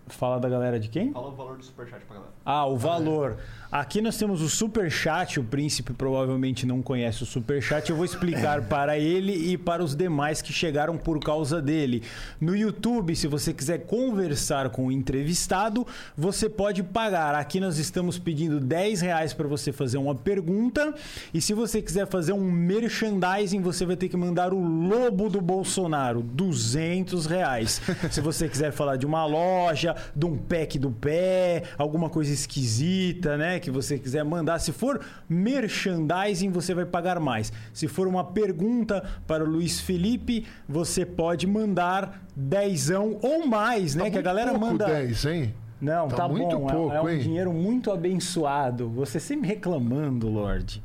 Fala 0.08 0.40
da 0.40 0.48
galera 0.48 0.80
de 0.80 0.88
quem? 0.88 1.12
Fala 1.12 1.30
o 1.30 1.36
valor 1.36 1.58
do 1.58 1.64
superchat 1.64 2.06
pra 2.06 2.16
galera. 2.16 2.34
Ah, 2.46 2.68
o 2.68 2.78
valor. 2.78 3.38
Aqui 3.72 4.02
nós 4.02 4.16
temos 4.18 4.42
o 4.42 4.48
Superchat. 4.48 5.40
O 5.40 5.44
príncipe 5.44 5.92
provavelmente 5.92 6.66
não 6.66 6.82
conhece 6.82 7.24
o 7.24 7.26
Superchat. 7.26 7.90
Eu 7.90 7.96
vou 7.96 8.06
explicar 8.06 8.62
para 8.70 9.00
ele 9.00 9.34
e 9.34 9.58
para 9.58 9.84
os 9.84 9.96
demais 9.96 10.42
que 10.42 10.54
chegaram 10.54 10.96
por 10.96 11.20
causa 11.20 11.60
dele. 11.60 12.04
No 12.40 12.56
YouTube, 12.56 13.16
se 13.16 13.28
você 13.28 13.52
quiser 13.52 13.80
conversar 13.80 14.70
com 14.70 14.86
o 14.86 14.92
entrevistado, 14.92 15.86
você 16.16 16.48
pode 16.48 16.84
pagar. 16.84 17.34
Aqui 17.34 17.60
nós 17.60 17.80
estamos 17.80 18.20
pedindo 18.20 18.60
10 18.60 19.02
reais 19.02 19.34
para 19.34 19.48
você 19.48 19.74
fazer 19.74 19.98
uma 19.98 20.14
pergunta. 20.14 20.94
E 21.34 21.42
se 21.42 21.54
você 21.54 21.82
quiser 21.82 22.08
fazer 22.08 22.32
um 22.32 22.50
merchandising, 22.50 23.62
você 23.62 23.86
vai 23.86 23.96
ter 23.96 24.08
que 24.08 24.16
mandar 24.16 24.54
o 24.54 24.60
lobo 24.60 25.30
do 25.30 25.42
Bolsonaro, 25.42 26.22
200 26.22 27.26
reais. 27.26 27.82
se 28.12 28.22
você 28.22 28.48
quiser 28.48 28.72
falar 28.72 28.98
de 28.98 29.06
uma 29.06 29.26
loja, 29.26 29.95
de 30.16 30.26
um 30.26 30.38
pack 30.38 30.78
do 30.80 30.92
pé, 30.92 31.64
alguma 31.78 32.10
coisa 32.10 32.32
esquisita, 32.34 33.38
né? 33.38 33.60
Que 33.60 33.70
você 33.72 33.98
quiser 34.00 34.24
mandar. 34.24 34.60
Se 34.60 34.72
for 34.72 35.00
merchandising, 35.30 36.50
você 36.52 36.74
vai 36.74 36.86
pagar 36.86 37.20
mais. 37.20 37.52
Se 37.74 37.88
for 37.88 38.08
uma 38.08 38.24
pergunta 38.24 39.04
para 39.28 39.44
o 39.44 39.48
Luiz 39.48 39.80
Felipe, 39.80 40.46
você 40.68 41.06
pode 41.06 41.48
mandar 41.48 42.24
dezão 42.36 43.18
ou 43.22 43.48
mais, 43.48 43.96
né? 43.96 44.06
Tá 44.06 44.12
que 44.12 44.18
a 44.18 44.22
galera 44.22 44.52
pouco 44.52 44.66
manda. 44.66 44.86
10, 44.86 45.26
hein? 45.26 45.54
Não, 45.82 46.08
Tá 46.08 46.16
tá, 46.16 46.28
muito 46.28 46.58
bom. 46.58 46.70
é- 46.70 46.74
pouco, 46.74 46.96
é, 46.96 47.02
um 47.02 47.10
hein? 47.10 47.20
dinheiro 47.20 47.52
muito 47.54 47.92
abençoado. 47.92 48.90
Você 48.90 49.20
sempre 49.20 49.48
reclamando, 49.48 50.28
Lorde. 50.30 50.82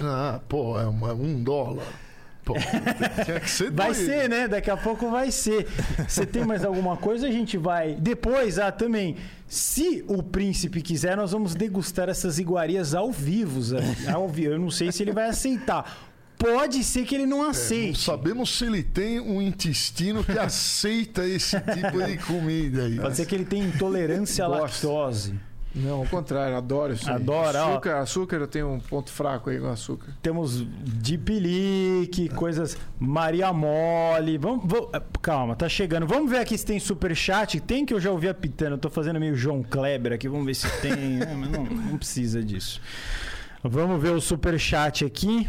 Ah, 0.00 0.40
pô, 0.48 0.78
é 0.78 0.84
é 0.84 0.86
um 1.12 1.42
dólar. 1.42 1.86
Pô, 2.44 2.54
que 3.40 3.48
ser 3.50 3.70
Vai 3.70 3.92
dois. 3.92 3.98
ser, 3.98 4.28
né? 4.28 4.48
Daqui 4.48 4.70
a 4.70 4.76
pouco 4.76 5.08
vai 5.10 5.30
ser. 5.30 5.66
Você 6.08 6.26
tem 6.26 6.44
mais 6.44 6.64
alguma 6.64 6.96
coisa? 6.96 7.28
A 7.28 7.30
gente 7.30 7.56
vai. 7.56 7.94
Depois, 7.94 8.58
ah, 8.58 8.72
também. 8.72 9.16
Se 9.46 10.04
o 10.08 10.22
príncipe 10.22 10.82
quiser, 10.82 11.16
nós 11.16 11.30
vamos 11.32 11.54
degustar 11.54 12.08
essas 12.08 12.38
iguarias 12.38 12.94
ao 12.94 13.12
vivo. 13.12 13.60
Ao 14.12 14.28
vivo. 14.28 14.54
Eu 14.54 14.58
não 14.58 14.70
sei 14.70 14.90
se 14.90 15.02
ele 15.04 15.12
vai 15.12 15.28
aceitar. 15.28 16.10
Pode 16.36 16.82
ser 16.82 17.04
que 17.04 17.14
ele 17.14 17.26
não 17.26 17.42
Não 17.44 17.50
aceite. 17.50 18.00
sabemos 18.00 18.58
se 18.58 18.64
ele 18.64 18.82
tem 18.82 19.20
um 19.20 19.40
intestino 19.40 20.24
que 20.24 20.36
aceita 20.36 21.24
esse 21.24 21.56
tipo 21.60 22.02
de 22.04 22.18
comida 22.18 22.86
aí. 22.86 22.96
Pode 22.96 23.14
ser 23.16 23.26
que 23.26 23.34
ele 23.36 23.44
tenha 23.44 23.64
intolerância 23.64 24.44
à 24.44 24.48
lactose. 24.48 25.34
Não, 25.74 26.00
ao 26.00 26.06
contrário, 26.06 26.56
adoro 26.56 26.92
isso. 26.92 27.08
aí. 27.08 27.16
Adora, 27.16 27.64
ó. 27.64 27.70
açúcar, 27.70 27.98
açúcar, 28.00 28.36
eu 28.36 28.46
tenho 28.46 28.70
um 28.70 28.78
ponto 28.78 29.10
fraco 29.10 29.48
aí 29.50 29.58
com 29.58 29.68
açúcar. 29.68 30.08
Temos 30.20 30.66
de 30.84 31.16
pelique, 31.16 32.28
coisas 32.28 32.76
Maria 32.98 33.52
Mole. 33.52 34.36
Vamos, 34.38 34.64
vamos- 34.66 34.90
calma, 35.22 35.56
tá 35.56 35.68
chegando. 35.68 36.06
Vamos 36.06 36.30
ver 36.30 36.38
aqui 36.38 36.56
se 36.58 36.66
tem 36.66 36.78
superchat. 36.78 37.58
Tem 37.60 37.86
que 37.86 37.94
eu 37.94 38.00
já 38.00 38.10
ouvi 38.10 38.28
apitando. 38.28 38.72
Eu 38.72 38.78
tô 38.78 38.90
fazendo 38.90 39.18
meio 39.18 39.34
João 39.34 39.62
Kleber 39.62 40.12
aqui. 40.12 40.28
Vamos 40.28 40.44
ver 40.46 40.54
se 40.54 40.68
tem. 40.80 41.22
É, 41.22 41.34
mas 41.34 41.50
não, 41.50 41.64
não 41.64 41.96
precisa 41.96 42.42
disso. 42.42 42.80
Vamos 43.64 44.02
ver 44.02 44.10
o 44.10 44.20
superchat 44.20 45.04
aqui. 45.04 45.48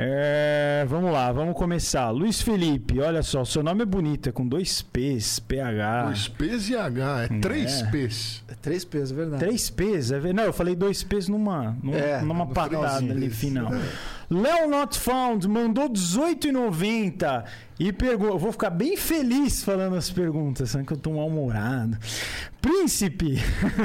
É, 0.00 0.84
vamos 0.88 1.10
lá, 1.12 1.32
vamos 1.32 1.56
começar. 1.56 2.08
Luiz 2.10 2.40
Felipe, 2.40 3.00
olha 3.00 3.20
só, 3.20 3.44
seu 3.44 3.64
nome 3.64 3.82
é 3.82 3.84
bonito, 3.84 4.28
é 4.28 4.32
com 4.32 4.46
dois 4.46 4.80
P's, 4.80 5.40
PH. 5.40 6.04
Dois 6.04 6.28
P's 6.28 6.68
e 6.70 6.76
H, 6.76 7.22
é 7.24 7.28
três 7.40 7.82
É. 7.82 7.86
P's. 7.90 8.44
É 8.46 8.54
três 8.54 8.84
pesos, 8.84 9.10
é 9.10 9.14
verdade. 9.16 9.44
Três 9.44 9.68
P's? 9.70 10.12
É 10.12 10.20
ver- 10.20 10.32
Não, 10.32 10.44
eu 10.44 10.52
falei 10.52 10.76
dois 10.76 11.02
P's 11.02 11.26
numa, 11.26 11.76
numa, 11.82 11.96
É, 11.96 12.20
numa 12.20 12.44
no 12.44 12.54
patada 12.54 12.94
ali 13.10 13.28
final. 13.28 13.72
Léo 14.30 14.68
Not 14.68 14.98
Found 14.98 15.48
mandou 15.48 15.88
18,90 15.88 17.44
e 17.80 17.90
perguntou. 17.92 18.38
Vou 18.38 18.52
ficar 18.52 18.68
bem 18.68 18.94
feliz 18.94 19.64
falando 19.64 19.96
as 19.96 20.10
perguntas, 20.10 20.70
só 20.70 20.82
que 20.82 20.92
eu 20.92 20.98
tô 20.98 21.12
mal-humorado. 21.12 21.96
Príncipe, 22.60 23.36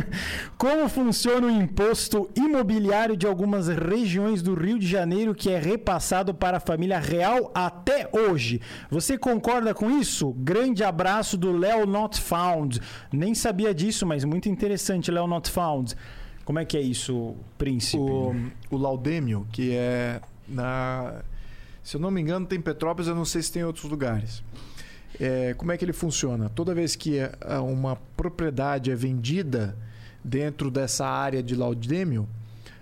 como 0.57 0.89
funciona 0.89 1.47
o 1.47 1.49
imposto 1.49 2.29
imobiliário 2.35 3.15
de 3.15 3.25
algumas 3.25 3.69
regiões 3.69 4.41
do 4.41 4.53
Rio 4.53 4.77
de 4.77 4.85
Janeiro 4.87 5.33
que 5.33 5.49
é 5.49 5.57
repassado 5.57 6.33
para 6.33 6.57
a 6.57 6.59
família 6.59 6.99
real 6.99 7.49
até 7.55 8.09
hoje? 8.11 8.59
Você 8.91 9.17
concorda 9.17 9.73
com 9.73 9.89
isso? 9.97 10.33
Grande 10.39 10.83
abraço 10.83 11.37
do 11.37 11.57
Léo 11.57 11.85
Not 11.85 12.19
Found. 12.19 12.81
Nem 13.13 13.33
sabia 13.33 13.73
disso, 13.73 14.05
mas 14.05 14.25
muito 14.25 14.49
interessante, 14.49 15.09
Léo 15.09 15.25
Not 15.25 15.49
Found. 15.49 15.95
Como 16.43 16.59
é 16.59 16.65
que 16.65 16.75
é 16.75 16.81
isso, 16.81 17.35
príncipe? 17.57 18.03
O, 18.03 18.35
o 18.69 18.77
Laudêmio, 18.77 19.47
que 19.49 19.71
é 19.73 20.19
na. 20.47 21.21
Se 21.83 21.97
eu 21.97 22.01
não 22.01 22.11
me 22.11 22.21
engano, 22.21 22.45
tem 22.45 22.61
Petrópolis, 22.61 23.07
eu 23.07 23.15
não 23.15 23.25
sei 23.25 23.41
se 23.41 23.51
tem 23.51 23.61
em 23.61 23.65
outros 23.65 23.89
lugares. 23.89 24.43
É, 25.19 25.53
como 25.55 25.71
é 25.71 25.77
que 25.77 25.83
ele 25.83 25.93
funciona? 25.93 26.49
Toda 26.49 26.73
vez 26.73 26.95
que 26.95 27.19
ah, 27.41 27.61
uma 27.61 27.97
propriedade 28.17 28.89
é 28.89 28.95
vendida 28.95 29.77
dentro 30.23 30.71
dessa 30.71 31.05
área 31.05 31.43
de 31.43 31.55
Laudêmio, 31.55 32.27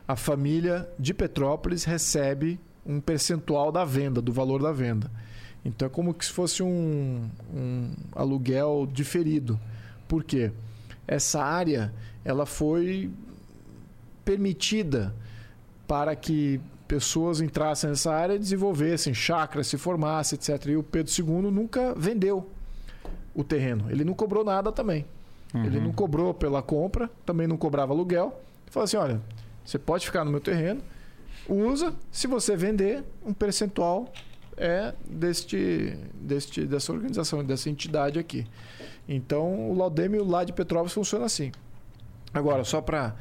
a 0.08 0.16
família 0.16 0.88
de 1.00 1.14
Petrópolis 1.14 1.84
recebe 1.84 2.60
um 2.86 3.00
percentual 3.00 3.72
da 3.72 3.84
venda, 3.84 4.22
do 4.22 4.32
valor 4.32 4.62
da 4.62 4.72
venda. 4.72 5.10
Então 5.64 5.86
é 5.86 5.90
como 5.90 6.16
se 6.20 6.32
fosse 6.32 6.64
um, 6.64 7.30
um 7.54 7.94
aluguel 8.14 8.88
diferido. 8.92 9.60
Por 10.08 10.24
quê? 10.24 10.52
Essa 11.08 11.44
área 11.44 11.94
ela 12.24 12.46
foi 12.46 13.12
permitida 14.24 15.14
para 15.88 16.16
que 16.16 16.60
pessoas 16.92 17.40
entrassem 17.40 17.90
nessa 17.90 18.14
área, 18.14 18.38
desenvolvessem 18.38 19.14
chacras, 19.14 19.68
se 19.68 19.78
formassem, 19.78 20.38
etc. 20.38 20.66
E 20.66 20.76
o 20.76 20.84
Pedro 20.84 21.10
II 21.18 21.50
nunca 21.50 21.96
vendeu 21.96 22.50
o 23.34 23.46
terreno. 23.46 23.90
Ele 23.90 24.04
não 24.04 24.14
cobrou 24.14 24.44
nada 24.44 24.74
também. 24.74 25.06
Ele 25.54 25.80
não 25.80 25.94
cobrou 25.94 26.34
pela 26.34 26.62
compra, 26.62 27.10
também 27.26 27.48
não 27.48 27.56
cobrava 27.56 27.94
aluguel. 27.94 28.42
Ele 28.64 28.72
falou 28.72 28.84
assim: 28.84 28.98
olha, 28.98 29.22
você 29.64 29.80
pode 29.80 30.06
ficar 30.06 30.26
no 30.26 30.32
meu 30.32 30.42
terreno, 30.42 30.82
usa, 31.48 31.94
se 32.12 32.28
você 32.28 32.58
vender, 32.58 33.06
um 33.26 33.34
percentual 33.34 34.12
é 34.58 34.94
deste, 35.10 35.98
deste, 36.14 36.66
dessa 36.66 36.92
organização, 36.92 37.42
dessa 37.42 37.70
entidade 37.70 38.20
aqui. 38.20 38.46
Então, 39.08 39.72
o 39.72 39.78
Laudêmio 39.78 40.26
lá 40.26 40.44
de 40.44 40.52
Petrópolis 40.52 40.94
funciona 40.94 41.24
assim. 41.24 41.54
Agora, 42.34 42.66
só 42.66 42.82
para. 42.82 43.16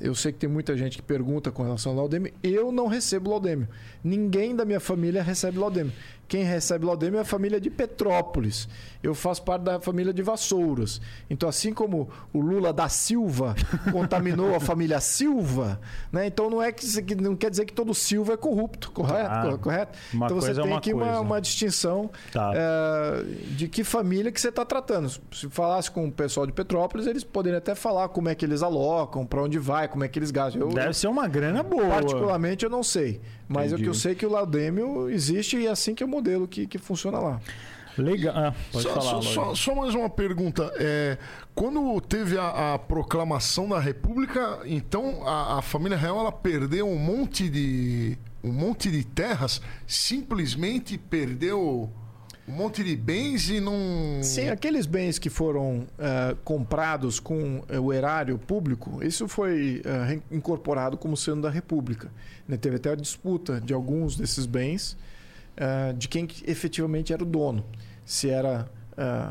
Eu 0.00 0.14
sei 0.14 0.32
que 0.32 0.38
tem 0.38 0.48
muita 0.48 0.76
gente 0.76 0.96
que 0.98 1.02
pergunta 1.02 1.50
com 1.50 1.62
relação 1.62 1.92
ao 1.92 1.98
Laudêmio. 1.98 2.32
Eu 2.42 2.70
não 2.70 2.86
recebo 2.86 3.30
Laudêmio. 3.30 3.68
Ninguém 4.02 4.54
da 4.54 4.64
minha 4.64 4.80
família 4.80 5.22
recebe 5.22 5.58
Laudêmio. 5.58 5.92
Quem 6.32 6.44
recebe 6.44 6.86
Laudêmio 6.86 7.18
é 7.18 7.20
a 7.20 7.24
família 7.26 7.60
de 7.60 7.68
Petrópolis. 7.68 8.66
Eu 9.02 9.14
faço 9.14 9.42
parte 9.42 9.64
da 9.64 9.78
família 9.78 10.14
de 10.14 10.22
Vassouras. 10.22 10.98
Então, 11.28 11.46
assim 11.46 11.74
como 11.74 12.08
o 12.32 12.40
Lula 12.40 12.72
da 12.72 12.88
Silva 12.88 13.54
contaminou 13.92 14.54
a 14.54 14.58
família 14.58 14.98
Silva, 14.98 15.78
né? 16.10 16.26
então 16.26 16.48
não, 16.48 16.62
é 16.62 16.72
que, 16.72 17.14
não 17.16 17.36
quer 17.36 17.50
dizer 17.50 17.66
que 17.66 17.72
todo 17.74 17.92
Silva 17.92 18.32
é 18.32 18.36
corrupto, 18.38 18.90
correto? 18.92 19.30
Ah, 19.30 19.58
correto? 19.58 19.98
então 20.14 20.40
você 20.40 20.52
é 20.52 20.54
tem 20.54 20.64
uma 20.64 20.78
aqui 20.78 20.94
uma, 20.94 21.20
uma 21.20 21.38
distinção 21.38 22.10
Tá. 22.32 22.50
é, 22.54 23.24
de 23.50 23.68
que 23.68 23.84
família 23.84 24.32
que 24.32 24.40
você 24.40 24.48
está 24.48 24.64
tratando. 24.64 25.10
Se 25.32 25.50
falasse 25.50 25.90
com 25.90 26.06
o 26.06 26.10
pessoal 26.10 26.46
de 26.46 26.52
Petrópolis, 26.54 27.06
eles 27.06 27.24
poderiam 27.24 27.58
até 27.58 27.74
falar 27.74 28.08
como 28.08 28.30
é 28.30 28.34
que 28.34 28.46
eles 28.46 28.62
alocam, 28.62 29.26
para 29.26 29.42
onde 29.42 29.58
vai, 29.58 29.86
como 29.86 30.02
é 30.02 30.08
que 30.08 30.18
eles 30.18 30.30
gastam. 30.30 30.62
Eu, 30.62 30.68
Deve 30.70 30.94
ser 30.94 31.08
uma 31.08 31.28
grana 31.28 31.62
boa. 31.62 31.88
Particularmente 31.90 32.64
eu 32.64 32.70
não 32.70 32.82
sei. 32.82 33.20
Mas 33.52 33.72
Entendi. 33.72 33.82
o 33.82 33.84
que 33.84 33.90
eu 33.90 33.94
sei 33.94 34.12
é 34.12 34.14
que 34.14 34.26
o 34.26 34.30
Laudêmio 34.30 35.08
existe 35.10 35.56
e 35.56 35.66
é 35.66 35.70
assim 35.70 35.94
que 35.94 36.02
é 36.02 36.06
o 36.06 36.08
modelo 36.08 36.46
que, 36.48 36.66
que 36.66 36.78
funciona 36.78 37.18
lá. 37.18 37.40
Legal. 37.98 38.34
Ah, 38.34 38.54
pode 38.72 38.84
Só, 38.84 38.94
falar, 38.94 39.02
só, 39.04 39.22
só- 39.22 39.54
só 39.54 39.74
mais 39.74 39.94
uma 39.94 40.08
pergunta. 40.08 40.72
É, 40.76 41.18
quando 41.54 42.00
teve 42.00 42.38
a, 42.38 42.72
a 42.74 42.78
proclamação 42.78 43.68
da 43.68 43.78
República, 43.78 44.60
então 44.64 45.26
a, 45.28 45.58
a 45.58 45.62
família 45.62 45.98
real 45.98 46.18
ela 46.18 46.32
perdeu 46.32 46.88
um 46.88 46.96
monte 46.98 47.50
de 47.50 48.16
um 48.42 48.50
monte 48.50 48.90
de 48.90 49.04
terras, 49.04 49.60
simplesmente 49.86 50.96
perdeu 50.98 51.90
um 52.48 52.52
monte 52.52 52.82
de 52.82 52.96
bens 52.96 53.48
e 53.50 53.60
não. 53.60 54.20
Sim, 54.22 54.48
aqueles 54.48 54.84
bens 54.86 55.18
que 55.18 55.30
foram 55.30 55.86
eh, 55.98 56.34
comprados 56.44 57.20
com 57.20 57.62
eh, 57.68 57.78
o 57.78 57.92
erário 57.92 58.36
público, 58.38 59.02
isso 59.02 59.28
foi 59.28 59.80
re- 60.08 60.22
incorporado 60.30 60.96
como 60.96 61.16
sendo 61.16 61.42
da 61.42 61.50
República. 61.50 62.10
né? 62.48 62.56
Teve 62.56 62.76
até 62.76 62.90
a 62.90 62.94
disputa 62.96 63.60
de 63.60 63.72
alguns 63.72 64.16
desses 64.16 64.44
bens 64.46 64.96
eh, 65.56 65.92
de 65.96 66.08
quem 66.08 66.26
que 66.26 66.48
efetivamente 66.50 67.12
era 67.12 67.22
o 67.22 67.26
dono. 67.26 67.64
Se 68.04 68.28
era 68.28 68.68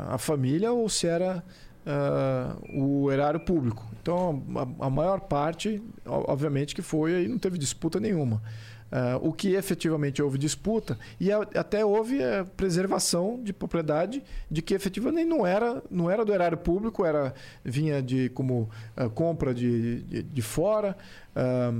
a 0.08 0.18
família 0.18 0.72
ou 0.72 0.88
se 0.88 1.06
era 1.06 1.44
eh, 1.86 2.56
o 2.74 3.12
erário 3.12 3.38
público. 3.40 3.86
Então, 4.00 4.42
a, 4.80 4.86
a 4.86 4.90
maior 4.90 5.20
parte, 5.20 5.80
obviamente, 6.04 6.74
que 6.74 6.82
foi 6.82 7.24
e 7.24 7.28
não 7.28 7.38
teve 7.38 7.58
disputa 7.58 8.00
nenhuma. 8.00 8.42
Ah, 8.94 9.18
o 9.22 9.32
que 9.32 9.54
efetivamente 9.54 10.20
houve 10.22 10.36
disputa 10.36 10.98
e 11.18 11.32
a- 11.32 11.48
até 11.54 11.82
houve 11.82 12.22
a 12.22 12.44
preservação 12.44 13.40
de 13.42 13.50
propriedade 13.50 14.22
de 14.50 14.60
que 14.60 14.74
efetivamente 14.74 15.26
não 15.26 15.46
era 15.46 15.82
não 15.90 16.10
era 16.10 16.26
do 16.26 16.30
erário 16.34 16.58
público 16.58 17.02
era 17.02 17.32
vinha 17.64 18.02
de 18.02 18.28
como 18.28 18.68
ah, 18.94 19.08
compra 19.08 19.54
de, 19.54 20.02
de, 20.02 20.22
de 20.22 20.42
fora 20.42 20.94
ah, 21.34 21.72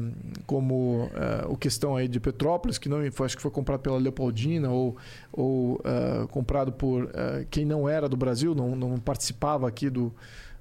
como 0.46 1.10
o 1.50 1.56
questão 1.58 1.96
aí 1.96 2.08
de 2.08 2.18
Petrópolis 2.18 2.78
que 2.78 2.88
não 2.88 2.98
foi, 3.12 3.26
acho 3.26 3.36
que 3.36 3.42
foi 3.42 3.50
comprado 3.50 3.80
pela 3.80 3.98
Leopoldina 3.98 4.70
ou, 4.70 4.96
ou 5.30 5.82
comprado 6.30 6.72
por 6.72 7.10
quem 7.50 7.66
não 7.66 7.86
era 7.86 8.08
do 8.08 8.16
Brasil 8.16 8.54
não, 8.54 8.74
não 8.74 8.98
participava 8.98 9.68
aqui 9.68 9.90
do, 9.90 10.14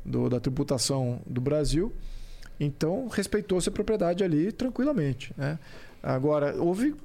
do 0.06 0.28
da 0.28 0.41
tributação 0.41 1.22
do 1.26 1.40
Brasil 1.40 1.94
então, 2.64 3.07
respeitou-se 3.07 3.68
a 3.69 3.72
propriedade 3.72 4.23
ali 4.23 4.52
tranquilamente. 4.52 5.34
Né? 5.36 5.57
Agora, 6.02 6.56
houve 6.61 6.95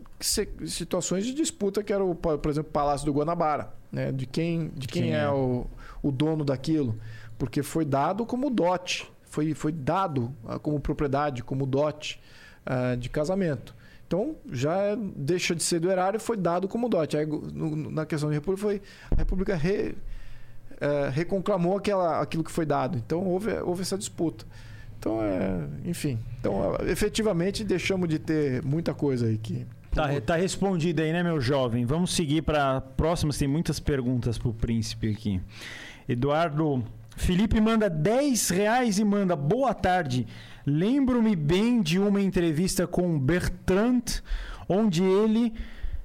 situações 0.66 1.24
de 1.26 1.34
disputa, 1.34 1.82
que 1.82 1.92
era, 1.92 2.04
o, 2.04 2.14
por 2.14 2.50
exemplo, 2.50 2.70
o 2.70 2.72
Palácio 2.72 3.04
do 3.06 3.12
Guanabara, 3.12 3.70
né? 3.92 4.10
de 4.12 4.26
quem, 4.26 4.68
de 4.74 4.86
quem 4.86 5.02
Quem 5.04 5.14
é, 5.14 5.22
é? 5.24 5.28
o, 5.28 5.66
o 6.02 6.10
dono 6.10 6.44
daquilo, 6.44 6.98
porque 7.38 7.62
foi 7.62 7.84
dado 7.84 8.24
como 8.24 8.48
dote, 8.48 9.10
foi, 9.24 9.52
foi 9.54 9.72
dado 9.72 10.32
ah, 10.46 10.58
como 10.58 10.80
propriedade, 10.80 11.42
como 11.42 11.66
dote 11.66 12.20
ah, 12.64 12.94
de 12.94 13.08
casamento. 13.10 13.74
Então, 14.06 14.36
já 14.50 14.94
deixa 15.16 15.54
de 15.54 15.62
ser 15.62 15.80
do 15.80 15.90
erário 15.90 16.16
e 16.16 16.20
foi 16.20 16.36
dado 16.36 16.68
como 16.68 16.88
dote. 16.88 17.16
Aí, 17.16 17.26
no- 17.26 17.90
na 17.90 18.06
questão 18.06 18.28
de 18.30 18.36
república, 18.36 18.62
foi, 18.62 18.80
a 19.10 19.16
república 19.16 19.56
re, 19.56 19.96
eh, 20.80 21.08
reconclamou 21.12 21.76
aquela, 21.76 22.20
aquilo 22.20 22.44
que 22.44 22.52
foi 22.52 22.64
dado. 22.64 22.96
Então, 22.96 23.24
houve, 23.26 23.52
houve 23.58 23.82
essa 23.82 23.98
disputa. 23.98 24.46
Então, 25.06 25.22
é, 25.22 25.88
enfim. 25.88 26.18
Então, 26.40 26.76
efetivamente, 26.88 27.62
deixamos 27.62 28.08
de 28.08 28.18
ter 28.18 28.64
muita 28.64 28.92
coisa 28.92 29.26
aí 29.26 29.38
que. 29.38 29.64
Tá, 29.92 30.20
tá 30.20 30.34
respondido 30.36 31.00
aí, 31.00 31.12
né, 31.12 31.22
meu 31.22 31.40
jovem? 31.40 31.86
Vamos 31.86 32.12
seguir 32.12 32.42
para 32.42 32.80
próximas. 32.80 33.38
Tem 33.38 33.46
muitas 33.46 33.78
perguntas 33.78 34.36
pro 34.36 34.52
príncipe 34.52 35.08
aqui. 35.10 35.40
Eduardo 36.08 36.84
Felipe 37.16 37.60
manda 37.60 37.88
10 37.88 38.48
reais 38.50 38.98
e 38.98 39.04
manda 39.04 39.36
boa 39.36 39.72
tarde. 39.72 40.26
Lembro-me 40.66 41.36
bem 41.36 41.80
de 41.80 42.00
uma 42.00 42.20
entrevista 42.20 42.86
com 42.86 43.18
Bertrand, 43.18 44.02
onde 44.68 45.04
ele 45.04 45.54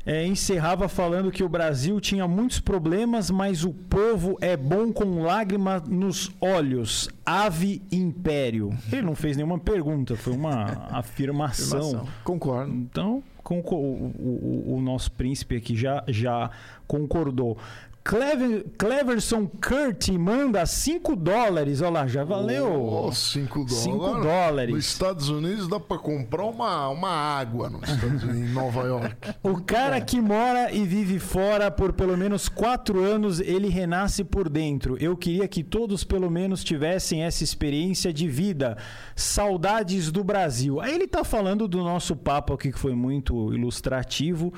eh, 0.06 0.26
encerrava 0.26 0.88
falando 0.88 1.32
que 1.32 1.44
o 1.44 1.50
Brasil 1.50 2.00
tinha 2.00 2.28
muitos 2.28 2.60
problemas, 2.60 3.30
mas 3.30 3.64
o 3.64 3.72
povo 3.74 4.38
é 4.42 4.56
bom 4.58 4.92
com 4.92 5.22
lágrima 5.24 5.80
nos 5.88 6.32
olhos. 6.42 7.10
Ave 7.26 7.82
Império. 7.92 8.70
Ele 8.92 9.04
não 9.04 9.16
fez 9.16 9.38
nenhuma 9.38 9.60
pergunta, 9.60 10.16
foi 10.16 10.34
uma 10.34 10.88
afirmação. 10.92 11.80
Afirmação. 11.80 12.08
Concordo. 12.24 12.72
Então, 12.74 13.24
o, 13.50 13.54
o- 13.56 14.76
o 14.78 14.82
nosso 14.82 15.12
príncipe 15.12 15.56
aqui 15.58 15.76
já, 15.76 16.04
já 16.08 16.50
concordou. 16.88 17.58
Clever, 18.04 18.66
Cleverson 18.80 19.46
Kurt 19.46 20.10
manda 20.10 20.66
5 20.66 21.16
dólares. 21.16 21.82
Olha 21.82 21.92
lá, 21.92 22.08
já 22.08 22.24
valeu. 22.24 23.12
5 23.14 23.66
dólares. 23.66 23.84
5 23.84 23.98
Nos 23.98 24.24
dólares. 24.24 24.86
Estados 24.86 25.30
Unidos 25.30 25.68
dá 25.68 25.80
pra 25.80 26.00
comprar 26.00 26.46
uma, 26.46 26.90
uma 26.90 27.10
água 27.10 27.70
nos 27.70 27.88
Estados 27.88 28.24
Unidos, 28.24 28.50
em 28.50 28.54
Nova 28.54 28.82
York. 28.84 29.16
O 29.44 29.62
cara 29.62 30.00
que 30.02 30.20
mora 30.20 30.72
e 30.72 30.86
vive 30.86 31.20
fora 31.20 31.70
por 31.70 31.94
pelo 31.94 32.18
menos 32.18 32.50
4 32.50 33.00
anos, 33.00 33.40
ele 33.40 33.70
renasce 33.70 34.24
por 34.24 34.50
dentro. 34.50 34.98
Eu 35.00 35.16
queria 35.16 35.48
que 35.48 35.64
todos 35.64 36.04
pelo 36.04 36.30
menos 36.30 36.64
tivessem 36.64 37.24
essa 37.24 37.44
experiência 37.44 38.12
de 38.12 38.28
vida. 38.28 38.78
Saudades 39.16 40.12
do 40.12 40.24
Brasil. 40.24 40.80
Aí 40.80 40.94
ele 40.94 41.08
tá 41.08 41.24
falando 41.24 41.68
do 41.68 41.80
nosso 41.80 42.16
papo 42.16 42.54
aqui 42.54 42.72
que 42.72 42.80
foi 42.80 42.96
muito 42.96 43.54
ilustrativo, 43.54 44.54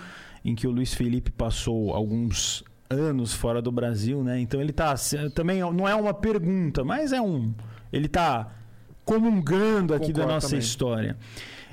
em 0.46 0.56
que 0.56 0.68
o 0.68 0.72
Luiz 0.72 0.94
Felipe 0.94 1.32
passou 1.32 1.94
alguns 1.94 2.64
anos 2.94 3.34
fora 3.34 3.62
do 3.62 3.72
Brasil, 3.72 4.24
né? 4.24 4.40
Então 4.40 4.62
ele 4.62 4.72
tá 4.72 4.96
também 5.36 5.60
não 5.60 5.88
é 5.88 5.94
uma 5.96 6.14
pergunta, 6.14 6.84
mas 6.84 7.12
é 7.12 7.22
um 7.22 7.54
ele 7.92 8.08
tá 8.08 8.52
comungando 9.06 9.94
aqui 9.94 10.08
da 10.14 10.22
Concordo 10.22 10.34
nossa 10.34 10.48
também. 10.48 10.60
história. 10.60 11.18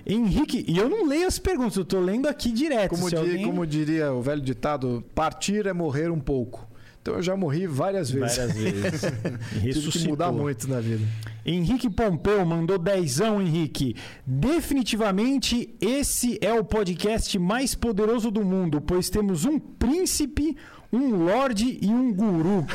Henrique, 0.07 0.65
e 0.67 0.79
eu 0.79 0.89
não 0.89 1.07
leio 1.07 1.27
as 1.27 1.39
perguntas, 1.39 1.77
eu 1.77 1.85
tô 1.85 2.01
lendo 2.01 2.27
aqui 2.27 2.51
direto. 2.51 2.91
Como, 2.91 3.09
di- 3.09 3.17
alguém... 3.17 3.45
como 3.45 3.67
diria 3.67 4.13
o 4.13 4.23
velho 4.23 4.41
ditado, 4.41 5.05
partir 5.15 5.67
é 5.67 5.73
morrer 5.73 6.11
um 6.11 6.19
pouco. 6.19 6.67
Então, 7.03 7.15
eu 7.15 7.23
já 7.23 7.35
morri 7.35 7.67
várias 7.67 8.11
vezes. 8.11 8.37
Várias 8.37 8.57
vezes. 8.57 9.01
Tive 9.75 9.91
que 9.91 10.09
mudar 10.09 10.31
muito 10.31 10.69
na 10.69 10.81
vida. 10.81 11.03
Henrique 11.47 11.89
Pompeu 11.89 12.45
mandou 12.45 12.79
dezão, 12.79 13.41
Henrique. 13.41 13.97
Definitivamente 14.27 15.75
esse 15.81 16.39
é 16.43 16.53
o 16.53 16.63
podcast 16.63 17.39
mais 17.39 17.75
poderoso 17.75 18.31
do 18.31 18.45
mundo, 18.45 18.81
pois 18.83 19.09
temos 19.09 19.47
um 19.47 19.59
príncipe, 19.59 20.55
um 20.93 21.25
lorde 21.25 21.79
e 21.81 21.87
um 21.89 22.13
guru. 22.13 22.67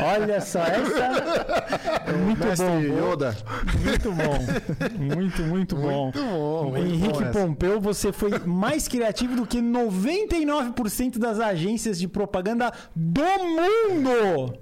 Olha 0.00 0.40
só, 0.40 0.62
essa 0.62 1.04
é 2.06 2.12
muito 2.12 2.44
Mestre 2.46 2.66
bom. 2.66 2.80
Yoda. 2.80 3.36
Muito 3.84 4.12
bom. 4.12 5.14
Muito, 5.14 5.42
muito 5.42 5.76
bom. 5.76 6.02
Muito 6.04 6.20
bom. 6.22 6.70
muito 6.70 6.78
Henrique 6.94 7.24
bom. 7.24 7.32
Pompeu, 7.32 7.80
você 7.80 8.12
foi 8.12 8.38
mais 8.46 8.88
criativo 8.88 9.36
do 9.36 9.46
que 9.46 9.58
99% 9.60 11.18
das 11.18 11.38
agências 11.40 11.98
de 11.98 12.08
propaganda 12.08 12.72
do 12.96 13.22
mundo. 13.22 14.58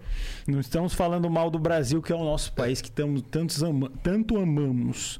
Não 0.47 0.61
estamos 0.61 0.93
falando 0.95 1.29
mal 1.31 1.51
do 1.51 1.59
Brasil, 1.59 2.01
que 2.03 2.13
é 2.13 2.17
o 2.17 2.25
nosso 2.25 2.53
país 2.53 2.81
que 2.81 2.91
tamo, 2.91 3.21
tantos 3.21 3.63
ama- 3.63 3.91
tanto 4.03 4.37
amamos. 4.37 5.19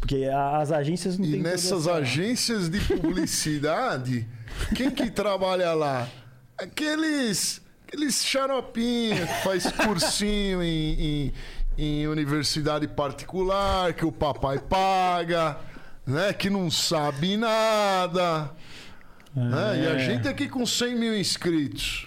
Porque 0.00 0.24
as 0.24 0.72
agências 0.72 1.16
não 1.16 1.24
E 1.24 1.30
têm 1.32 1.38
toda 1.42 1.50
nessas 1.52 1.86
essa- 1.86 1.94
agências 1.94 2.68
de 2.68 2.80
publicidade, 2.80 4.26
quem 4.74 4.90
que 4.90 5.08
trabalha 5.10 5.72
lá? 5.74 6.08
Aqueles, 6.58 7.60
aqueles 7.86 8.24
xaropinhos 8.24 9.18
que 9.28 9.42
faz 9.42 9.70
cursinho 9.72 10.62
em, 10.62 11.00
em, 11.00 11.32
em 11.78 12.06
universidade 12.06 12.86
particular, 12.88 13.92
que 13.94 14.04
o 14.04 14.12
papai 14.12 14.58
paga, 14.58 15.58
né? 16.06 16.32
Que 16.32 16.50
não 16.50 16.70
sabe 16.70 17.36
nada. 17.36 18.50
né? 19.34 19.80
E 19.82 19.86
a 19.86 19.94
É. 19.94 19.98
gente 19.98 20.28
aqui 20.28 20.48
com 20.48 20.64
100 20.66 20.94
mil 20.96 21.16
inscritos. 21.16 22.04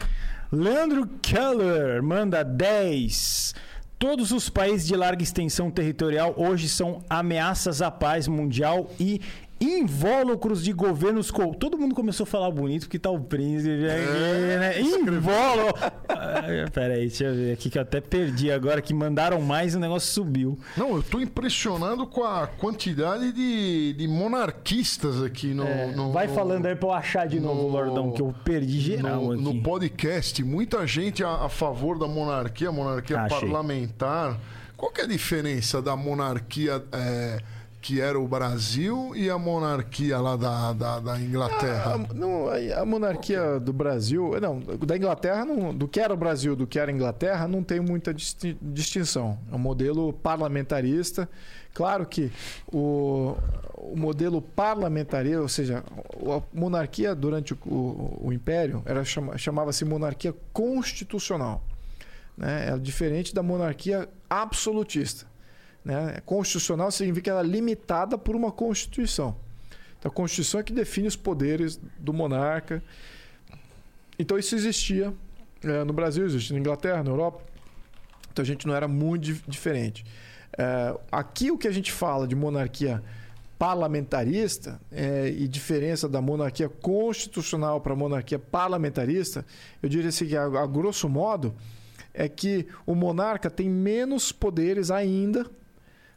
Leandro 0.51 1.07
Keller 1.21 2.01
manda 2.03 2.43
10. 2.43 3.53
Todos 3.97 4.31
os 4.31 4.49
países 4.49 4.85
de 4.85 4.95
larga 4.95 5.23
extensão 5.23 5.71
territorial 5.71 6.33
hoje 6.37 6.67
são 6.69 7.03
ameaças 7.09 7.81
à 7.81 7.89
paz 7.89 8.27
mundial 8.27 8.89
e 8.99 9.21
invólucros 9.65 10.63
de 10.63 10.71
governos. 10.73 11.31
Co... 11.31 11.53
Todo 11.55 11.77
mundo 11.77 11.93
começou 11.95 12.23
a 12.23 12.27
falar 12.27 12.51
bonito 12.51 12.83
porque 12.83 12.99
tá 12.99 13.09
o 13.09 13.19
príncipe 13.19 13.85
aqui, 13.89 14.57
né? 14.59 14.81
Invólucro. 14.81 15.91
Ah, 16.09 16.43
Peraí, 16.73 17.07
deixa 17.07 17.25
eu 17.25 17.35
ver 17.35 17.53
aqui 17.53 17.69
que 17.69 17.77
eu 17.77 17.81
até 17.81 17.99
perdi 18.01 18.51
agora 18.51 18.81
que 18.81 18.93
mandaram 18.93 19.41
mais 19.41 19.73
e 19.73 19.77
o 19.77 19.79
negócio 19.79 20.11
subiu. 20.11 20.57
Não, 20.77 20.95
eu 20.95 21.03
tô 21.03 21.19
impressionado 21.19 22.05
com 22.07 22.23
a 22.23 22.47
quantidade 22.47 23.31
de, 23.31 23.93
de 23.93 24.07
monarquistas 24.07 25.21
aqui 25.23 25.47
no. 25.53 25.63
no- 25.95 26.09
É, 26.09 26.13
Vai 26.13 26.27
no- 26.27 26.33
falando 26.33 26.65
aí 26.65 26.75
pra 26.75 26.87
eu 26.89 26.93
achar 26.93 27.27
de 27.27 27.39
novo, 27.39 27.63
no- 27.63 27.67
Lordão, 27.69 28.11
que 28.11 28.21
eu 28.21 28.33
perdi 28.43 28.79
geral 28.79 29.21
no, 29.25 29.31
aqui. 29.33 29.41
no 29.43 29.61
podcast, 29.61 30.43
muita 30.43 30.85
gente 30.87 31.23
a, 31.23 31.45
a 31.45 31.49
favor 31.49 31.97
da 31.97 32.07
monarquia, 32.07 32.71
monarquia 32.71 33.25
parlamentar. 33.27 34.37
Qual 34.77 34.91
que 34.91 35.01
é 35.01 35.03
a 35.05 35.07
diferença 35.07 35.81
da 35.81 35.95
monarquia 35.95 36.83
é, 36.91 37.39
que 37.85 38.01
era 38.01 38.19
o 38.19 38.27
Brasil 38.27 39.11
e 39.15 39.29
a 39.29 39.37
monarquia 39.37 40.17
lá 40.19 40.35
da, 40.35 40.73
da, 40.73 40.99
da 40.99 41.19
Inglaterra? 41.19 41.95
não, 42.15 42.47
a- 42.49 42.81
a 42.81 42.83
monarquia 42.85 43.59
do 43.59 43.71
Brasil, 43.71 44.31
não, 44.41 44.59
da 44.59 44.97
Inglaterra, 44.97 45.45
não- 45.45 45.71
do 45.71 45.87
que 45.87 45.99
era 45.99 46.11
o 46.11 46.17
Brasil, 46.17 46.55
do 46.55 46.65
que 46.65 46.79
era 46.79 46.89
a 46.89 46.93
Inglaterra, 46.93 47.47
não 47.47 47.61
tem 47.61 47.79
muita 47.79 48.11
disti- 48.11 48.57
distinção. 48.59 49.37
É 49.51 49.55
um 49.55 49.59
modelo 49.59 50.11
parlamentarista. 50.11 51.29
Claro 51.75 52.07
que 52.07 52.31
o, 52.73 53.35
o 53.75 53.95
modelo 53.95 54.41
parlamentarista, 54.41 55.41
ou 55.41 55.47
seja, 55.47 55.83
a 56.27 56.41
monarquia 56.51 57.13
durante 57.13 57.53
o, 57.53 57.57
o- 57.67 58.21
o 58.29 58.33
Império 58.33 58.81
era 58.83 59.05
chama- 59.05 59.37
chamava-se 59.37 59.85
monarquia 59.85 60.33
constitucional. 60.51 61.61
Né? 62.35 62.69
É 62.73 62.77
diferente 62.79 63.31
da 63.35 63.43
monarquia 63.43 64.09
absolutista. 64.27 65.27
Né? 65.85 66.19
Constitucional 66.25 66.89
significa 66.89 67.25
que 67.25 67.29
ela 67.29 67.41
é 67.41 67.43
limitada 67.43 68.17
por 68.17 68.35
uma 68.35 68.51
constituição. 68.51 69.37
Então, 69.99 70.11
a 70.11 70.13
Constituição 70.13 70.59
é 70.59 70.63
que 70.63 70.73
define 70.73 71.07
os 71.07 71.15
poderes 71.15 71.79
do 71.99 72.11
monarca. 72.11 72.83
Então, 74.17 74.37
isso 74.37 74.55
existia 74.55 75.13
eh, 75.63 75.83
no 75.83 75.93
Brasil, 75.93 76.25
existia 76.25 76.55
na 76.55 76.59
Inglaterra, 76.59 77.03
na 77.03 77.11
Europa. 77.11 77.43
Então, 78.31 78.41
a 78.41 78.45
gente 78.45 78.65
não 78.65 78.75
era 78.75 78.87
muito 78.87 79.23
dif- 79.23 79.43
diferente. 79.47 80.03
Eh, 80.57 80.99
aqui, 81.11 81.51
o 81.51 81.57
que 81.57 81.67
a 81.67 81.71
gente 81.71 81.91
fala 81.91 82.27
de 82.27 82.35
monarquia 82.35 83.03
parlamentarista 83.59 84.81
eh, 84.91 85.33
e 85.37 85.47
diferença 85.47 86.09
da 86.09 86.19
monarquia 86.19 86.67
constitucional 86.67 87.79
para 87.79 87.93
a 87.93 87.95
monarquia 87.95 88.39
parlamentarista, 88.39 89.45
eu 89.83 89.87
diria 89.87 90.09
assim 90.09 90.25
que, 90.25 90.35
a, 90.35 90.45
a 90.45 90.65
grosso 90.65 91.07
modo, 91.07 91.53
é 92.13 92.27
que 92.27 92.65
o 92.85 92.95
monarca 92.95 93.49
tem 93.51 93.69
menos 93.69 94.31
poderes 94.31 94.89
ainda 94.89 95.45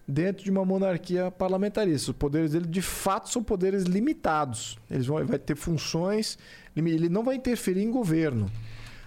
dentro 0.09 0.43
de 0.43 0.51
uma 0.51 0.65
monarquia 0.65 1.31
parlamentarista. 1.31 2.13
Os 2.13 2.17
poderes 2.17 2.53
dele, 2.53 2.67
de 2.67 2.81
fato, 2.81 3.29
são 3.29 3.43
poderes 3.43 3.83
limitados. 3.83 4.79
Eles 4.91 5.07
vão 5.07 5.25
vai 5.27 5.39
ter 5.39 5.55
funções, 5.55 6.39
ele 6.75 7.11
não 7.11 7.23
vai 7.23 7.35
interferir 7.35 7.83
em 7.83 7.91
governo. 7.91 8.51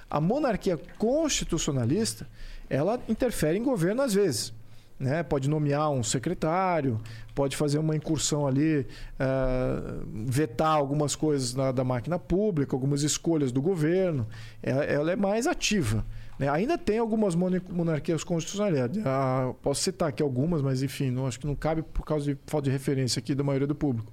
A 0.07 0.21
monarquia 0.21 0.79
constitucionalista, 0.99 2.27
ela 2.69 2.99
interfere 3.09 3.57
em 3.57 3.63
governo 3.63 4.03
às 4.03 4.13
vezes. 4.13 4.53
Né? 4.99 5.23
Pode 5.23 5.49
nomear 5.49 5.89
um 5.89 6.03
secretário, 6.03 7.01
pode 7.33 7.57
fazer 7.57 7.79
uma 7.79 7.95
incursão 7.95 8.45
ali, 8.45 8.85
ah, 9.17 10.03
vetar 10.27 10.75
algumas 10.75 11.15
coisas 11.15 11.53
da, 11.55 11.71
da 11.71 11.83
máquina 11.83 12.19
pública, 12.19 12.75
algumas 12.75 13.01
escolhas 13.01 13.51
do 13.51 13.61
governo. 13.61 14.27
Ela, 14.61 14.83
ela 14.83 15.11
é 15.11 15.15
mais 15.15 15.47
ativa. 15.47 16.05
Né? 16.41 16.49
Ainda 16.49 16.75
tem 16.75 16.97
algumas 16.97 17.35
monarquias 17.35 18.23
constitucionais. 18.23 18.89
Ah, 19.05 19.53
posso 19.61 19.83
citar 19.83 20.09
aqui 20.09 20.23
algumas, 20.23 20.59
mas 20.59 20.81
enfim, 20.81 21.11
não, 21.11 21.27
acho 21.27 21.39
que 21.39 21.45
não 21.45 21.55
cabe 21.55 21.83
por 21.83 22.03
causa 22.03 22.33
de 22.33 22.39
falta 22.47 22.65
de 22.65 22.71
referência 22.71 23.19
aqui 23.19 23.35
da 23.35 23.43
maioria 23.43 23.67
do 23.67 23.75
público. 23.75 24.11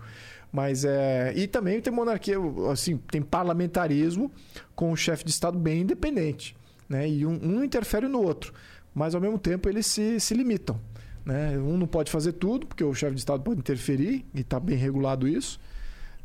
Mas 0.52 0.84
é. 0.84 1.32
E 1.34 1.46
também 1.46 1.80
tem 1.80 1.90
monarquia, 1.90 2.36
assim, 2.70 2.98
tem 3.10 3.22
parlamentarismo 3.22 4.30
com 4.76 4.92
o 4.92 4.96
chefe 4.96 5.24
de 5.24 5.30
Estado 5.30 5.58
bem 5.58 5.80
independente. 5.80 6.54
Né? 6.86 7.08
E 7.08 7.24
um, 7.24 7.40
um 7.42 7.64
interfere 7.64 8.06
no 8.06 8.20
outro. 8.22 8.52
Mas 8.94 9.14
ao 9.14 9.22
mesmo 9.22 9.38
tempo 9.38 9.66
eles 9.66 9.86
se, 9.86 10.20
se 10.20 10.34
limitam. 10.34 10.78
Né? 11.24 11.56
Um 11.56 11.78
não 11.78 11.86
pode 11.86 12.10
fazer 12.10 12.32
tudo, 12.32 12.66
porque 12.66 12.84
o 12.84 12.92
chefe 12.92 13.14
de 13.14 13.20
Estado 13.20 13.42
pode 13.42 13.58
interferir, 13.58 14.26
e 14.34 14.40
está 14.40 14.60
bem 14.60 14.76
regulado 14.76 15.26
isso. 15.26 15.58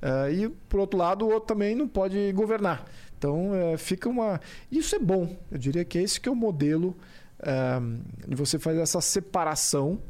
Eh, 0.02 0.34
e, 0.34 0.50
por 0.50 0.82
outro 0.82 1.00
lado, 1.00 1.26
o 1.26 1.32
outro 1.32 1.48
também 1.48 1.74
não 1.74 1.88
pode 1.88 2.34
governar. 2.34 2.84
Então, 3.24 3.56
eh, 3.56 3.78
fica 3.78 4.10
uma. 4.10 4.42
Isso 4.70 4.98
é 4.98 5.00
bom. 5.00 5.34
Eu 5.50 5.58
diria 5.58 5.86
que 5.86 5.98
esse 5.98 6.20
que 6.20 6.28
é 6.28 6.32
o 6.32 6.36
modelo 6.36 6.94
eh, 7.40 7.80
de 8.28 8.36
você 8.36 8.60
fazer 8.60 8.82
essa 8.82 9.00
separação 9.00 10.02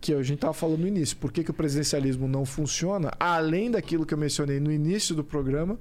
que 0.00 0.12
a 0.12 0.20
gente 0.20 0.38
estava 0.38 0.52
falando 0.52 0.80
no 0.80 0.88
início. 0.88 1.16
Por 1.16 1.30
que, 1.30 1.44
que 1.44 1.52
o 1.52 1.54
presidencialismo 1.54 2.26
não 2.26 2.44
funciona? 2.44 3.12
Além 3.20 3.70
daquilo 3.70 4.04
que 4.04 4.12
eu 4.12 4.18
mencionei 4.18 4.58
no 4.58 4.72
início 4.72 5.14
do 5.14 5.22
programa, 5.22 5.78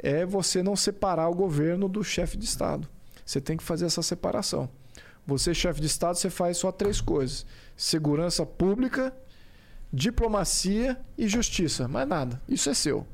é 0.00 0.26
você 0.26 0.64
não 0.64 0.74
separar 0.74 1.28
o 1.28 1.34
governo 1.34 1.88
do 1.88 2.02
chefe 2.02 2.36
de 2.36 2.44
Estado. 2.44 2.88
Você 3.24 3.40
tem 3.40 3.56
que 3.56 3.62
fazer 3.62 3.86
essa 3.86 4.02
separação. 4.02 4.68
Você, 5.24 5.54
chefe 5.54 5.80
de 5.80 5.86
Estado, 5.86 6.16
você 6.16 6.28
faz 6.28 6.56
só 6.56 6.72
três 6.72 7.00
coisas: 7.00 7.46
segurança 7.76 8.44
pública, 8.44 9.14
diplomacia 9.92 10.98
e 11.16 11.28
justiça. 11.28 11.86
Mais 11.86 12.08
nada. 12.08 12.42
Isso 12.48 12.68
é 12.68 12.74
seu. 12.74 13.06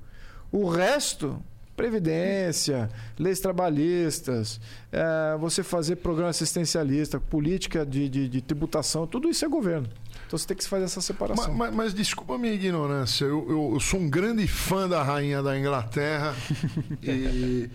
O 0.50 0.66
resto, 0.66 1.42
previdência, 1.76 2.88
leis 3.18 3.40
trabalhistas, 3.40 4.60
eh, 4.92 5.36
você 5.40 5.62
fazer 5.62 5.96
programa 5.96 6.30
assistencialista, 6.30 7.18
política 7.20 7.84
de, 7.84 8.08
de- 8.08 8.28
de 8.28 8.40
tributação, 8.40 9.06
tudo 9.06 9.28
isso 9.28 9.44
é 9.44 9.48
governo. 9.48 9.88
Então 10.26 10.38
você 10.38 10.46
tem 10.46 10.56
que 10.56 10.66
fazer 10.66 10.84
essa 10.84 10.98
Mas, 10.98 11.04
separação. 11.04 11.54
mas- 11.54 11.74
mas 11.74 11.94
desculpa 11.94 12.34
a 12.34 12.38
minha 12.38 12.52
ignorância, 12.52 13.24
eu, 13.24 13.46
eu- 13.48 13.70
eu 13.74 13.80
sou 13.80 14.00
um 14.00 14.08
grande 14.08 14.46
fã 14.46 14.88
da 14.88 15.02
rainha 15.02 15.42
da 15.42 15.58
Inglaterra. 15.58 16.34
e, 17.02 17.68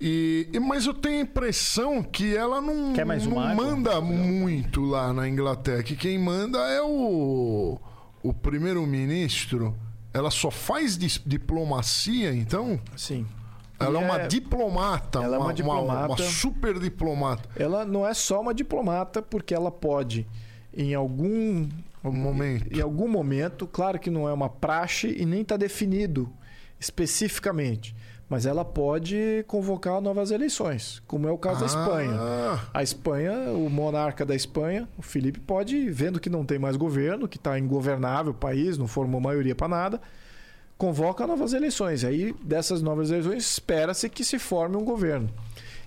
e- 0.00 0.48
e- 0.52 0.60
mas 0.60 0.86
eu 0.86 0.94
tenho 0.94 1.18
a 1.18 1.22
impressão 1.22 2.02
que 2.02 2.36
ela 2.36 2.60
não, 2.60 2.92
não 2.92 3.54
manda 3.54 4.00
muito 4.00 4.82
lá 4.82 5.12
na 5.12 5.28
Inglaterra. 5.28 5.82
Que 5.82 5.96
quem 5.96 6.18
manda 6.18 6.58
é 6.58 6.82
o, 6.82 7.78
o 8.22 8.32
primeiro-ministro. 8.34 9.74
Ela 10.12 10.30
só 10.30 10.50
faz 10.50 10.96
diplomacia, 11.26 12.34
então? 12.34 12.80
Sim. 12.96 13.26
Ela 13.78 14.00
é 14.00 14.04
uma 14.04 14.20
é- 14.22 14.26
diplomata, 14.26 15.18
ela 15.22 15.36
é 15.36 15.38
uma 15.38 15.52
diplomata. 15.54 16.22
uma 16.22 16.30
super 16.30 16.78
diplomata. 16.78 17.48
Ela 17.56 17.84
não 17.84 18.06
é 18.06 18.14
só 18.14 18.40
uma 18.40 18.54
diplomata, 18.54 19.20
porque 19.22 19.54
ela 19.54 19.70
pode, 19.70 20.26
em 20.74 20.94
algum 20.94 21.68
Um 22.04 22.12
momento. 22.12 22.72
Em 22.72 22.80
algum 22.80 23.08
momento, 23.08 23.66
claro 23.66 23.98
que 23.98 24.10
não 24.10 24.28
é 24.28 24.32
uma 24.32 24.48
praxe 24.48 25.14
e 25.18 25.26
nem 25.26 25.42
está 25.42 25.56
definido 25.56 26.32
especificamente, 26.78 27.94
mas 28.28 28.46
ela 28.46 28.64
pode 28.64 29.44
convocar 29.46 30.00
novas 30.00 30.30
eleições, 30.30 31.02
como 31.06 31.28
é 31.28 31.30
o 31.30 31.38
caso 31.38 31.60
da 31.60 31.66
Espanha. 31.66 32.12
Ah, 32.18 32.60
A 32.74 32.82
Espanha, 32.82 33.32
o 33.52 33.68
monarca 33.68 34.24
da 34.24 34.34
Espanha, 34.34 34.88
o 34.96 35.02
Felipe, 35.02 35.38
pode, 35.40 35.90
vendo 35.90 36.18
que 36.18 36.30
não 36.30 36.44
tem 36.44 36.58
mais 36.58 36.76
governo, 36.76 37.28
que 37.28 37.36
está 37.36 37.58
ingovernável 37.58 38.32
o 38.32 38.34
país, 38.34 38.78
não 38.78 38.86
formou 38.88 39.20
maioria 39.20 39.54
para 39.54 39.68
nada, 39.68 40.00
convoca 40.76 41.26
novas 41.26 41.52
eleições. 41.52 42.04
Aí, 42.04 42.34
dessas 42.42 42.82
novas 42.82 43.10
eleições, 43.10 43.44
espera-se 43.44 44.08
que 44.08 44.24
se 44.24 44.38
forme 44.38 44.76
um 44.76 44.84
governo. 44.84 45.28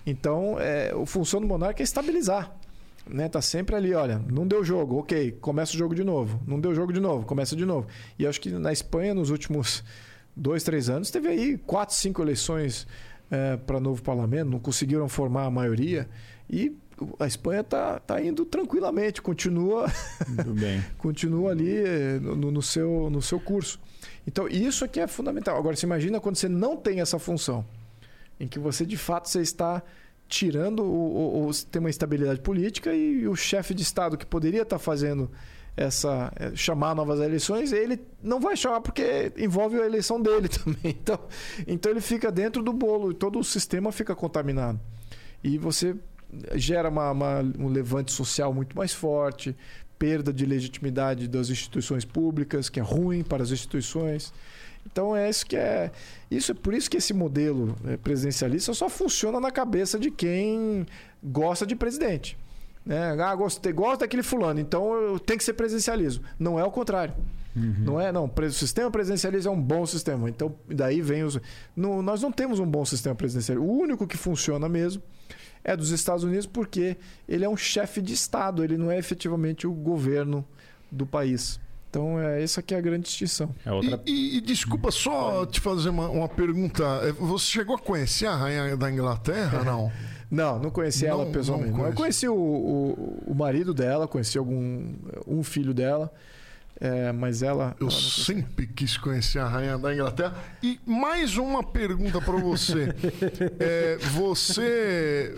Então, 0.06 0.58
é, 0.60 0.92
a 0.92 1.06
função 1.06 1.40
do 1.40 1.48
monarca 1.48 1.82
é 1.82 1.86
estabilizar. 1.86 2.56
Né? 3.08 3.28
Tá 3.28 3.42
sempre 3.42 3.76
ali, 3.76 3.94
olha, 3.94 4.22
não 4.30 4.48
deu 4.48 4.64
jogo, 4.64 5.00
ok, 5.00 5.32
começa 5.42 5.74
o 5.74 5.78
jogo 5.78 5.96
de 5.96 6.04
novo. 6.04 6.40
Não 6.48 6.60
deu 6.60 6.74
jogo 6.76 6.94
de 6.94 7.00
novo, 7.00 7.26
começa 7.26 7.56
de 7.56 7.66
novo. 7.66 7.88
E 8.18 8.26
acho 8.26 8.40
que 8.40 8.50
na 8.52 8.72
Espanha, 8.72 9.14
nos 9.14 9.30
últimos 9.30 9.84
dois, 10.36 10.64
três 10.64 10.90
anos, 10.90 11.10
teve 11.12 11.28
aí 11.28 11.58
quatro, 11.58 11.96
cinco 11.96 12.22
eleições 12.22 12.88
para 13.66 13.80
novo 13.80 14.02
parlamento, 14.02 14.50
não 14.50 14.60
conseguiram 14.60 15.08
formar 15.08 15.46
a 15.46 15.52
maioria. 15.52 16.10
E 16.50 16.76
a 17.20 17.28
Espanha 17.28 17.62
está 17.62 18.00
tá 18.00 18.22
indo 18.22 18.44
tranquilamente, 18.46 19.22
continua, 19.22 19.86
continua 20.98 21.52
ali 21.52 21.78
eh, 21.78 22.20
no, 22.20 22.52
no 22.52 22.62
seu, 22.62 23.10
no 23.10 23.22
seu 23.22 23.40
curso. 23.40 23.80
Então, 24.28 24.48
isso 24.48 24.86
aqui 24.86 25.00
é 25.00 25.08
fundamental. 25.08 25.58
Agora, 25.58 25.76
você 25.76 25.86
imagina 25.86 26.20
quando 26.20 26.36
você 26.36 26.48
não 26.50 26.76
tem 26.78 27.02
essa 27.02 27.18
função, 27.20 27.66
em 28.40 28.48
que 28.48 28.60
você, 28.60 28.86
de 28.86 28.98
fato, 28.98 29.28
você 29.30 29.42
está 29.42 29.82
tirando 30.28 30.84
o, 30.84 31.46
o, 31.46 31.48
o- 31.50 31.54
tem 31.72 31.80
uma 31.80 31.90
estabilidade 31.90 32.40
política 32.42 32.94
e 32.94 33.28
o 33.28 33.36
chefe 33.36 33.74
de 33.74 33.82
Estado 33.82 34.18
que 34.18 34.26
poderia 34.26 34.62
estar 34.62 34.78
fazendo 34.80 35.30
essa 35.76 36.32
é, 36.36 36.54
chamar 36.56 36.94
novas 36.94 37.20
eleições, 37.20 37.72
ele 37.72 38.00
não 38.22 38.40
vai 38.40 38.56
chamar 38.58 38.82
porque 38.82 39.32
envolve 39.38 39.80
a 39.82 39.86
eleição 39.86 40.22
dele 40.22 40.48
também. 40.50 40.80
Então, 41.02 41.20
então 41.66 41.92
ele 41.92 42.02
fica 42.02 42.32
dentro 42.32 42.62
do 42.62 42.74
bolo 42.74 43.12
e 43.12 43.14
todo 43.16 43.40
o 43.40 43.44
sistema 43.44 43.92
fica 43.92 44.14
contaminado. 44.16 44.80
E 45.44 45.58
você 45.58 45.96
gera 46.56 46.90
uma, 46.90 47.12
uma, 47.12 47.40
um 47.58 47.68
levante 47.70 48.12
social 48.12 48.54
muito 48.54 48.76
mais 48.76 48.94
forte, 48.94 49.56
perda 50.00 50.32
de 50.32 50.46
legitimidade 50.46 51.28
das 51.28 51.50
instituições 51.50 52.06
públicas, 52.06 52.70
que 52.70 52.80
é 52.80 52.84
ruim 52.84 53.22
para 53.22 53.44
as 53.44 53.52
instituições. 53.52 54.34
Então 54.90 55.16
é 55.16 55.30
isso 55.30 55.46
que 55.46 55.58
é. 55.58 55.92
Isso 56.32 56.54
é 56.54 56.56
por 56.56 56.74
isso 56.74 56.90
que 56.90 56.98
esse 56.98 57.14
modelo 57.14 57.76
é, 57.86 57.98
presidencialista 57.98 58.74
só 58.74 58.90
funciona 58.90 59.40
na 59.40 59.52
cabeça 59.52 60.00
de 60.00 60.10
quem 60.10 60.88
gosta 61.22 61.66
de 61.66 61.76
presidente. 61.76 62.38
Né? 62.86 63.12
Ah, 63.22 63.36
gostei, 63.36 63.74
gosto 63.74 64.00
daquele 64.00 64.24
fulano, 64.24 64.60
então 64.60 65.20
tem 65.26 65.38
que 65.38 65.44
ser 65.44 65.54
presidencialismo. 65.54 66.24
Não 66.40 66.58
é 66.58 66.64
o 66.64 66.72
contrário. 66.72 67.14
Uhum. 67.56 67.76
Não 67.80 68.00
é, 68.00 68.12
não. 68.12 68.26
O 68.34 68.52
sistema 68.52 68.90
presidencialista 68.90 69.50
é 69.50 69.52
um 69.52 69.62
bom 69.62 69.86
sistema. 69.86 70.30
Então, 70.30 70.56
daí 70.68 71.02
vem 71.02 71.24
os. 71.24 71.38
No, 71.76 72.02
nós 72.02 72.22
não 72.22 72.32
temos 72.32 72.60
um 72.60 72.66
bom 72.66 72.86
sistema 72.86 73.16
presidencialista. 73.16 73.68
O 73.68 73.72
único 73.72 74.08
que 74.08 74.16
funciona 74.16 74.70
mesmo 74.70 75.02
é 75.64 75.76
dos 75.76 75.92
Estados 75.92 76.24
Unidos 76.24 76.46
porque 76.46 76.98
ele 77.28 77.46
é 77.46 77.50
um 77.50 77.58
chefe 77.58 78.02
de 78.02 78.14
Estado, 78.14 78.64
ele 78.64 78.78
não 78.78 78.90
é 78.90 78.98
efetivamente 78.98 79.68
o 79.68 79.72
governo 79.72 80.46
do 80.92 81.06
país. 81.06 81.60
Então, 81.90 82.20
é, 82.20 82.44
essa 82.44 82.60
aqui 82.60 82.76
é 82.76 82.78
a 82.78 82.82
grande 82.82 83.06
distinção. 83.06 83.54
É 83.66 83.72
outra... 83.72 84.00
e, 84.06 84.36
e, 84.36 84.38
e, 84.38 84.42
desculpa 84.42 84.92
só 84.92 85.46
te 85.46 85.60
fazer 85.60 85.90
uma, 85.90 86.08
uma, 86.08 86.30
pergunta. 86.30 86.84
É, 87.04 87.12
você 87.12 87.46
chegou 87.46 87.76
a 87.76 87.80
conhecer 87.80 88.28
a 88.28 88.36
rainha 88.36 88.78
da 88.78 88.92
Inglaterra, 88.92 89.64
não? 89.64 89.92
não, 90.30 90.60
não 90.60 90.70
conheci 90.70 91.06
não, 91.06 91.22
ela 91.22 91.26
pessoalmente. 91.32 91.72
Não 91.72 91.88
eu 91.88 91.94
conheci 91.94 92.28
o, 92.28 92.36
o, 92.36 93.24
o, 93.26 93.34
marido 93.34 93.74
dela, 93.74 94.08
conheci 94.08 94.38
algum 94.38 94.94
um 95.28 95.42
filho 95.42 95.74
dela. 95.74 96.14
É, 96.82 97.12
mas 97.12 97.44
ela. 97.44 97.76
Eu 97.80 97.88
ela 97.88 98.00
sempre 98.00 98.66
quis 98.66 98.98
conhecer 98.98 99.40
a 99.40 99.48
rainha 99.48 99.78
da 99.78 99.94
Inglaterra. 99.94 100.34
E 100.64 100.80
mais 100.86 101.38
uma 101.38 101.62
pergunta 101.62 102.22
para 102.22 102.38
você. 102.38 102.96
é, 103.60 103.98
você. 103.98 105.36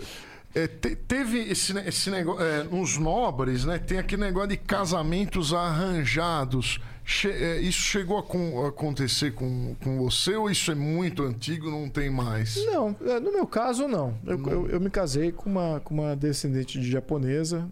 É, 0.54 0.66
te, 0.68 0.94
teve 0.94 1.38
esse, 1.38 1.76
esse 1.80 2.10
negócio. 2.10 2.44
É, 2.44 2.62
nos 2.62 2.96
nobres, 2.96 3.64
né? 3.64 3.78
Tem 3.78 3.98
aquele 3.98 4.22
negócio 4.22 4.50
de 4.50 4.56
casamentos 4.56 5.52
arranjados. 5.52 6.78
Che, 7.04 7.28
é, 7.28 7.60
isso 7.60 7.80
chegou 7.80 8.16
a, 8.16 8.22
com, 8.22 8.64
a, 8.64 8.68
acontecer 8.68 9.32
com, 9.32 9.74
com 9.82 9.98
você 9.98 10.36
ou 10.36 10.48
isso 10.48 10.70
é 10.70 10.74
muito 10.76 11.24
antigo 11.24 11.68
não 11.68 11.88
tem 11.88 12.08
mais? 12.08 12.64
Não, 12.64 12.94
é, 13.04 13.18
no 13.18 13.32
meu 13.32 13.44
caso, 13.44 13.88
não. 13.88 14.14
Eu, 14.24 14.38
não. 14.38 14.52
eu, 14.52 14.68
eu 14.68 14.80
me 14.80 14.88
casei 14.88 15.32
com 15.32 15.50
uma, 15.50 15.80
com 15.80 15.94
uma 15.94 16.14
descendente 16.14 16.80
de 16.80 16.88
japonesa. 16.88 17.68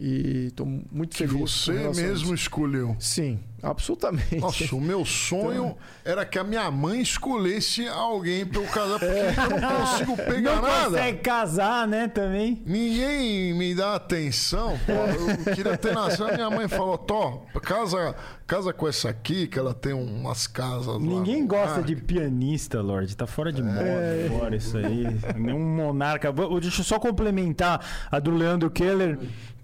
E 0.00 0.46
estou 0.46 0.64
muito 0.64 1.16
que 1.16 1.26
feliz. 1.26 1.50
Você 1.50 1.72
mesmo 2.00 2.32
escolheu. 2.32 2.94
Sim, 3.00 3.40
absolutamente. 3.60 4.36
Nossa, 4.36 4.74
o 4.74 4.80
meu 4.80 5.04
sonho 5.04 5.66
então... 5.66 5.76
era 6.04 6.24
que 6.24 6.38
a 6.38 6.44
minha 6.44 6.70
mãe 6.70 7.00
escolhesse 7.00 7.88
alguém 7.88 8.46
para 8.46 8.60
eu 8.60 8.66
casar, 8.68 8.98
porque 9.00 9.12
é. 9.12 9.34
eu 9.36 9.60
não 9.60 9.76
consigo 9.76 10.16
pegar 10.16 10.54
não 10.56 10.62
nada. 10.62 10.78
Não 10.78 10.90
consegue 10.90 11.18
casar, 11.18 11.88
né, 11.88 12.06
também. 12.06 12.62
Ninguém 12.64 13.52
me 13.54 13.74
dá 13.74 13.96
atenção, 13.96 14.78
pô. 14.86 14.92
Eu 14.92 15.54
queria 15.54 15.76
ter 15.76 15.92
nascido. 15.92 16.28
A 16.28 16.34
minha 16.34 16.50
mãe 16.50 16.68
falou, 16.68 16.96
Tó, 16.96 17.42
casa, 17.60 18.14
casa 18.46 18.72
com 18.72 18.86
essa 18.86 19.08
aqui, 19.08 19.48
que 19.48 19.58
ela 19.58 19.74
tem 19.74 19.92
umas 19.92 20.46
casas 20.46 21.00
Ninguém 21.00 21.44
gosta 21.44 21.82
de 21.82 21.96
pianista, 21.96 22.80
Lorde. 22.80 23.16
Tá 23.16 23.26
fora 23.26 23.52
de 23.52 23.62
moda 23.62 23.82
é. 23.82 24.28
fora 24.28 24.54
isso 24.54 24.76
aí. 24.76 25.06
Nenhum 25.36 25.58
monarca. 25.58 26.32
Deixa 26.60 26.80
eu 26.80 26.84
só 26.84 27.00
complementar 27.00 27.84
a 28.10 28.20
do 28.20 28.30
Leandro 28.30 28.70
Keller 28.70 29.18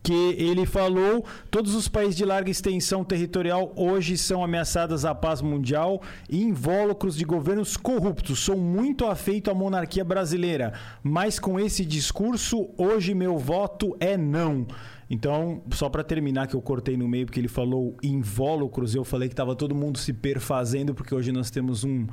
que 0.05 0.37
ele 0.39 0.67
falou: 0.67 1.25
todos 1.51 1.75
os 1.75 1.89
países 1.89 2.15
de 2.15 2.25
larga 2.27 2.51
extensão 2.51 3.03
territorial 3.03 3.73
hoje 3.75 4.19
são 4.19 4.45
ameaçados 4.45 5.07
à 5.07 5.15
paz 5.15 5.41
mundial 5.41 6.01
e 6.29 6.43
invólucros 6.43 7.17
de 7.17 7.25
governos 7.25 7.77
corruptos. 7.77 8.39
Sou 8.41 8.57
muito 8.57 9.07
afeito 9.07 9.51
à 9.51 9.55
monarquia 9.55 10.05
brasileira, 10.05 10.75
mas 11.03 11.39
com 11.39 11.59
esse 11.59 11.85
discurso, 11.85 12.69
hoje 12.77 13.15
meu 13.15 13.39
voto 13.39 13.97
é 13.99 14.17
não. 14.17 14.67
Então, 15.09 15.63
só 15.71 15.89
para 15.89 16.03
terminar, 16.03 16.47
que 16.47 16.55
eu 16.55 16.63
cortei 16.63 16.97
no 16.97 17.09
meio 17.09 17.27
porque 17.27 17.41
ele 17.41 17.49
falou 17.49 17.97
invólucros, 18.03 18.95
eu 18.95 19.05
falei 19.05 19.29
que 19.29 19.33
estava 19.33 19.55
todo 19.55 19.75
mundo 19.75 19.99
se 19.99 20.13
perfazendo, 20.13 20.95
porque 20.95 21.15
hoje 21.15 21.31
nós 21.31 21.51
temos 21.51 21.85
um 21.85 22.07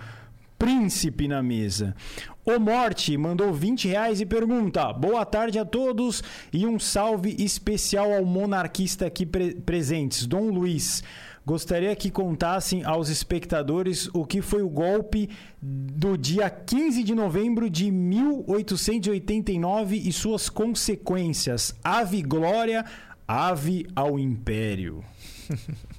príncipe 0.62 1.28
na 1.28 1.42
mesa. 1.42 1.96
O 2.46 2.60
Morte 2.60 3.18
mandou 3.18 3.52
20 3.52 3.88
reais 3.88 4.22
e 4.22 4.28
pergunta: 4.28 4.94
Boa 4.94 5.26
tarde 5.26 5.58
a 5.58 5.66
todos 5.66 6.24
e 6.54 6.68
um 6.68 6.78
salve 6.78 7.36
especial 7.40 8.14
ao 8.14 8.24
monarquista 8.24 9.08
aqui 9.08 9.26
pre 9.26 9.56
presentes, 9.56 10.28
Dom 10.28 10.52
Luiz. 10.52 11.04
Gostaria 11.44 11.96
que 11.96 12.12
contassem 12.12 12.84
aos 12.84 13.10
espectadores 13.10 14.08
o 14.14 14.24
que 14.24 14.44
foi 14.44 14.62
o 14.62 14.70
golpe 14.70 15.32
do 15.60 16.16
dia 16.16 16.48
15 16.48 17.02
de 17.02 17.16
novembro 17.16 17.68
de 17.68 17.90
1889 17.90 19.96
e 19.96 20.14
suas 20.14 20.48
consequências. 20.48 21.74
Ave 21.84 22.22
glória, 22.22 22.86
ave 23.28 23.88
ao 23.96 24.20
império. 24.20 25.04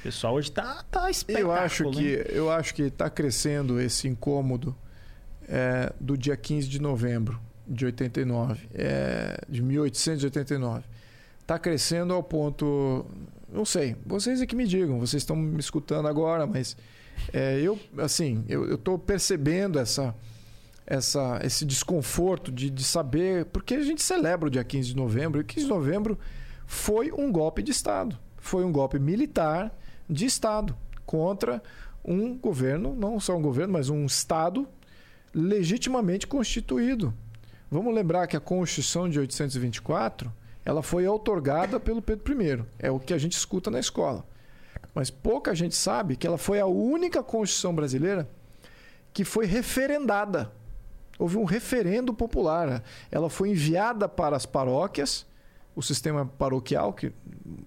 O 0.00 0.02
pessoal 0.02 0.34
hoje 0.34 0.50
tá, 0.50 0.82
tá 0.90 1.10
espetáculo. 1.10 1.52
Eu 1.52 1.56
acho 1.56 1.90
que 1.90 2.26
eu 2.30 2.50
acho 2.50 2.74
que 2.74 2.82
está 2.82 3.10
crescendo 3.10 3.78
esse 3.78 4.08
incômodo 4.08 4.74
é, 5.46 5.92
do 6.00 6.16
dia 6.16 6.36
15 6.36 6.68
de 6.68 6.80
novembro 6.80 7.38
de 7.68 7.84
89, 7.84 8.68
é, 8.74 9.38
de 9.48 9.62
1889. 9.62 10.84
Está 11.40 11.58
crescendo 11.58 12.14
ao 12.14 12.22
ponto, 12.22 13.04
não 13.52 13.64
sei, 13.64 13.94
vocês 14.06 14.40
é 14.40 14.46
que 14.46 14.56
me 14.56 14.66
digam, 14.66 14.98
vocês 14.98 15.22
estão 15.22 15.36
me 15.36 15.60
escutando 15.60 16.08
agora, 16.08 16.46
mas 16.46 16.76
é, 17.32 17.60
eu 17.60 17.78
assim, 17.98 18.44
eu 18.48 18.74
estou 18.74 18.98
percebendo 18.98 19.78
essa 19.78 20.14
essa, 20.86 21.40
esse 21.44 21.64
desconforto 21.64 22.50
de, 22.50 22.68
de 22.68 22.82
saber. 22.82 23.44
Porque 23.46 23.74
a 23.74 23.82
gente 23.82 24.02
celebra 24.02 24.48
o 24.48 24.50
dia 24.50 24.64
15 24.64 24.88
de 24.88 24.96
novembro, 24.96 25.40
e 25.40 25.44
15 25.44 25.66
de 25.66 25.70
novembro 25.70 26.18
foi 26.66 27.12
um 27.12 27.30
golpe 27.30 27.62
de 27.62 27.70
Estado. 27.70 28.18
Foi 28.38 28.64
um 28.64 28.72
golpe 28.72 28.98
militar 28.98 29.72
de 30.10 30.26
Estado 30.26 30.76
contra 31.06 31.62
um 32.04 32.36
governo, 32.36 32.94
não 32.94 33.20
só 33.20 33.36
um 33.36 33.42
governo, 33.42 33.74
mas 33.74 33.88
um 33.88 34.04
Estado 34.04 34.66
legitimamente 35.32 36.26
constituído. 36.26 37.14
Vamos 37.70 37.94
lembrar 37.94 38.26
que 38.26 38.36
a 38.36 38.40
Constituição 38.40 39.08
de 39.08 39.18
824 39.18 40.32
ela 40.64 40.82
foi 40.82 41.06
outorgada 41.06 41.78
pelo 41.78 42.02
Pedro 42.02 42.42
I. 42.42 42.64
É 42.78 42.90
o 42.90 42.98
que 42.98 43.14
a 43.14 43.18
gente 43.18 43.32
escuta 43.32 43.70
na 43.70 43.78
escola. 43.78 44.24
Mas 44.94 45.10
pouca 45.10 45.54
gente 45.54 45.74
sabe 45.74 46.16
que 46.16 46.26
ela 46.26 46.38
foi 46.38 46.58
a 46.58 46.66
única 46.66 47.22
Constituição 47.22 47.74
brasileira 47.74 48.28
que 49.12 49.24
foi 49.24 49.46
referendada. 49.46 50.50
Houve 51.18 51.36
um 51.36 51.44
referendo 51.44 52.12
popular. 52.12 52.82
Ela 53.10 53.30
foi 53.30 53.50
enviada 53.50 54.08
para 54.08 54.36
as 54.36 54.46
paróquias, 54.46 55.26
o 55.74 55.82
sistema 55.82 56.26
paroquial, 56.26 56.92
que 56.92 57.12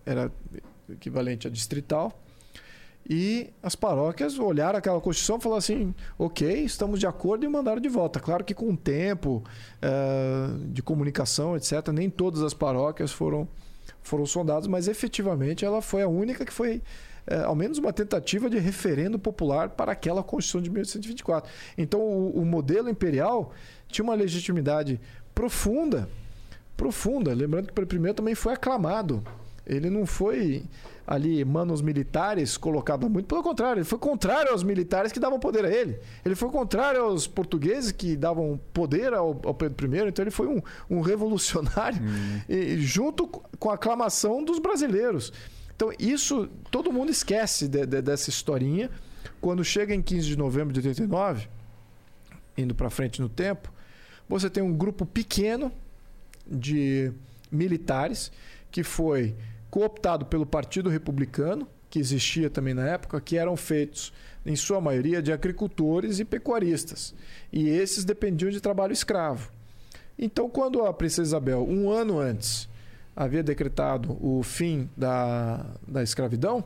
era 0.06 0.32
equivalente 0.90 1.48
a 1.48 1.52
distrital, 1.52 2.23
e 3.10 3.50
as 3.62 3.76
paróquias 3.76 4.40
olharam 4.40 4.80
aquela 4.80 5.02
Constituição 5.02 5.38
e 5.38 5.42
falaram 5.42 5.58
assim: 5.58 5.94
ok, 6.18 6.64
estamos 6.64 7.00
de 7.00 7.06
acordo 7.08 7.46
e 7.46 7.50
mandaram 7.50 7.82
de 7.82 7.90
volta. 7.90 8.20
Claro 8.20 8.44
que 8.44 8.54
com 8.54 8.72
o 8.72 8.78
tempo 8.78 9.44
uh, 9.82 10.58
de 10.68 10.82
comunicação, 10.82 11.56
etc., 11.56 11.90
nem 11.90 12.10
todas 12.10 12.42
as 12.42 12.54
paróquias 12.54 13.12
foram, 13.12 13.48
foram 14.02 14.26
sondadas, 14.26 14.68
mas 14.68 14.88
efetivamente 14.88 15.66
ela 15.66 15.82
foi 15.82 16.02
a 16.02 16.08
única 16.08 16.46
que 16.46 16.54
foi, 16.54 16.78
uh, 17.28 17.46
ao 17.46 17.56
menos, 17.56 17.78
uma 17.78 17.92
tentativa 17.92 18.50
de 18.50 18.58
referendo 18.58 19.20
popular 19.20 19.70
para 19.70 19.92
aquela 19.92 20.24
Constituição 20.24 20.62
de 20.62 20.70
1824. 20.70 21.52
Então, 21.78 22.00
o, 22.00 22.42
o 22.42 22.46
modelo 22.46 22.90
imperial 22.90 23.52
tinha 23.90 24.04
uma 24.04 24.16
legitimidade 24.16 25.00
profunda. 25.36 26.08
Profunda. 26.78 27.34
Lembrando 27.34 27.68
que 27.72 27.82
o 27.82 27.86
primeiro 27.86 28.16
também 28.16 28.34
foi 28.34 28.54
aclamado. 28.54 29.22
Ele 29.66 29.90
não 29.90 30.06
foi 30.06 30.64
ali 31.06 31.44
manos 31.44 31.82
militares 31.82 32.58
colocado 32.58 33.10
muito. 33.10 33.26
Pelo 33.28 33.44
contrário, 33.44 33.80
ele 33.80 33.86
foi 33.86 34.00
contrário 34.00 34.52
aos 34.52 34.64
militares 34.64 35.12
que 35.12 35.20
davam 35.20 35.40
poder 35.40 35.66
a 35.66 35.70
ele. 35.70 36.00
Ele 36.26 36.36
foi 36.36 36.50
contrário 36.50 37.02
aos 37.02 37.28
portugueses 37.28 37.92
que 37.92 38.16
davam 38.16 38.60
poder 38.74 39.14
ao, 39.14 39.40
ao 39.44 39.54
Pedro 39.54 39.94
I. 39.94 40.08
Então 40.08 40.24
ele 40.24 40.32
foi 40.32 40.48
um, 40.48 40.62
um 40.90 41.02
revolucionário 41.02 42.02
hum. 42.02 42.42
e, 42.48 42.78
junto 42.80 43.28
com 43.28 43.70
a 43.70 43.76
aclamação 43.76 44.44
dos 44.44 44.60
brasileiros. 44.60 45.32
Então 45.76 45.92
isso 46.00 46.50
todo 46.72 46.92
mundo 46.92 47.12
esquece 47.12 47.68
de, 47.68 47.86
de, 47.86 48.02
dessa 48.02 48.30
historinha. 48.30 48.90
Quando 49.40 49.64
chega 49.64 49.94
em 49.94 50.02
15 50.02 50.28
de 50.28 50.38
novembro 50.38 50.74
de 50.74 50.80
89, 50.80 51.48
indo 52.58 52.74
para 52.76 52.90
frente 52.90 53.22
no 53.22 53.28
tempo, 53.28 53.72
você 54.28 54.50
tem 54.50 54.64
um 54.64 54.74
grupo 54.74 55.06
pequeno 55.06 55.72
de 56.48 57.12
militares 57.52 58.32
que 58.72 58.84
foi 58.84 59.36
cooptado 59.74 60.28
pelo 60.28 60.46
Partido 60.46 60.88
Republicano, 60.88 61.68
que 61.90 61.98
existia 61.98 62.48
também 62.48 62.76
na 62.76 62.86
época, 62.88 63.20
que 63.20 63.40
eram 63.40 63.58
feitos, 63.58 64.14
em 64.46 64.56
sua 64.56 64.80
maioria, 64.80 65.20
de 65.20 65.34
agricultores 65.34 66.20
e 66.20 66.26
pecuaristas. 66.26 67.16
E 67.52 67.70
esses 67.70 68.06
dependiam 68.06 68.52
de 68.52 68.62
trabalho 68.62 68.94
escravo. 68.94 69.52
Então, 70.16 70.48
quando 70.48 70.86
a 70.86 70.94
Princesa 70.94 71.30
Isabel, 71.30 71.66
um 71.68 71.90
ano 71.90 72.20
antes 72.20 72.70
havia 73.16 73.42
decretado 73.42 74.16
o 74.22 74.44
fim 74.44 74.88
da, 74.96 75.66
da 75.88 76.04
escravidão 76.04 76.64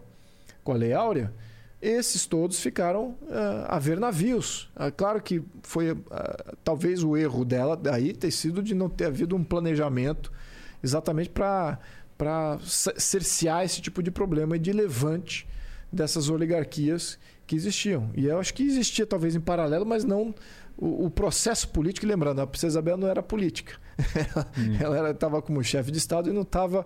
com 0.61 0.73
a 0.73 0.75
Lei 0.75 0.91
Áurea, 0.91 1.33
esses 1.81 2.25
todos 2.25 2.59
ficaram 2.59 3.15
uh, 3.21 3.67
a 3.69 3.79
ver 3.79 3.97
navios. 3.97 4.69
Uh, 4.75 4.91
claro 4.91 5.21
que 5.21 5.41
foi 5.63 5.93
uh, 5.93 5.97
talvez 6.61 7.05
o 7.05 7.15
erro 7.15 7.45
dela 7.45 7.77
daí 7.77 8.11
ter 8.11 8.31
sido 8.31 8.61
de 8.61 8.75
não 8.75 8.89
ter 8.89 9.05
havido 9.05 9.33
um 9.33 9.45
planejamento 9.45 10.29
exatamente 10.83 11.29
para 11.29 11.79
cercear 12.63 13.63
esse 13.63 13.81
tipo 13.81 14.01
de 14.01 14.11
problema 14.11 14.55
e 14.55 14.59
de 14.59 14.71
levante 14.71 15.47
dessas 15.91 16.29
oligarquias 16.29 17.17
que 17.45 17.55
existiam. 17.55 18.09
E 18.15 18.25
eu 18.25 18.39
acho 18.39 18.53
que 18.53 18.63
existia 18.63 19.05
talvez 19.05 19.35
em 19.35 19.39
paralelo, 19.39 19.85
mas 19.85 20.03
não 20.03 20.33
o, 20.77 21.05
o 21.05 21.09
processo 21.09 21.69
político. 21.69 22.05
Lembrando, 22.05 22.41
a 22.41 22.47
Princesa 22.47 22.73
Isabel 22.73 22.97
não 22.97 23.07
era 23.07 23.23
política. 23.23 23.75
hum. 24.57 24.77
Ela 24.79 25.11
estava 25.11 25.41
como 25.41 25.63
chefe 25.63 25.91
de 25.91 25.97
Estado 25.97 26.29
e 26.29 26.33
não 26.33 26.41
estava 26.41 26.85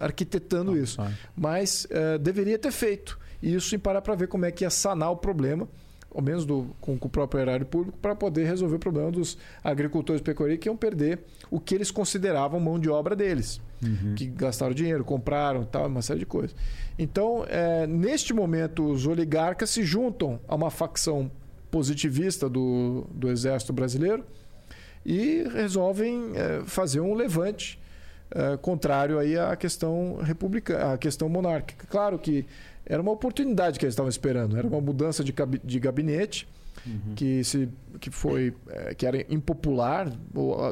arquitetando 0.00 0.76
isso. 0.76 1.00
Mas 1.36 1.86
deveria 2.20 2.58
ter 2.58 2.72
feito. 2.72 3.18
E 3.42 3.54
isso 3.54 3.74
em 3.74 3.78
parar 3.78 4.02
para 4.02 4.14
ver 4.14 4.28
como 4.28 4.44
é 4.44 4.50
que 4.50 4.64
ia 4.64 4.70
sanar 4.70 5.10
o 5.10 5.16
problema, 5.16 5.68
ao 6.14 6.22
menos 6.22 6.44
do, 6.44 6.74
com, 6.80 6.98
com 6.98 7.08
o 7.08 7.10
próprio 7.10 7.40
erário 7.40 7.64
público, 7.64 7.96
para 7.98 8.14
poder 8.14 8.44
resolver 8.44 8.76
o 8.76 8.78
problema 8.78 9.10
dos 9.10 9.38
agricultores 9.62 10.20
pecuaristas 10.20 10.62
que 10.62 10.68
iam 10.68 10.76
perder 10.76 11.20
o 11.50 11.60
que 11.60 11.74
eles 11.74 11.90
consideravam 11.90 12.58
mão 12.58 12.78
de 12.78 12.90
obra 12.90 13.14
deles. 13.14 13.60
Uhum. 13.82 14.14
Que 14.14 14.26
gastaram 14.26 14.74
dinheiro, 14.74 15.04
compraram, 15.04 15.64
tal, 15.64 15.86
uma 15.86 16.02
série 16.02 16.20
de 16.20 16.26
coisas. 16.26 16.54
Então, 16.98 17.44
é, 17.48 17.86
neste 17.86 18.34
momento, 18.34 18.84
os 18.84 19.06
oligarcas 19.06 19.70
se 19.70 19.82
juntam 19.82 20.38
a 20.46 20.54
uma 20.54 20.70
facção 20.70 21.30
positivista 21.70 22.48
do, 22.48 23.06
do 23.10 23.30
exército 23.30 23.72
brasileiro 23.72 24.24
e 25.06 25.46
resolvem 25.54 26.32
é, 26.34 26.62
fazer 26.66 27.00
um 27.00 27.14
levante 27.14 27.80
é, 28.32 28.56
contrário 28.56 29.18
aí 29.18 29.38
à 29.38 29.56
questão 29.56 30.18
republicana, 30.22 30.92
à 30.94 30.98
questão 30.98 31.28
monárquica. 31.28 31.86
Claro 31.88 32.18
que 32.18 32.46
era 32.90 33.00
uma 33.00 33.12
oportunidade 33.12 33.78
que 33.78 33.84
eles 33.84 33.92
estavam 33.92 34.10
esperando. 34.10 34.56
Era 34.56 34.66
uma 34.66 34.80
mudança 34.80 35.22
de, 35.22 35.32
de 35.62 35.78
gabinete 35.78 36.48
uhum. 36.84 37.14
que, 37.14 37.44
se, 37.44 37.68
que 38.00 38.10
foi 38.10 38.52
é, 38.68 38.92
que 38.94 39.06
era 39.06 39.24
impopular 39.32 40.12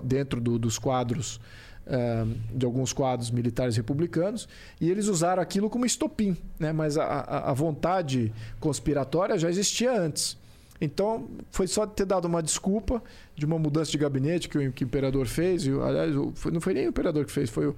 dentro 0.03 0.41
do, 0.41 0.59
dos 0.59 0.81
quadros 0.81 1.41
é, 1.87 2.25
de 2.53 2.67
alguns 2.67 2.93
quadros 2.93 3.31
militares 3.31 3.77
republicanos 3.77 4.49
e 4.81 4.91
eles 4.91 5.07
usaram 5.07 5.41
aquilo 5.41 5.71
como 5.71 5.87
estopim, 5.87 6.37
né? 6.59 6.73
Mas 6.73 6.99
a, 6.99 7.05
a, 7.05 7.51
a 7.51 7.55
vontade 7.55 8.33
conspiratória 8.59 9.39
já 9.39 9.49
existia 9.49 9.93
antes. 9.93 10.37
Então, 10.81 11.29
foi 11.53 11.69
só 11.69 11.87
ter 11.87 12.05
dado 12.05 12.25
uma 12.25 12.43
desculpa 12.43 13.01
de 13.37 13.47
uma 13.47 13.61
mudança 13.61 13.93
de 13.93 13.99
gabinete 13.99 14.49
que 14.49 14.59
o, 14.59 14.73
que 14.73 14.83
o 14.83 14.87
imperador 14.87 15.27
fez. 15.29 15.65
E, 15.67 15.71
aliás, 15.71 16.13
não 16.15 16.61
foi 16.61 16.75
nem 16.75 16.87
o 16.87 16.91
imperador 16.91 17.25
que 17.25 17.33
fez, 17.33 17.49
foi 17.49 17.69
o, 17.69 17.77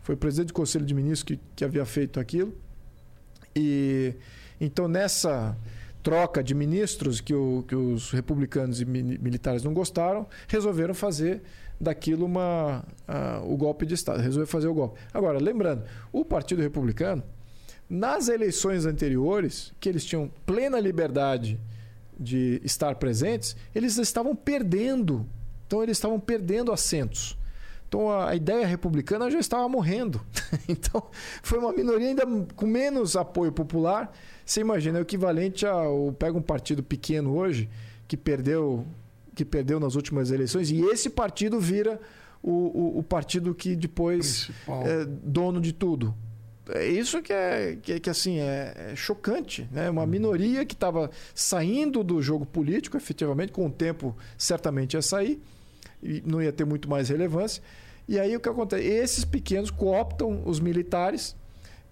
foi 0.00 0.14
o 0.14 0.18
presidente 0.18 0.48
do 0.48 0.54
Conselho 0.54 0.86
de 0.86 0.94
Ministros 0.94 1.22
que, 1.22 1.40
que 1.54 1.62
havia 1.62 1.84
feito 1.84 2.18
aquilo. 2.18 2.54
E 3.54 4.14
então 4.60 4.88
nessa 4.88 5.56
troca 6.02 6.42
de 6.42 6.54
ministros 6.54 7.20
que, 7.20 7.34
o, 7.34 7.64
que 7.66 7.76
os 7.76 8.10
republicanos 8.10 8.80
e 8.80 8.84
militares 8.84 9.62
não 9.62 9.72
gostaram, 9.72 10.26
resolveram 10.48 10.94
fazer 10.94 11.42
daquilo 11.80 12.26
uma, 12.26 12.84
uh, 13.08 13.52
o 13.52 13.56
golpe 13.56 13.86
de 13.86 13.94
Estado, 13.94 14.20
resolveram 14.20 14.46
fazer 14.46 14.68
o 14.68 14.74
golpe. 14.74 15.00
Agora, 15.12 15.38
lembrando, 15.38 15.84
o 16.12 16.24
Partido 16.24 16.62
Republicano, 16.62 17.22
nas 17.88 18.28
eleições 18.28 18.86
anteriores, 18.86 19.72
que 19.78 19.88
eles 19.88 20.04
tinham 20.04 20.30
plena 20.46 20.80
liberdade 20.80 21.60
de 22.18 22.60
estar 22.64 22.94
presentes, 22.96 23.56
eles 23.74 23.96
estavam 23.98 24.34
perdendo. 24.34 25.26
Então, 25.66 25.82
eles 25.82 25.96
estavam 25.96 26.20
perdendo 26.20 26.72
assentos. 26.72 27.36
Então 27.92 28.10
a 28.10 28.34
ideia 28.34 28.66
republicana 28.66 29.30
já 29.30 29.38
estava 29.38 29.68
morrendo. 29.68 30.18
então 30.66 31.02
foi 31.42 31.58
uma 31.58 31.74
minoria 31.74 32.08
ainda 32.08 32.24
com 32.56 32.64
menos 32.64 33.16
apoio 33.16 33.52
popular. 33.52 34.10
Você 34.46 34.62
imagina, 34.62 34.96
é 34.96 35.00
o 35.00 35.04
equivalente 35.04 35.66
a. 35.66 35.82
Pega 36.18 36.38
um 36.38 36.42
partido 36.42 36.82
pequeno 36.82 37.36
hoje 37.36 37.68
que 38.08 38.16
perdeu, 38.16 38.86
que 39.34 39.44
perdeu 39.44 39.78
nas 39.78 39.94
últimas 39.94 40.30
eleições 40.30 40.70
e 40.70 40.80
esse 40.80 41.10
partido 41.10 41.60
vira 41.60 42.00
o, 42.42 42.50
o, 42.50 42.98
o 43.00 43.02
partido 43.02 43.54
que 43.54 43.76
depois 43.76 44.46
Principal. 44.46 44.86
é 44.86 45.04
dono 45.04 45.60
de 45.60 45.74
tudo. 45.74 46.14
É 46.70 46.86
isso 46.86 47.20
que 47.20 47.32
é 47.32 47.76
que, 47.82 48.00
que 48.00 48.08
assim 48.08 48.38
é, 48.38 48.72
é, 48.74 48.96
chocante, 48.96 49.68
né? 49.70 49.90
Uma 49.90 50.06
minoria 50.06 50.64
que 50.64 50.72
estava 50.72 51.10
saindo 51.34 52.02
do 52.02 52.22
jogo 52.22 52.46
político, 52.46 52.96
efetivamente, 52.96 53.52
com 53.52 53.66
o 53.66 53.70
tempo 53.70 54.16
certamente 54.38 54.94
ia 54.94 55.02
sair 55.02 55.42
não 56.24 56.42
ia 56.42 56.52
ter 56.52 56.64
muito 56.64 56.88
mais 56.88 57.08
relevância 57.08 57.62
e 58.08 58.18
aí 58.18 58.36
o 58.36 58.40
que 58.40 58.48
acontece? 58.48 58.84
Esses 58.84 59.24
pequenos 59.24 59.70
cooptam 59.70 60.42
os 60.44 60.60
militares 60.60 61.36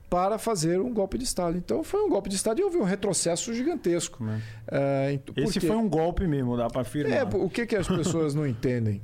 para 0.09 0.39
fazer 0.39 0.81
um 0.81 0.93
golpe 0.93 1.17
de 1.17 1.25
Estado. 1.25 1.57
Então 1.57 1.85
foi 1.85 2.03
um 2.03 2.09
golpe 2.09 2.29
de 2.29 2.35
Estado 2.35 2.61
e 2.61 2.65
houve 2.65 2.79
um 2.79 2.85
retrocesso 2.85 3.55
gigantesco. 3.55 4.25
É. 4.69 5.19
Uh, 5.31 5.41
Esse 5.41 5.61
foi 5.61 5.77
um 5.77 5.89
golpe 5.89 6.27
mesmo, 6.27 6.57
dá 6.57 6.69
para 6.69 6.83
afirmar. 6.83 7.17
É, 7.17 7.23
o 7.23 7.49
que, 7.49 7.65
que 7.65 7.77
as 7.77 7.87
pessoas 7.87 8.35
não 8.35 8.47
entendem? 8.47 9.01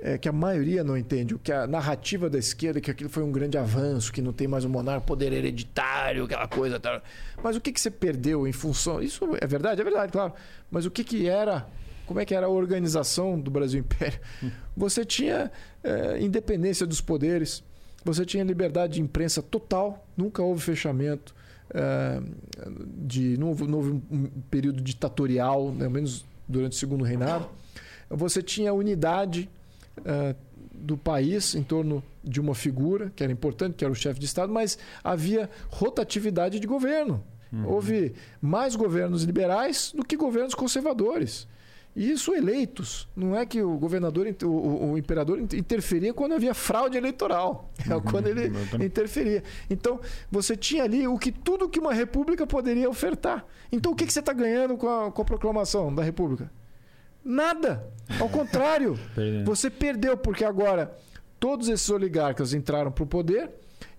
É 0.00 0.18
que 0.18 0.28
a 0.28 0.32
maioria 0.32 0.84
não 0.84 0.96
entende. 0.96 1.34
O 1.34 1.38
que 1.38 1.50
a 1.50 1.66
narrativa 1.66 2.28
da 2.30 2.38
esquerda, 2.38 2.80
que 2.80 2.90
aquilo 2.90 3.08
foi 3.08 3.22
um 3.22 3.32
grande 3.32 3.56
avanço, 3.56 4.12
que 4.12 4.20
não 4.20 4.32
tem 4.32 4.46
mais 4.46 4.64
um 4.64 4.68
monarca, 4.68 5.00
poder 5.00 5.32
hereditário, 5.32 6.24
aquela 6.24 6.46
coisa. 6.46 6.78
Tal. 6.78 7.00
Mas 7.42 7.56
o 7.56 7.60
que, 7.60 7.72
que 7.72 7.80
você 7.80 7.90
perdeu 7.90 8.46
em 8.46 8.52
função. 8.52 9.02
Isso 9.02 9.24
é 9.40 9.46
verdade, 9.46 9.80
é 9.80 9.84
verdade, 9.84 10.12
claro. 10.12 10.34
Mas 10.70 10.84
o 10.84 10.90
que, 10.90 11.02
que 11.02 11.26
era 11.26 11.66
como 12.06 12.20
é 12.20 12.24
que 12.24 12.34
era 12.34 12.46
a 12.46 12.48
organização 12.48 13.40
do 13.40 13.50
Brasil 13.50 13.80
Império. 13.80 14.18
Você 14.76 15.04
tinha 15.04 15.50
é, 15.82 16.20
independência 16.20 16.86
dos 16.86 17.00
poderes, 17.00 17.62
você 18.04 18.24
tinha 18.24 18.44
liberdade 18.44 18.94
de 18.94 19.00
imprensa 19.00 19.42
total, 19.42 20.06
nunca 20.16 20.42
houve 20.42 20.60
fechamento, 20.60 21.34
é, 21.72 22.20
de, 22.98 23.36
não, 23.38 23.48
houve, 23.48 23.66
não 23.66 23.78
houve 23.78 24.02
um 24.10 24.28
período 24.50 24.82
ditatorial, 24.82 25.72
né, 25.72 25.88
menos 25.88 26.24
durante 26.46 26.72
o 26.72 26.76
segundo 26.76 27.04
reinado. 27.04 27.48
Você 28.10 28.42
tinha 28.42 28.72
unidade 28.72 29.48
é, 30.04 30.34
do 30.72 30.96
país 30.96 31.54
em 31.54 31.62
torno 31.62 32.02
de 32.22 32.40
uma 32.40 32.54
figura 32.54 33.10
que 33.14 33.22
era 33.22 33.32
importante, 33.32 33.74
que 33.74 33.84
era 33.84 33.92
o 33.92 33.96
chefe 33.96 34.20
de 34.20 34.26
Estado, 34.26 34.52
mas 34.52 34.78
havia 35.02 35.48
rotatividade 35.70 36.60
de 36.60 36.66
governo. 36.66 37.22
Uhum. 37.52 37.66
Houve 37.68 38.14
mais 38.40 38.74
governos 38.74 39.22
liberais 39.22 39.92
do 39.96 40.04
que 40.04 40.16
governos 40.16 40.54
conservadores. 40.54 41.46
E 41.96 42.10
isso 42.10 42.34
eleitos. 42.34 43.08
Não 43.14 43.36
é 43.36 43.46
que 43.46 43.62
o 43.62 43.78
governador, 43.78 44.26
o, 44.42 44.92
o 44.92 44.98
imperador 44.98 45.38
interferia 45.38 46.12
quando 46.12 46.34
havia 46.34 46.52
fraude 46.52 46.96
eleitoral. 46.96 47.70
É 47.88 47.94
uhum, 47.94 48.00
quando 48.00 48.26
ele 48.26 48.50
interferia. 48.84 49.44
Então, 49.70 50.00
você 50.30 50.56
tinha 50.56 50.82
ali 50.82 51.06
o 51.06 51.16
que 51.16 51.30
tudo 51.30 51.68
que 51.68 51.78
uma 51.78 51.94
república 51.94 52.46
poderia 52.46 52.90
ofertar. 52.90 53.46
Então, 53.70 53.92
o 53.92 53.94
que, 53.94 54.06
que 54.06 54.12
você 54.12 54.20
está 54.20 54.32
ganhando 54.32 54.76
com 54.76 54.88
a, 54.88 55.12
com 55.12 55.22
a 55.22 55.24
proclamação 55.24 55.94
da 55.94 56.02
república? 56.02 56.50
Nada. 57.24 57.88
Ao 58.20 58.28
contrário, 58.28 58.98
você 59.46 59.70
perdeu, 59.70 60.16
porque 60.16 60.44
agora 60.44 60.96
todos 61.38 61.68
esses 61.68 61.88
oligarcas 61.90 62.52
entraram 62.52 62.90
para 62.90 63.04
o 63.04 63.06
poder 63.06 63.50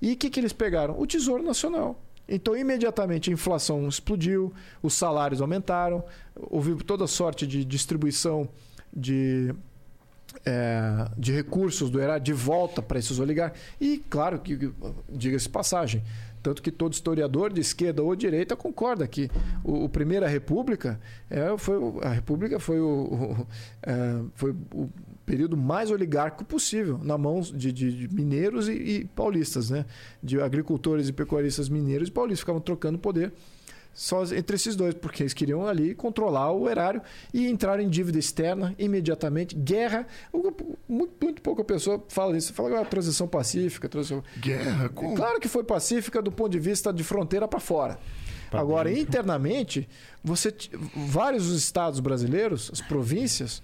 e 0.02 0.14
o 0.14 0.18
que, 0.18 0.30
que 0.30 0.40
eles 0.40 0.52
pegaram? 0.54 1.00
O 1.00 1.08
Tesouro 1.08 1.44
Nacional. 1.44 2.05
Então, 2.27 2.56
imediatamente 2.57 3.30
a 3.30 3.34
inflação 3.34 3.88
explodiu, 3.88 4.53
os 4.81 4.93
salários 4.93 5.41
aumentaram, 5.41 6.03
houve 6.35 6.76
toda 6.84 7.06
sorte 7.07 7.45
de 7.45 7.64
distribuição 7.64 8.49
de, 8.91 9.53
é, 10.43 11.07
de 11.18 11.31
recursos 11.31 11.89
do 11.89 12.02
erário 12.02 12.23
de 12.23 12.34
volta 12.34 12.81
para 12.81 12.97
esses 12.97 13.19
oligarcas. 13.19 13.61
E, 13.80 14.03
claro, 14.10 14.39
que 14.39 14.72
diga-se 15.10 15.47
passagem, 15.47 16.03
tanto 16.41 16.61
que 16.61 16.72
todo 16.72 16.93
historiador 16.93 17.52
de 17.52 17.61
esquerda 17.61 18.03
ou 18.03 18.15
direita 18.15 18.56
concorda 18.56 19.07
que 19.07 19.30
o, 19.64 19.85
o 19.85 19.89
Primeira 19.89 20.27
República 20.27 20.99
é, 21.30 21.57
foi 21.57 21.76
a 22.03 22.10
República 22.10 22.60
foi 22.60 22.80
o, 22.80 22.88
o 22.88 23.47
é, 23.81 24.22
foi 24.35 24.56
o 24.73 24.89
período 25.26 25.57
mais 25.57 25.91
oligárquico 25.91 26.45
possível 26.45 26.99
na 27.02 27.18
mão 27.18 27.41
de, 27.41 27.72
de, 27.72 28.07
de 28.07 28.15
mineiros 28.15 28.68
e, 28.68 28.73
e, 28.73 29.06
paulistas, 29.06 29.69
né? 29.69 29.85
De 30.22 30.39
agricultores 30.39 31.10
e 31.10 31.14
pecuaristas 31.14 31.69
mineiros 31.69 32.10
e 32.10 32.11
paulistas 32.11 32.41
ficavam 32.41 32.61
trocando 32.61 32.99
poder 32.99 33.31
só 33.95 34.23
entre 34.26 34.57
esses 34.57 34.76
dois, 34.76 34.93
porque 34.93 35.23
eles 35.23 35.34
queriam 35.34 35.65
ali 35.65 35.95
controlar 35.95 36.52
o 36.52 36.69
erário 36.69 37.02
e 37.34 37.47
entrar 37.47 37.80
em 37.80 37.88
dívida 37.88 38.19
externa 38.19 38.76
imediatamente. 38.77 39.56
Guerra, 39.56 40.06
muito, 40.88 41.15
muito 41.23 41.41
pouca 41.41 41.64
pessoa 41.64 42.03
fala 42.10 42.38
isso. 42.38 42.53
Fala 42.53 42.69
que 42.69 42.76
é 42.76 42.80
uma 42.80 42.85
transição 42.85 43.26
pacífica. 43.26 43.88
Transição... 43.88 44.22
Guerra? 44.38 44.89
Como? 44.89 45.15
Claro 45.15 45.39
que 45.39 45.47
foi 45.47 45.64
pacífica 45.64 46.22
do 46.22 46.30
ponto 46.30 46.52
de 46.52 46.60
vista 46.60 46.91
de 46.91 47.06
fronteira 47.06 47.47
para 47.47 47.61
fora. 47.61 47.97
Pra 48.52 48.60
Agora, 48.60 48.89
dentro. 48.89 49.02
internamente, 49.02 49.88
você 50.22 50.53
vários 50.93 51.49
estados 51.52 52.02
brasileiros, 52.02 52.69
as 52.73 52.81
províncias, 52.81 53.64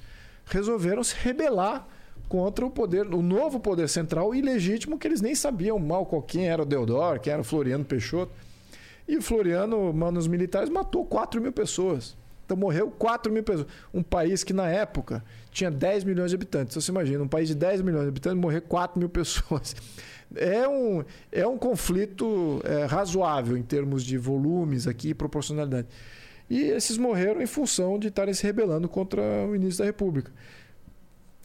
resolveram 0.52 1.04
se 1.04 1.16
rebelar 1.16 1.88
contra 2.28 2.66
o 2.66 2.70
poder, 2.70 3.08
o 3.08 3.22
novo 3.22 3.60
poder 3.60 3.90
central 3.90 4.34
ilegítimo 4.34 4.98
que 4.98 5.08
eles 5.08 5.22
nem 5.22 5.36
sabiam 5.36 5.78
mal 5.78 6.06
qual 6.06 6.22
quem 6.22 6.48
era 6.48 6.62
o 6.62 6.66
Deodoro, 6.66 7.20
quem 7.20 7.34
era 7.34 7.42
o 7.42 7.46
Floriano 7.46 7.84
Peixoto. 7.84 8.32
E 9.08 9.18
o 9.18 9.22
Floriano, 9.22 9.92
manos 9.92 10.28
militares, 10.28 10.70
matou 10.70 11.06
4 11.06 11.42
mil 11.42 11.52
pessoas. 11.52 12.16
Então 12.46 12.56
morreu 12.56 12.92
4 12.92 13.32
mil 13.32 13.44
pessoas. 13.44 13.68
Um 13.94 14.04
país 14.04 14.44
que 14.44 14.54
na 14.54 14.70
época 14.70 15.24
tinha 15.52 15.72
10 15.72 16.04
milhões 16.04 16.32
de 16.32 16.36
habitantes. 16.36 16.74
Então 16.74 16.82
você 16.82 16.92
imagina, 16.92 17.24
um 17.24 17.28
país 17.28 17.50
de 17.50 17.56
10 17.56 17.82
milhões 17.82 18.04
de 18.04 18.10
habitantes 18.10 18.40
morrer 18.40 18.62
4 18.62 19.00
mil 19.00 19.08
pessoas. 19.10 19.76
É 20.36 20.66
um, 20.68 21.04
é 21.32 21.46
um 21.46 21.58
conflito 21.58 22.62
é, 22.64 22.86
razoável 22.86 23.58
em 23.58 23.64
termos 23.64 24.04
de 24.04 24.18
volumes 24.18 24.88
aqui 24.88 25.10
e 25.10 25.14
proporcionalidade. 25.14 25.88
E 26.52 26.64
esses 26.64 26.98
morreram 26.98 27.42
em 27.42 27.46
função 27.46 27.98
de 27.98 28.10
estarem 28.10 28.34
se 28.34 28.44
rebelando 28.44 28.90
contra 28.90 29.22
o 29.48 29.56
início 29.56 29.80
da 29.80 29.86
República. 29.86 30.34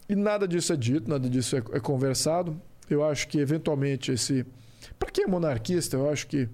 E 0.09 0.13
nada 0.13 0.45
disso 0.45 0.73
é 0.73 0.75
dito, 0.75 1.09
nada 1.09 1.29
disso 1.29 1.55
é, 1.55 1.59
é 1.71 1.79
conversado. 1.79 2.61
Eu 2.89 3.05
acho 3.05 3.25
que, 3.29 3.39
eventualmente, 3.39 4.11
esse. 4.11 4.45
Para 4.99 5.09
quem 5.09 5.23
é 5.23 5.27
monarquista, 5.27 5.95
eu 5.95 6.09
acho 6.09 6.27
que. 6.27 6.49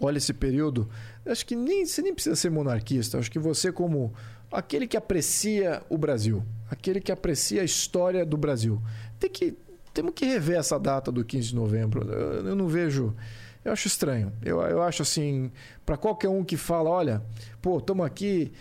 Olha 0.00 0.18
esse 0.18 0.32
período. 0.32 0.88
Acho 1.26 1.44
que 1.44 1.56
nem, 1.56 1.84
você 1.84 2.00
nem 2.00 2.14
precisa 2.14 2.36
ser 2.36 2.48
monarquista. 2.48 3.18
Acho 3.18 3.28
que 3.28 3.40
você, 3.40 3.72
como 3.72 4.14
aquele 4.52 4.86
que 4.86 4.96
aprecia 4.96 5.82
o 5.90 5.98
Brasil, 5.98 6.44
aquele 6.70 7.00
que 7.00 7.10
aprecia 7.10 7.62
a 7.62 7.64
história 7.64 8.24
do 8.24 8.36
Brasil, 8.36 8.80
tem 9.18 9.28
que 9.28 9.58
temos 9.92 10.12
que 10.14 10.24
rever 10.24 10.60
essa 10.60 10.78
data 10.78 11.10
do 11.10 11.24
15 11.24 11.48
de 11.48 11.54
novembro. 11.56 12.08
Eu, 12.08 12.54
não 12.54 12.68
vejo. 12.68 13.16
Eu 13.64 13.72
acho 13.72 13.86
estranho. 13.86 14.32
Eu, 14.42 14.60
eu 14.62 14.82
acho 14.82 15.02
assim, 15.02 15.50
para 15.84 15.96
qualquer 15.96 16.28
um 16.28 16.42
que 16.42 16.56
fala, 16.56 16.88
olha, 16.88 17.22
pô, 17.60 17.78
estamos 17.78 18.04
aqui 18.04 18.52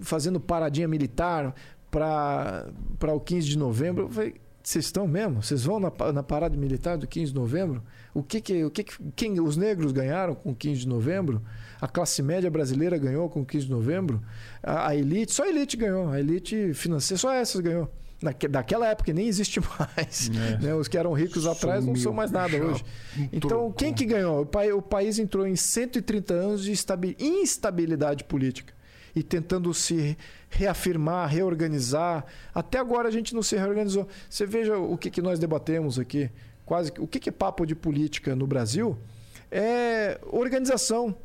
fazendo 0.00 0.40
paradinha 0.40 0.88
militar 0.88 1.54
para 1.90 2.66
o 3.14 3.20
15 3.20 3.48
de 3.48 3.58
novembro. 3.58 4.08
Vocês 4.62 4.84
estão 4.84 5.06
mesmo? 5.06 5.42
Vocês 5.42 5.64
vão 5.64 5.80
na, 5.80 5.90
na 6.12 6.22
parada 6.22 6.56
militar 6.56 6.96
do 6.96 7.06
15 7.06 7.32
de 7.32 7.34
novembro? 7.34 7.82
O 8.14 8.22
que 8.22 8.40
que, 8.40 8.64
o 8.64 8.70
que, 8.70 8.84
que 8.84 8.94
quem, 9.16 9.40
os 9.40 9.56
negros 9.56 9.92
ganharam 9.92 10.34
com 10.34 10.50
o 10.50 10.54
15 10.54 10.80
de 10.80 10.88
novembro? 10.88 11.42
A 11.80 11.88
classe 11.88 12.22
média 12.22 12.50
brasileira 12.50 12.96
ganhou 12.98 13.28
com 13.28 13.40
o 13.42 13.46
15 13.46 13.66
de 13.66 13.70
novembro? 13.70 14.22
A, 14.62 14.88
a 14.88 14.96
elite, 14.96 15.32
só 15.32 15.44
a 15.44 15.48
elite 15.48 15.76
ganhou. 15.76 16.08
A 16.10 16.20
elite 16.20 16.72
financeira, 16.74 17.18
só 17.18 17.32
essas 17.32 17.60
ganhou. 17.60 17.90
Naque, 18.22 18.46
daquela 18.46 18.86
época 18.86 19.12
nem 19.12 19.26
existe 19.26 19.60
mais. 19.78 20.30
É. 20.30 20.58
Né? 20.58 20.74
Os 20.74 20.88
que 20.88 20.98
eram 20.98 21.12
ricos 21.12 21.46
atrás 21.46 21.80
Sumiu, 21.80 21.94
não 21.94 22.00
são 22.00 22.12
mais 22.12 22.30
nada 22.30 22.56
hoje. 22.56 22.84
Então, 23.32 23.72
quem 23.72 23.94
que 23.94 24.04
ganhou? 24.04 24.48
O 24.76 24.82
país 24.82 25.18
entrou 25.18 25.46
em 25.46 25.56
130 25.56 26.34
anos 26.34 26.62
de 26.62 26.72
instabilidade 27.18 28.24
política 28.24 28.74
e 29.14 29.22
tentando 29.22 29.72
se 29.74 30.16
reafirmar, 30.48 31.28
reorganizar. 31.28 32.24
Até 32.54 32.78
agora 32.78 33.08
a 33.08 33.10
gente 33.10 33.34
não 33.34 33.42
se 33.42 33.56
reorganizou. 33.56 34.06
Você 34.28 34.46
veja 34.46 34.76
o 34.76 34.96
que, 34.96 35.10
que 35.10 35.22
nós 35.22 35.38
debatemos 35.38 35.98
aqui. 35.98 36.30
Quase 36.64 36.92
o 36.98 37.06
que, 37.06 37.18
que 37.18 37.28
é 37.28 37.32
papo 37.32 37.66
de 37.66 37.74
política 37.74 38.36
no 38.36 38.46
Brasil? 38.46 38.96
É 39.50 40.20
organização. 40.30 41.16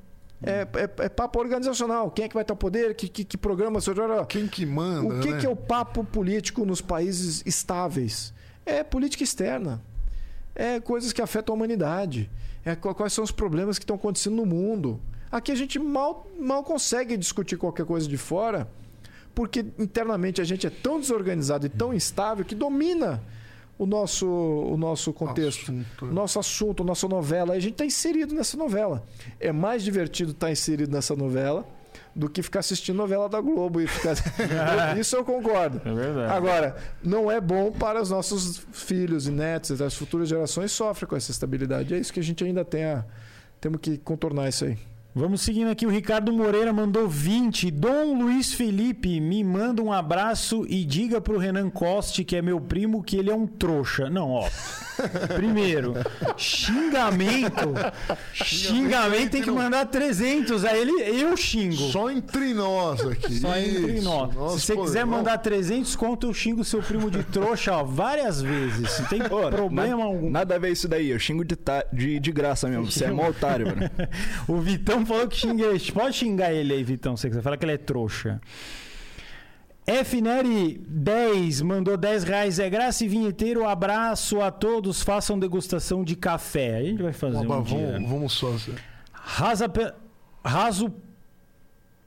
É, 0.43 0.67
é, 0.73 1.05
é, 1.05 1.09
papo 1.09 1.39
organizacional. 1.39 2.11
Quem 2.11 2.25
é 2.25 2.27
que 2.27 2.35
vai 2.35 2.43
ter 2.43 2.53
o 2.53 2.55
poder? 2.55 2.93
Que, 2.95 3.07
que, 3.07 3.23
que 3.23 3.37
programa? 3.37 3.79
Quem 4.27 4.47
que 4.47 4.65
manda? 4.65 5.15
O 5.15 5.19
que, 5.19 5.31
né? 5.31 5.39
que 5.39 5.45
é 5.45 5.49
o 5.49 5.55
papo 5.55 6.03
político 6.03 6.65
nos 6.65 6.81
países 6.81 7.41
estáveis? 7.45 8.33
É 8.65 8.83
política 8.83 9.23
externa. 9.23 9.81
É 10.53 10.79
coisas 10.79 11.13
que 11.13 11.21
afetam 11.21 11.53
a 11.53 11.55
humanidade. 11.55 12.29
É 12.63 12.75
quais 12.75 13.13
são 13.13 13.23
os 13.23 13.31
problemas 13.31 13.77
que 13.77 13.83
estão 13.83 13.95
acontecendo 13.95 14.35
no 14.35 14.45
mundo. 14.45 14.99
Aqui 15.31 15.51
a 15.51 15.55
gente 15.55 15.77
mal, 15.77 16.27
mal 16.39 16.63
consegue 16.63 17.17
discutir 17.17 17.57
qualquer 17.57 17.85
coisa 17.85 18.07
de 18.07 18.17
fora, 18.17 18.67
porque 19.33 19.65
internamente 19.77 20.41
a 20.41 20.43
gente 20.43 20.65
é 20.65 20.69
tão 20.69 20.99
desorganizado 20.99 21.65
e 21.65 21.69
tão 21.69 21.93
instável 21.93 22.45
que 22.45 22.55
domina 22.55 23.21
o 23.77 23.85
nosso, 23.85 24.27
o 24.27 24.77
nosso 24.77 25.11
contexto, 25.11 25.71
assunto. 25.71 26.05
nosso 26.05 26.39
assunto, 26.39 26.83
nossa 26.83 27.07
novela. 27.07 27.53
A 27.53 27.59
gente 27.59 27.73
está 27.73 27.85
inserido 27.85 28.33
nessa 28.33 28.55
novela. 28.55 29.03
É 29.39 29.51
mais 29.51 29.83
divertido 29.83 30.31
estar 30.31 30.47
tá 30.47 30.51
inserido 30.51 30.91
nessa 30.91 31.15
novela 31.15 31.65
do 32.15 32.29
que 32.29 32.41
ficar 32.41 32.59
assistindo 32.59 32.95
novela 32.95 33.27
da 33.27 33.41
Globo 33.41 33.81
e 33.81 33.87
ficar. 33.87 34.15
Isso 34.97 35.15
eu 35.17 35.25
concordo. 35.25 35.81
É 35.83 35.93
verdade. 35.93 36.33
Agora, 36.33 36.77
não 37.03 37.29
é 37.29 37.41
bom 37.41 37.71
para 37.71 38.01
os 38.01 38.09
nossos 38.09 38.65
filhos 38.71 39.27
e 39.27 39.31
netos, 39.31 39.81
as 39.81 39.93
futuras 39.93 40.29
gerações 40.29 40.71
sofrem 40.71 41.09
com 41.09 41.15
essa 41.17 41.31
estabilidade. 41.31 41.93
É 41.93 41.97
isso 41.97 42.13
que 42.13 42.19
a 42.19 42.23
gente 42.23 42.43
ainda 42.43 42.63
tem 42.63 42.85
a... 42.85 43.03
temos 43.59 43.81
que 43.81 43.97
contornar 43.97 44.47
isso 44.47 44.63
aí. 44.63 44.77
Vamos 45.17 45.43
seguindo 45.43 45.69
aqui, 45.69 45.87
o 45.87 45.89
Ricardo 45.89 46.33
Moreira 46.33 46.73
mandou 46.73 47.07
20. 47.07 47.71
Dom 47.71 48.21
Luiz 48.21 48.53
Felipe, 48.53 49.21
me 49.21 49.45
manda 49.45 49.81
um 49.81 49.93
abraço 49.93 50.65
e 50.67 50.83
diga 50.83 51.21
pro 51.21 51.37
Renan 51.37 51.69
Coste, 51.69 52.25
que 52.25 52.35
é 52.35 52.41
meu 52.41 52.59
primo, 52.59 53.01
que 53.01 53.15
ele 53.15 53.31
é 53.31 53.33
um 53.33 53.47
trouxa. 53.47 54.09
Não, 54.09 54.29
ó. 54.29 54.49
Primeiro, 55.35 55.93
xingamento. 56.35 57.73
xingamento 58.33 59.31
tem 59.31 59.41
que 59.41 59.51
mandar 59.51 59.85
300. 59.85 60.65
Aí 60.65 60.81
ele, 60.81 60.91
eu 61.21 61.35
xingo. 61.37 61.91
Só 61.91 62.11
entre 62.11 62.53
nós 62.53 62.99
aqui. 62.99 63.39
Só 63.39 63.57
entre 63.57 64.01
nós. 64.01 64.33
Se 64.59 64.67
você 64.67 64.75
quiser 64.75 65.05
mandar 65.05 65.37
300 65.37 65.95
conto, 65.95 66.27
eu 66.27 66.33
xingo 66.33 66.63
seu 66.65 66.81
primo 66.81 67.09
de 67.09 67.23
trouxa, 67.23 67.73
ó, 67.73 67.85
várias 67.85 68.41
vezes. 68.41 68.99
Não 68.99 69.07
tem 69.07 69.21
Pô, 69.21 69.49
problema 69.49 69.97
na, 69.97 70.03
algum. 70.03 70.29
Nada 70.29 70.55
a 70.55 70.59
ver 70.59 70.71
isso 70.71 70.89
daí. 70.89 71.09
Eu 71.09 71.19
xingo 71.19 71.45
de, 71.45 71.57
de, 71.93 72.19
de 72.19 72.31
graça 72.33 72.67
mesmo. 72.67 72.91
Você 72.91 73.05
é 73.05 73.11
mó 73.11 73.29
otário, 73.29 73.67
mano. 73.67 73.89
o 74.47 74.59
Vitão 74.59 75.04
falou 75.05 75.27
que 75.27 75.35
xinga. 75.35 75.65
Pode 75.93 76.15
xingar 76.15 76.53
ele 76.53 76.73
aí, 76.73 76.83
Vitão, 76.83 77.15
se 77.15 77.21
você 77.21 77.29
quiser. 77.29 77.41
Fala 77.41 77.57
que 77.57 77.65
ele 77.65 77.73
é 77.73 77.77
trouxa. 77.77 78.41
FNeri 80.03 80.81
10 80.87 81.61
mandou 81.61 81.95
10 81.95 82.23
reais. 82.23 82.59
É 82.59 82.69
graça 82.69 83.05
e 83.05 83.07
vinheteiro. 83.07 83.67
Abraço 83.67 84.41
a 84.41 84.49
todos. 84.49 85.01
Façam 85.01 85.37
degustação 85.37 86.03
de 86.03 86.15
café. 86.15 86.77
A 86.77 86.83
gente 86.83 87.03
vai 87.03 87.13
fazer 87.13 87.37
um 87.37 87.47
vamos, 87.47 87.69
dia. 87.69 87.99
Vamos 88.07 88.33
só. 88.33 88.51
Rasa 89.11 89.69
pe... 89.69 89.93
Raso 90.43 90.91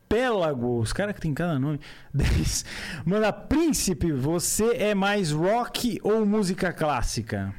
Pélago. 0.08 0.80
Os 0.80 0.92
caras 0.92 1.14
que 1.14 1.20
tem 1.20 1.32
cada 1.32 1.58
nome. 1.58 1.78
10. 2.12 2.64
Manda 3.04 3.32
Príncipe. 3.32 4.10
Você 4.10 4.74
é 4.74 4.94
mais 4.94 5.30
rock 5.30 6.00
ou 6.02 6.26
música 6.26 6.72
clássica? 6.72 7.54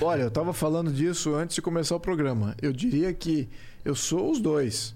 Olha, 0.00 0.22
eu 0.22 0.30
tava 0.30 0.52
falando 0.52 0.90
disso 0.90 1.34
antes 1.34 1.54
de 1.54 1.62
começar 1.62 1.94
o 1.94 2.00
programa. 2.00 2.56
Eu 2.60 2.72
diria 2.72 3.12
que 3.12 3.48
eu 3.84 3.94
sou 3.94 4.30
os 4.30 4.40
dois. 4.40 4.94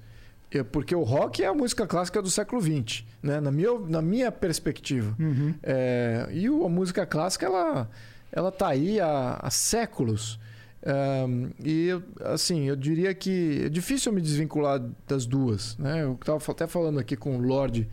É 0.51 0.63
porque 0.63 0.95
o 0.95 1.03
rock 1.03 1.43
é 1.43 1.47
a 1.47 1.55
música 1.55 1.87
clássica 1.87 2.23
do 2.23 2.31
século 2.31 2.61
XX, 2.63 3.05
né? 3.23 3.39
na, 3.39 3.53
minha, 3.53 3.79
na 3.81 4.01
minha 4.01 4.33
perspectiva. 4.33 5.15
Uhum. 5.19 5.55
É, 5.63 6.27
e 6.33 6.47
a 6.47 6.69
música 6.69 7.05
clássica, 7.05 7.47
ela, 7.47 7.91
ela 8.33 8.51
tá 8.51 8.69
aí 8.69 8.99
há, 8.99 9.39
há 9.43 9.51
séculos. 9.51 10.41
Um, 11.29 11.51
e, 11.63 11.91
assim, 12.25 12.65
eu 12.65 12.77
diria 12.77 13.13
que 13.15 13.65
é 13.67 13.69
difícil 13.69 14.11
eu 14.11 14.15
me 14.15 14.23
desvincular 14.23 14.83
das 15.07 15.27
duas. 15.27 15.77
Né? 15.77 16.03
Eu 16.03 16.15
estava 16.15 16.43
até 16.49 16.67
falando 16.67 16.99
aqui 16.99 17.15
com 17.15 17.37
o 17.37 17.43
Lorde, 17.43 17.87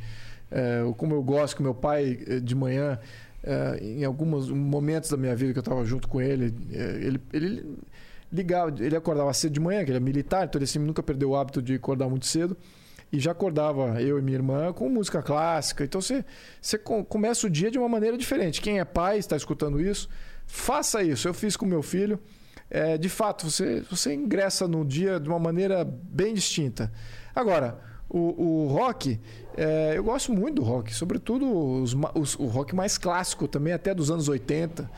é, 0.49 0.81
como 0.97 1.13
eu 1.13 1.21
gosto, 1.21 1.57
com 1.57 1.63
meu 1.63 1.75
pai 1.75 2.19
eh, 2.25 2.39
de 2.39 2.55
manhã, 2.55 2.97
é, 3.43 3.77
em 3.79 4.03
alguns 4.03 4.49
momentos 4.49 5.09
da 5.09 5.17
minha 5.17 5.35
vida 5.35 5.53
que 5.53 5.59
eu 5.59 5.61
estava 5.61 5.85
junto 5.85 6.07
com 6.07 6.19
ele, 6.19 6.51
é, 6.71 6.99
ele, 7.01 7.21
ele 7.31 7.77
ligava, 8.35 8.73
ele 8.83 8.95
acordava 8.95 9.33
cedo 9.33 9.53
de 9.53 9.59
manhã, 9.59 9.83
que 9.83 9.91
ele 9.91 9.97
é 9.97 10.01
militar, 10.01 10.45
então 10.45 10.59
ele 10.59 10.65
assim, 10.65 10.79
nunca 10.79 11.01
perdeu 11.01 11.31
o 11.31 11.35
hábito 11.35 11.61
de 11.61 11.75
acordar 11.75 12.09
muito 12.09 12.25
cedo. 12.25 12.55
E 13.11 13.19
já 13.19 13.31
acordava 13.31 14.01
eu 14.01 14.19
e 14.19 14.21
minha 14.21 14.37
irmã 14.37 14.73
com 14.73 14.89
música 14.89 15.21
clássica. 15.21 15.83
Então 15.83 16.01
você, 16.01 16.25
você 16.61 16.77
começa 16.77 17.47
o 17.47 17.49
dia 17.49 17.71
de 17.71 17.77
uma 17.77 17.87
maneira 17.87 18.17
diferente. 18.17 18.61
Quem 18.61 18.79
é 18.79 18.85
pai 18.85 19.17
está 19.17 19.37
escutando 19.37 19.79
isso, 19.79 20.09
faça 20.45 21.01
isso. 21.03 21.27
Eu 21.27 21.33
fiz 21.33 21.55
com 21.55 21.65
meu 21.65 21.81
filho. 21.81 22.19
É, 22.69 22.97
de 22.97 23.07
fato, 23.07 23.49
você, 23.49 23.81
você 23.89 24.13
ingressa 24.13 24.67
no 24.67 24.83
dia 24.83 25.19
de 25.19 25.29
uma 25.29 25.39
maneira 25.39 25.85
bem 25.85 26.33
distinta. 26.33 26.91
Agora, 27.33 27.79
o, 28.09 28.63
o 28.63 28.67
rock, 28.67 29.19
é, 29.55 29.93
eu 29.95 30.03
gosto 30.03 30.33
muito 30.33 30.55
do 30.55 30.63
rock, 30.63 30.93
sobretudo 30.93 31.45
os, 31.81 31.95
os, 32.15 32.35
o 32.35 32.45
rock 32.45 32.75
mais 32.75 32.97
clássico 32.97 33.47
também, 33.47 33.73
até 33.73 33.93
dos 33.93 34.09
anos 34.09 34.27
80. 34.27 34.89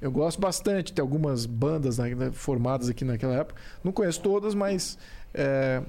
Eu 0.00 0.10
gosto 0.10 0.40
bastante. 0.40 0.92
Tem 0.92 1.02
algumas 1.02 1.46
bandas 1.46 1.98
né, 1.98 2.30
formadas 2.32 2.88
aqui 2.88 3.04
naquela 3.04 3.34
época. 3.34 3.60
Não 3.82 3.92
conheço 3.92 4.20
todas, 4.20 4.54
mas 4.54 4.98
é, 5.34 5.82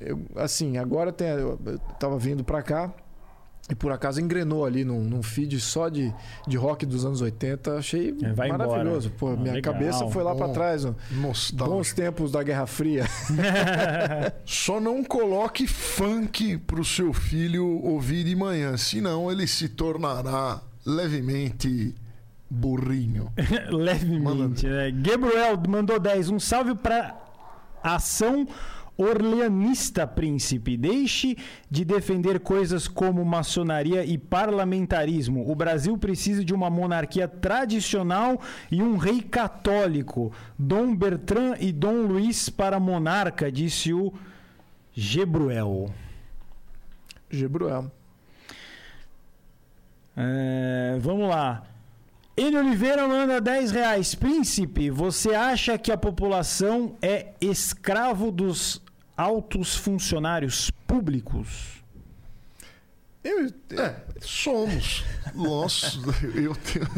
eu, 0.00 0.20
assim, 0.36 0.76
agora 0.78 1.12
tem, 1.12 1.28
eu 1.28 1.58
estava 1.92 2.18
vindo 2.18 2.44
para 2.44 2.62
cá 2.62 2.92
e 3.70 3.74
por 3.74 3.92
acaso 3.92 4.20
engrenou 4.20 4.64
ali 4.66 4.84
num, 4.84 5.00
num, 5.00 5.22
feed 5.22 5.58
só 5.60 5.88
de, 5.88 6.12
de 6.46 6.56
rock 6.56 6.84
dos 6.84 7.04
anos 7.04 7.20
80. 7.20 7.78
Achei 7.78 8.14
é, 8.22 8.48
maravilhoso. 8.48 9.10
Pô, 9.10 9.28
ah, 9.28 9.36
minha 9.36 9.54
legal, 9.54 9.72
cabeça 9.72 10.06
foi 10.08 10.22
lá 10.22 10.34
para 10.34 10.48
trás. 10.48 10.84
Bons 11.54 11.92
tempos 11.92 12.32
da 12.32 12.42
Guerra 12.42 12.66
Fria. 12.66 13.06
só 14.44 14.80
não 14.80 15.04
coloque 15.04 15.66
funk 15.66 16.58
pro 16.58 16.84
seu 16.84 17.12
filho 17.12 17.80
ouvir 17.82 18.24
de 18.24 18.34
manhã, 18.34 18.76
senão 18.76 19.30
ele 19.30 19.46
se 19.46 19.68
tornará 19.68 20.60
levemente 20.84 21.94
burrinho. 22.52 23.32
Levemente, 23.72 24.66
né? 24.66 24.90
Gabriel 24.90 25.58
mandou 25.68 25.98
10. 25.98 26.28
Um 26.28 26.38
salve 26.38 26.74
para 26.74 27.16
ação 27.82 28.46
orleanista, 28.96 30.06
príncipe. 30.06 30.76
Deixe 30.76 31.36
de 31.70 31.84
defender 31.84 32.40
coisas 32.40 32.86
como 32.86 33.24
maçonaria 33.24 34.04
e 34.04 34.18
parlamentarismo. 34.18 35.50
O 35.50 35.54
Brasil 35.54 35.96
precisa 35.96 36.44
de 36.44 36.52
uma 36.52 36.68
monarquia 36.68 37.26
tradicional 37.26 38.40
e 38.70 38.82
um 38.82 38.98
rei 38.98 39.22
católico. 39.22 40.30
Dom 40.58 40.94
Bertrand 40.94 41.56
e 41.58 41.72
Dom 41.72 42.02
Luiz 42.02 42.50
para 42.50 42.78
monarca, 42.78 43.50
disse 43.50 43.94
o 43.94 44.12
Gebruel. 44.92 45.90
Gebruel. 47.30 47.90
É, 50.14 50.98
vamos 51.00 51.28
lá. 51.30 51.71
Ele 52.36 52.56
Oliveira 52.56 53.06
manda 53.06 53.40
10 53.40 53.70
reais. 53.72 54.14
Príncipe, 54.14 54.90
você 54.90 55.34
acha 55.34 55.76
que 55.78 55.92
a 55.92 55.96
população 55.98 56.96
é 57.02 57.32
escravo 57.40 58.30
dos 58.30 58.80
altos 59.16 59.76
funcionários 59.76 60.70
públicos? 60.86 61.82
Eu, 63.22 63.46
É, 63.78 63.94
somos. 64.20 65.04
Nós, 65.34 66.00
eu 66.34 66.56
tenho. 66.56 66.88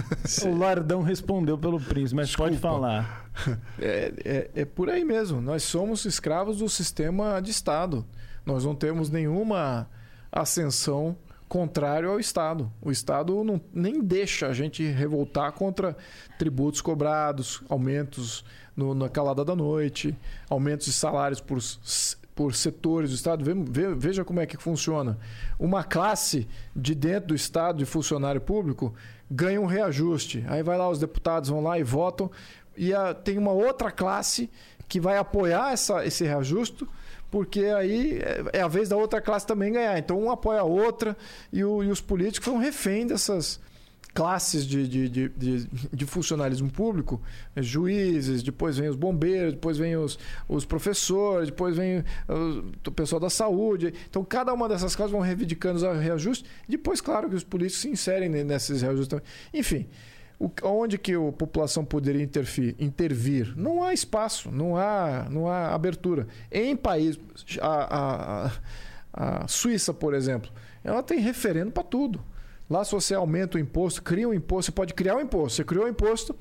O 0.51 0.57
Lardão 0.57 1.03
respondeu 1.03 1.59
pelo 1.59 1.79
príncipe, 1.79 2.17
mas 2.17 2.35
pode 2.35 2.53
Desculpa. 2.53 2.77
falar. 2.77 3.31
É, 3.79 4.13
é, 4.25 4.51
é 4.63 4.65
por 4.65 4.89
aí 4.89 5.05
mesmo. 5.05 5.41
Nós 5.43 5.65
somos 5.65 6.05
escravos 6.07 6.59
do 6.59 6.69
sistema 6.69 7.41
de 7.43 7.51
Estado. 7.51 8.07
Nós 8.47 8.65
não 8.65 8.75
temos 8.75 9.11
nenhuma 9.11 9.89
ascensão 10.33 11.17
contrário 11.59 12.11
ao 12.11 12.19
Estado. 12.19 12.69
O 12.83 12.91
Estado 12.91 13.45
não, 13.45 13.61
nem 13.73 14.01
deixa 14.03 14.49
a 14.49 14.53
gente 14.53 14.83
revoltar 14.85 15.53
contra 15.53 15.97
tributos 16.37 16.81
cobrados, 16.81 17.63
aumentos 17.69 18.45
no- 18.77 18.93
na 18.93 19.09
calada 19.09 19.45
da 19.45 19.55
noite, 19.55 20.17
aumentos 20.51 20.87
de 20.87 20.93
salários 20.93 21.41
por, 21.41 21.61
por 22.35 22.53
setores 22.57 23.11
do 23.11 23.15
Estado. 23.15 23.45
Ve- 23.45 23.55
ve- 23.55 23.95
Veja 23.95 24.25
como 24.25 24.41
é 24.41 24.47
que 24.47 24.57
funciona. 24.57 25.17
Uma 25.57 25.85
classe 25.85 26.49
de 26.75 26.93
dentro 26.93 27.29
do 27.29 27.35
Estado, 27.37 27.79
de 27.79 27.85
funcionário 27.85 28.41
público, 28.41 28.93
ganha 29.31 29.61
um 29.61 29.67
reajuste. 29.67 30.45
Aí 30.49 30.61
vai 30.61 30.77
lá, 30.77 30.91
os 30.91 30.99
deputados 30.99 31.51
vão 31.51 31.61
lá 31.63 31.79
e 31.79 31.85
votam. 31.85 32.29
E 32.77 32.93
a- 32.93 33.15
tem 33.15 33.39
uma 33.39 33.53
outra 33.53 33.93
classe 33.93 34.51
que 34.89 34.99
vai 34.99 35.19
apoiar 35.19 35.73
essa, 35.73 36.05
esse 36.05 36.25
reajuste, 36.25 36.85
porque 37.31 37.61
aí 37.65 38.19
é, 38.53 38.59
é 38.59 38.61
a 38.63 38.69
vez 38.69 38.89
da 38.89 38.97
outra 38.97 39.21
classe 39.21 39.47
também 39.47 39.73
ganhar. 39.73 39.99
Então 39.99 40.21
um 40.21 40.31
apoia 40.31 40.61
a 40.61 40.65
outra 40.65 41.17
e, 41.53 41.65
o- 41.65 41.83
e 41.83 41.91
os 41.91 42.01
políticos 42.01 42.45
são 42.47 42.59
refém 42.59 43.07
dessas 43.07 43.61
classes 44.13 44.65
de, 44.65 44.87
de, 44.87 45.09
de, 45.09 45.29
de- 45.31 45.69
de 45.93 46.07
funcionalismo 46.07 46.71
público, 46.71 47.21
eh, 47.57 47.61
juízes, 47.63 48.45
depois 48.45 48.79
vem 48.79 48.89
os 48.89 48.95
bombeiros, 48.95 49.55
depois 49.55 49.77
vem 49.77 49.97
os, 49.97 50.17
os 50.49 50.65
professores, 50.65 51.49
depois 51.49 51.77
vem 51.77 52.05
o 52.87 52.93
pessoal 52.93 53.19
da 53.19 53.29
saúde. 53.29 53.93
Então, 54.09 54.25
cada 54.25 54.53
uma 54.55 54.69
dessas 54.69 54.95
classes 54.95 55.11
vão 55.11 55.21
reivindicando 55.21 55.77
os 55.79 55.99
reajustes. 56.01 56.49
Depois, 56.69 57.01
claro, 57.01 57.29
que 57.29 57.35
os 57.35 57.43
políticos 57.43 57.81
se 57.83 57.89
inserem 57.89 58.29
ne- 58.29 58.45
nesses 58.45 58.83
reajustes 58.83 59.09
também. 59.09 59.25
Enfim, 59.53 59.89
o- 60.47 60.69
onde 60.69 60.99
que 60.99 61.15
a 61.15 61.33
população 61.33 61.85
poderia 61.85 62.23
intervir? 62.23 62.75
intervir? 62.79 63.55
Não 63.57 63.83
há 63.83 63.93
espaço, 63.95 64.51
não 64.51 64.77
há, 64.77 65.27
não 65.31 65.49
há 65.49 65.75
abertura. 65.75 66.27
Em 66.51 66.77
países... 66.77 67.19
A, 67.61 68.47
a, 68.47 68.53
a- 69.13 69.49
Suíça, 69.49 69.95
por 69.95 70.13
exemplo, 70.13 70.51
ela 70.83 71.03
tem 71.03 71.19
referendo 71.21 71.71
para 71.71 71.85
tudo. 71.85 72.21
Lá, 72.69 72.85
se 72.85 72.93
você 72.93 73.15
aumenta 73.15 73.57
o 73.57 73.61
imposto, 73.61 74.03
cria 74.03 74.29
um 74.29 74.35
imposto, 74.35 74.67
você 74.67 74.73
pode 74.73 74.95
criar 74.95 75.17
um 75.17 75.21
imposto. 75.21 75.57
Você 75.57 75.65
criou 75.65 75.85
o 75.85 75.89
imposto, 75.89 76.35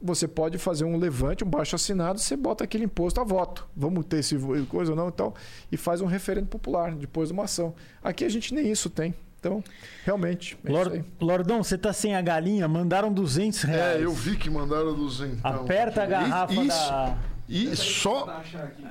você 0.00 0.28
pode 0.28 0.58
fazer 0.58 0.84
um 0.84 0.96
levante, 0.96 1.42
um 1.42 1.48
baixo 1.48 1.74
assinado, 1.74 2.20
você 2.20 2.36
bota 2.36 2.62
aquele 2.62 2.84
imposto 2.84 3.20
a 3.20 3.24
voto. 3.24 3.66
Vamos 3.74 4.04
ter 4.04 4.18
esse 4.18 4.36
coisa 4.68 4.92
ou 4.92 4.96
não 4.96 5.08
e 5.08 5.12
tal, 5.12 5.34
e 5.72 5.76
faz 5.76 6.00
um 6.00 6.06
referendo 6.06 6.46
popular 6.46 6.94
depois 6.94 7.28
de 7.30 7.32
uma 7.32 7.44
ação. 7.44 7.74
Aqui 8.02 8.24
a 8.24 8.28
gente 8.28 8.54
nem 8.54 8.70
isso 8.70 8.88
tem. 8.88 9.14
Então, 9.46 9.64
realmente, 10.04 10.58
é 10.64 10.68
isso 10.70 10.76
Lor- 10.78 10.92
aí. 10.92 11.04
Lordão, 11.20 11.62
você 11.62 11.76
tá 11.78 11.92
sem 11.92 12.14
a 12.14 12.20
galinha? 12.22 12.66
Mandaram 12.68 13.12
200 13.12 13.62
reais. 13.62 14.00
É, 14.00 14.04
eu 14.04 14.12
vi 14.12 14.36
que 14.36 14.50
mandaram 14.50 14.94
dos 14.94 15.20
Aperta 15.42 16.02
a 16.02 16.06
garrafa 16.06 16.52
isso, 16.54 16.68
da. 16.90 17.16
E 17.48 17.76
só. 17.76 18.42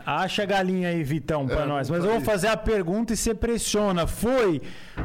Acha 0.06 0.44
a 0.44 0.46
galinha 0.46 0.88
aí, 0.90 1.04
Vitão, 1.04 1.46
pra 1.46 1.64
É, 1.64 1.66
nós. 1.66 1.90
Mas 1.90 2.00
tá 2.00 2.06
eu 2.06 2.12
vou 2.12 2.20
aí. 2.20 2.26
fazer 2.26 2.48
a 2.48 2.56
pergunta 2.56 3.12
e 3.14 3.18
você 3.18 3.36
pressiona. 3.36 4.08
Foi 4.08 4.62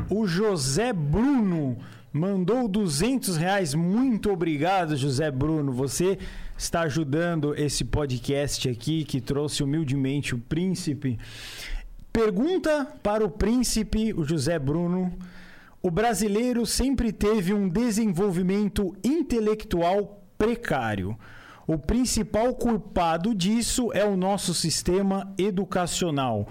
o 0.08 0.26
José 0.26 0.92
Bruno. 0.92 1.76
Mandou 2.12 2.68
200 2.68 3.36
reais. 3.36 3.74
Muito 3.74 4.30
obrigado, 4.30 4.96
José 4.96 5.30
Bruno. 5.32 5.72
Você 5.72 6.16
está 6.56 6.82
ajudando 6.82 7.54
esse 7.56 7.84
podcast 7.84 8.68
aqui 8.68 9.04
que 9.04 9.20
trouxe 9.20 9.62
humildemente 9.64 10.34
o 10.34 10.38
príncipe. 10.38 11.18
Pergunta 12.12 12.86
para 13.02 13.24
o 13.24 13.30
príncipe, 13.30 14.12
o 14.12 14.24
José 14.24 14.58
Bruno. 14.58 15.12
O 15.82 15.90
brasileiro 15.90 16.66
sempre 16.66 17.10
teve 17.10 17.54
um 17.54 17.66
desenvolvimento 17.66 18.94
intelectual 19.02 20.22
precário. 20.36 21.16
O 21.66 21.78
principal 21.78 22.54
culpado 22.54 23.34
disso 23.34 23.90
é 23.94 24.04
o 24.04 24.16
nosso 24.16 24.52
sistema 24.52 25.32
educacional. 25.38 26.48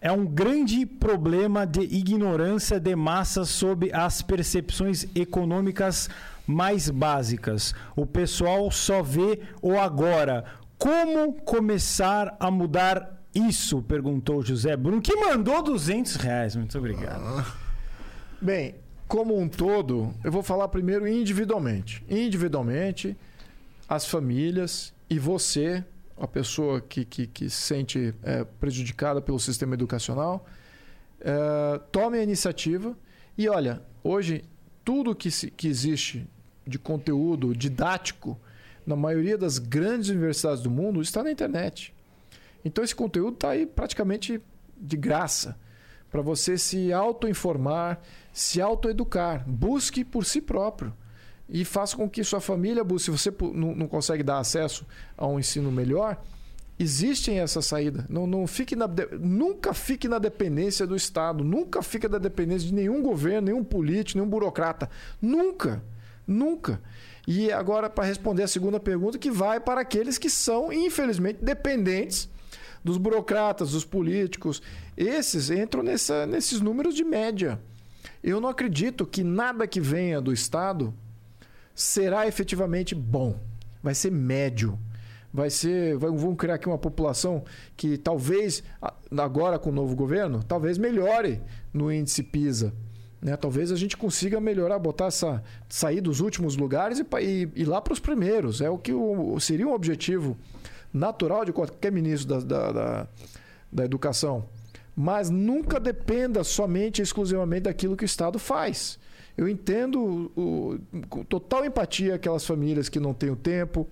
É 0.00 0.10
um 0.10 0.26
grande 0.26 0.84
problema 0.84 1.64
de 1.64 1.82
ignorância 1.82 2.80
de 2.80 2.96
massa 2.96 3.44
sobre 3.44 3.92
as 3.92 4.20
percepções 4.20 5.06
econômicas 5.14 6.10
mais 6.44 6.90
básicas. 6.90 7.72
O 7.94 8.04
pessoal 8.04 8.68
só 8.72 9.00
vê 9.00 9.42
o 9.62 9.78
agora. 9.78 10.44
Como 10.76 11.34
começar 11.34 12.36
a 12.40 12.50
mudar 12.50 13.22
isso? 13.32 13.80
Perguntou 13.80 14.42
José 14.42 14.76
Bruno, 14.76 15.00
que 15.00 15.14
mandou 15.14 15.62
200 15.62 16.16
reais. 16.16 16.56
Muito 16.56 16.76
obrigado. 16.76 17.61
Bem, 18.42 18.74
como 19.06 19.38
um 19.38 19.48
todo, 19.48 20.12
eu 20.24 20.32
vou 20.32 20.42
falar 20.42 20.66
primeiro 20.66 21.06
individualmente. 21.06 22.04
Individualmente, 22.08 23.16
as 23.88 24.04
famílias 24.04 24.92
e 25.08 25.16
você, 25.16 25.84
a 26.18 26.26
pessoa 26.26 26.80
que, 26.80 27.04
que, 27.04 27.28
que 27.28 27.48
se 27.48 27.62
sente 27.62 28.12
é, 28.20 28.42
prejudicada 28.42 29.22
pelo 29.22 29.38
sistema 29.38 29.74
educacional, 29.74 30.44
é, 31.20 31.78
tome 31.92 32.18
a 32.18 32.22
iniciativa. 32.24 32.98
E 33.38 33.48
olha, 33.48 33.80
hoje, 34.02 34.42
tudo 34.84 35.14
que, 35.14 35.30
se- 35.30 35.52
que 35.52 35.68
existe 35.68 36.28
de 36.66 36.80
conteúdo 36.80 37.54
didático 37.54 38.36
na 38.84 38.96
maioria 38.96 39.38
das 39.38 39.56
grandes 39.58 40.08
universidades 40.08 40.60
do 40.64 40.68
mundo 40.68 41.00
está 41.00 41.22
na 41.22 41.30
internet. 41.30 41.94
Então, 42.64 42.82
esse 42.82 42.94
conteúdo 42.96 43.34
está 43.34 43.50
aí 43.50 43.66
praticamente 43.66 44.42
de 44.76 44.96
graça 44.96 45.56
para 46.10 46.20
você 46.20 46.58
se 46.58 46.92
auto-informar, 46.92 48.02
se 48.32 48.60
autoeducar. 48.60 49.44
Busque 49.48 50.04
por 50.04 50.24
si 50.24 50.40
próprio. 50.40 50.92
E 51.48 51.64
faça 51.64 51.96
com 51.96 52.08
que 52.08 52.24
sua 52.24 52.40
família 52.40 52.82
busque. 52.82 53.10
Se 53.10 53.10
você 53.10 53.34
não, 53.52 53.86
consegue 53.86 54.22
dar 54.22 54.38
acesso 54.38 54.86
a 55.16 55.26
um 55.26 55.38
ensino 55.38 55.70
melhor, 55.70 56.22
existem 56.78 57.40
essa 57.40 57.60
saída. 57.60 58.06
Não, 58.08 58.26
não 58.26 58.46
fique 58.46 58.74
na 58.74 58.88
nunca 59.20 59.74
fique 59.74 60.08
na 60.08 60.18
dependência 60.18 60.86
do 60.86 60.96
Estado. 60.96 61.44
Nunca 61.44 61.82
fique 61.82 62.08
na 62.08 62.18
dependência 62.18 62.68
de 62.68 62.74
nenhum 62.74 63.02
governo, 63.02 63.48
nenhum 63.48 63.62
político, 63.64 64.18
nenhum 64.18 64.30
burocrata. 64.30 64.88
Nunca. 65.20 65.82
Nunca. 66.26 66.80
E 67.26 67.52
agora, 67.52 67.90
para 67.90 68.04
responder 68.04 68.44
a 68.44 68.48
segunda 68.48 68.80
pergunta, 68.80 69.18
que 69.18 69.30
vai 69.30 69.60
para 69.60 69.80
aqueles 69.80 70.18
que 70.18 70.30
são, 70.30 70.72
infelizmente, 70.72 71.38
dependentes 71.42 72.28
dos 72.82 72.96
burocratas, 72.96 73.72
dos 73.72 73.84
políticos. 73.84 74.62
Esses 74.96 75.50
entram 75.50 75.82
nessa, 75.82 76.26
nesses 76.26 76.60
números 76.60 76.94
de 76.94 77.04
média. 77.04 77.60
Eu 78.22 78.40
não 78.40 78.48
acredito 78.48 79.04
que 79.04 79.24
nada 79.24 79.66
que 79.66 79.80
venha 79.80 80.20
do 80.20 80.32
Estado 80.32 80.94
será 81.74 82.26
efetivamente 82.26 82.94
bom. 82.94 83.38
Vai 83.82 83.94
ser 83.94 84.12
médio. 84.12 84.78
Vai 85.32 85.50
ser. 85.50 85.96
vão 85.96 86.36
criar 86.36 86.54
aqui 86.54 86.68
uma 86.68 86.78
população 86.78 87.42
que 87.76 87.96
talvez, 87.96 88.62
agora 89.10 89.58
com 89.58 89.70
o 89.70 89.72
novo 89.72 89.96
governo, 89.96 90.42
talvez 90.44 90.78
melhore 90.78 91.40
no 91.72 91.90
índice 91.90 92.22
PISA. 92.22 92.72
Né? 93.20 93.36
Talvez 93.36 93.72
a 93.72 93.76
gente 93.76 93.96
consiga 93.96 94.40
melhorar, 94.40 94.78
botar 94.78 95.06
essa. 95.06 95.42
sair 95.68 96.00
dos 96.00 96.20
últimos 96.20 96.56
lugares 96.56 97.00
e, 97.00 97.48
ir 97.54 97.64
lá 97.64 97.80
para 97.80 97.92
os 97.92 98.00
primeiros. 98.00 98.60
É 98.60 98.68
o 98.68 98.78
que 98.78 98.92
seria 99.40 99.66
um 99.66 99.72
objetivo 99.72 100.36
natural 100.92 101.44
de 101.44 101.52
qualquer 101.52 101.90
ministro 101.90 102.28
da, 102.28 102.40
da, 102.40 102.72
da, 102.72 103.08
da 103.72 103.84
educação. 103.84 104.44
Mas 104.94 105.30
nunca 105.30 105.80
dependa 105.80 106.44
somente 106.44 106.98
e 106.98 107.02
exclusivamente 107.02 107.62
daquilo 107.62 107.96
que 107.96 108.04
o 108.04 108.06
Estado 108.06 108.38
faz. 108.38 108.98
Eu 109.36 109.48
entendo 109.48 110.30
o- 110.36 110.78
com 111.08 111.24
total 111.24 111.64
empatia 111.64 112.14
aquelas 112.16 112.44
famílias 112.44 112.88
que 112.90 113.00
não 113.00 113.14
têm 113.14 113.30
o 113.30 113.36
tempo, 113.36 113.88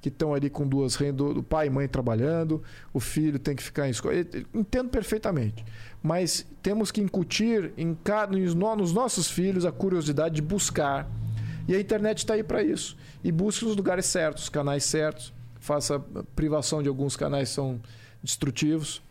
que 0.00 0.08
estão 0.08 0.34
ali 0.34 0.50
com 0.50 0.66
duas 0.66 0.96
rendas, 0.96 1.36
o 1.36 1.42
pai 1.42 1.66
e 1.68 1.70
mãe 1.70 1.86
trabalhando, 1.86 2.62
o 2.92 2.98
filho 2.98 3.38
tem 3.38 3.54
que 3.54 3.62
ficar 3.62 3.86
em 3.86 3.90
escola. 3.90 4.14
Entendo 4.52 4.88
perfeitamente. 4.88 5.64
Mas 6.02 6.44
temos 6.62 6.90
que 6.90 7.00
incutir 7.00 7.72
em 7.76 7.94
cada, 8.02 8.36
nos 8.36 8.54
no- 8.54 8.74
nos 8.76 8.92
nossos 8.92 9.30
filhos 9.30 9.64
a 9.64 9.70
curiosidade 9.70 10.34
de 10.34 10.42
buscar. 10.42 11.08
E 11.68 11.74
a 11.74 11.80
internet 11.80 12.18
está 12.18 12.34
aí 12.34 12.42
para 12.42 12.62
isso. 12.62 12.96
E 13.22 13.30
busque 13.30 13.64
os 13.64 13.76
lugares 13.76 14.06
certos, 14.06 14.44
os 14.44 14.48
canais 14.48 14.82
certos. 14.84 15.32
Faça 15.60 16.00
privação 16.34 16.82
de 16.82 16.88
alguns 16.88 17.14
canais 17.14 17.50
que 17.50 17.54
são 17.54 17.78
destrutivos 18.22 19.02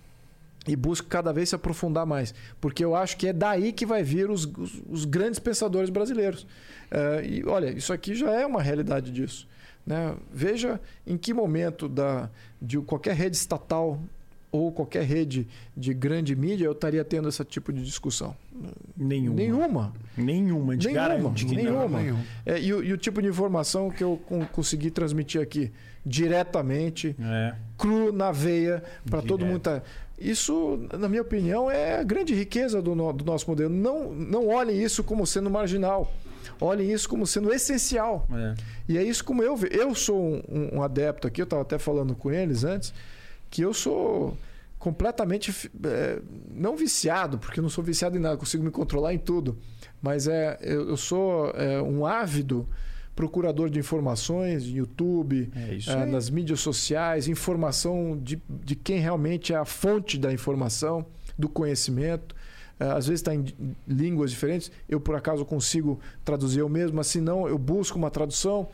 e 0.67 0.75
busque 0.75 1.07
cada 1.07 1.31
vez 1.33 1.49
se 1.49 1.55
aprofundar 1.55 2.05
mais. 2.05 2.33
Porque 2.61 2.83
eu 2.83 2.95
acho 2.95 3.17
que 3.17 3.27
é 3.27 3.33
daí 3.33 3.71
que 3.71 3.85
vai 3.85 4.03
vir 4.03 4.29
os, 4.29 4.45
os- 4.45 4.81
os 4.89 5.05
grandes 5.05 5.39
pensadores 5.39 5.89
brasileiros. 5.89 6.45
Eh, 6.91 7.25
e 7.27 7.43
olha, 7.45 7.69
isso 7.71 7.91
aqui 7.93 8.13
já 8.15 8.31
é 8.33 8.45
uma 8.45 8.61
realidade 8.61 9.11
disso. 9.11 9.47
né? 9.85 10.13
Veja 10.31 10.79
em 11.07 11.17
que 11.17 11.33
momento 11.33 11.87
da, 11.87 12.29
de 12.61 12.77
qualquer 12.79 13.15
rede 13.15 13.35
estatal 13.37 13.99
ou 14.51 14.71
qualquer 14.71 15.03
rede 15.03 15.47
de 15.77 15.93
grande 15.93 16.35
mídia, 16.35 16.65
eu 16.65 16.71
estaria 16.73 17.03
tendo 17.05 17.29
esse 17.29 17.43
tipo 17.45 17.71
de 17.71 17.83
discussão. 17.83 18.35
Nenhuma. 18.97 19.35
Nenhuma. 19.37 19.93
Nenhuma. 20.17 20.75
De 20.77 20.87
Nenhuma, 20.87 21.07
garante 21.07 21.45
que 21.45 21.55
não. 21.55 21.63
nenhuma. 21.63 22.01
Nenhum. 22.01 22.19
É, 22.45 22.59
e, 22.59 22.73
o, 22.73 22.83
e 22.83 22.91
o 22.93 22.97
tipo 22.97 23.21
de 23.21 23.27
informação 23.27 23.89
que 23.91 24.03
eu 24.03 24.19
con- 24.27 24.45
consegui 24.47 24.89
transmitir 24.91 25.39
aqui 25.41 25.71
diretamente, 26.05 27.15
É. 27.19 27.53
cru 27.77 28.11
na 28.11 28.31
veia, 28.31 28.83
para 29.09 29.21
todo 29.21 29.45
mundo. 29.45 29.59
Tá... 29.59 29.81
Isso, 30.19 30.79
na 30.97 31.07
minha 31.07 31.21
opinião, 31.21 31.69
é 31.71 31.99
a 31.99 32.03
grande 32.03 32.33
riqueza 32.35 32.81
do, 32.81 32.93
no- 32.95 33.13
do 33.13 33.23
nosso 33.23 33.49
modelo. 33.49 33.73
Não, 33.73 34.11
não 34.13 34.47
olhem 34.47 34.81
isso 34.81 35.03
como 35.03 35.25
sendo 35.25 35.49
marginal. 35.49 36.11
Olhem 36.59 36.91
isso 36.91 37.07
como 37.07 37.25
sendo 37.25 37.53
essencial. 37.53 38.27
É. 38.31 38.55
E 38.87 38.97
é 38.97 39.03
isso 39.03 39.23
como 39.23 39.41
eu 39.41 39.55
vejo. 39.55 39.73
Eu 39.73 39.95
sou 39.95 40.19
um, 40.49 40.69
um- 40.77 40.83
adepto 40.83 41.27
aqui, 41.27 41.41
eu 41.41 41.45
estava 41.45 41.61
até 41.61 41.77
falando 41.77 42.15
com 42.15 42.31
eles 42.31 42.63
antes, 42.63 42.93
que 43.49 43.61
eu 43.61 43.73
sou 43.73 44.37
completamente 44.77 45.69
é, 45.85 46.19
não 46.51 46.75
viciado, 46.75 47.37
porque 47.37 47.59
eu 47.59 47.61
não 47.61 47.69
sou 47.69 47.83
viciado 47.83 48.15
em 48.17 48.19
nada, 48.19 48.37
consigo 48.37 48.63
me 48.63 48.71
controlar 48.71 49.13
em 49.13 49.17
tudo. 49.17 49.57
Mas 50.01 50.27
é, 50.27 50.57
eu, 50.61 50.89
eu 50.89 50.97
sou 50.97 51.49
é, 51.51 51.81
um 51.81 52.05
ávido 52.05 52.67
procurador 53.19 53.69
de 53.69 53.77
informações, 53.77 54.63
YouTube, 54.63 55.51
É 55.53 55.73
é, 55.91 56.05
nas 56.05 56.29
mídias 56.29 56.61
sociais, 56.61 57.27
informação 57.27 58.17
de, 58.23 58.41
de 58.47 58.75
quem 58.77 58.99
realmente 58.99 59.51
é 59.51 59.57
a 59.57 59.65
fonte 59.65 60.17
da 60.17 60.31
informação, 60.31 61.05
do 61.37 61.49
conhecimento. 61.49 62.33
É, 62.79 62.85
às 62.85 63.07
vezes 63.07 63.19
está 63.19 63.35
em 63.35 63.43
línguas 63.85 64.31
diferentes. 64.31 64.71
Eu, 64.87 65.01
por 65.01 65.15
acaso, 65.15 65.43
consigo 65.43 65.99
traduzir 66.23 66.59
eu 66.61 66.69
mesmo, 66.69 66.95
mas 66.95 67.07
se 67.07 67.19
não, 67.19 67.45
eu 67.45 67.57
busco 67.57 67.97
uma 67.97 68.09
tradução. 68.09 68.69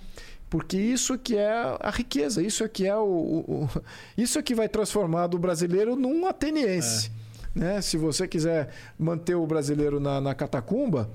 Porque 0.47 0.77
isso 0.77 1.17
que 1.17 1.35
é 1.35 1.51
a 1.79 1.89
riqueza, 1.89 2.39
isso 2.43 2.63
é 2.63 2.67
que 2.69 2.85
é 2.85 2.95
o, 2.95 3.01
o- 3.01 3.63
o- 3.63 3.69
isso 4.15 4.37
é 4.37 4.43
que 4.43 4.53
vai 4.53 4.69
transformar 4.69 5.25
do 5.25 5.39
brasileiro 5.39 5.95
num 5.95 6.27
ateniense. 6.27 7.09
Né? 7.55 7.81
Se 7.81 7.97
você 7.97 8.27
quiser 8.27 8.69
manter 8.99 9.33
o 9.33 9.47
brasileiro 9.47 9.99
na, 9.99 10.21
na 10.21 10.35
catacumba, 10.35 11.09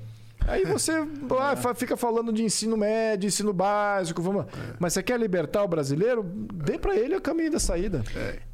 aí 0.51 0.65
você 0.65 0.93
ah, 1.39 1.57
fa- 1.57 1.75
fica 1.75 1.97
falando 1.97 2.33
de 2.33 2.43
ensino 2.43 2.77
médio, 2.77 3.27
ensino 3.29 3.53
básico, 3.53 4.21
vamos... 4.21 4.47
mas 4.79 4.93
você 4.93 5.03
quer 5.03 5.19
libertar 5.19 5.63
o 5.63 5.69
brasileiro, 5.69 6.23
dê 6.55 6.79
para 6.79 6.97
ele 6.97 7.17
o 7.17 7.21
caminho 7.21 7.53
da 7.53 7.59
saída. 7.59 8.03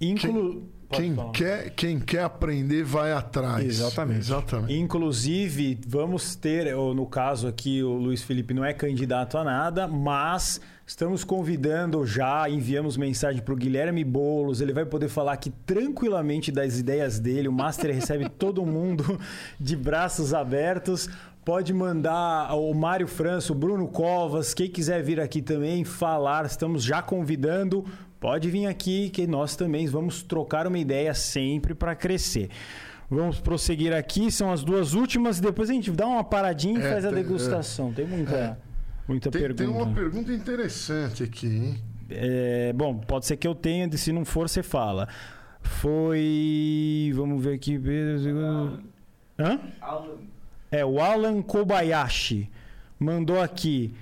Inclu... 0.01 0.69
Pode 0.89 1.03
Quem 1.03 1.15
falar. 1.17 1.33
quer, 1.33 1.71
quem 1.71 1.99
quer 1.99 2.23
aprender 2.23 2.85
vai 2.85 3.11
atrás. 3.13 3.65
Exatamente. 3.65 4.21
Exatamente. 4.21 4.79
Inclusive, 4.79 5.81
vamos 5.85 6.37
ter, 6.37 6.73
ou 6.77 6.95
no 6.95 7.07
caso 7.07 7.49
aqui, 7.49 7.83
o 7.83 7.95
Luiz 7.95 8.23
Felipe 8.23 8.55
não 8.55 8.65
é 8.65 8.73
candidato 8.73 9.37
a 9.37 9.43
nada, 9.43 9.89
mas 9.89 10.61
estamos 10.87 11.25
convidando 11.25 12.07
já, 12.07 12.49
enviamos 12.49 12.97
mensagem 12.97 13.43
para 13.43 13.53
o 13.53 13.57
Guilherme 13.57 14.05
Boulos, 14.05 14.61
ele 14.61 14.73
vai 14.73 14.87
poder 14.87 15.09
falar 15.09 15.33
aqui 15.33 15.51
tranquilamente 15.67 16.53
das 16.53 16.79
ideias 16.79 17.19
dele. 17.19 17.49
O 17.49 17.53
Master 17.53 17.93
recebe 17.93 18.29
todo 18.39 18.65
mundo 18.65 19.19
de 19.59 19.75
braços 19.75 20.33
abertos. 20.33 21.09
Pode 21.47 21.73
mandar 21.73 22.53
o 22.57 22.75
Mário 22.75 23.07
França, 23.07 23.53
o 23.53 23.55
Bruno 23.55 23.87
Covas, 23.87 24.53
quem 24.53 24.69
quiser 24.69 25.01
vir 25.05 25.21
aqui 25.21 25.41
também 25.41 25.85
falar, 25.85 26.45
estamos 26.45 26.83
já 26.83 27.01
convidando. 27.01 27.85
Pode 28.19 28.51
vir 28.51 28.67
aqui 28.67 29.11
que 29.11 29.29
nós 29.29 29.55
também 29.55 29.87
vamos 29.87 30.25
trocar 30.25 30.67
uma 30.67 30.77
ideia 30.77 31.15
sempre 31.15 31.73
para 31.73 31.95
crescer. 31.95 32.51
Vamos 33.09 33.39
prosseguir 33.39 33.95
aqui, 33.95 34.29
são 34.33 34.51
as 34.51 34.65
duas 34.65 34.93
últimas, 34.93 35.39
depois 35.39 35.71
a 35.71 35.73
gente 35.73 35.93
dá 35.93 36.05
uma 36.09 36.25
paradinha 36.25 36.81
e 36.81 36.83
É, 36.83 36.91
faz 36.91 37.05
a 37.05 37.11
tem- 37.13 37.23
degustação. 37.23 37.93
Tem 37.93 38.05
muita, 38.05 38.59
muita 39.07 39.31
Tem, 39.31 39.41
pergunta. 39.43 39.63
tem 39.65 39.73
uma 39.73 39.87
pergunta 39.95 40.33
interessante 40.33 41.23
aqui, 41.23 41.47
hein? 41.47 41.77
É, 42.11 42.73
bom, 42.73 42.97
pode 42.99 43.25
ser 43.25 43.37
que 43.37 43.47
eu 43.47 43.55
tenha, 43.55 43.89
se 43.97 44.11
não 44.11 44.25
for, 44.25 44.49
você 44.49 44.65
fala. 44.65 45.07
Foi. 45.63 47.13
Vamos 47.15 47.45
ver 47.45 47.55
aqui. 47.55 47.81
Hã? 49.39 49.61
Alan, 49.81 50.17
É, 50.71 50.85
o 50.85 51.01
Alan 51.01 51.43
Kobayashi 51.43 52.51
mandou 52.99 53.41
aqui. 53.41 53.95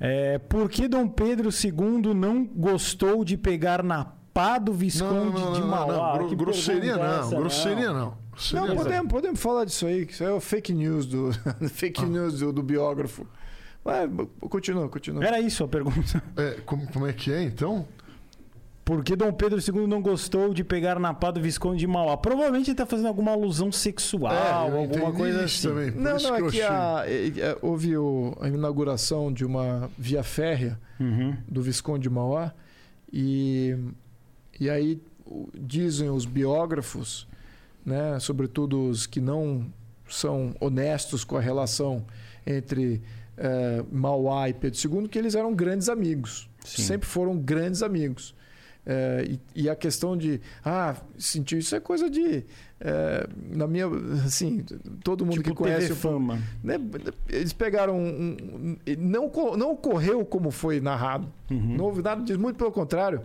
É, 0.00 0.38
por 0.38 0.68
que 0.68 0.88
Dom 0.88 1.06
Pedro 1.08 1.50
II 1.50 2.12
não 2.14 2.44
gostou 2.44 3.24
de 3.24 3.36
pegar 3.36 3.82
na 3.82 4.04
pá 4.34 4.58
do 4.58 4.72
Visconde 4.72 5.40
de 5.54 5.60
Mauá? 5.62 6.16
Gro- 6.18 6.28
Que 6.28 6.34
grosseria 6.36 6.94
pergunta 6.98 7.14
é 7.14 7.20
não, 7.20 7.30
grosseria 7.40 7.92
não. 7.92 7.94
Não, 7.94 8.16
Grosseria 8.32 8.74
podemos, 8.76 9.12
podemos 9.12 9.40
falar 9.40 9.64
disso 9.66 9.86
aí, 9.86 10.06
que 10.06 10.12
isso 10.14 10.24
é 10.24 10.32
o 10.32 10.40
fake 10.40 10.72
news 10.72 11.06
do, 11.06 11.30
fake 11.68 12.04
news 12.06 12.38
do, 12.38 12.52
do 12.52 12.62
biógrafo. 12.62 13.26
Mas, 13.84 14.08
continua, 14.48 14.88
continua. 14.88 15.24
Era 15.24 15.38
isso 15.40 15.62
a 15.64 15.68
pergunta. 15.68 16.22
É, 16.36 16.52
como, 16.64 16.86
como 16.90 17.06
é 17.06 17.12
que 17.12 17.30
é, 17.32 17.42
então? 17.42 17.86
Por 18.94 19.04
que 19.04 19.16
Dom 19.16 19.32
Pedro 19.32 19.58
II 19.58 19.86
não 19.86 20.02
gostou 20.02 20.52
de 20.52 20.62
pegar 20.64 20.98
na 20.98 21.14
pá 21.14 21.30
do 21.30 21.40
Visconde 21.40 21.78
de 21.80 21.86
Mauá? 21.86 22.16
Provavelmente 22.16 22.66
ele 22.66 22.72
está 22.72 22.84
fazendo 22.86 23.08
alguma 23.08 23.30
alusão 23.32 23.70
sexual, 23.72 24.32
é, 24.32 24.50
alguma 24.52 25.12
coisa 25.12 25.44
isso 25.44 25.68
assim. 25.68 25.90
também. 25.90 25.90
Não, 26.02 26.16
isso 26.16 26.28
não, 26.30 26.36
que 26.36 26.44
é 26.46 26.50
que 26.50 26.62
a, 26.62 27.04
é- 27.06 27.26
é- 27.50 27.58
houve 27.62 27.96
o- 27.96 28.36
a 28.40 28.48
inauguração 28.48 29.32
de 29.32 29.44
uma 29.44 29.90
via 29.98 30.22
férrea 30.22 30.78
Uhum. 31.00 31.36
do 31.48 31.62
Visconde 31.62 32.02
de 32.04 32.10
Mauá 32.10 32.52
e, 33.12 33.76
e 34.60 34.68
aí 34.70 35.00
dizem 35.54 36.10
os 36.10 36.24
biógrafos, 36.26 37.26
né, 37.84 38.18
sobretudo 38.20 38.88
os 38.88 39.06
que 39.06 39.20
não 39.20 39.66
são 40.08 40.54
honestos 40.60 41.24
com 41.24 41.36
a 41.36 41.40
relação 41.40 42.04
entre 42.46 43.00
eh, 43.38 43.82
Mauá 43.90 44.48
e 44.48 44.52
Pedro 44.52 44.78
II, 44.78 45.08
que 45.08 45.18
eles 45.18 45.34
eram 45.34 45.54
grandes 45.54 45.88
amigos. 45.88 46.48
Sim. 46.64 46.82
Sempre 46.82 47.08
foram 47.08 47.36
grandes 47.38 47.82
amigos. 47.82 48.34
Eh, 48.84 49.36
e, 49.54 49.62
e 49.62 49.70
a 49.70 49.76
questão 49.76 50.16
de 50.16 50.40
ah 50.64 50.96
sentiu 51.16 51.56
isso 51.56 51.72
é 51.76 51.78
coisa 51.78 52.10
de 52.10 52.44
eh, 52.80 53.26
na 53.54 53.68
minha 53.68 53.86
assim 54.26 54.64
todo 55.04 55.24
mundo 55.24 55.36
Tipo 55.36 55.50
que 55.50 55.54
conhece 55.54 55.82
TV 55.86 55.92
o 55.92 55.96
Fama. 55.96 56.38
né, 56.64 56.74
eles 57.28 57.52
pegaram 57.52 57.96
um, 57.96 58.36
um- 58.40 58.76
não 58.98 59.30
não 59.56 59.70
ocorreu 59.70 60.24
como 60.24 60.50
foi 60.50 60.80
narrado 60.80 61.28
Uhum. 61.48 61.76
não 61.76 61.84
houve 61.84 62.02
nada 62.02 62.22
disso 62.24 62.40
muito 62.40 62.56
pelo 62.56 62.72
contrário 62.72 63.22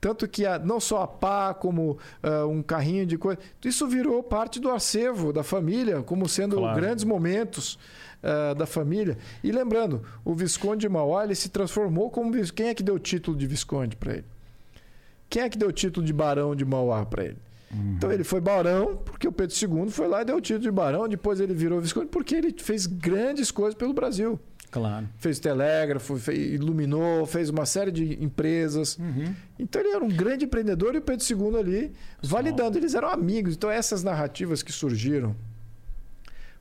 tanto 0.00 0.26
que 0.26 0.44
a- 0.44 0.58
não 0.58 0.80
só 0.80 1.02
a 1.02 1.06
pá 1.06 1.54
como 1.54 1.98
ah, 2.20 2.44
um 2.46 2.60
carrinho 2.60 3.06
de 3.06 3.16
coisa 3.16 3.38
isso 3.64 3.86
virou 3.86 4.20
parte 4.24 4.58
do 4.58 4.70
acervo 4.72 5.32
da 5.32 5.44
família 5.44 6.02
como 6.02 6.28
sendo 6.28 6.56
Claro. 6.56 6.80
grandes 6.80 7.04
momentos 7.04 7.78
ah, 8.24 8.54
da 8.54 8.66
família 8.66 9.16
e 9.40 9.52
lembrando 9.52 10.02
o 10.24 10.34
visconde 10.34 10.80
de 10.80 10.88
Mauá 10.88 11.22
ele 11.22 11.36
se 11.36 11.48
transformou 11.48 12.10
como 12.10 12.32
quem 12.52 12.70
é 12.70 12.74
que 12.74 12.82
deu 12.82 12.96
o 12.96 12.98
título 12.98 13.36
de 13.36 13.46
visconde 13.46 13.94
para 13.94 14.14
ele 14.14 14.24
quem 15.28 15.42
é 15.42 15.48
que 15.48 15.58
deu 15.58 15.68
o 15.68 15.72
título 15.72 16.04
de 16.06 16.12
barão 16.12 16.54
de 16.54 16.64
Mauá 16.64 17.04
para 17.04 17.24
ele 17.24 17.38
então 17.96 18.10
ele 18.10 18.24
foi 18.24 18.40
barão 18.40 18.96
porque 19.04 19.26
o 19.28 19.32
Pedro 19.32 19.54
II 19.54 19.90
foi 19.90 20.06
lá 20.08 20.22
e 20.22 20.24
deu 20.24 20.36
o 20.36 20.40
título 20.40 20.62
de 20.62 20.70
barão. 20.70 21.06
Depois 21.08 21.40
ele 21.40 21.52
virou 21.52 21.80
visconde 21.80 22.06
porque 22.06 22.34
ele 22.34 22.54
fez 22.56 22.86
grandes 22.86 23.50
coisas 23.50 23.74
pelo 23.74 23.92
Brasil. 23.92 24.38
Claro. 24.70 25.06
Fez 25.18 25.38
telégrafo, 25.38 26.16
fez, 26.16 26.54
iluminou, 26.54 27.26
fez 27.26 27.50
uma 27.50 27.66
série 27.66 27.90
de 27.90 28.22
empresas. 28.24 28.96
Então 29.58 29.82
ele 29.82 29.90
era 29.90 30.02
um 30.02 30.08
grande 30.08 30.44
empreendedor 30.46 30.94
e 30.94 30.98
o 30.98 31.02
Pedro 31.02 31.26
II 31.28 31.58
ali 31.58 31.92
validando. 32.22 32.78
Eles 32.78 32.94
eram 32.94 33.08
amigos. 33.08 33.54
Então 33.56 33.70
essas 33.70 34.02
narrativas 34.02 34.62
que 34.62 34.72
surgiram, 34.72 35.34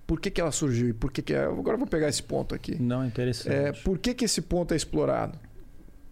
por 0.05 0.19
que, 0.19 0.29
que 0.29 0.41
ela 0.41 0.51
surgiu? 0.51 0.89
E 0.89 0.93
por 0.93 1.11
que, 1.11 1.21
que 1.21 1.33
é- 1.33 1.45
Agora 1.45 1.75
eu 1.75 1.79
vou 1.79 1.87
pegar 1.87 2.09
esse 2.09 2.23
ponto 2.23 2.53
aqui. 2.53 2.81
Não, 2.81 3.03
é 3.03 3.07
interessante. 3.07 3.49
É, 3.53 3.71
por 3.71 3.97
que, 3.99 4.13
que 4.13 4.25
esse 4.25 4.41
ponto 4.41 4.73
é 4.73 4.77
explorado? 4.77 5.39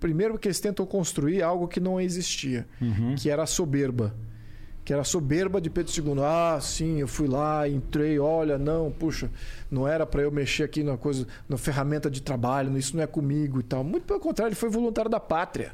Primeiro 0.03 0.33
porque 0.33 0.49
eles 0.49 0.59
tentam 0.59 0.85
construir 0.85 1.41
algo 1.41 1.65
que 1.65 1.79
não 1.79 1.99
existia 1.99 2.67
Uhum. 2.81 3.15
que 3.15 3.29
era 3.29 3.43
a 3.43 3.45
soberba. 3.45 4.13
Que 4.83 4.91
era 4.91 5.01
a 5.01 5.05
soberba 5.05 5.61
de 5.61 5.69
Pedro 5.69 5.93
II. 5.97 6.21
Ah, 6.21 6.59
sim, 6.61 6.99
eu 6.99 7.07
fui 7.07 7.25
lá, 7.25 7.65
entrei, 7.69 8.19
olha, 8.19 8.57
não, 8.57 8.91
puxa, 8.91 9.31
não 9.71 9.87
era 9.87 10.05
para 10.05 10.21
eu 10.23 10.29
mexer 10.29 10.63
aqui 10.63 10.83
na 10.83 10.97
coisa, 10.97 11.25
na 11.47 11.55
ferramenta 11.55 12.11
de 12.11 12.21
trabalho, 12.21 12.77
isso 12.77 12.97
não 12.97 13.01
é 13.01 13.07
comigo 13.07 13.61
e 13.61 13.63
tal. 13.63 13.81
Muito 13.81 14.03
pelo 14.05 14.19
contrário, 14.19 14.49
ele 14.49 14.57
foi 14.57 14.67
voluntário 14.67 15.09
da 15.09 15.21
pátria. 15.21 15.71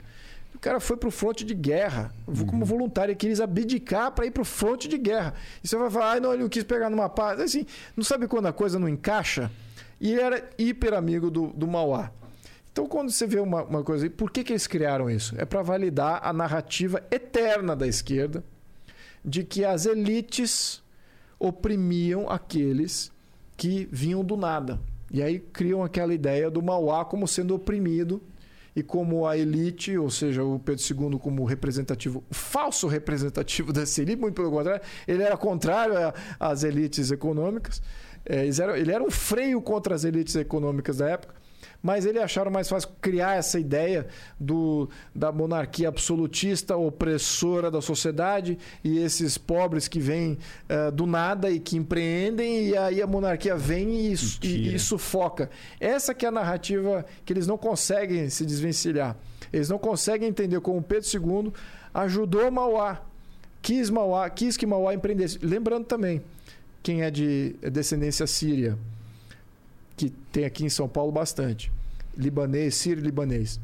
O 0.53 0.59
cara 0.59 0.79
foi 0.79 0.95
pro 0.95 1.09
fronte 1.09 1.43
de 1.43 1.55
guerra, 1.55 2.13
como 2.47 2.63
voluntário, 2.65 3.13
ele 3.13 3.17
quis 3.17 3.41
abdicar 3.41 4.11
para 4.11 4.27
ir 4.27 4.31
pro 4.31 4.45
fronte 4.45 4.87
de 4.87 4.97
guerra. 4.99 5.33
E 5.63 5.67
você 5.67 5.75
vai 5.75 5.89
falar, 5.89 6.17
ah, 6.17 6.19
não, 6.19 6.33
ele 6.33 6.43
não 6.43 6.49
quis 6.49 6.63
pegar 6.63 6.91
numa 6.91 7.09
paz. 7.09 7.39
Assim, 7.39 7.65
não 7.97 8.03
sabe 8.03 8.27
quando 8.27 8.45
a 8.45 8.53
coisa 8.53 8.77
não 8.77 8.87
encaixa? 8.87 9.49
E 9.99 10.11
ele 10.11 10.21
era 10.21 10.49
hiper 10.55 10.93
amigo 10.93 11.31
do, 11.31 11.47
do 11.47 11.67
Mauá. 11.67 12.11
Então, 12.79 12.87
quando 12.87 13.11
você 13.11 13.27
vê 13.27 13.41
uma, 13.41 13.61
uma 13.65 13.83
coisa, 13.83 14.09
por 14.09 14.31
que, 14.31 14.41
que 14.41 14.53
eles 14.53 14.65
criaram 14.65 15.09
isso? 15.09 15.35
É 15.37 15.43
para 15.43 15.61
validar 15.61 16.21
a 16.23 16.31
narrativa 16.31 17.03
eterna 17.11 17.75
da 17.75 17.85
esquerda 17.85 18.41
de 19.23 19.43
que 19.43 19.65
as 19.65 19.85
elites 19.85 20.81
oprimiam 21.37 22.29
aqueles 22.29 23.11
que 23.57 23.85
vinham 23.91 24.23
do 24.23 24.37
nada. 24.37 24.79
E 25.11 25.21
aí 25.21 25.39
criam 25.39 25.83
aquela 25.83 26.13
ideia 26.13 26.49
do 26.49 26.61
Mauá 26.61 27.03
como 27.03 27.27
sendo 27.27 27.53
oprimido 27.53 28.23
e 28.73 28.81
como 28.81 29.27
a 29.27 29.37
elite, 29.37 29.97
ou 29.97 30.09
seja, 30.09 30.41
o 30.41 30.57
Pedro 30.57 30.81
II 30.81 31.19
como 31.19 31.43
representativo, 31.43 32.23
falso 32.31 32.87
representativo 32.87 33.73
dessa 33.73 34.01
elite, 34.01 34.21
muito 34.21 34.35
pelo 34.35 34.51
contrário, 34.51 34.81
ele 35.05 35.21
era 35.21 35.35
contrário 35.35 35.95
às 36.39 36.63
elites 36.63 37.11
econômicas. 37.11 37.81
É, 38.25 38.47
ele 38.77 38.91
era 38.93 39.03
um 39.03 39.11
freio 39.11 39.61
contra 39.61 39.93
as 39.93 40.05
elites 40.05 40.37
econômicas 40.37 40.99
da 40.99 41.09
época. 41.09 41.39
Mas 41.81 42.05
ele 42.05 42.19
acharam 42.19 42.51
mais 42.51 42.67
fácil 42.67 42.89
criar 43.01 43.35
essa 43.37 43.59
ideia 43.59 44.05
do, 44.39 44.89
da 45.15 45.31
monarquia 45.31 45.87
absolutista, 45.87 46.75
opressora 46.75 47.71
da 47.71 47.81
sociedade, 47.81 48.57
e 48.83 48.99
esses 48.99 49.37
pobres 49.37 49.87
que 49.87 49.99
vêm 49.99 50.37
eh, 50.67 50.91
do 50.91 51.05
nada 51.05 51.49
e 51.49 51.59
que 51.59 51.77
empreendem, 51.77 52.67
e 52.69 52.77
aí 52.77 53.01
a 53.01 53.07
monarquia 53.07 53.55
vem 53.55 54.11
e, 54.11 54.15
e- 54.43 54.75
e 54.75 54.79
sufoca. 54.79 55.49
Essa 55.79 56.13
que 56.13 56.25
é 56.25 56.29
a 56.29 56.31
narrativa 56.31 57.05
que 57.25 57.31
eles 57.33 57.47
não 57.47 57.57
conseguem 57.57 58.29
se 58.29 58.45
desvencilhar. 58.45 59.15
Eles 59.53 59.69
não 59.69 59.77
conseguem 59.79 60.27
entender 60.29 60.59
como 60.59 60.81
Pedro 60.81 61.07
II 61.11 61.53
ajudou 61.93 62.51
Mauá, 62.51 63.01
quis, 63.61 63.89
Mauá, 63.89 64.29
quis 64.29 64.55
que 64.57 64.65
Mauá 64.65 64.93
empreendesse. 64.93 65.39
Lembrando 65.41 65.85
também, 65.85 66.21
quem 66.83 67.01
é 67.03 67.09
de 67.11 67.55
descendência 67.71 68.27
síria, 68.27 68.77
que 69.99 70.09
tem 70.31 70.45
aqui 70.45 70.63
em 70.63 70.69
São 70.69 70.87
Paulo 70.87 71.11
bastante, 71.11 71.69
libanês, 72.17 72.75
sírio-libanês. 72.75 73.59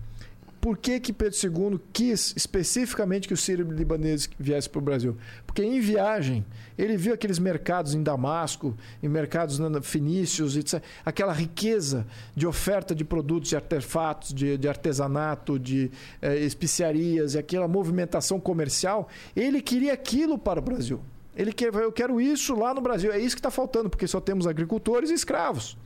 Por 0.60 0.78
que, 0.78 1.00
que 1.00 1.14
Pedro 1.14 1.38
II 1.72 1.80
quis 1.94 2.34
especificamente 2.36 3.26
que 3.26 3.34
os 3.34 3.40
sírio-libaneses 3.40 4.30
viessem 4.38 4.70
para 4.70 4.80
o 4.80 4.82
Brasil? 4.82 5.16
Porque 5.48 5.64
em 5.64 5.80
viagem, 5.80 6.46
ele 6.78 6.98
viu 6.98 7.14
aqueles 7.14 7.40
mercados 7.40 7.94
em 7.94 8.04
Damasco, 8.04 8.76
em 9.02 9.08
mercados 9.08 9.62
fenícios, 9.84 10.58
etc. 10.58 10.84
aquela 11.06 11.32
riqueza 11.32 12.06
de 12.36 12.46
oferta 12.46 12.94
de 12.94 13.06
produtos 13.06 13.48
de 13.52 13.56
artefatos, 13.56 14.34
de, 14.34 14.58
de 14.58 14.68
artesanato, 14.68 15.58
de 15.58 15.90
eh, 16.22 16.40
especiarias, 16.40 17.36
e 17.36 17.38
aquela 17.38 17.68
movimentação 17.68 18.42
comercial. 18.42 19.08
Ele 19.34 19.62
queria 19.62 19.94
aquilo 19.94 20.38
para 20.38 20.60
o 20.60 20.64
Brasil. 20.64 21.00
Ele 21.34 21.54
quer, 21.54 21.74
eu 21.74 21.94
quero 21.94 22.20
isso 22.20 22.56
lá 22.56 22.74
no 22.74 22.82
Brasil. 22.82 23.14
É 23.14 23.20
isso 23.20 23.38
que 23.38 23.40
está 23.40 23.52
faltando, 23.52 23.90
porque 23.90 24.08
só 24.08 24.20
temos 24.20 24.46
agricultores 24.46 25.10
e 25.10 25.14
escravos. 25.14 25.78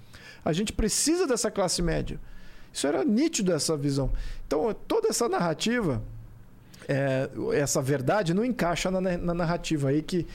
A 0.50 0.54
gente 0.54 0.74
precisa 0.74 1.28
dessa 1.28 1.50
classe 1.52 1.82
média. 1.82 2.20
Isso 2.74 2.86
era 2.88 3.04
nítido 3.04 3.54
essa 3.54 3.76
visão. 3.76 4.12
Então, 4.46 4.74
toda 4.88 5.08
essa 5.10 5.28
narrativa, 5.28 6.02
é, 6.88 7.30
essa 7.54 7.82
verdade 7.82 8.34
não 8.34 8.44
encaixa 8.44 8.90
na, 8.90 9.00
na 9.00 9.34
narrativa 9.34 9.90
aí 9.90 10.02
que 10.02 10.26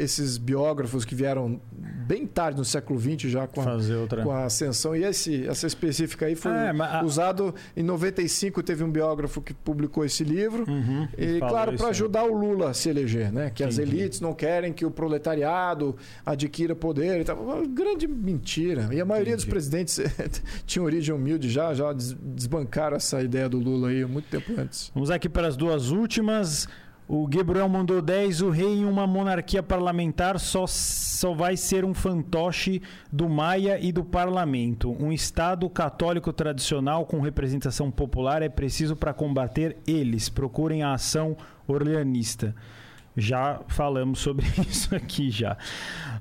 esses 0.00 0.36
biógrafos 0.36 1.04
que 1.04 1.14
vieram 1.14 1.60
bem 1.72 2.26
tarde 2.26 2.58
no 2.58 2.64
século 2.64 2.98
XX 3.00 3.30
já 3.30 3.46
com 3.46 3.60
a, 3.60 3.76
com 4.24 4.30
a 4.32 4.44
ascensão. 4.44 4.96
E 4.96 5.04
esse, 5.04 5.46
essa 5.46 5.66
específica 5.66 6.26
aí 6.26 6.34
foi 6.34 6.50
É, 6.50 6.70
a- 6.70 7.02
usado 7.04 7.54
em 7.76 7.82
95, 7.82 8.62
teve 8.64 8.82
um 8.82 8.90
biógrafo 8.90 9.40
que 9.40 9.54
publicou 9.54 10.04
esse 10.04 10.24
livro. 10.24 10.64
Uhum, 10.68 11.06
E, 11.16 11.38
claro, 11.38 11.72
para 11.76 11.86
aí. 11.86 11.90
ajudar 11.90 12.24
o 12.24 12.34
Lula 12.34 12.70
a 12.70 12.74
se 12.74 12.88
eleger, 12.88 13.32
né? 13.32 13.50
Que 13.54 13.62
as 13.62 13.78
Entendi. 13.78 13.96
elites 13.96 14.20
não 14.20 14.32
querem 14.34 14.72
que 14.72 14.84
o 14.84 14.90
proletariado 14.90 15.96
adquira 16.26 16.74
poder 16.74 17.20
e 17.20 17.24
tal. 17.24 17.36
Uma 17.40 17.64
grande 17.66 18.08
mentira. 18.08 18.88
E 18.92 19.00
a 19.00 19.04
maioria 19.04 19.36
dos 19.36 19.44
Entendi. 19.44 19.52
presidentes 19.54 20.00
tinha 20.66 20.82
origem 20.82 21.14
humilde 21.14 21.48
já, 21.48 21.72
já 21.74 21.92
des- 21.92 22.12
desbancaram 22.14 22.96
essa 22.96 23.22
ideia 23.22 23.48
do 23.48 23.58
Lula 23.58 23.88
aí 23.90 24.04
muito 24.04 24.28
tempo 24.28 24.52
antes. 24.58 24.90
Vamos 24.94 25.10
aqui 25.10 25.28
para 25.28 25.46
as 25.46 25.56
duas 25.56 25.90
últimas. 25.90 26.66
O 27.12 27.26
Gabriel 27.26 27.68
mandou 27.68 28.00
10. 28.00 28.40
O 28.40 28.50
rei 28.50 28.68
em 28.68 28.84
uma 28.84 29.04
monarquia 29.04 29.64
parlamentar 29.64 30.38
só, 30.38 30.64
só 30.64 31.34
vai 31.34 31.56
ser 31.56 31.84
um 31.84 31.92
fantoche 31.92 32.80
do 33.10 33.28
Maia 33.28 33.80
e 33.80 33.90
do 33.90 34.04
parlamento. 34.04 34.92
Um 34.92 35.10
Estado 35.10 35.68
católico 35.68 36.32
tradicional 36.32 37.04
com 37.04 37.18
representação 37.18 37.90
popular 37.90 38.42
é 38.42 38.48
preciso 38.48 38.94
para 38.94 39.12
combater 39.12 39.76
eles. 39.88 40.28
Procurem 40.28 40.84
a 40.84 40.92
ação 40.92 41.36
orleanista. 41.66 42.54
Já 43.16 43.60
falamos 43.66 44.20
sobre 44.20 44.46
isso 44.70 44.94
aqui 44.94 45.30
já. 45.30 45.56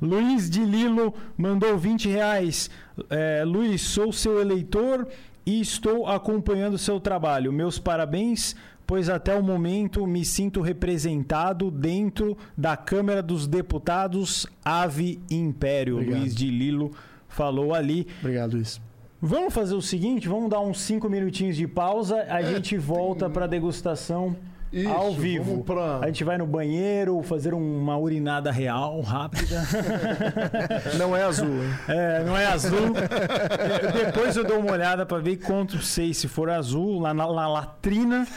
Luiz 0.02 0.49
de 0.49 0.66
Lilo 0.66 1.14
mandou 1.38 1.78
20 1.78 2.10
reais. 2.10 2.68
É, 3.11 3.44
Luiz, 3.45 3.82
sou 3.82 4.11
seu 4.11 4.41
eleitor 4.41 5.07
e 5.45 5.61
estou 5.61 6.07
acompanhando 6.07 6.80
seu 6.80 6.99
trabalho. 6.99 7.53
Meus 7.53 7.78
parabéns, 7.78 8.56
pois 8.90 9.07
até 9.07 9.36
o 9.36 9.44
momento 9.44 10.07
me 10.07 10.26
sinto 10.26 10.61
representado 10.61 11.70
dentro 11.70 12.36
da 12.57 12.76
Câmara 12.76 13.22
dos 13.22 13.45
Deputados 13.45 14.48
Ave 14.66 15.20
Império. 15.30 15.98
Obrigado. 15.98 16.20
Luiz 16.22 16.36
de 16.36 16.49
Lilo 16.49 16.90
falou 17.28 17.76
ali. 17.76 18.07
Obrigado, 18.20 18.53
Luiz. 18.53 18.82
Vamos 19.22 19.53
fazer 19.53 19.76
o 19.76 19.82
seguinte, 19.82 20.28
vamos 20.28 20.49
dar 20.49 20.61
uns 20.61 20.82
5 20.82 21.07
minutinhos 21.07 21.56
de 21.56 21.68
pausa, 21.68 22.24
a 22.30 22.41
gente 22.41 22.80
volta 22.80 23.30
para 23.30 23.45
a 23.45 23.48
degustação 23.48 24.36
Isso, 24.71 24.89
ao 24.89 25.11
vivo. 25.13 25.63
pra- 25.63 25.99
A 26.01 26.05
gente 26.07 26.23
vai 26.23 26.37
no 26.37 26.45
banheiro, 26.45 27.21
fazer 27.23 27.53
uma 27.53 27.97
urinada 27.97 28.51
real, 28.51 29.01
rápida. 29.01 29.61
Não 30.97 31.15
é 31.15 31.23
azul, 31.23 31.47
hein? 31.63 31.69
É, 31.87 32.23
não 32.23 32.37
é 32.37 32.45
azul. 32.45 32.93
Depois 34.05 34.35
eu 34.37 34.43
dou 34.43 34.59
uma 34.59 34.71
olhada 34.73 35.05
para 35.05 35.17
ver 35.19 35.37
quanto 35.37 35.79
sei 35.81 36.13
se 36.13 36.27
for 36.27 36.49
azul 36.49 36.99
lá 36.99 37.13
na, 37.13 37.25
na 37.31 37.47
latrina. 37.47 38.27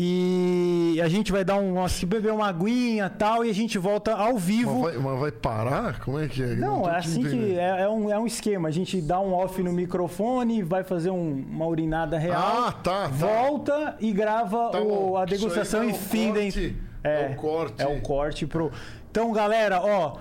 E 0.00 1.00
a 1.02 1.08
gente 1.08 1.32
vai 1.32 1.44
dar 1.44 1.56
um, 1.56 1.82
assim, 1.84 2.06
beber 2.06 2.32
uma 2.32 2.46
aguinha 2.48 3.06
e 3.06 3.18
tal 3.18 3.44
e 3.44 3.50
a 3.50 3.52
gente 3.52 3.76
volta 3.78 4.14
ao 4.14 4.38
vivo. 4.38 4.82
Mas 4.84 4.94
vai, 4.94 5.02
mas 5.02 5.20
vai 5.20 5.32
parar? 5.32 5.98
Como 6.00 6.20
é 6.20 6.28
que 6.28 6.40
é? 6.40 6.54
Não, 6.54 6.82
tô 6.82 6.88
é 6.88 6.96
assim 6.96 7.22
que 7.24 7.58
é, 7.58 7.82
é 7.82 7.88
um, 7.88 8.08
é 8.08 8.16
um 8.18 8.24
esquema. 8.26 8.68
A 8.68 8.70
gente 8.70 9.00
dá 9.02 9.18
um 9.20 9.34
off 9.34 9.60
no 9.60 9.72
microfone, 9.72 10.62
vai 10.62 10.84
fazer 10.84 11.10
um- 11.10 11.44
uma 11.50 11.66
urinada 11.66 12.16
real, 12.16 12.40
Ah, 12.68 12.72
tá, 12.72 13.02
tá. 13.02 13.06
volta 13.08 13.96
e 13.98 14.12
grava 14.12 14.70
Tá 14.70 14.80
o- 14.80 15.16
a 15.16 15.24
degustação 15.24 15.57
dá 15.64 15.84
e 15.84 15.90
o 15.90 15.94
fim 15.94 16.32
da. 16.32 16.40
É, 16.40 17.30
É 17.30 17.32
o 17.32 17.36
corte. 17.36 17.82
É 17.82 17.86
o 17.86 18.00
corte 18.00 18.46
pro. 18.46 18.70
Então, 19.10 19.32
galera, 19.32 19.80
ó, 19.80 20.18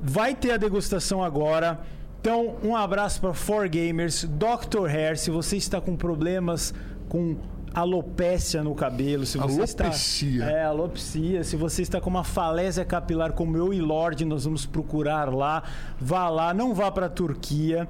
vai 0.00 0.34
ter 0.34 0.52
a 0.52 0.56
degustação 0.56 1.22
agora. 1.22 1.80
Então, 2.20 2.56
um 2.62 2.76
abraço 2.76 3.20
para 3.20 3.32
4Gamers, 3.32 4.26
Dr. 4.26 4.86
Hair, 4.88 5.18
se 5.18 5.30
você 5.30 5.56
está 5.56 5.80
com 5.80 5.96
problemas 5.96 6.74
com 7.08 7.36
alopécia 7.72 8.62
no 8.62 8.74
cabelo, 8.74 9.24
se 9.24 9.38
você 9.38 9.54
Alopecia. 9.56 10.28
está 10.44 10.50
É, 10.50 10.64
alopecia, 10.64 11.44
se 11.44 11.56
você 11.56 11.82
está 11.82 12.00
com 12.00 12.10
uma 12.10 12.24
falésia 12.24 12.84
capilar 12.84 13.32
como 13.32 13.56
eu 13.56 13.72
e 13.72 13.80
Lorde, 13.80 14.24
nós 14.24 14.44
vamos 14.44 14.66
procurar 14.66 15.32
lá. 15.32 15.62
Vá 15.98 16.28
lá, 16.28 16.52
não 16.52 16.74
vá 16.74 16.90
para 16.90 17.06
a 17.06 17.10
Turquia. 17.10 17.88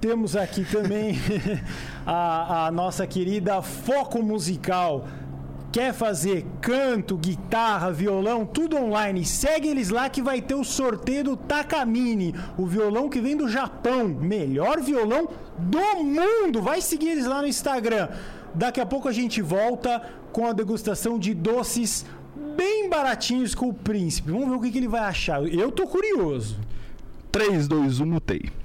Temos 0.00 0.34
aqui 0.34 0.64
também 0.64 1.16
a, 2.06 2.66
a 2.66 2.70
nossa 2.70 3.06
querida 3.06 3.60
Foco 3.62 4.22
Musical. 4.22 5.06
Quer 5.72 5.94
fazer 5.94 6.44
canto, 6.60 7.16
guitarra, 7.16 7.90
violão, 7.90 8.44
tudo 8.44 8.76
online? 8.76 9.24
Segue 9.24 9.68
eles 9.68 9.88
lá 9.88 10.10
que 10.10 10.20
vai 10.20 10.42
ter 10.42 10.54
o 10.54 10.62
sorteio 10.62 11.24
do 11.24 11.34
Takamine, 11.34 12.34
o 12.58 12.66
violão 12.66 13.08
que 13.08 13.22
vem 13.22 13.34
do 13.34 13.48
Japão, 13.48 14.06
melhor 14.06 14.82
violão 14.82 15.30
do 15.58 16.04
mundo. 16.04 16.60
Vai 16.60 16.82
seguir 16.82 17.08
eles 17.08 17.24
lá 17.24 17.40
no 17.40 17.48
Instagram. 17.48 18.10
Daqui 18.54 18.82
a 18.82 18.86
pouco 18.86 19.08
a 19.08 19.12
gente 19.12 19.40
volta 19.40 20.02
com 20.30 20.46
a 20.46 20.52
degustação 20.52 21.18
de 21.18 21.32
doces 21.32 22.04
bem 22.54 22.90
baratinhos 22.90 23.54
com 23.54 23.70
o 23.70 23.74
príncipe. 23.74 24.30
Vamos 24.30 24.50
ver 24.50 24.56
o 24.56 24.60
que, 24.60 24.70
que 24.70 24.76
ele 24.76 24.88
vai 24.88 25.00
achar. 25.00 25.42
Eu 25.42 25.72
tô 25.72 25.86
curioso. 25.86 26.58
3, 27.30 27.66
2, 27.66 27.98
1, 27.98 28.04
mutei. 28.04 28.61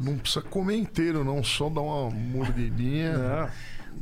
Não 0.00 0.18
precisa 0.18 0.42
comer 0.42 0.76
inteiro, 0.76 1.24
não. 1.24 1.42
Só 1.44 1.68
dar 1.68 1.80
uma 1.82 2.10
mordidinha. 2.10 3.14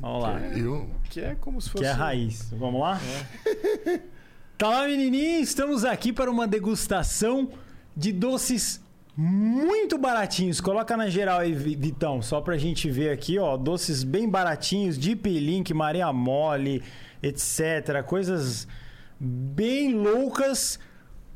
Não, 0.00 0.20
Vamos 0.20 0.22
lá. 0.22 0.40
Eu. 0.56 0.90
que 1.10 1.20
é 1.20 1.34
como 1.34 1.60
se 1.60 1.68
fosse. 1.68 1.84
Que 1.84 1.88
é 1.88 1.92
a 1.92 1.94
raiz. 1.94 2.50
Vamos 2.52 2.80
lá? 2.80 2.98
Tá 4.58 4.68
lá, 4.68 4.86
menininho. 4.86 5.40
Estamos 5.42 5.84
aqui 5.84 6.12
para 6.12 6.30
uma 6.30 6.46
degustação 6.46 7.50
de 7.96 8.12
doces 8.12 8.80
muito 9.16 9.98
baratinhos. 9.98 10.60
Coloca 10.60 10.96
na 10.96 11.08
geral 11.08 11.40
aí, 11.40 11.52
Vi- 11.52 11.74
Vitão, 11.76 12.22
só 12.22 12.40
pra 12.40 12.56
gente 12.56 12.88
ver 12.90 13.10
aqui, 13.10 13.38
ó. 13.38 13.56
Doces 13.56 14.04
bem 14.04 14.28
baratinhos, 14.28 14.96
Deep 14.96 15.28
Link, 15.28 15.74
Maria 15.74 16.12
Mole, 16.12 16.82
etc. 17.22 18.02
Coisas 18.06 18.68
bem 19.18 19.94
loucas 19.94 20.78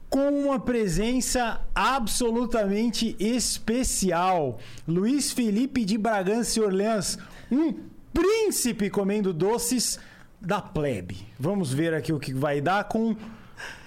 com 0.09 0.29
uma 0.31 0.59
presença 0.59 1.61
absolutamente 1.75 3.17
especial. 3.19 4.59
Luiz 4.87 5.33
Felipe 5.33 5.85
de 5.85 5.99
Bragança 5.99 6.59
e 6.59 6.63
Orleans, 6.63 7.19
um 7.51 7.75
príncipe 8.13 8.89
comendo 8.89 9.33
doces 9.33 9.99
da 10.41 10.61
plebe. 10.61 11.27
Vamos 11.39 11.73
ver 11.73 11.95
aqui 11.95 12.13
o 12.13 12.21
que 12.21 12.33
vai 12.33 12.61
dar 12.61 12.85
com 12.85 13.17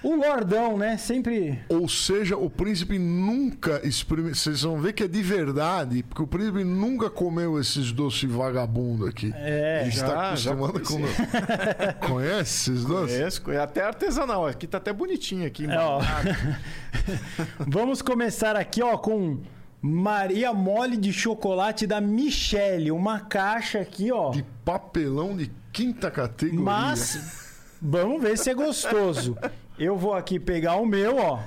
o 0.02 0.14
Lordão, 0.16 0.76
né? 0.78 0.96
Sempre. 0.96 1.60
Ou 1.68 1.88
seja, 1.88 2.36
o 2.36 2.48
príncipe 2.50 2.98
nunca 2.98 3.80
experimentou. 3.86 4.34
Vocês 4.36 4.62
vão 4.62 4.80
ver 4.80 4.92
que 4.92 5.02
é 5.02 5.08
de 5.08 5.22
verdade, 5.22 6.02
porque 6.02 6.22
o 6.22 6.26
príncipe 6.26 6.64
nunca 6.64 7.08
comeu 7.10 7.60
esses 7.60 7.92
doces 7.92 8.30
vagabundo 8.30 9.06
aqui. 9.06 9.32
É, 9.36 9.82
Ele 9.82 9.90
já- 9.90 10.06
está 10.06 10.28
acostumado 10.28 10.80
com. 10.80 11.00
Conhece 12.06 12.70
esses 12.72 12.84
doces? 12.84 13.38
Conheço, 13.38 13.50
é 13.52 13.58
até 13.62 13.82
artesanal. 13.82 14.46
Aqui 14.46 14.66
tá 14.66 14.78
até 14.78 14.92
bonitinho 14.92 15.46
aqui. 15.46 15.64
É, 15.66 15.78
ó. 15.78 16.00
Vamos 17.66 18.02
começar 18.02 18.56
aqui, 18.56 18.82
ó, 18.82 18.96
com 18.96 19.38
Maria 19.82 20.52
Mole 20.52 20.96
de 20.96 21.12
chocolate 21.12 21.86
da 21.86 22.00
Michele. 22.00 22.90
Uma 22.90 23.20
caixa 23.20 23.80
aqui, 23.80 24.10
ó. 24.12 24.30
De 24.30 24.44
papelão 24.64 25.36
de 25.36 25.50
quinta 25.72 26.10
categoria. 26.10 26.60
Mas 26.64 27.39
vamos 27.80 28.22
ver 28.22 28.36
se 28.38 28.50
é 28.50 28.54
gostoso. 28.54 29.36
Eu 29.78 29.96
vou 29.96 30.14
aqui 30.14 30.38
pegar 30.38 30.76
o 30.76 30.86
meu, 30.86 31.16
ó. 31.18 31.40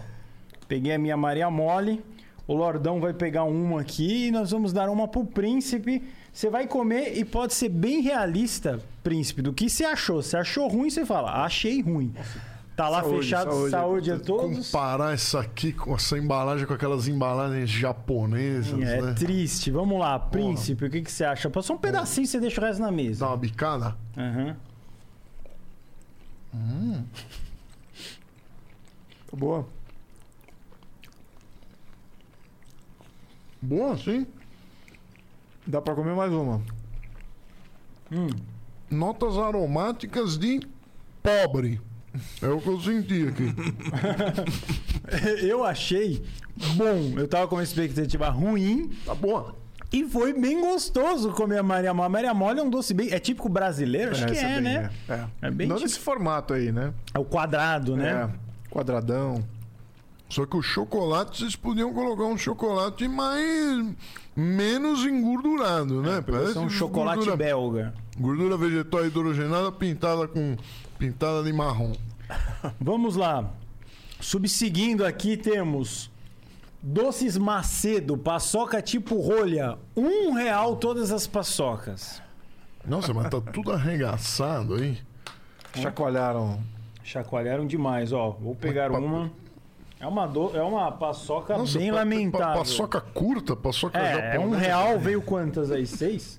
Peguei 0.68 0.94
a 0.94 0.98
minha 0.98 1.16
Maria 1.18 1.50
Mole. 1.50 2.04
O 2.48 2.54
Lordão 2.56 3.00
vai 3.00 3.14
pegar 3.14 3.44
uma 3.46 3.82
aqui 3.82 4.28
e 4.28 4.32
nós 4.32 4.52
vamos 4.52 4.74
dar 4.74 4.90
uma 4.90 5.08
pro 5.08 5.26
príncipe. 5.26 6.04
Você 6.32 6.50
vai 6.50 6.68
comer 6.68 7.18
e 7.18 7.24
pode 7.24 7.54
ser 7.54 7.70
bem 7.70 8.02
realista, 8.02 8.80
príncipe, 9.04 9.42
do 9.42 9.54
que 9.54 9.70
você 9.70 9.86
achou. 9.86 10.22
Se 10.22 10.36
achou 10.36 10.68
ruim, 10.68 10.90
você 10.90 11.06
fala, 11.06 11.44
achei 11.46 11.82
ruim. 11.82 12.14
Tá 12.76 12.90
lá 12.90 13.02
Saúde, 13.04 13.18
fechado, 13.20 13.52
saúde, 13.52 13.70
saúde 13.72 14.12
a 14.12 14.20
todos. 14.20 14.72
Comparar 14.72 15.14
essa 15.14 15.42
aqui 15.42 15.72
com 15.72 15.94
essa 15.94 16.18
embalagem 16.18 16.66
com 16.66 16.74
aquelas 16.74 17.08
embalagens 17.08 17.70
japonesas, 17.70 18.82
É 18.82 19.00
né? 19.00 19.14
triste. 19.14 19.70
Vamos 19.70 20.00
lá, 20.00 20.18
príncipe, 20.18 20.86
o 20.86 20.90
que, 20.90 21.02
que 21.04 21.12
você 21.12 21.24
acha? 21.24 21.50
Passou 21.52 21.76
um 21.76 21.80
pedacinho, 21.80 22.26
você 22.26 22.40
deixa 22.40 22.60
o 22.60 22.64
resto 22.66 22.82
na 22.82 22.92
mesa. 22.92 23.20
Dá 23.26 23.28
uma 23.32 23.38
bicada? 23.38 23.96
Aham. 24.18 24.56
Tá 29.28 29.36
boa. 29.38 29.68
Boa, 33.62 33.98
sim. 33.98 34.28
Dá 35.66 35.82
pra 35.82 35.96
comer 35.96 36.16
mais 36.16 36.32
uma. 36.32 36.62
Notas 38.90 39.38
aromáticas 39.38 40.38
de 40.38 40.60
pobre. 41.24 41.82
É 42.42 42.48
o 42.48 42.62
que 42.62 42.68
eu 42.68 42.80
senti 42.80 43.28
aqui. 43.28 43.46
Eu 45.42 45.64
achei 45.64 46.24
bom. 46.76 47.18
Eu 47.18 47.28
tava 47.28 47.48
com 47.48 47.56
uma 47.56 47.64
expectativa 47.64 48.30
ruim 48.30 48.90
Tá 49.06 49.16
boa. 49.16 49.56
E 49.94 50.04
foi 50.10 50.34
bem 50.34 50.60
gostoso 50.60 51.32
comer 51.32 51.60
a 51.60 51.64
Maria 51.64 51.94
Mole. 51.94 52.06
A 52.08 52.10
Maria 52.10 52.34
Mole 52.34 52.60
é 52.60 52.64
um 52.64 52.70
doce 52.70 52.94
bem. 52.94 53.12
É 53.12 53.20
típico 53.20 53.48
brasileiro? 53.48 54.12
Acho 54.12 54.26
que 54.26 54.32
Essa 54.32 54.46
é, 54.46 54.54
bem, 54.56 54.62
né? 54.62 54.92
É, 55.08 55.14
é. 55.14 55.28
É 55.44 55.52
bem 55.52 55.68
Não 55.68 55.76
tipo- 55.76 55.88
nesse 55.88 56.00
formato 56.00 56.54
aí, 56.54 56.72
né? 56.72 56.92
É 57.14 57.20
o 57.20 57.24
quadrado, 57.24 57.96
né? 57.96 58.30
É. 58.34 58.70
Quadradão. 58.72 59.44
Só 60.28 60.48
que 60.48 60.58
o 60.58 60.64
chocolate, 60.64 61.38
vocês 61.42 61.56
podiam 61.56 61.94
colocar 61.94 62.24
um 62.24 62.38
chocolate 62.38 63.08
mais. 63.08 63.94
menos 64.36 65.06
engordurado, 65.06 66.02
né? 66.02 66.24
Parece 66.26 66.58
um 66.58 66.68
chocolate 66.70 67.18
gordura, 67.18 67.38
belga. 67.38 67.94
gordura 68.18 68.58
vegetal 68.58 69.06
hidrogenada 69.06 69.72
pintada 69.72 70.28
com. 70.28 70.58
pintada 70.98 71.44
de 71.44 71.54
marrom. 71.54 71.94
Vamos 72.82 73.16
lá. 73.16 73.48
Subseguindo 74.20 75.06
aqui 75.06 75.38
temos 75.38 76.10
Doces 76.86 77.38
Macedo, 77.38 78.18
paçoca 78.18 78.82
tipo 78.82 79.16
rolha. 79.22 79.78
Um 79.96 80.34
real 80.34 80.76
todas 80.76 81.12
as 81.12 81.26
paçocas. 81.26 82.22
Nossa, 82.86 83.14
mas 83.14 83.30
tá 83.30 83.40
tudo 83.40 83.72
arregaçado 83.72 84.76
aí. 84.76 84.98
Chacoalharam. 85.76 86.60
Chacoalharam 87.02 87.66
demais, 87.66 88.12
ó. 88.12 88.32
Vou 88.32 88.54
pegar 88.54 88.90
Pa- 88.92 89.00
pa- 89.00 89.06
uma. 89.06 89.32
É 89.98 90.06
uma, 90.08 90.28
do... 90.28 90.56
é 90.58 90.62
uma 90.62 90.92
paçoca 90.92 91.58
Nossa, 91.58 91.78
bem 91.80 91.88
pa- 91.88 91.94
pa- 91.94 92.00
lamentável. 92.00 92.58
Paçoca 92.60 93.00
curta, 93.00 93.56
paçoca 93.56 93.98
É, 93.98 94.36
é 94.36 94.40
um 94.40 94.42
japonesa. 94.52 94.58
real, 94.60 95.00
veio 95.00 95.22
quantas 95.22 95.72
aí? 95.72 95.88
Seis? 95.88 96.38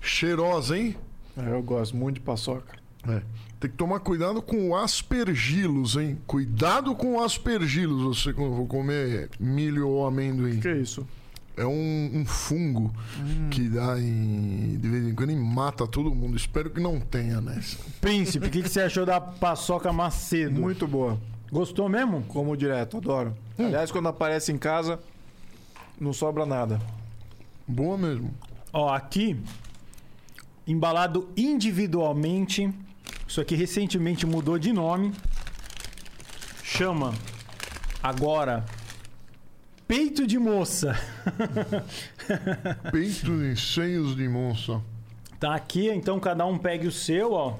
Cheirosa, 0.00 0.78
hein? 0.78 0.96
É, 1.36 1.50
eu 1.50 1.60
gosto 1.62 1.96
muito 1.96 2.14
de 2.16 2.20
paçoca. 2.20 2.78
É. 3.08 3.20
Tem 3.60 3.70
que 3.70 3.76
tomar 3.76 4.00
cuidado 4.00 4.40
com 4.40 4.70
o 4.70 4.74
aspergilos, 4.74 5.94
hein? 5.94 6.18
Cuidado 6.26 6.94
com 6.94 7.16
o 7.16 7.22
aspergilos, 7.22 8.16
você 8.16 8.32
quando 8.32 8.56
for 8.56 8.66
comer 8.66 9.28
milho 9.38 9.86
ou 9.86 10.06
amendoim. 10.06 10.58
Que 10.60 10.68
é 10.68 10.78
isso? 10.78 11.06
É 11.58 11.66
um, 11.66 12.10
um 12.14 12.24
fungo 12.24 12.90
que 13.50 13.68
dá 13.68 14.00
em, 14.00 14.78
de 14.78 14.88
vez 14.88 15.06
em 15.06 15.14
quando 15.14 15.32
e 15.32 15.36
mata 15.36 15.86
todo 15.86 16.14
mundo. 16.14 16.38
Espero 16.38 16.70
que 16.70 16.80
não 16.80 16.98
tenha 16.98 17.38
nessa. 17.42 17.76
Príncipe, 18.00 18.46
o 18.46 18.50
que, 18.50 18.62
que 18.62 18.68
você 18.70 18.80
achou 18.80 19.04
da 19.04 19.20
paçoca 19.20 19.92
Macedo? 19.92 20.58
Muito 20.58 20.88
boa. 20.88 21.20
Gostou 21.52 21.86
mesmo? 21.86 22.22
Como 22.28 22.56
direto, 22.56 22.96
adoro. 22.96 23.36
Aliás, 23.58 23.90
quando 23.90 24.08
aparece 24.08 24.52
em 24.52 24.56
casa, 24.56 24.98
não 26.00 26.14
sobra 26.14 26.46
nada. 26.46 26.80
Boa 27.68 27.98
mesmo. 27.98 28.32
Ó, 28.72 28.88
aqui, 28.88 29.38
embalado 30.66 31.28
individualmente. 31.36 32.72
Isso 33.30 33.40
aqui 33.40 33.54
recentemente 33.54 34.26
mudou 34.26 34.58
de 34.58 34.72
nome. 34.72 35.14
Chama 36.64 37.14
agora 38.02 38.64
Peito 39.86 40.26
de 40.26 40.36
Moça. 40.36 40.98
Peito 42.90 43.32
e 43.44 43.56
seios 43.56 44.16
de 44.16 44.28
moça. 44.28 44.82
Tá 45.38 45.54
aqui, 45.54 45.88
então 45.90 46.18
cada 46.18 46.44
um 46.44 46.58
pegue 46.58 46.88
o 46.88 46.90
seu, 46.90 47.32
ó. 47.32 47.56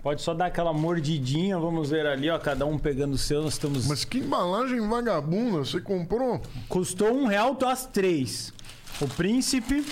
Pode 0.00 0.22
só 0.22 0.32
dar 0.32 0.46
aquela 0.46 0.72
mordidinha, 0.72 1.58
vamos 1.58 1.90
ver 1.90 2.06
ali, 2.06 2.30
ó, 2.30 2.38
cada 2.38 2.64
um 2.64 2.78
pegando 2.78 3.14
o 3.14 3.18
seu. 3.18 3.42
Nós 3.42 3.54
estamos. 3.54 3.88
Mas 3.88 4.04
que 4.04 4.18
embalagem 4.18 4.80
vagabunda. 4.88 5.64
Você 5.64 5.80
comprou? 5.80 6.40
Custou 6.68 7.12
um 7.12 7.26
real 7.26 7.58
as 7.66 7.84
três. 7.84 8.54
O 9.00 9.08
príncipe. 9.08 9.84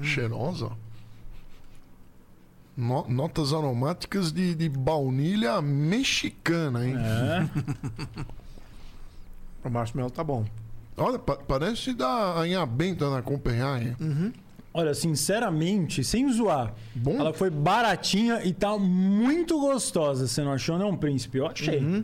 Cheirosa. 0.00 0.72
No- 2.76 3.06
notas 3.08 3.52
aromáticas 3.52 4.32
de, 4.32 4.54
de 4.54 4.68
baunilha 4.68 5.60
mexicana, 5.60 6.86
hein? 6.86 6.94
É. 6.96 8.24
O 9.62 9.68
marshmallow 9.68 10.10
tá 10.10 10.24
bom. 10.24 10.44
Olha, 10.96 11.18
pa- 11.18 11.36
parece 11.36 11.92
da 11.92 12.38
Anha 12.38 12.64
Benta 12.64 13.10
na 13.10 13.20
Copenhague. 13.22 13.94
Olha, 14.72 14.94
sinceramente, 14.94 16.02
sem 16.04 16.30
zoar, 16.32 16.72
Bom. 16.94 17.18
ela 17.18 17.32
foi 17.34 17.50
baratinha 17.50 18.42
e 18.44 18.52
tá 18.54 18.78
muito 18.78 19.58
gostosa. 19.60 20.26
Você 20.26 20.42
não 20.42 20.52
achou, 20.52 20.78
não, 20.78 20.96
príncipe? 20.96 21.38
Eu 21.38 21.46
achei. 21.46 22.02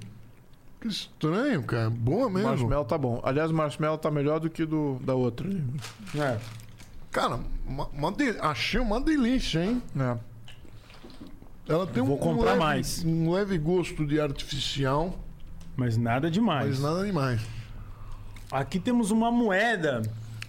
Que 0.80 0.88
estranho, 0.88 1.62
cara. 1.62 1.88
Boa 1.88 2.26
O 2.26 2.30
mesmo. 2.30 2.48
marshmallow 2.48 2.84
tá 2.84 2.98
bom. 2.98 3.20
Aliás, 3.24 3.51
o 3.51 3.55
marshmallow 3.55 3.97
tá 3.98 4.10
melhor 4.10 4.38
do 4.40 4.51
que 4.51 4.66
do 4.66 4.98
da 5.02 5.14
outra. 5.14 5.47
ali. 5.48 5.64
É. 6.18 6.38
Cara, 7.10 7.38
uma- 7.66 7.86
uma 7.88 8.12
de- 8.12 8.36
achei 8.40 8.80
uma 8.80 9.01
delícia, 9.01 9.64
hein? 9.64 9.82
É. 9.98 10.16
Ela 11.68 11.86
tem 11.86 12.02
Vou 12.02 12.16
um, 12.16 12.18
comprar 12.18 12.51
leve, 12.52 12.59
mais. 12.59 13.05
um 13.05 13.30
leve 13.32 13.59
gosto 13.59 14.06
de 14.06 14.20
artificial, 14.20 15.18
Mas 15.76 15.97
nada 15.97 16.30
demais. 16.30 16.68
mas 16.70 16.80
nada 16.80 17.05
demais. 17.05 17.40
Aqui 18.51 18.78
temos 18.78 19.10
uma 19.10 19.30
moeda 19.30 20.02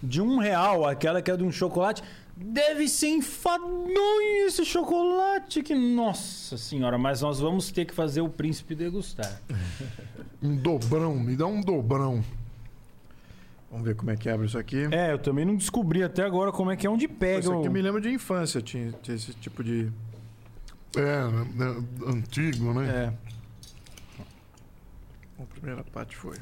de 0.03 0.22
um 0.22 0.38
real, 0.38 0.85
aquela 0.85 1.22
que 1.22 1.31
é 1.31 1.35
de 1.38 1.44
um 1.44 1.52
chocolate. 1.52 2.03
Deve 2.39 2.88
ser 2.88 3.07
enfadonho 3.10 4.45
esse 4.45 4.64
chocolate, 4.64 5.64
que 5.64 5.73
nossa 5.73 6.56
senhora, 6.56 6.95
mas 6.95 7.22
nós 7.22 7.39
vamos 7.39 7.72
ter 7.72 7.85
que 7.85 7.95
fazer 7.95 8.22
o 8.22 8.30
príncipe 8.30 8.76
degustar. 8.76 9.41
Um 10.39 10.56
dobrão, 10.56 11.15
me 11.19 11.35
dá 11.35 11.48
um 11.48 11.60
dobrão. 11.60 12.23
Vamos 13.72 13.88
ver 13.88 13.95
como 13.95 14.11
é 14.11 14.15
que 14.15 14.30
abre 14.30 14.45
isso 14.45 14.56
aqui. 14.60 14.88
É, 14.91 15.11
eu 15.11 15.18
também 15.18 15.44
não 15.44 15.56
descobri 15.56 16.03
até 16.03 16.23
agora 16.23 16.52
como 16.52 16.69
é 16.69 16.76
que 16.77 16.85
é 16.85 16.89
onde 16.91 17.07
pega. 17.07 17.39
Isso 17.39 17.52
aqui 17.53 17.68
o- 17.68 17.72
me 17.72 17.81
lembra 17.81 17.99
de 17.99 18.10
infância, 18.11 18.61
tinha, 18.61 18.91
tinha 19.02 19.15
esse 19.18 19.34
tipo 19.34 19.64
de. 19.64 19.91
É, 20.96 21.28
né, 21.56 21.84
antigo, 22.08 22.74
né? 22.74 23.14
É. 24.20 25.42
A 25.42 25.46
primeira 25.46 25.84
parte 25.84 26.16
foi. 26.16 26.38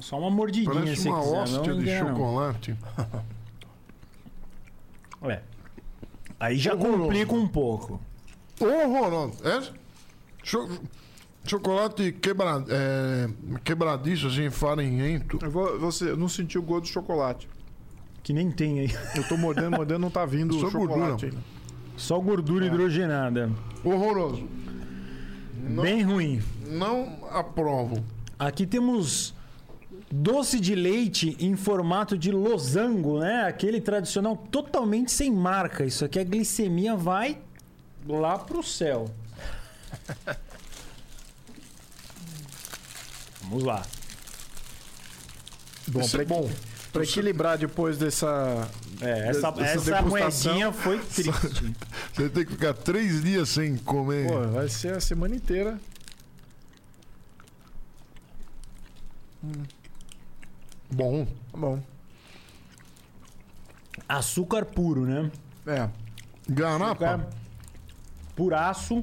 Só 0.00 0.18
uma 0.18 0.30
mordidinha 0.30 0.72
Parece 0.72 1.02
se 1.02 1.08
uma 1.08 1.20
quiser. 1.20 1.36
hóstia 1.36 1.74
não 1.74 1.78
de 1.82 1.98
chocolate. 1.98 2.76
É. 5.26 5.40
Aí 6.38 6.58
já 6.58 6.74
Horroroso. 6.74 7.02
complica 7.04 7.32
um 7.34 7.48
pouco. 7.48 7.98
Horroroso. 8.60 9.38
É 9.48 9.72
cho- 10.42 10.68
chocolate 11.46 12.12
quebra, 12.12 12.62
é, 12.68 13.28
quebradiço, 13.64 14.26
assim, 14.26 14.50
farinhento. 14.50 15.38
Eu 15.42 15.50
vou- 15.50 15.78
você 15.80 16.10
eu 16.10 16.16
não 16.18 16.28
senti 16.28 16.58
o 16.58 16.62
gosto 16.62 16.82
do 16.82 16.88
chocolate. 16.88 17.48
Que 18.22 18.34
nem 18.34 18.50
tem 18.50 18.80
aí. 18.80 18.90
Eu 19.16 19.26
tô 19.26 19.36
mordendo, 19.38 19.70
mordendo, 19.70 20.00
não 20.00 20.10
tá 20.10 20.26
vindo 20.26 20.52
Só 20.60 20.66
o 20.66 20.70
chocolate 20.70 20.98
gordura. 21.22 21.26
ainda. 21.32 21.53
Só 21.96 22.18
gordura 22.18 22.66
hidrogenada. 22.66 23.50
Horroroso. 23.84 24.48
Bem 25.82 26.02
ruim. 26.02 26.42
Não 26.66 27.26
aprovo. 27.30 28.04
Aqui 28.38 28.66
temos 28.66 29.34
doce 30.10 30.60
de 30.60 30.74
leite 30.74 31.36
em 31.40 31.56
formato 31.56 32.18
de 32.18 32.30
losango, 32.30 33.18
né? 33.20 33.44
Aquele 33.46 33.80
tradicional 33.80 34.36
totalmente 34.36 35.10
sem 35.12 35.30
marca. 35.30 35.84
Isso 35.84 36.04
aqui 36.04 36.18
a 36.18 36.24
glicemia 36.24 36.94
vai 36.96 37.38
lá 38.06 38.38
pro 38.38 38.62
céu. 38.62 39.06
Vamos 43.42 43.62
lá. 43.64 43.82
Bom, 45.88 46.00
Esse 46.00 46.20
é 46.20 46.24
bom. 46.24 46.50
pra 46.92 47.02
equilibrar 47.04 47.58
depois 47.58 47.98
dessa. 47.98 48.68
É, 49.00 49.28
essa, 49.28 49.48
essa 49.58 49.94
degustação. 49.96 50.52
moedinha 50.52 50.72
foi 50.72 50.98
triste. 51.00 51.74
Você 52.14 52.28
tem 52.28 52.44
que 52.44 52.52
ficar 52.52 52.74
três 52.74 53.22
dias 53.22 53.48
sem 53.48 53.76
comer. 53.76 54.28
Pô, 54.28 54.48
vai 54.48 54.68
ser 54.68 54.94
a 54.96 55.00
semana 55.00 55.34
inteira. 55.34 55.78
Bom. 60.90 61.26
Tá 61.52 61.58
bom. 61.58 61.82
Açúcar 64.08 64.64
puro, 64.64 65.02
né? 65.06 65.30
É. 65.66 65.88
Garapa. 66.48 67.28
Puraço. 68.36 69.02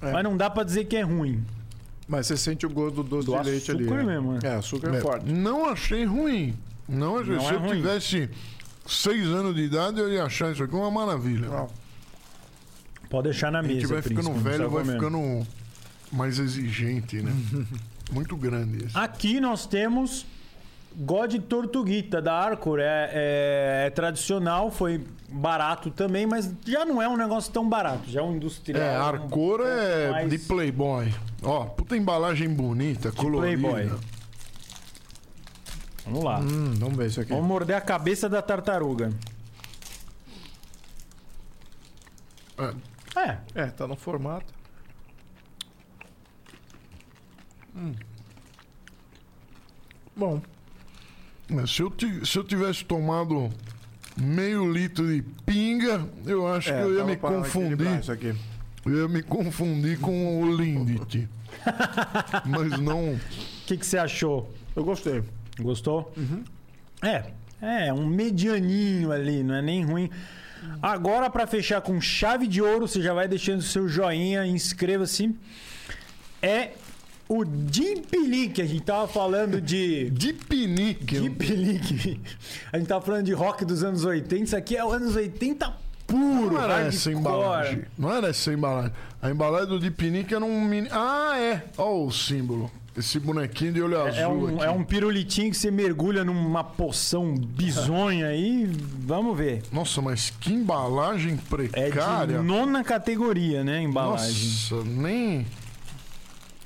É. 0.00 0.12
Mas 0.12 0.24
não 0.24 0.36
dá 0.36 0.50
pra 0.50 0.62
dizer 0.62 0.84
que 0.84 0.96
é 0.96 1.02
ruim. 1.02 1.44
Mas 2.06 2.26
você 2.26 2.36
sente 2.36 2.64
o 2.66 2.70
gosto 2.70 3.02
do 3.02 3.22
doce 3.22 3.26
Do 3.26 3.42
de 3.42 3.50
leite 3.50 3.70
ali. 3.70 3.84
açúcar 3.84 3.96
né? 4.04 4.12
mesmo, 4.14 4.32
né? 4.34 4.38
É, 4.44 4.54
açúcar 4.54 4.94
é, 4.94 4.96
É, 4.96 5.00
forte. 5.00 5.32
Não 5.32 5.68
achei 5.68 6.04
ruim. 6.04 6.56
Não 6.88 7.18
achei. 7.18 7.34
Não 7.34 7.40
Se 7.40 7.50
é 7.50 7.54
eu 7.54 7.60
ruim. 7.60 7.76
tivesse 7.76 8.30
seis 8.88 9.26
anos 9.26 9.54
de 9.54 9.62
idade, 9.62 9.98
eu 10.00 10.12
ia 10.12 10.24
achar 10.24 10.52
isso 10.52 10.62
aqui 10.62 10.74
uma 10.74 10.90
maravilha. 10.90 11.48
Não. 11.48 11.68
Pode 13.08 13.24
deixar 13.30 13.50
na 13.52 13.60
A 13.60 13.62
mesa. 13.62 13.74
gente 13.80 13.86
vai 13.86 14.02
ficando 14.02 14.30
príncipe, 14.30 14.48
velho, 14.50 14.70
vai 14.70 14.82
comer. 14.82 14.94
ficando 14.94 15.46
mais 16.12 16.38
exigente, 16.38 17.22
né? 17.22 17.32
Muito 18.12 18.36
grande 18.36 18.84
esse. 18.84 18.96
Aqui 18.98 19.40
nós 19.40 19.66
temos 19.66 20.24
God 20.96 21.34
Tortuguita 21.48 22.20
da 22.22 22.32
Arcor. 22.34 22.78
É, 22.80 23.10
é- 23.12 23.84
é 23.86 23.90
tradicional, 23.90 24.70
foi 24.70 25.04
barato 25.28 25.90
também, 25.90 26.26
mas 26.26 26.50
já 26.66 26.84
não 26.84 27.00
é 27.02 27.08
um 27.08 27.16
negócio 27.16 27.52
tão 27.52 27.68
barato. 27.68 28.08
Já 28.08 28.20
é 28.20 28.22
um 28.22 28.34
industrial. 28.36 28.82
É, 28.82 28.98
um 28.98 29.02
Arcor 29.02 29.58
pouco 29.58 29.62
é 29.64 30.10
mais 30.10 30.30
de 30.30 30.38
Playboy. 30.38 31.12
Ó, 31.42 31.64
puta 31.66 31.96
embalagem 31.96 32.48
bonita, 32.48 33.12
colorida. 33.12 33.68
Playboy. 33.68 33.98
Vamos 36.06 36.24
lá. 36.24 36.38
Hum, 36.38 36.74
vamos 36.78 36.96
ver 36.96 37.06
isso 37.08 37.20
aqui. 37.20 37.30
Vamos 37.30 37.46
morder 37.46 37.76
a 37.76 37.80
cabeça 37.80 38.28
da 38.28 38.40
tartaruga. 38.40 39.12
É, 42.58 42.74
É, 43.20 43.38
É, 43.54 43.66
tá 43.66 43.86
no 43.86 43.96
formato. 43.96 44.54
Hum. 47.74 47.94
Bom, 50.16 50.40
mas 51.48 51.70
se 51.70 51.82
eu, 51.82 51.92
se 52.24 52.38
eu 52.38 52.44
tivesse 52.44 52.84
tomado 52.84 53.50
meio 54.16 54.70
litro 54.70 55.06
de 55.06 55.22
pinga, 55.44 56.04
eu 56.24 56.46
acho 56.46 56.70
é, 56.70 56.76
que 56.76 56.82
eu 56.82 56.94
ia 56.94 57.04
me 57.04 57.16
confundir. 57.16 58.00
Isso 58.00 58.10
aqui. 58.10 58.34
Eu 58.84 59.02
ia 59.02 59.08
me 59.08 59.22
confundir 59.22 59.98
com 60.00 60.42
o 60.42 60.56
Lindt. 60.56 61.28
Mas 62.46 62.78
não. 62.80 63.14
o 63.14 63.20
que, 63.66 63.76
que 63.76 63.86
você 63.86 63.98
achou? 63.98 64.52
Eu 64.74 64.84
gostei. 64.84 65.22
Gostou? 65.60 66.12
É, 67.02 67.24
é 67.60 67.92
um 67.92 68.06
medianinho 68.06 69.12
ali, 69.12 69.42
não 69.42 69.54
é 69.54 69.62
nem 69.62 69.84
ruim. 69.84 70.10
Agora, 70.82 71.30
pra 71.30 71.46
fechar 71.46 71.80
com 71.80 72.00
chave 72.00 72.46
de 72.46 72.60
ouro, 72.60 72.88
você 72.88 73.00
já 73.00 73.14
vai 73.14 73.28
deixando 73.28 73.62
seu 73.62 73.88
joinha, 73.88 74.46
inscreva-se. 74.46 75.34
É 76.42 76.70
o 77.28 77.44
Dimpili, 77.44 78.48
que 78.48 78.62
a 78.62 78.66
gente 78.66 78.82
tava 78.82 79.08
falando 79.08 79.60
de. 79.60 80.10
De 80.10 80.32
pinique. 80.32 81.20
Dimpili. 81.20 82.20
A 82.72 82.78
gente 82.78 82.88
tava 82.88 83.04
falando 83.04 83.24
de 83.24 83.32
rock 83.32 83.64
dos 83.64 83.82
anos 83.82 84.04
80. 84.04 84.44
Isso 84.44 84.56
aqui 84.56 84.76
é 84.76 84.84
os 84.84 84.92
anos 84.92 85.16
80 85.16 85.72
puro. 86.06 86.54
Não 86.54 86.62
era 86.62 86.80
essa 86.82 87.10
embalagem. 87.10 87.82
Não 87.98 88.12
era 88.12 88.28
essa 88.28 88.52
embalagem. 88.52 88.92
A 89.20 89.30
embalagem 89.30 89.68
do 89.68 89.80
de 89.80 89.90
pinique 89.90 90.34
era 90.34 90.44
um 90.44 90.64
mini. 90.64 90.88
Ah, 90.90 91.34
é. 91.38 91.64
Ó 91.76 92.04
o 92.04 92.12
símbolo. 92.12 92.70
Esse 92.96 93.20
bonequinho 93.20 93.72
de 93.74 93.82
olho 93.82 93.96
É 93.96 94.22
azul 94.22 94.44
um, 94.48 94.54
aqui. 94.56 94.64
é 94.64 94.70
um 94.70 94.82
pirulitinho 94.82 95.50
que 95.50 95.56
você 95.56 95.70
mergulha 95.70 96.24
numa 96.24 96.64
poção 96.64 97.34
bizonha 97.34 98.28
aí. 98.28 98.64
Vamos 99.00 99.36
ver. 99.36 99.62
Nossa, 99.70 100.00
mas 100.00 100.30
que 100.40 100.52
embalagem 100.54 101.34
É 101.34 101.46
precária. 101.48 102.38
de 102.38 102.42
nona 102.44 102.82
categoria, 102.82 103.62
né? 103.62 103.78
a 103.78 103.82
Embalagem. 103.82 104.48
Nossa, 104.48 104.82
nem. 104.88 105.46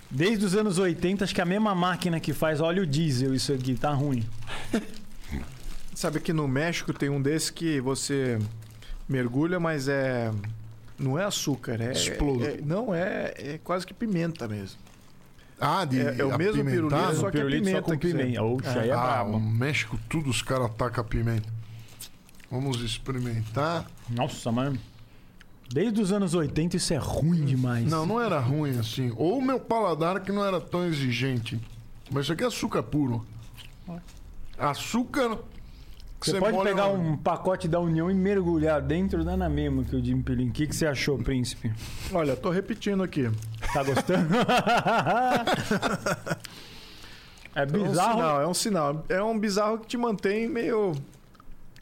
Desde 0.09 0.44
os 0.44 0.55
anos 0.55 0.78
80, 0.78 1.24
acho 1.24 1.35
que 1.35 1.40
a 1.40 1.44
mesma 1.44 1.74
máquina 1.74 2.20
que 2.20 2.32
faz 2.32 2.61
óleo 2.61 2.86
diesel, 2.86 3.35
isso 3.35 3.52
aqui, 3.52 3.74
tá 3.74 3.90
ruim. 3.93 4.24
Sabe 5.94 6.20
que 6.20 6.32
no 6.32 6.47
México 6.48 6.93
tem 6.93 7.09
um 7.11 7.20
desses 7.20 7.51
que 7.51 7.81
você 7.81 8.39
mergulha, 9.09 9.59
mas 9.61 9.89
é. 9.89 10.31
Não 10.98 11.19
é 11.19 11.24
açúcar, 11.24 11.81
é. 11.81 11.93
Explode. 11.93 12.44
é- 12.44 12.61
não, 12.65 12.94
é, 12.94 13.32
é 13.36 13.61
quase 13.65 13.86
que 13.86 13.93
pimenta 13.94 14.47
mesmo. 14.47 14.78
Ah, 15.61 15.85
de 15.85 16.01
É- 16.01 16.16
é 16.20 16.24
o 16.24 16.39
mesmo 16.39 16.65
pirulito, 16.65 17.15
só 17.16 17.31
que 17.31 17.37
é 17.37 17.41
Pirulito 17.41 17.65
pimenta 17.66 17.82
com 17.82 17.99
que 17.99 18.11
você- 18.11 18.16
pimenta. 18.16 18.43
Oxa, 18.43 18.81
aí 18.81 18.89
é 18.89 18.93
ah, 18.93 18.97
brabo. 19.03 19.32
no 19.32 19.41
México 19.41 19.99
tudo 20.09 20.31
os 20.31 20.41
caras 20.41 20.70
tacam 20.77 21.05
pimenta. 21.05 21.49
Vamos 22.51 22.81
experimentar. 22.81 23.87
Nossa, 24.09 24.51
mano. 24.51 24.78
Desde 25.73 26.01
os 26.01 26.11
anos 26.12 26.35
80 26.35 26.77
isso 26.77 26.93
é 26.93 26.97
ruim 26.97 27.45
demais. 27.45 27.85
Não, 27.89 28.05
não 28.07 28.20
era 28.20 28.41
ruim 28.41 28.78
assim. 28.78 29.12
Ou 29.16 29.39
o 29.39 29.43
meu 29.43 29.61
paladar 29.61 30.20
que 30.20 30.32
não 30.32 30.45
era 30.45 30.61
tão 30.61 30.85
exigente. 30.87 31.61
Mas 32.11 32.24
isso 32.24 32.32
aqui 32.32 32.43
é 32.43 32.47
açúcar 32.47 32.82
puro. 32.82 33.24
Açúcar. 34.59 35.39
Que 36.21 36.31
Você 36.31 36.39
pode 36.39 36.63
pegar 36.63 36.89
um 36.89 37.17
pacote 37.17 37.67
da 37.67 37.81
União 37.81 38.11
e 38.11 38.15
mergulhar 38.15 38.83
dentro, 38.83 39.25
dá 39.25 39.37
na 39.37 39.49
mesma 39.49 39.83
que 39.85 39.97
o 39.97 40.05
Jim 40.05 40.21
Pelin. 40.21 40.49
O 40.49 40.53
que, 40.53 40.67
que 40.67 40.77
você 40.77 40.87
achou, 40.87 41.17
príncipe? 41.19 41.73
Olha, 42.13 42.37
tô 42.37 42.51
repetindo 42.51 43.03
aqui. 43.03 43.31
Tá 43.73 43.83
gostando? 43.83 44.29
é 47.55 47.63
É 47.63 47.65
um 47.65 47.67
bizarro. 47.89 48.13
sinal, 48.19 48.41
é 48.43 48.47
um 48.47 48.55
sinal. 48.55 49.05
É 49.09 49.23
um 49.23 49.39
bizarro 49.39 49.79
que 49.79 49.87
te 49.87 49.97
mantém 49.97 50.49
meio. 50.49 50.93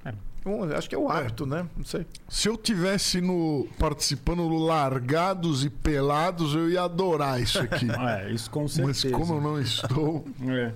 É. 0.04 0.12
Um- 0.46 0.62
acho 0.72 0.88
que 0.88 0.94
é 0.94 0.98
o 0.98 1.08
hábito, 1.10 1.44
né? 1.44 1.66
Não 1.76 1.84
sei. 1.84 2.06
Se 2.28 2.48
eu 2.48 2.56
tivesse 2.56 3.20
no 3.20 3.66
participando 3.78 4.48
no 4.48 4.58
Largados 4.58 5.64
e 5.64 5.70
Pelados, 5.70 6.54
eu 6.54 6.70
ia 6.70 6.82
adorar 6.84 7.40
isso 7.40 7.58
aqui. 7.58 7.86
É, 8.08 8.30
isso 8.30 8.50
com 8.50 8.62
Mas 8.62 8.72
certeza. 8.72 9.10
como 9.10 9.34
eu 9.34 9.40
não 9.40 9.60
estou. 9.60 10.24
É. 10.48 10.72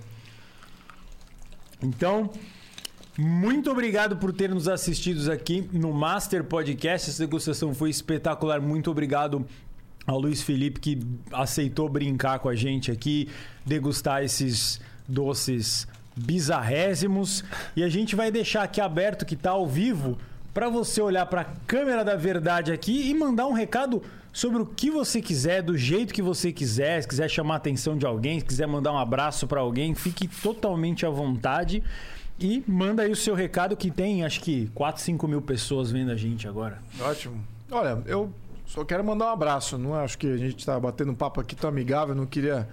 Então, 1.80 2.30
muito 3.22 3.70
obrigado 3.70 4.16
por 4.16 4.32
ter 4.32 4.50
nos 4.50 4.66
assistido 4.66 5.30
aqui 5.30 5.68
no 5.72 5.92
Master 5.92 6.42
Podcast. 6.42 7.08
Essa 7.08 7.24
degustação 7.24 7.72
foi 7.72 7.88
espetacular. 7.88 8.60
Muito 8.60 8.90
obrigado 8.90 9.46
ao 10.04 10.18
Luiz 10.18 10.42
Felipe 10.42 10.80
que 10.80 10.98
aceitou 11.32 11.88
brincar 11.88 12.40
com 12.40 12.48
a 12.48 12.56
gente 12.56 12.90
aqui, 12.90 13.28
degustar 13.64 14.24
esses 14.24 14.80
doces 15.06 15.86
bizarrésimos. 16.16 17.44
E 17.76 17.84
a 17.84 17.88
gente 17.88 18.16
vai 18.16 18.28
deixar 18.28 18.64
aqui 18.64 18.80
aberto 18.80 19.24
que 19.24 19.34
está 19.34 19.50
ao 19.50 19.68
vivo 19.68 20.18
para 20.52 20.68
você 20.68 21.00
olhar 21.00 21.26
para 21.26 21.42
a 21.42 21.46
câmera 21.64 22.04
da 22.04 22.16
verdade 22.16 22.72
aqui 22.72 23.08
e 23.08 23.14
mandar 23.14 23.46
um 23.46 23.52
recado 23.52 24.02
sobre 24.32 24.60
o 24.60 24.66
que 24.66 24.90
você 24.90 25.22
quiser, 25.22 25.62
do 25.62 25.78
jeito 25.78 26.12
que 26.12 26.22
você 26.22 26.50
quiser, 26.50 27.00
se 27.00 27.06
quiser 27.06 27.28
chamar 27.28 27.54
a 27.54 27.56
atenção 27.58 27.96
de 27.96 28.04
alguém, 28.04 28.40
se 28.40 28.46
quiser 28.46 28.66
mandar 28.66 28.92
um 28.92 28.98
abraço 28.98 29.46
para 29.46 29.60
alguém, 29.60 29.94
fique 29.94 30.26
totalmente 30.26 31.06
à 31.06 31.10
vontade 31.10 31.84
e 32.42 32.64
manda 32.66 33.04
aí 33.04 33.12
o 33.12 33.16
seu 33.16 33.34
recado 33.36 33.76
que 33.76 33.88
tem 33.90 34.24
acho 34.24 34.40
que 34.40 34.68
4, 34.74 35.00
5 35.00 35.28
mil 35.28 35.40
pessoas 35.40 35.92
vendo 35.92 36.10
a 36.10 36.16
gente 36.16 36.48
agora. 36.48 36.82
Ótimo. 37.00 37.36
Olha, 37.70 38.02
eu 38.04 38.32
só 38.66 38.84
quero 38.84 39.04
mandar 39.04 39.26
um 39.26 39.32
abraço. 39.32 39.78
Não 39.78 39.94
acho 39.94 40.18
que 40.18 40.26
a 40.26 40.36
gente 40.36 40.66
tá 40.66 40.78
batendo 40.78 41.12
um 41.12 41.14
papo 41.14 41.40
aqui 41.40 41.54
tão 41.54 41.70
amigável. 41.70 42.16
Não 42.16 42.26
queria 42.26 42.68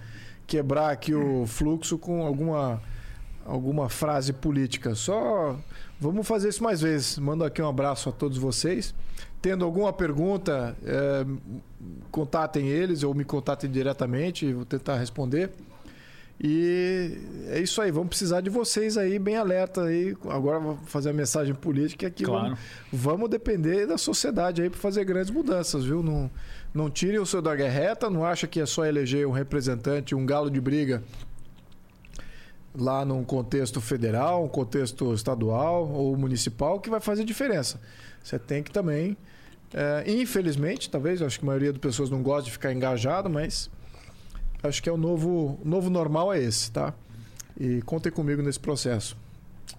quebrar 0.47 0.89
aqui 0.89 1.13
o 1.13 1.45
fluxo 1.45 1.99
com 1.99 2.25
alguma, 2.25 2.81
alguma 3.45 3.89
frase 3.89 4.33
política. 4.33 4.95
Só 4.95 5.55
vamos 5.99 6.27
fazer 6.27 6.49
isso 6.49 6.63
mais 6.63 6.81
vezes. 6.81 7.19
Mando 7.19 7.43
aqui 7.43 7.61
um 7.61 7.69
abraço 7.69 8.09
a 8.09 8.11
todos 8.11 8.39
vocês. 8.39 8.95
Tendo 9.39 9.63
alguma 9.63 9.93
pergunta, 9.93 10.75
é, 10.83 11.25
contatem 12.11 12.67
eles 12.67 13.03
ou 13.03 13.13
me 13.13 13.23
contatem 13.23 13.69
diretamente. 13.69 14.51
Vou 14.51 14.65
tentar 14.65 14.97
responder. 14.97 15.51
E 16.41 17.17
é 17.49 17.59
isso 17.59 17.81
aí, 17.81 17.91
vamos 17.91 18.09
precisar 18.09 18.39
de 18.39 18.49
vocês 18.49 18.97
aí, 18.97 19.19
bem 19.19 19.35
alerta 19.35 19.83
aí. 19.83 20.15
Agora 20.29 20.57
vou 20.57 20.77
fazer 20.85 21.09
a 21.09 21.13
mensagem 21.13 21.53
política 21.53 22.07
aqui. 22.07 22.23
Claro. 22.23 22.57
Vamos, 22.91 23.03
vamos 23.03 23.29
depender 23.29 23.85
da 23.85 23.97
sociedade 23.97 24.61
aí 24.61 24.69
para 24.69 24.79
fazer 24.79 25.03
grandes 25.03 25.31
mudanças, 25.31 25.83
viu? 25.83 26.01
Não, 26.01 26.31
não 26.73 26.89
tirem 26.89 27.19
o 27.19 27.25
seu 27.25 27.41
da 27.41 27.53
guerra 27.53 27.73
reta, 27.73 28.09
não 28.09 28.23
acha 28.23 28.47
que 28.47 28.61
é 28.61 28.65
só 28.65 28.85
eleger 28.85 29.27
um 29.27 29.31
representante, 29.31 30.15
um 30.15 30.25
galo 30.25 30.49
de 30.49 30.61
briga 30.61 31.03
lá 32.73 33.03
num 33.03 33.23
contexto 33.23 33.81
federal, 33.81 34.45
um 34.45 34.47
contexto 34.47 35.13
estadual 35.13 35.89
ou 35.89 36.15
municipal 36.15 36.79
que 36.79 36.89
vai 36.89 37.01
fazer 37.01 37.25
diferença. 37.25 37.81
Você 38.23 38.39
tem 38.39 38.63
que 38.63 38.71
também, 38.71 39.17
é, 39.73 40.03
infelizmente, 40.07 40.89
talvez, 40.89 41.21
acho 41.21 41.39
que 41.39 41.45
a 41.45 41.47
maioria 41.47 41.73
das 41.73 41.81
pessoas 41.81 42.09
não 42.09 42.21
gosta 42.21 42.43
de 42.43 42.51
ficar 42.51 42.71
engajado, 42.71 43.29
mas 43.29 43.69
acho 44.63 44.81
que 44.83 44.89
é 44.89 44.91
o 44.91 44.97
novo, 44.97 45.59
novo 45.63 45.89
normal 45.89 46.33
é 46.33 46.41
esse, 46.41 46.71
tá? 46.71 46.93
E 47.59 47.81
contem 47.81 48.11
comigo 48.11 48.41
nesse 48.41 48.59
processo. 48.59 49.15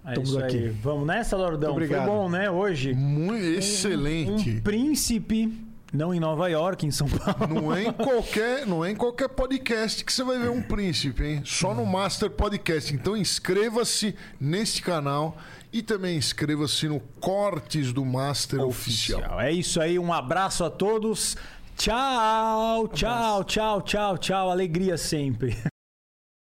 É 0.05 0.11
Estamos 0.11 0.31
isso 0.31 0.39
aqui. 0.39 0.57
aí. 0.57 0.69
Vamos 0.69 1.07
nessa, 1.07 1.37
Lordão? 1.37 1.73
Muito 1.73 1.89
Foi 1.89 1.97
obrigado. 1.97 2.07
bom, 2.07 2.29
né? 2.29 2.51
Hoje. 2.51 2.95
Muito 2.95 3.45
excelente. 3.45 4.51
Um 4.51 4.61
príncipe, 4.61 5.53
não 5.93 6.15
em 6.15 6.21
Nova 6.21 6.49
York, 6.49 6.87
em 6.87 6.91
São 6.91 7.09
Paulo. 7.09 7.55
Não 7.55 7.75
é 7.75 7.85
em 7.85 7.93
qualquer, 7.93 8.67
não 8.67 8.85
é 8.85 8.91
em 8.93 8.97
qualquer 8.97 9.29
podcast 9.29 10.05
que 10.05 10.13
você 10.13 10.23
vai 10.23 10.39
ver 10.39 10.51
um 10.51 10.63
príncipe, 10.63 11.25
hein? 11.25 11.43
Só 11.45 11.75
no 11.75 11.85
Master 11.85 12.31
Podcast. 12.31 12.95
Então 12.95 13.17
inscreva-se 13.17 14.15
nesse 14.41 14.81
canal 14.81 15.37
e 15.73 15.83
também 15.83 16.17
inscreva-se 16.17 16.89
no 16.89 17.01
Cortes 17.21 17.93
do 17.93 18.05
Master 18.05 18.61
Oficial. 18.61 19.41
É 19.41 19.53
isso 19.53 19.81
aí, 19.81 19.99
um 19.99 20.13
abraço 20.13 20.65
a 20.65 20.71
todos. 20.71 21.37
Tchau, 21.81 22.89
tchau, 22.89 23.43
tchau, 23.45 23.81
tchau, 23.81 24.19
tchau. 24.19 24.51
Alegria 24.51 24.99
sempre. 24.99 25.57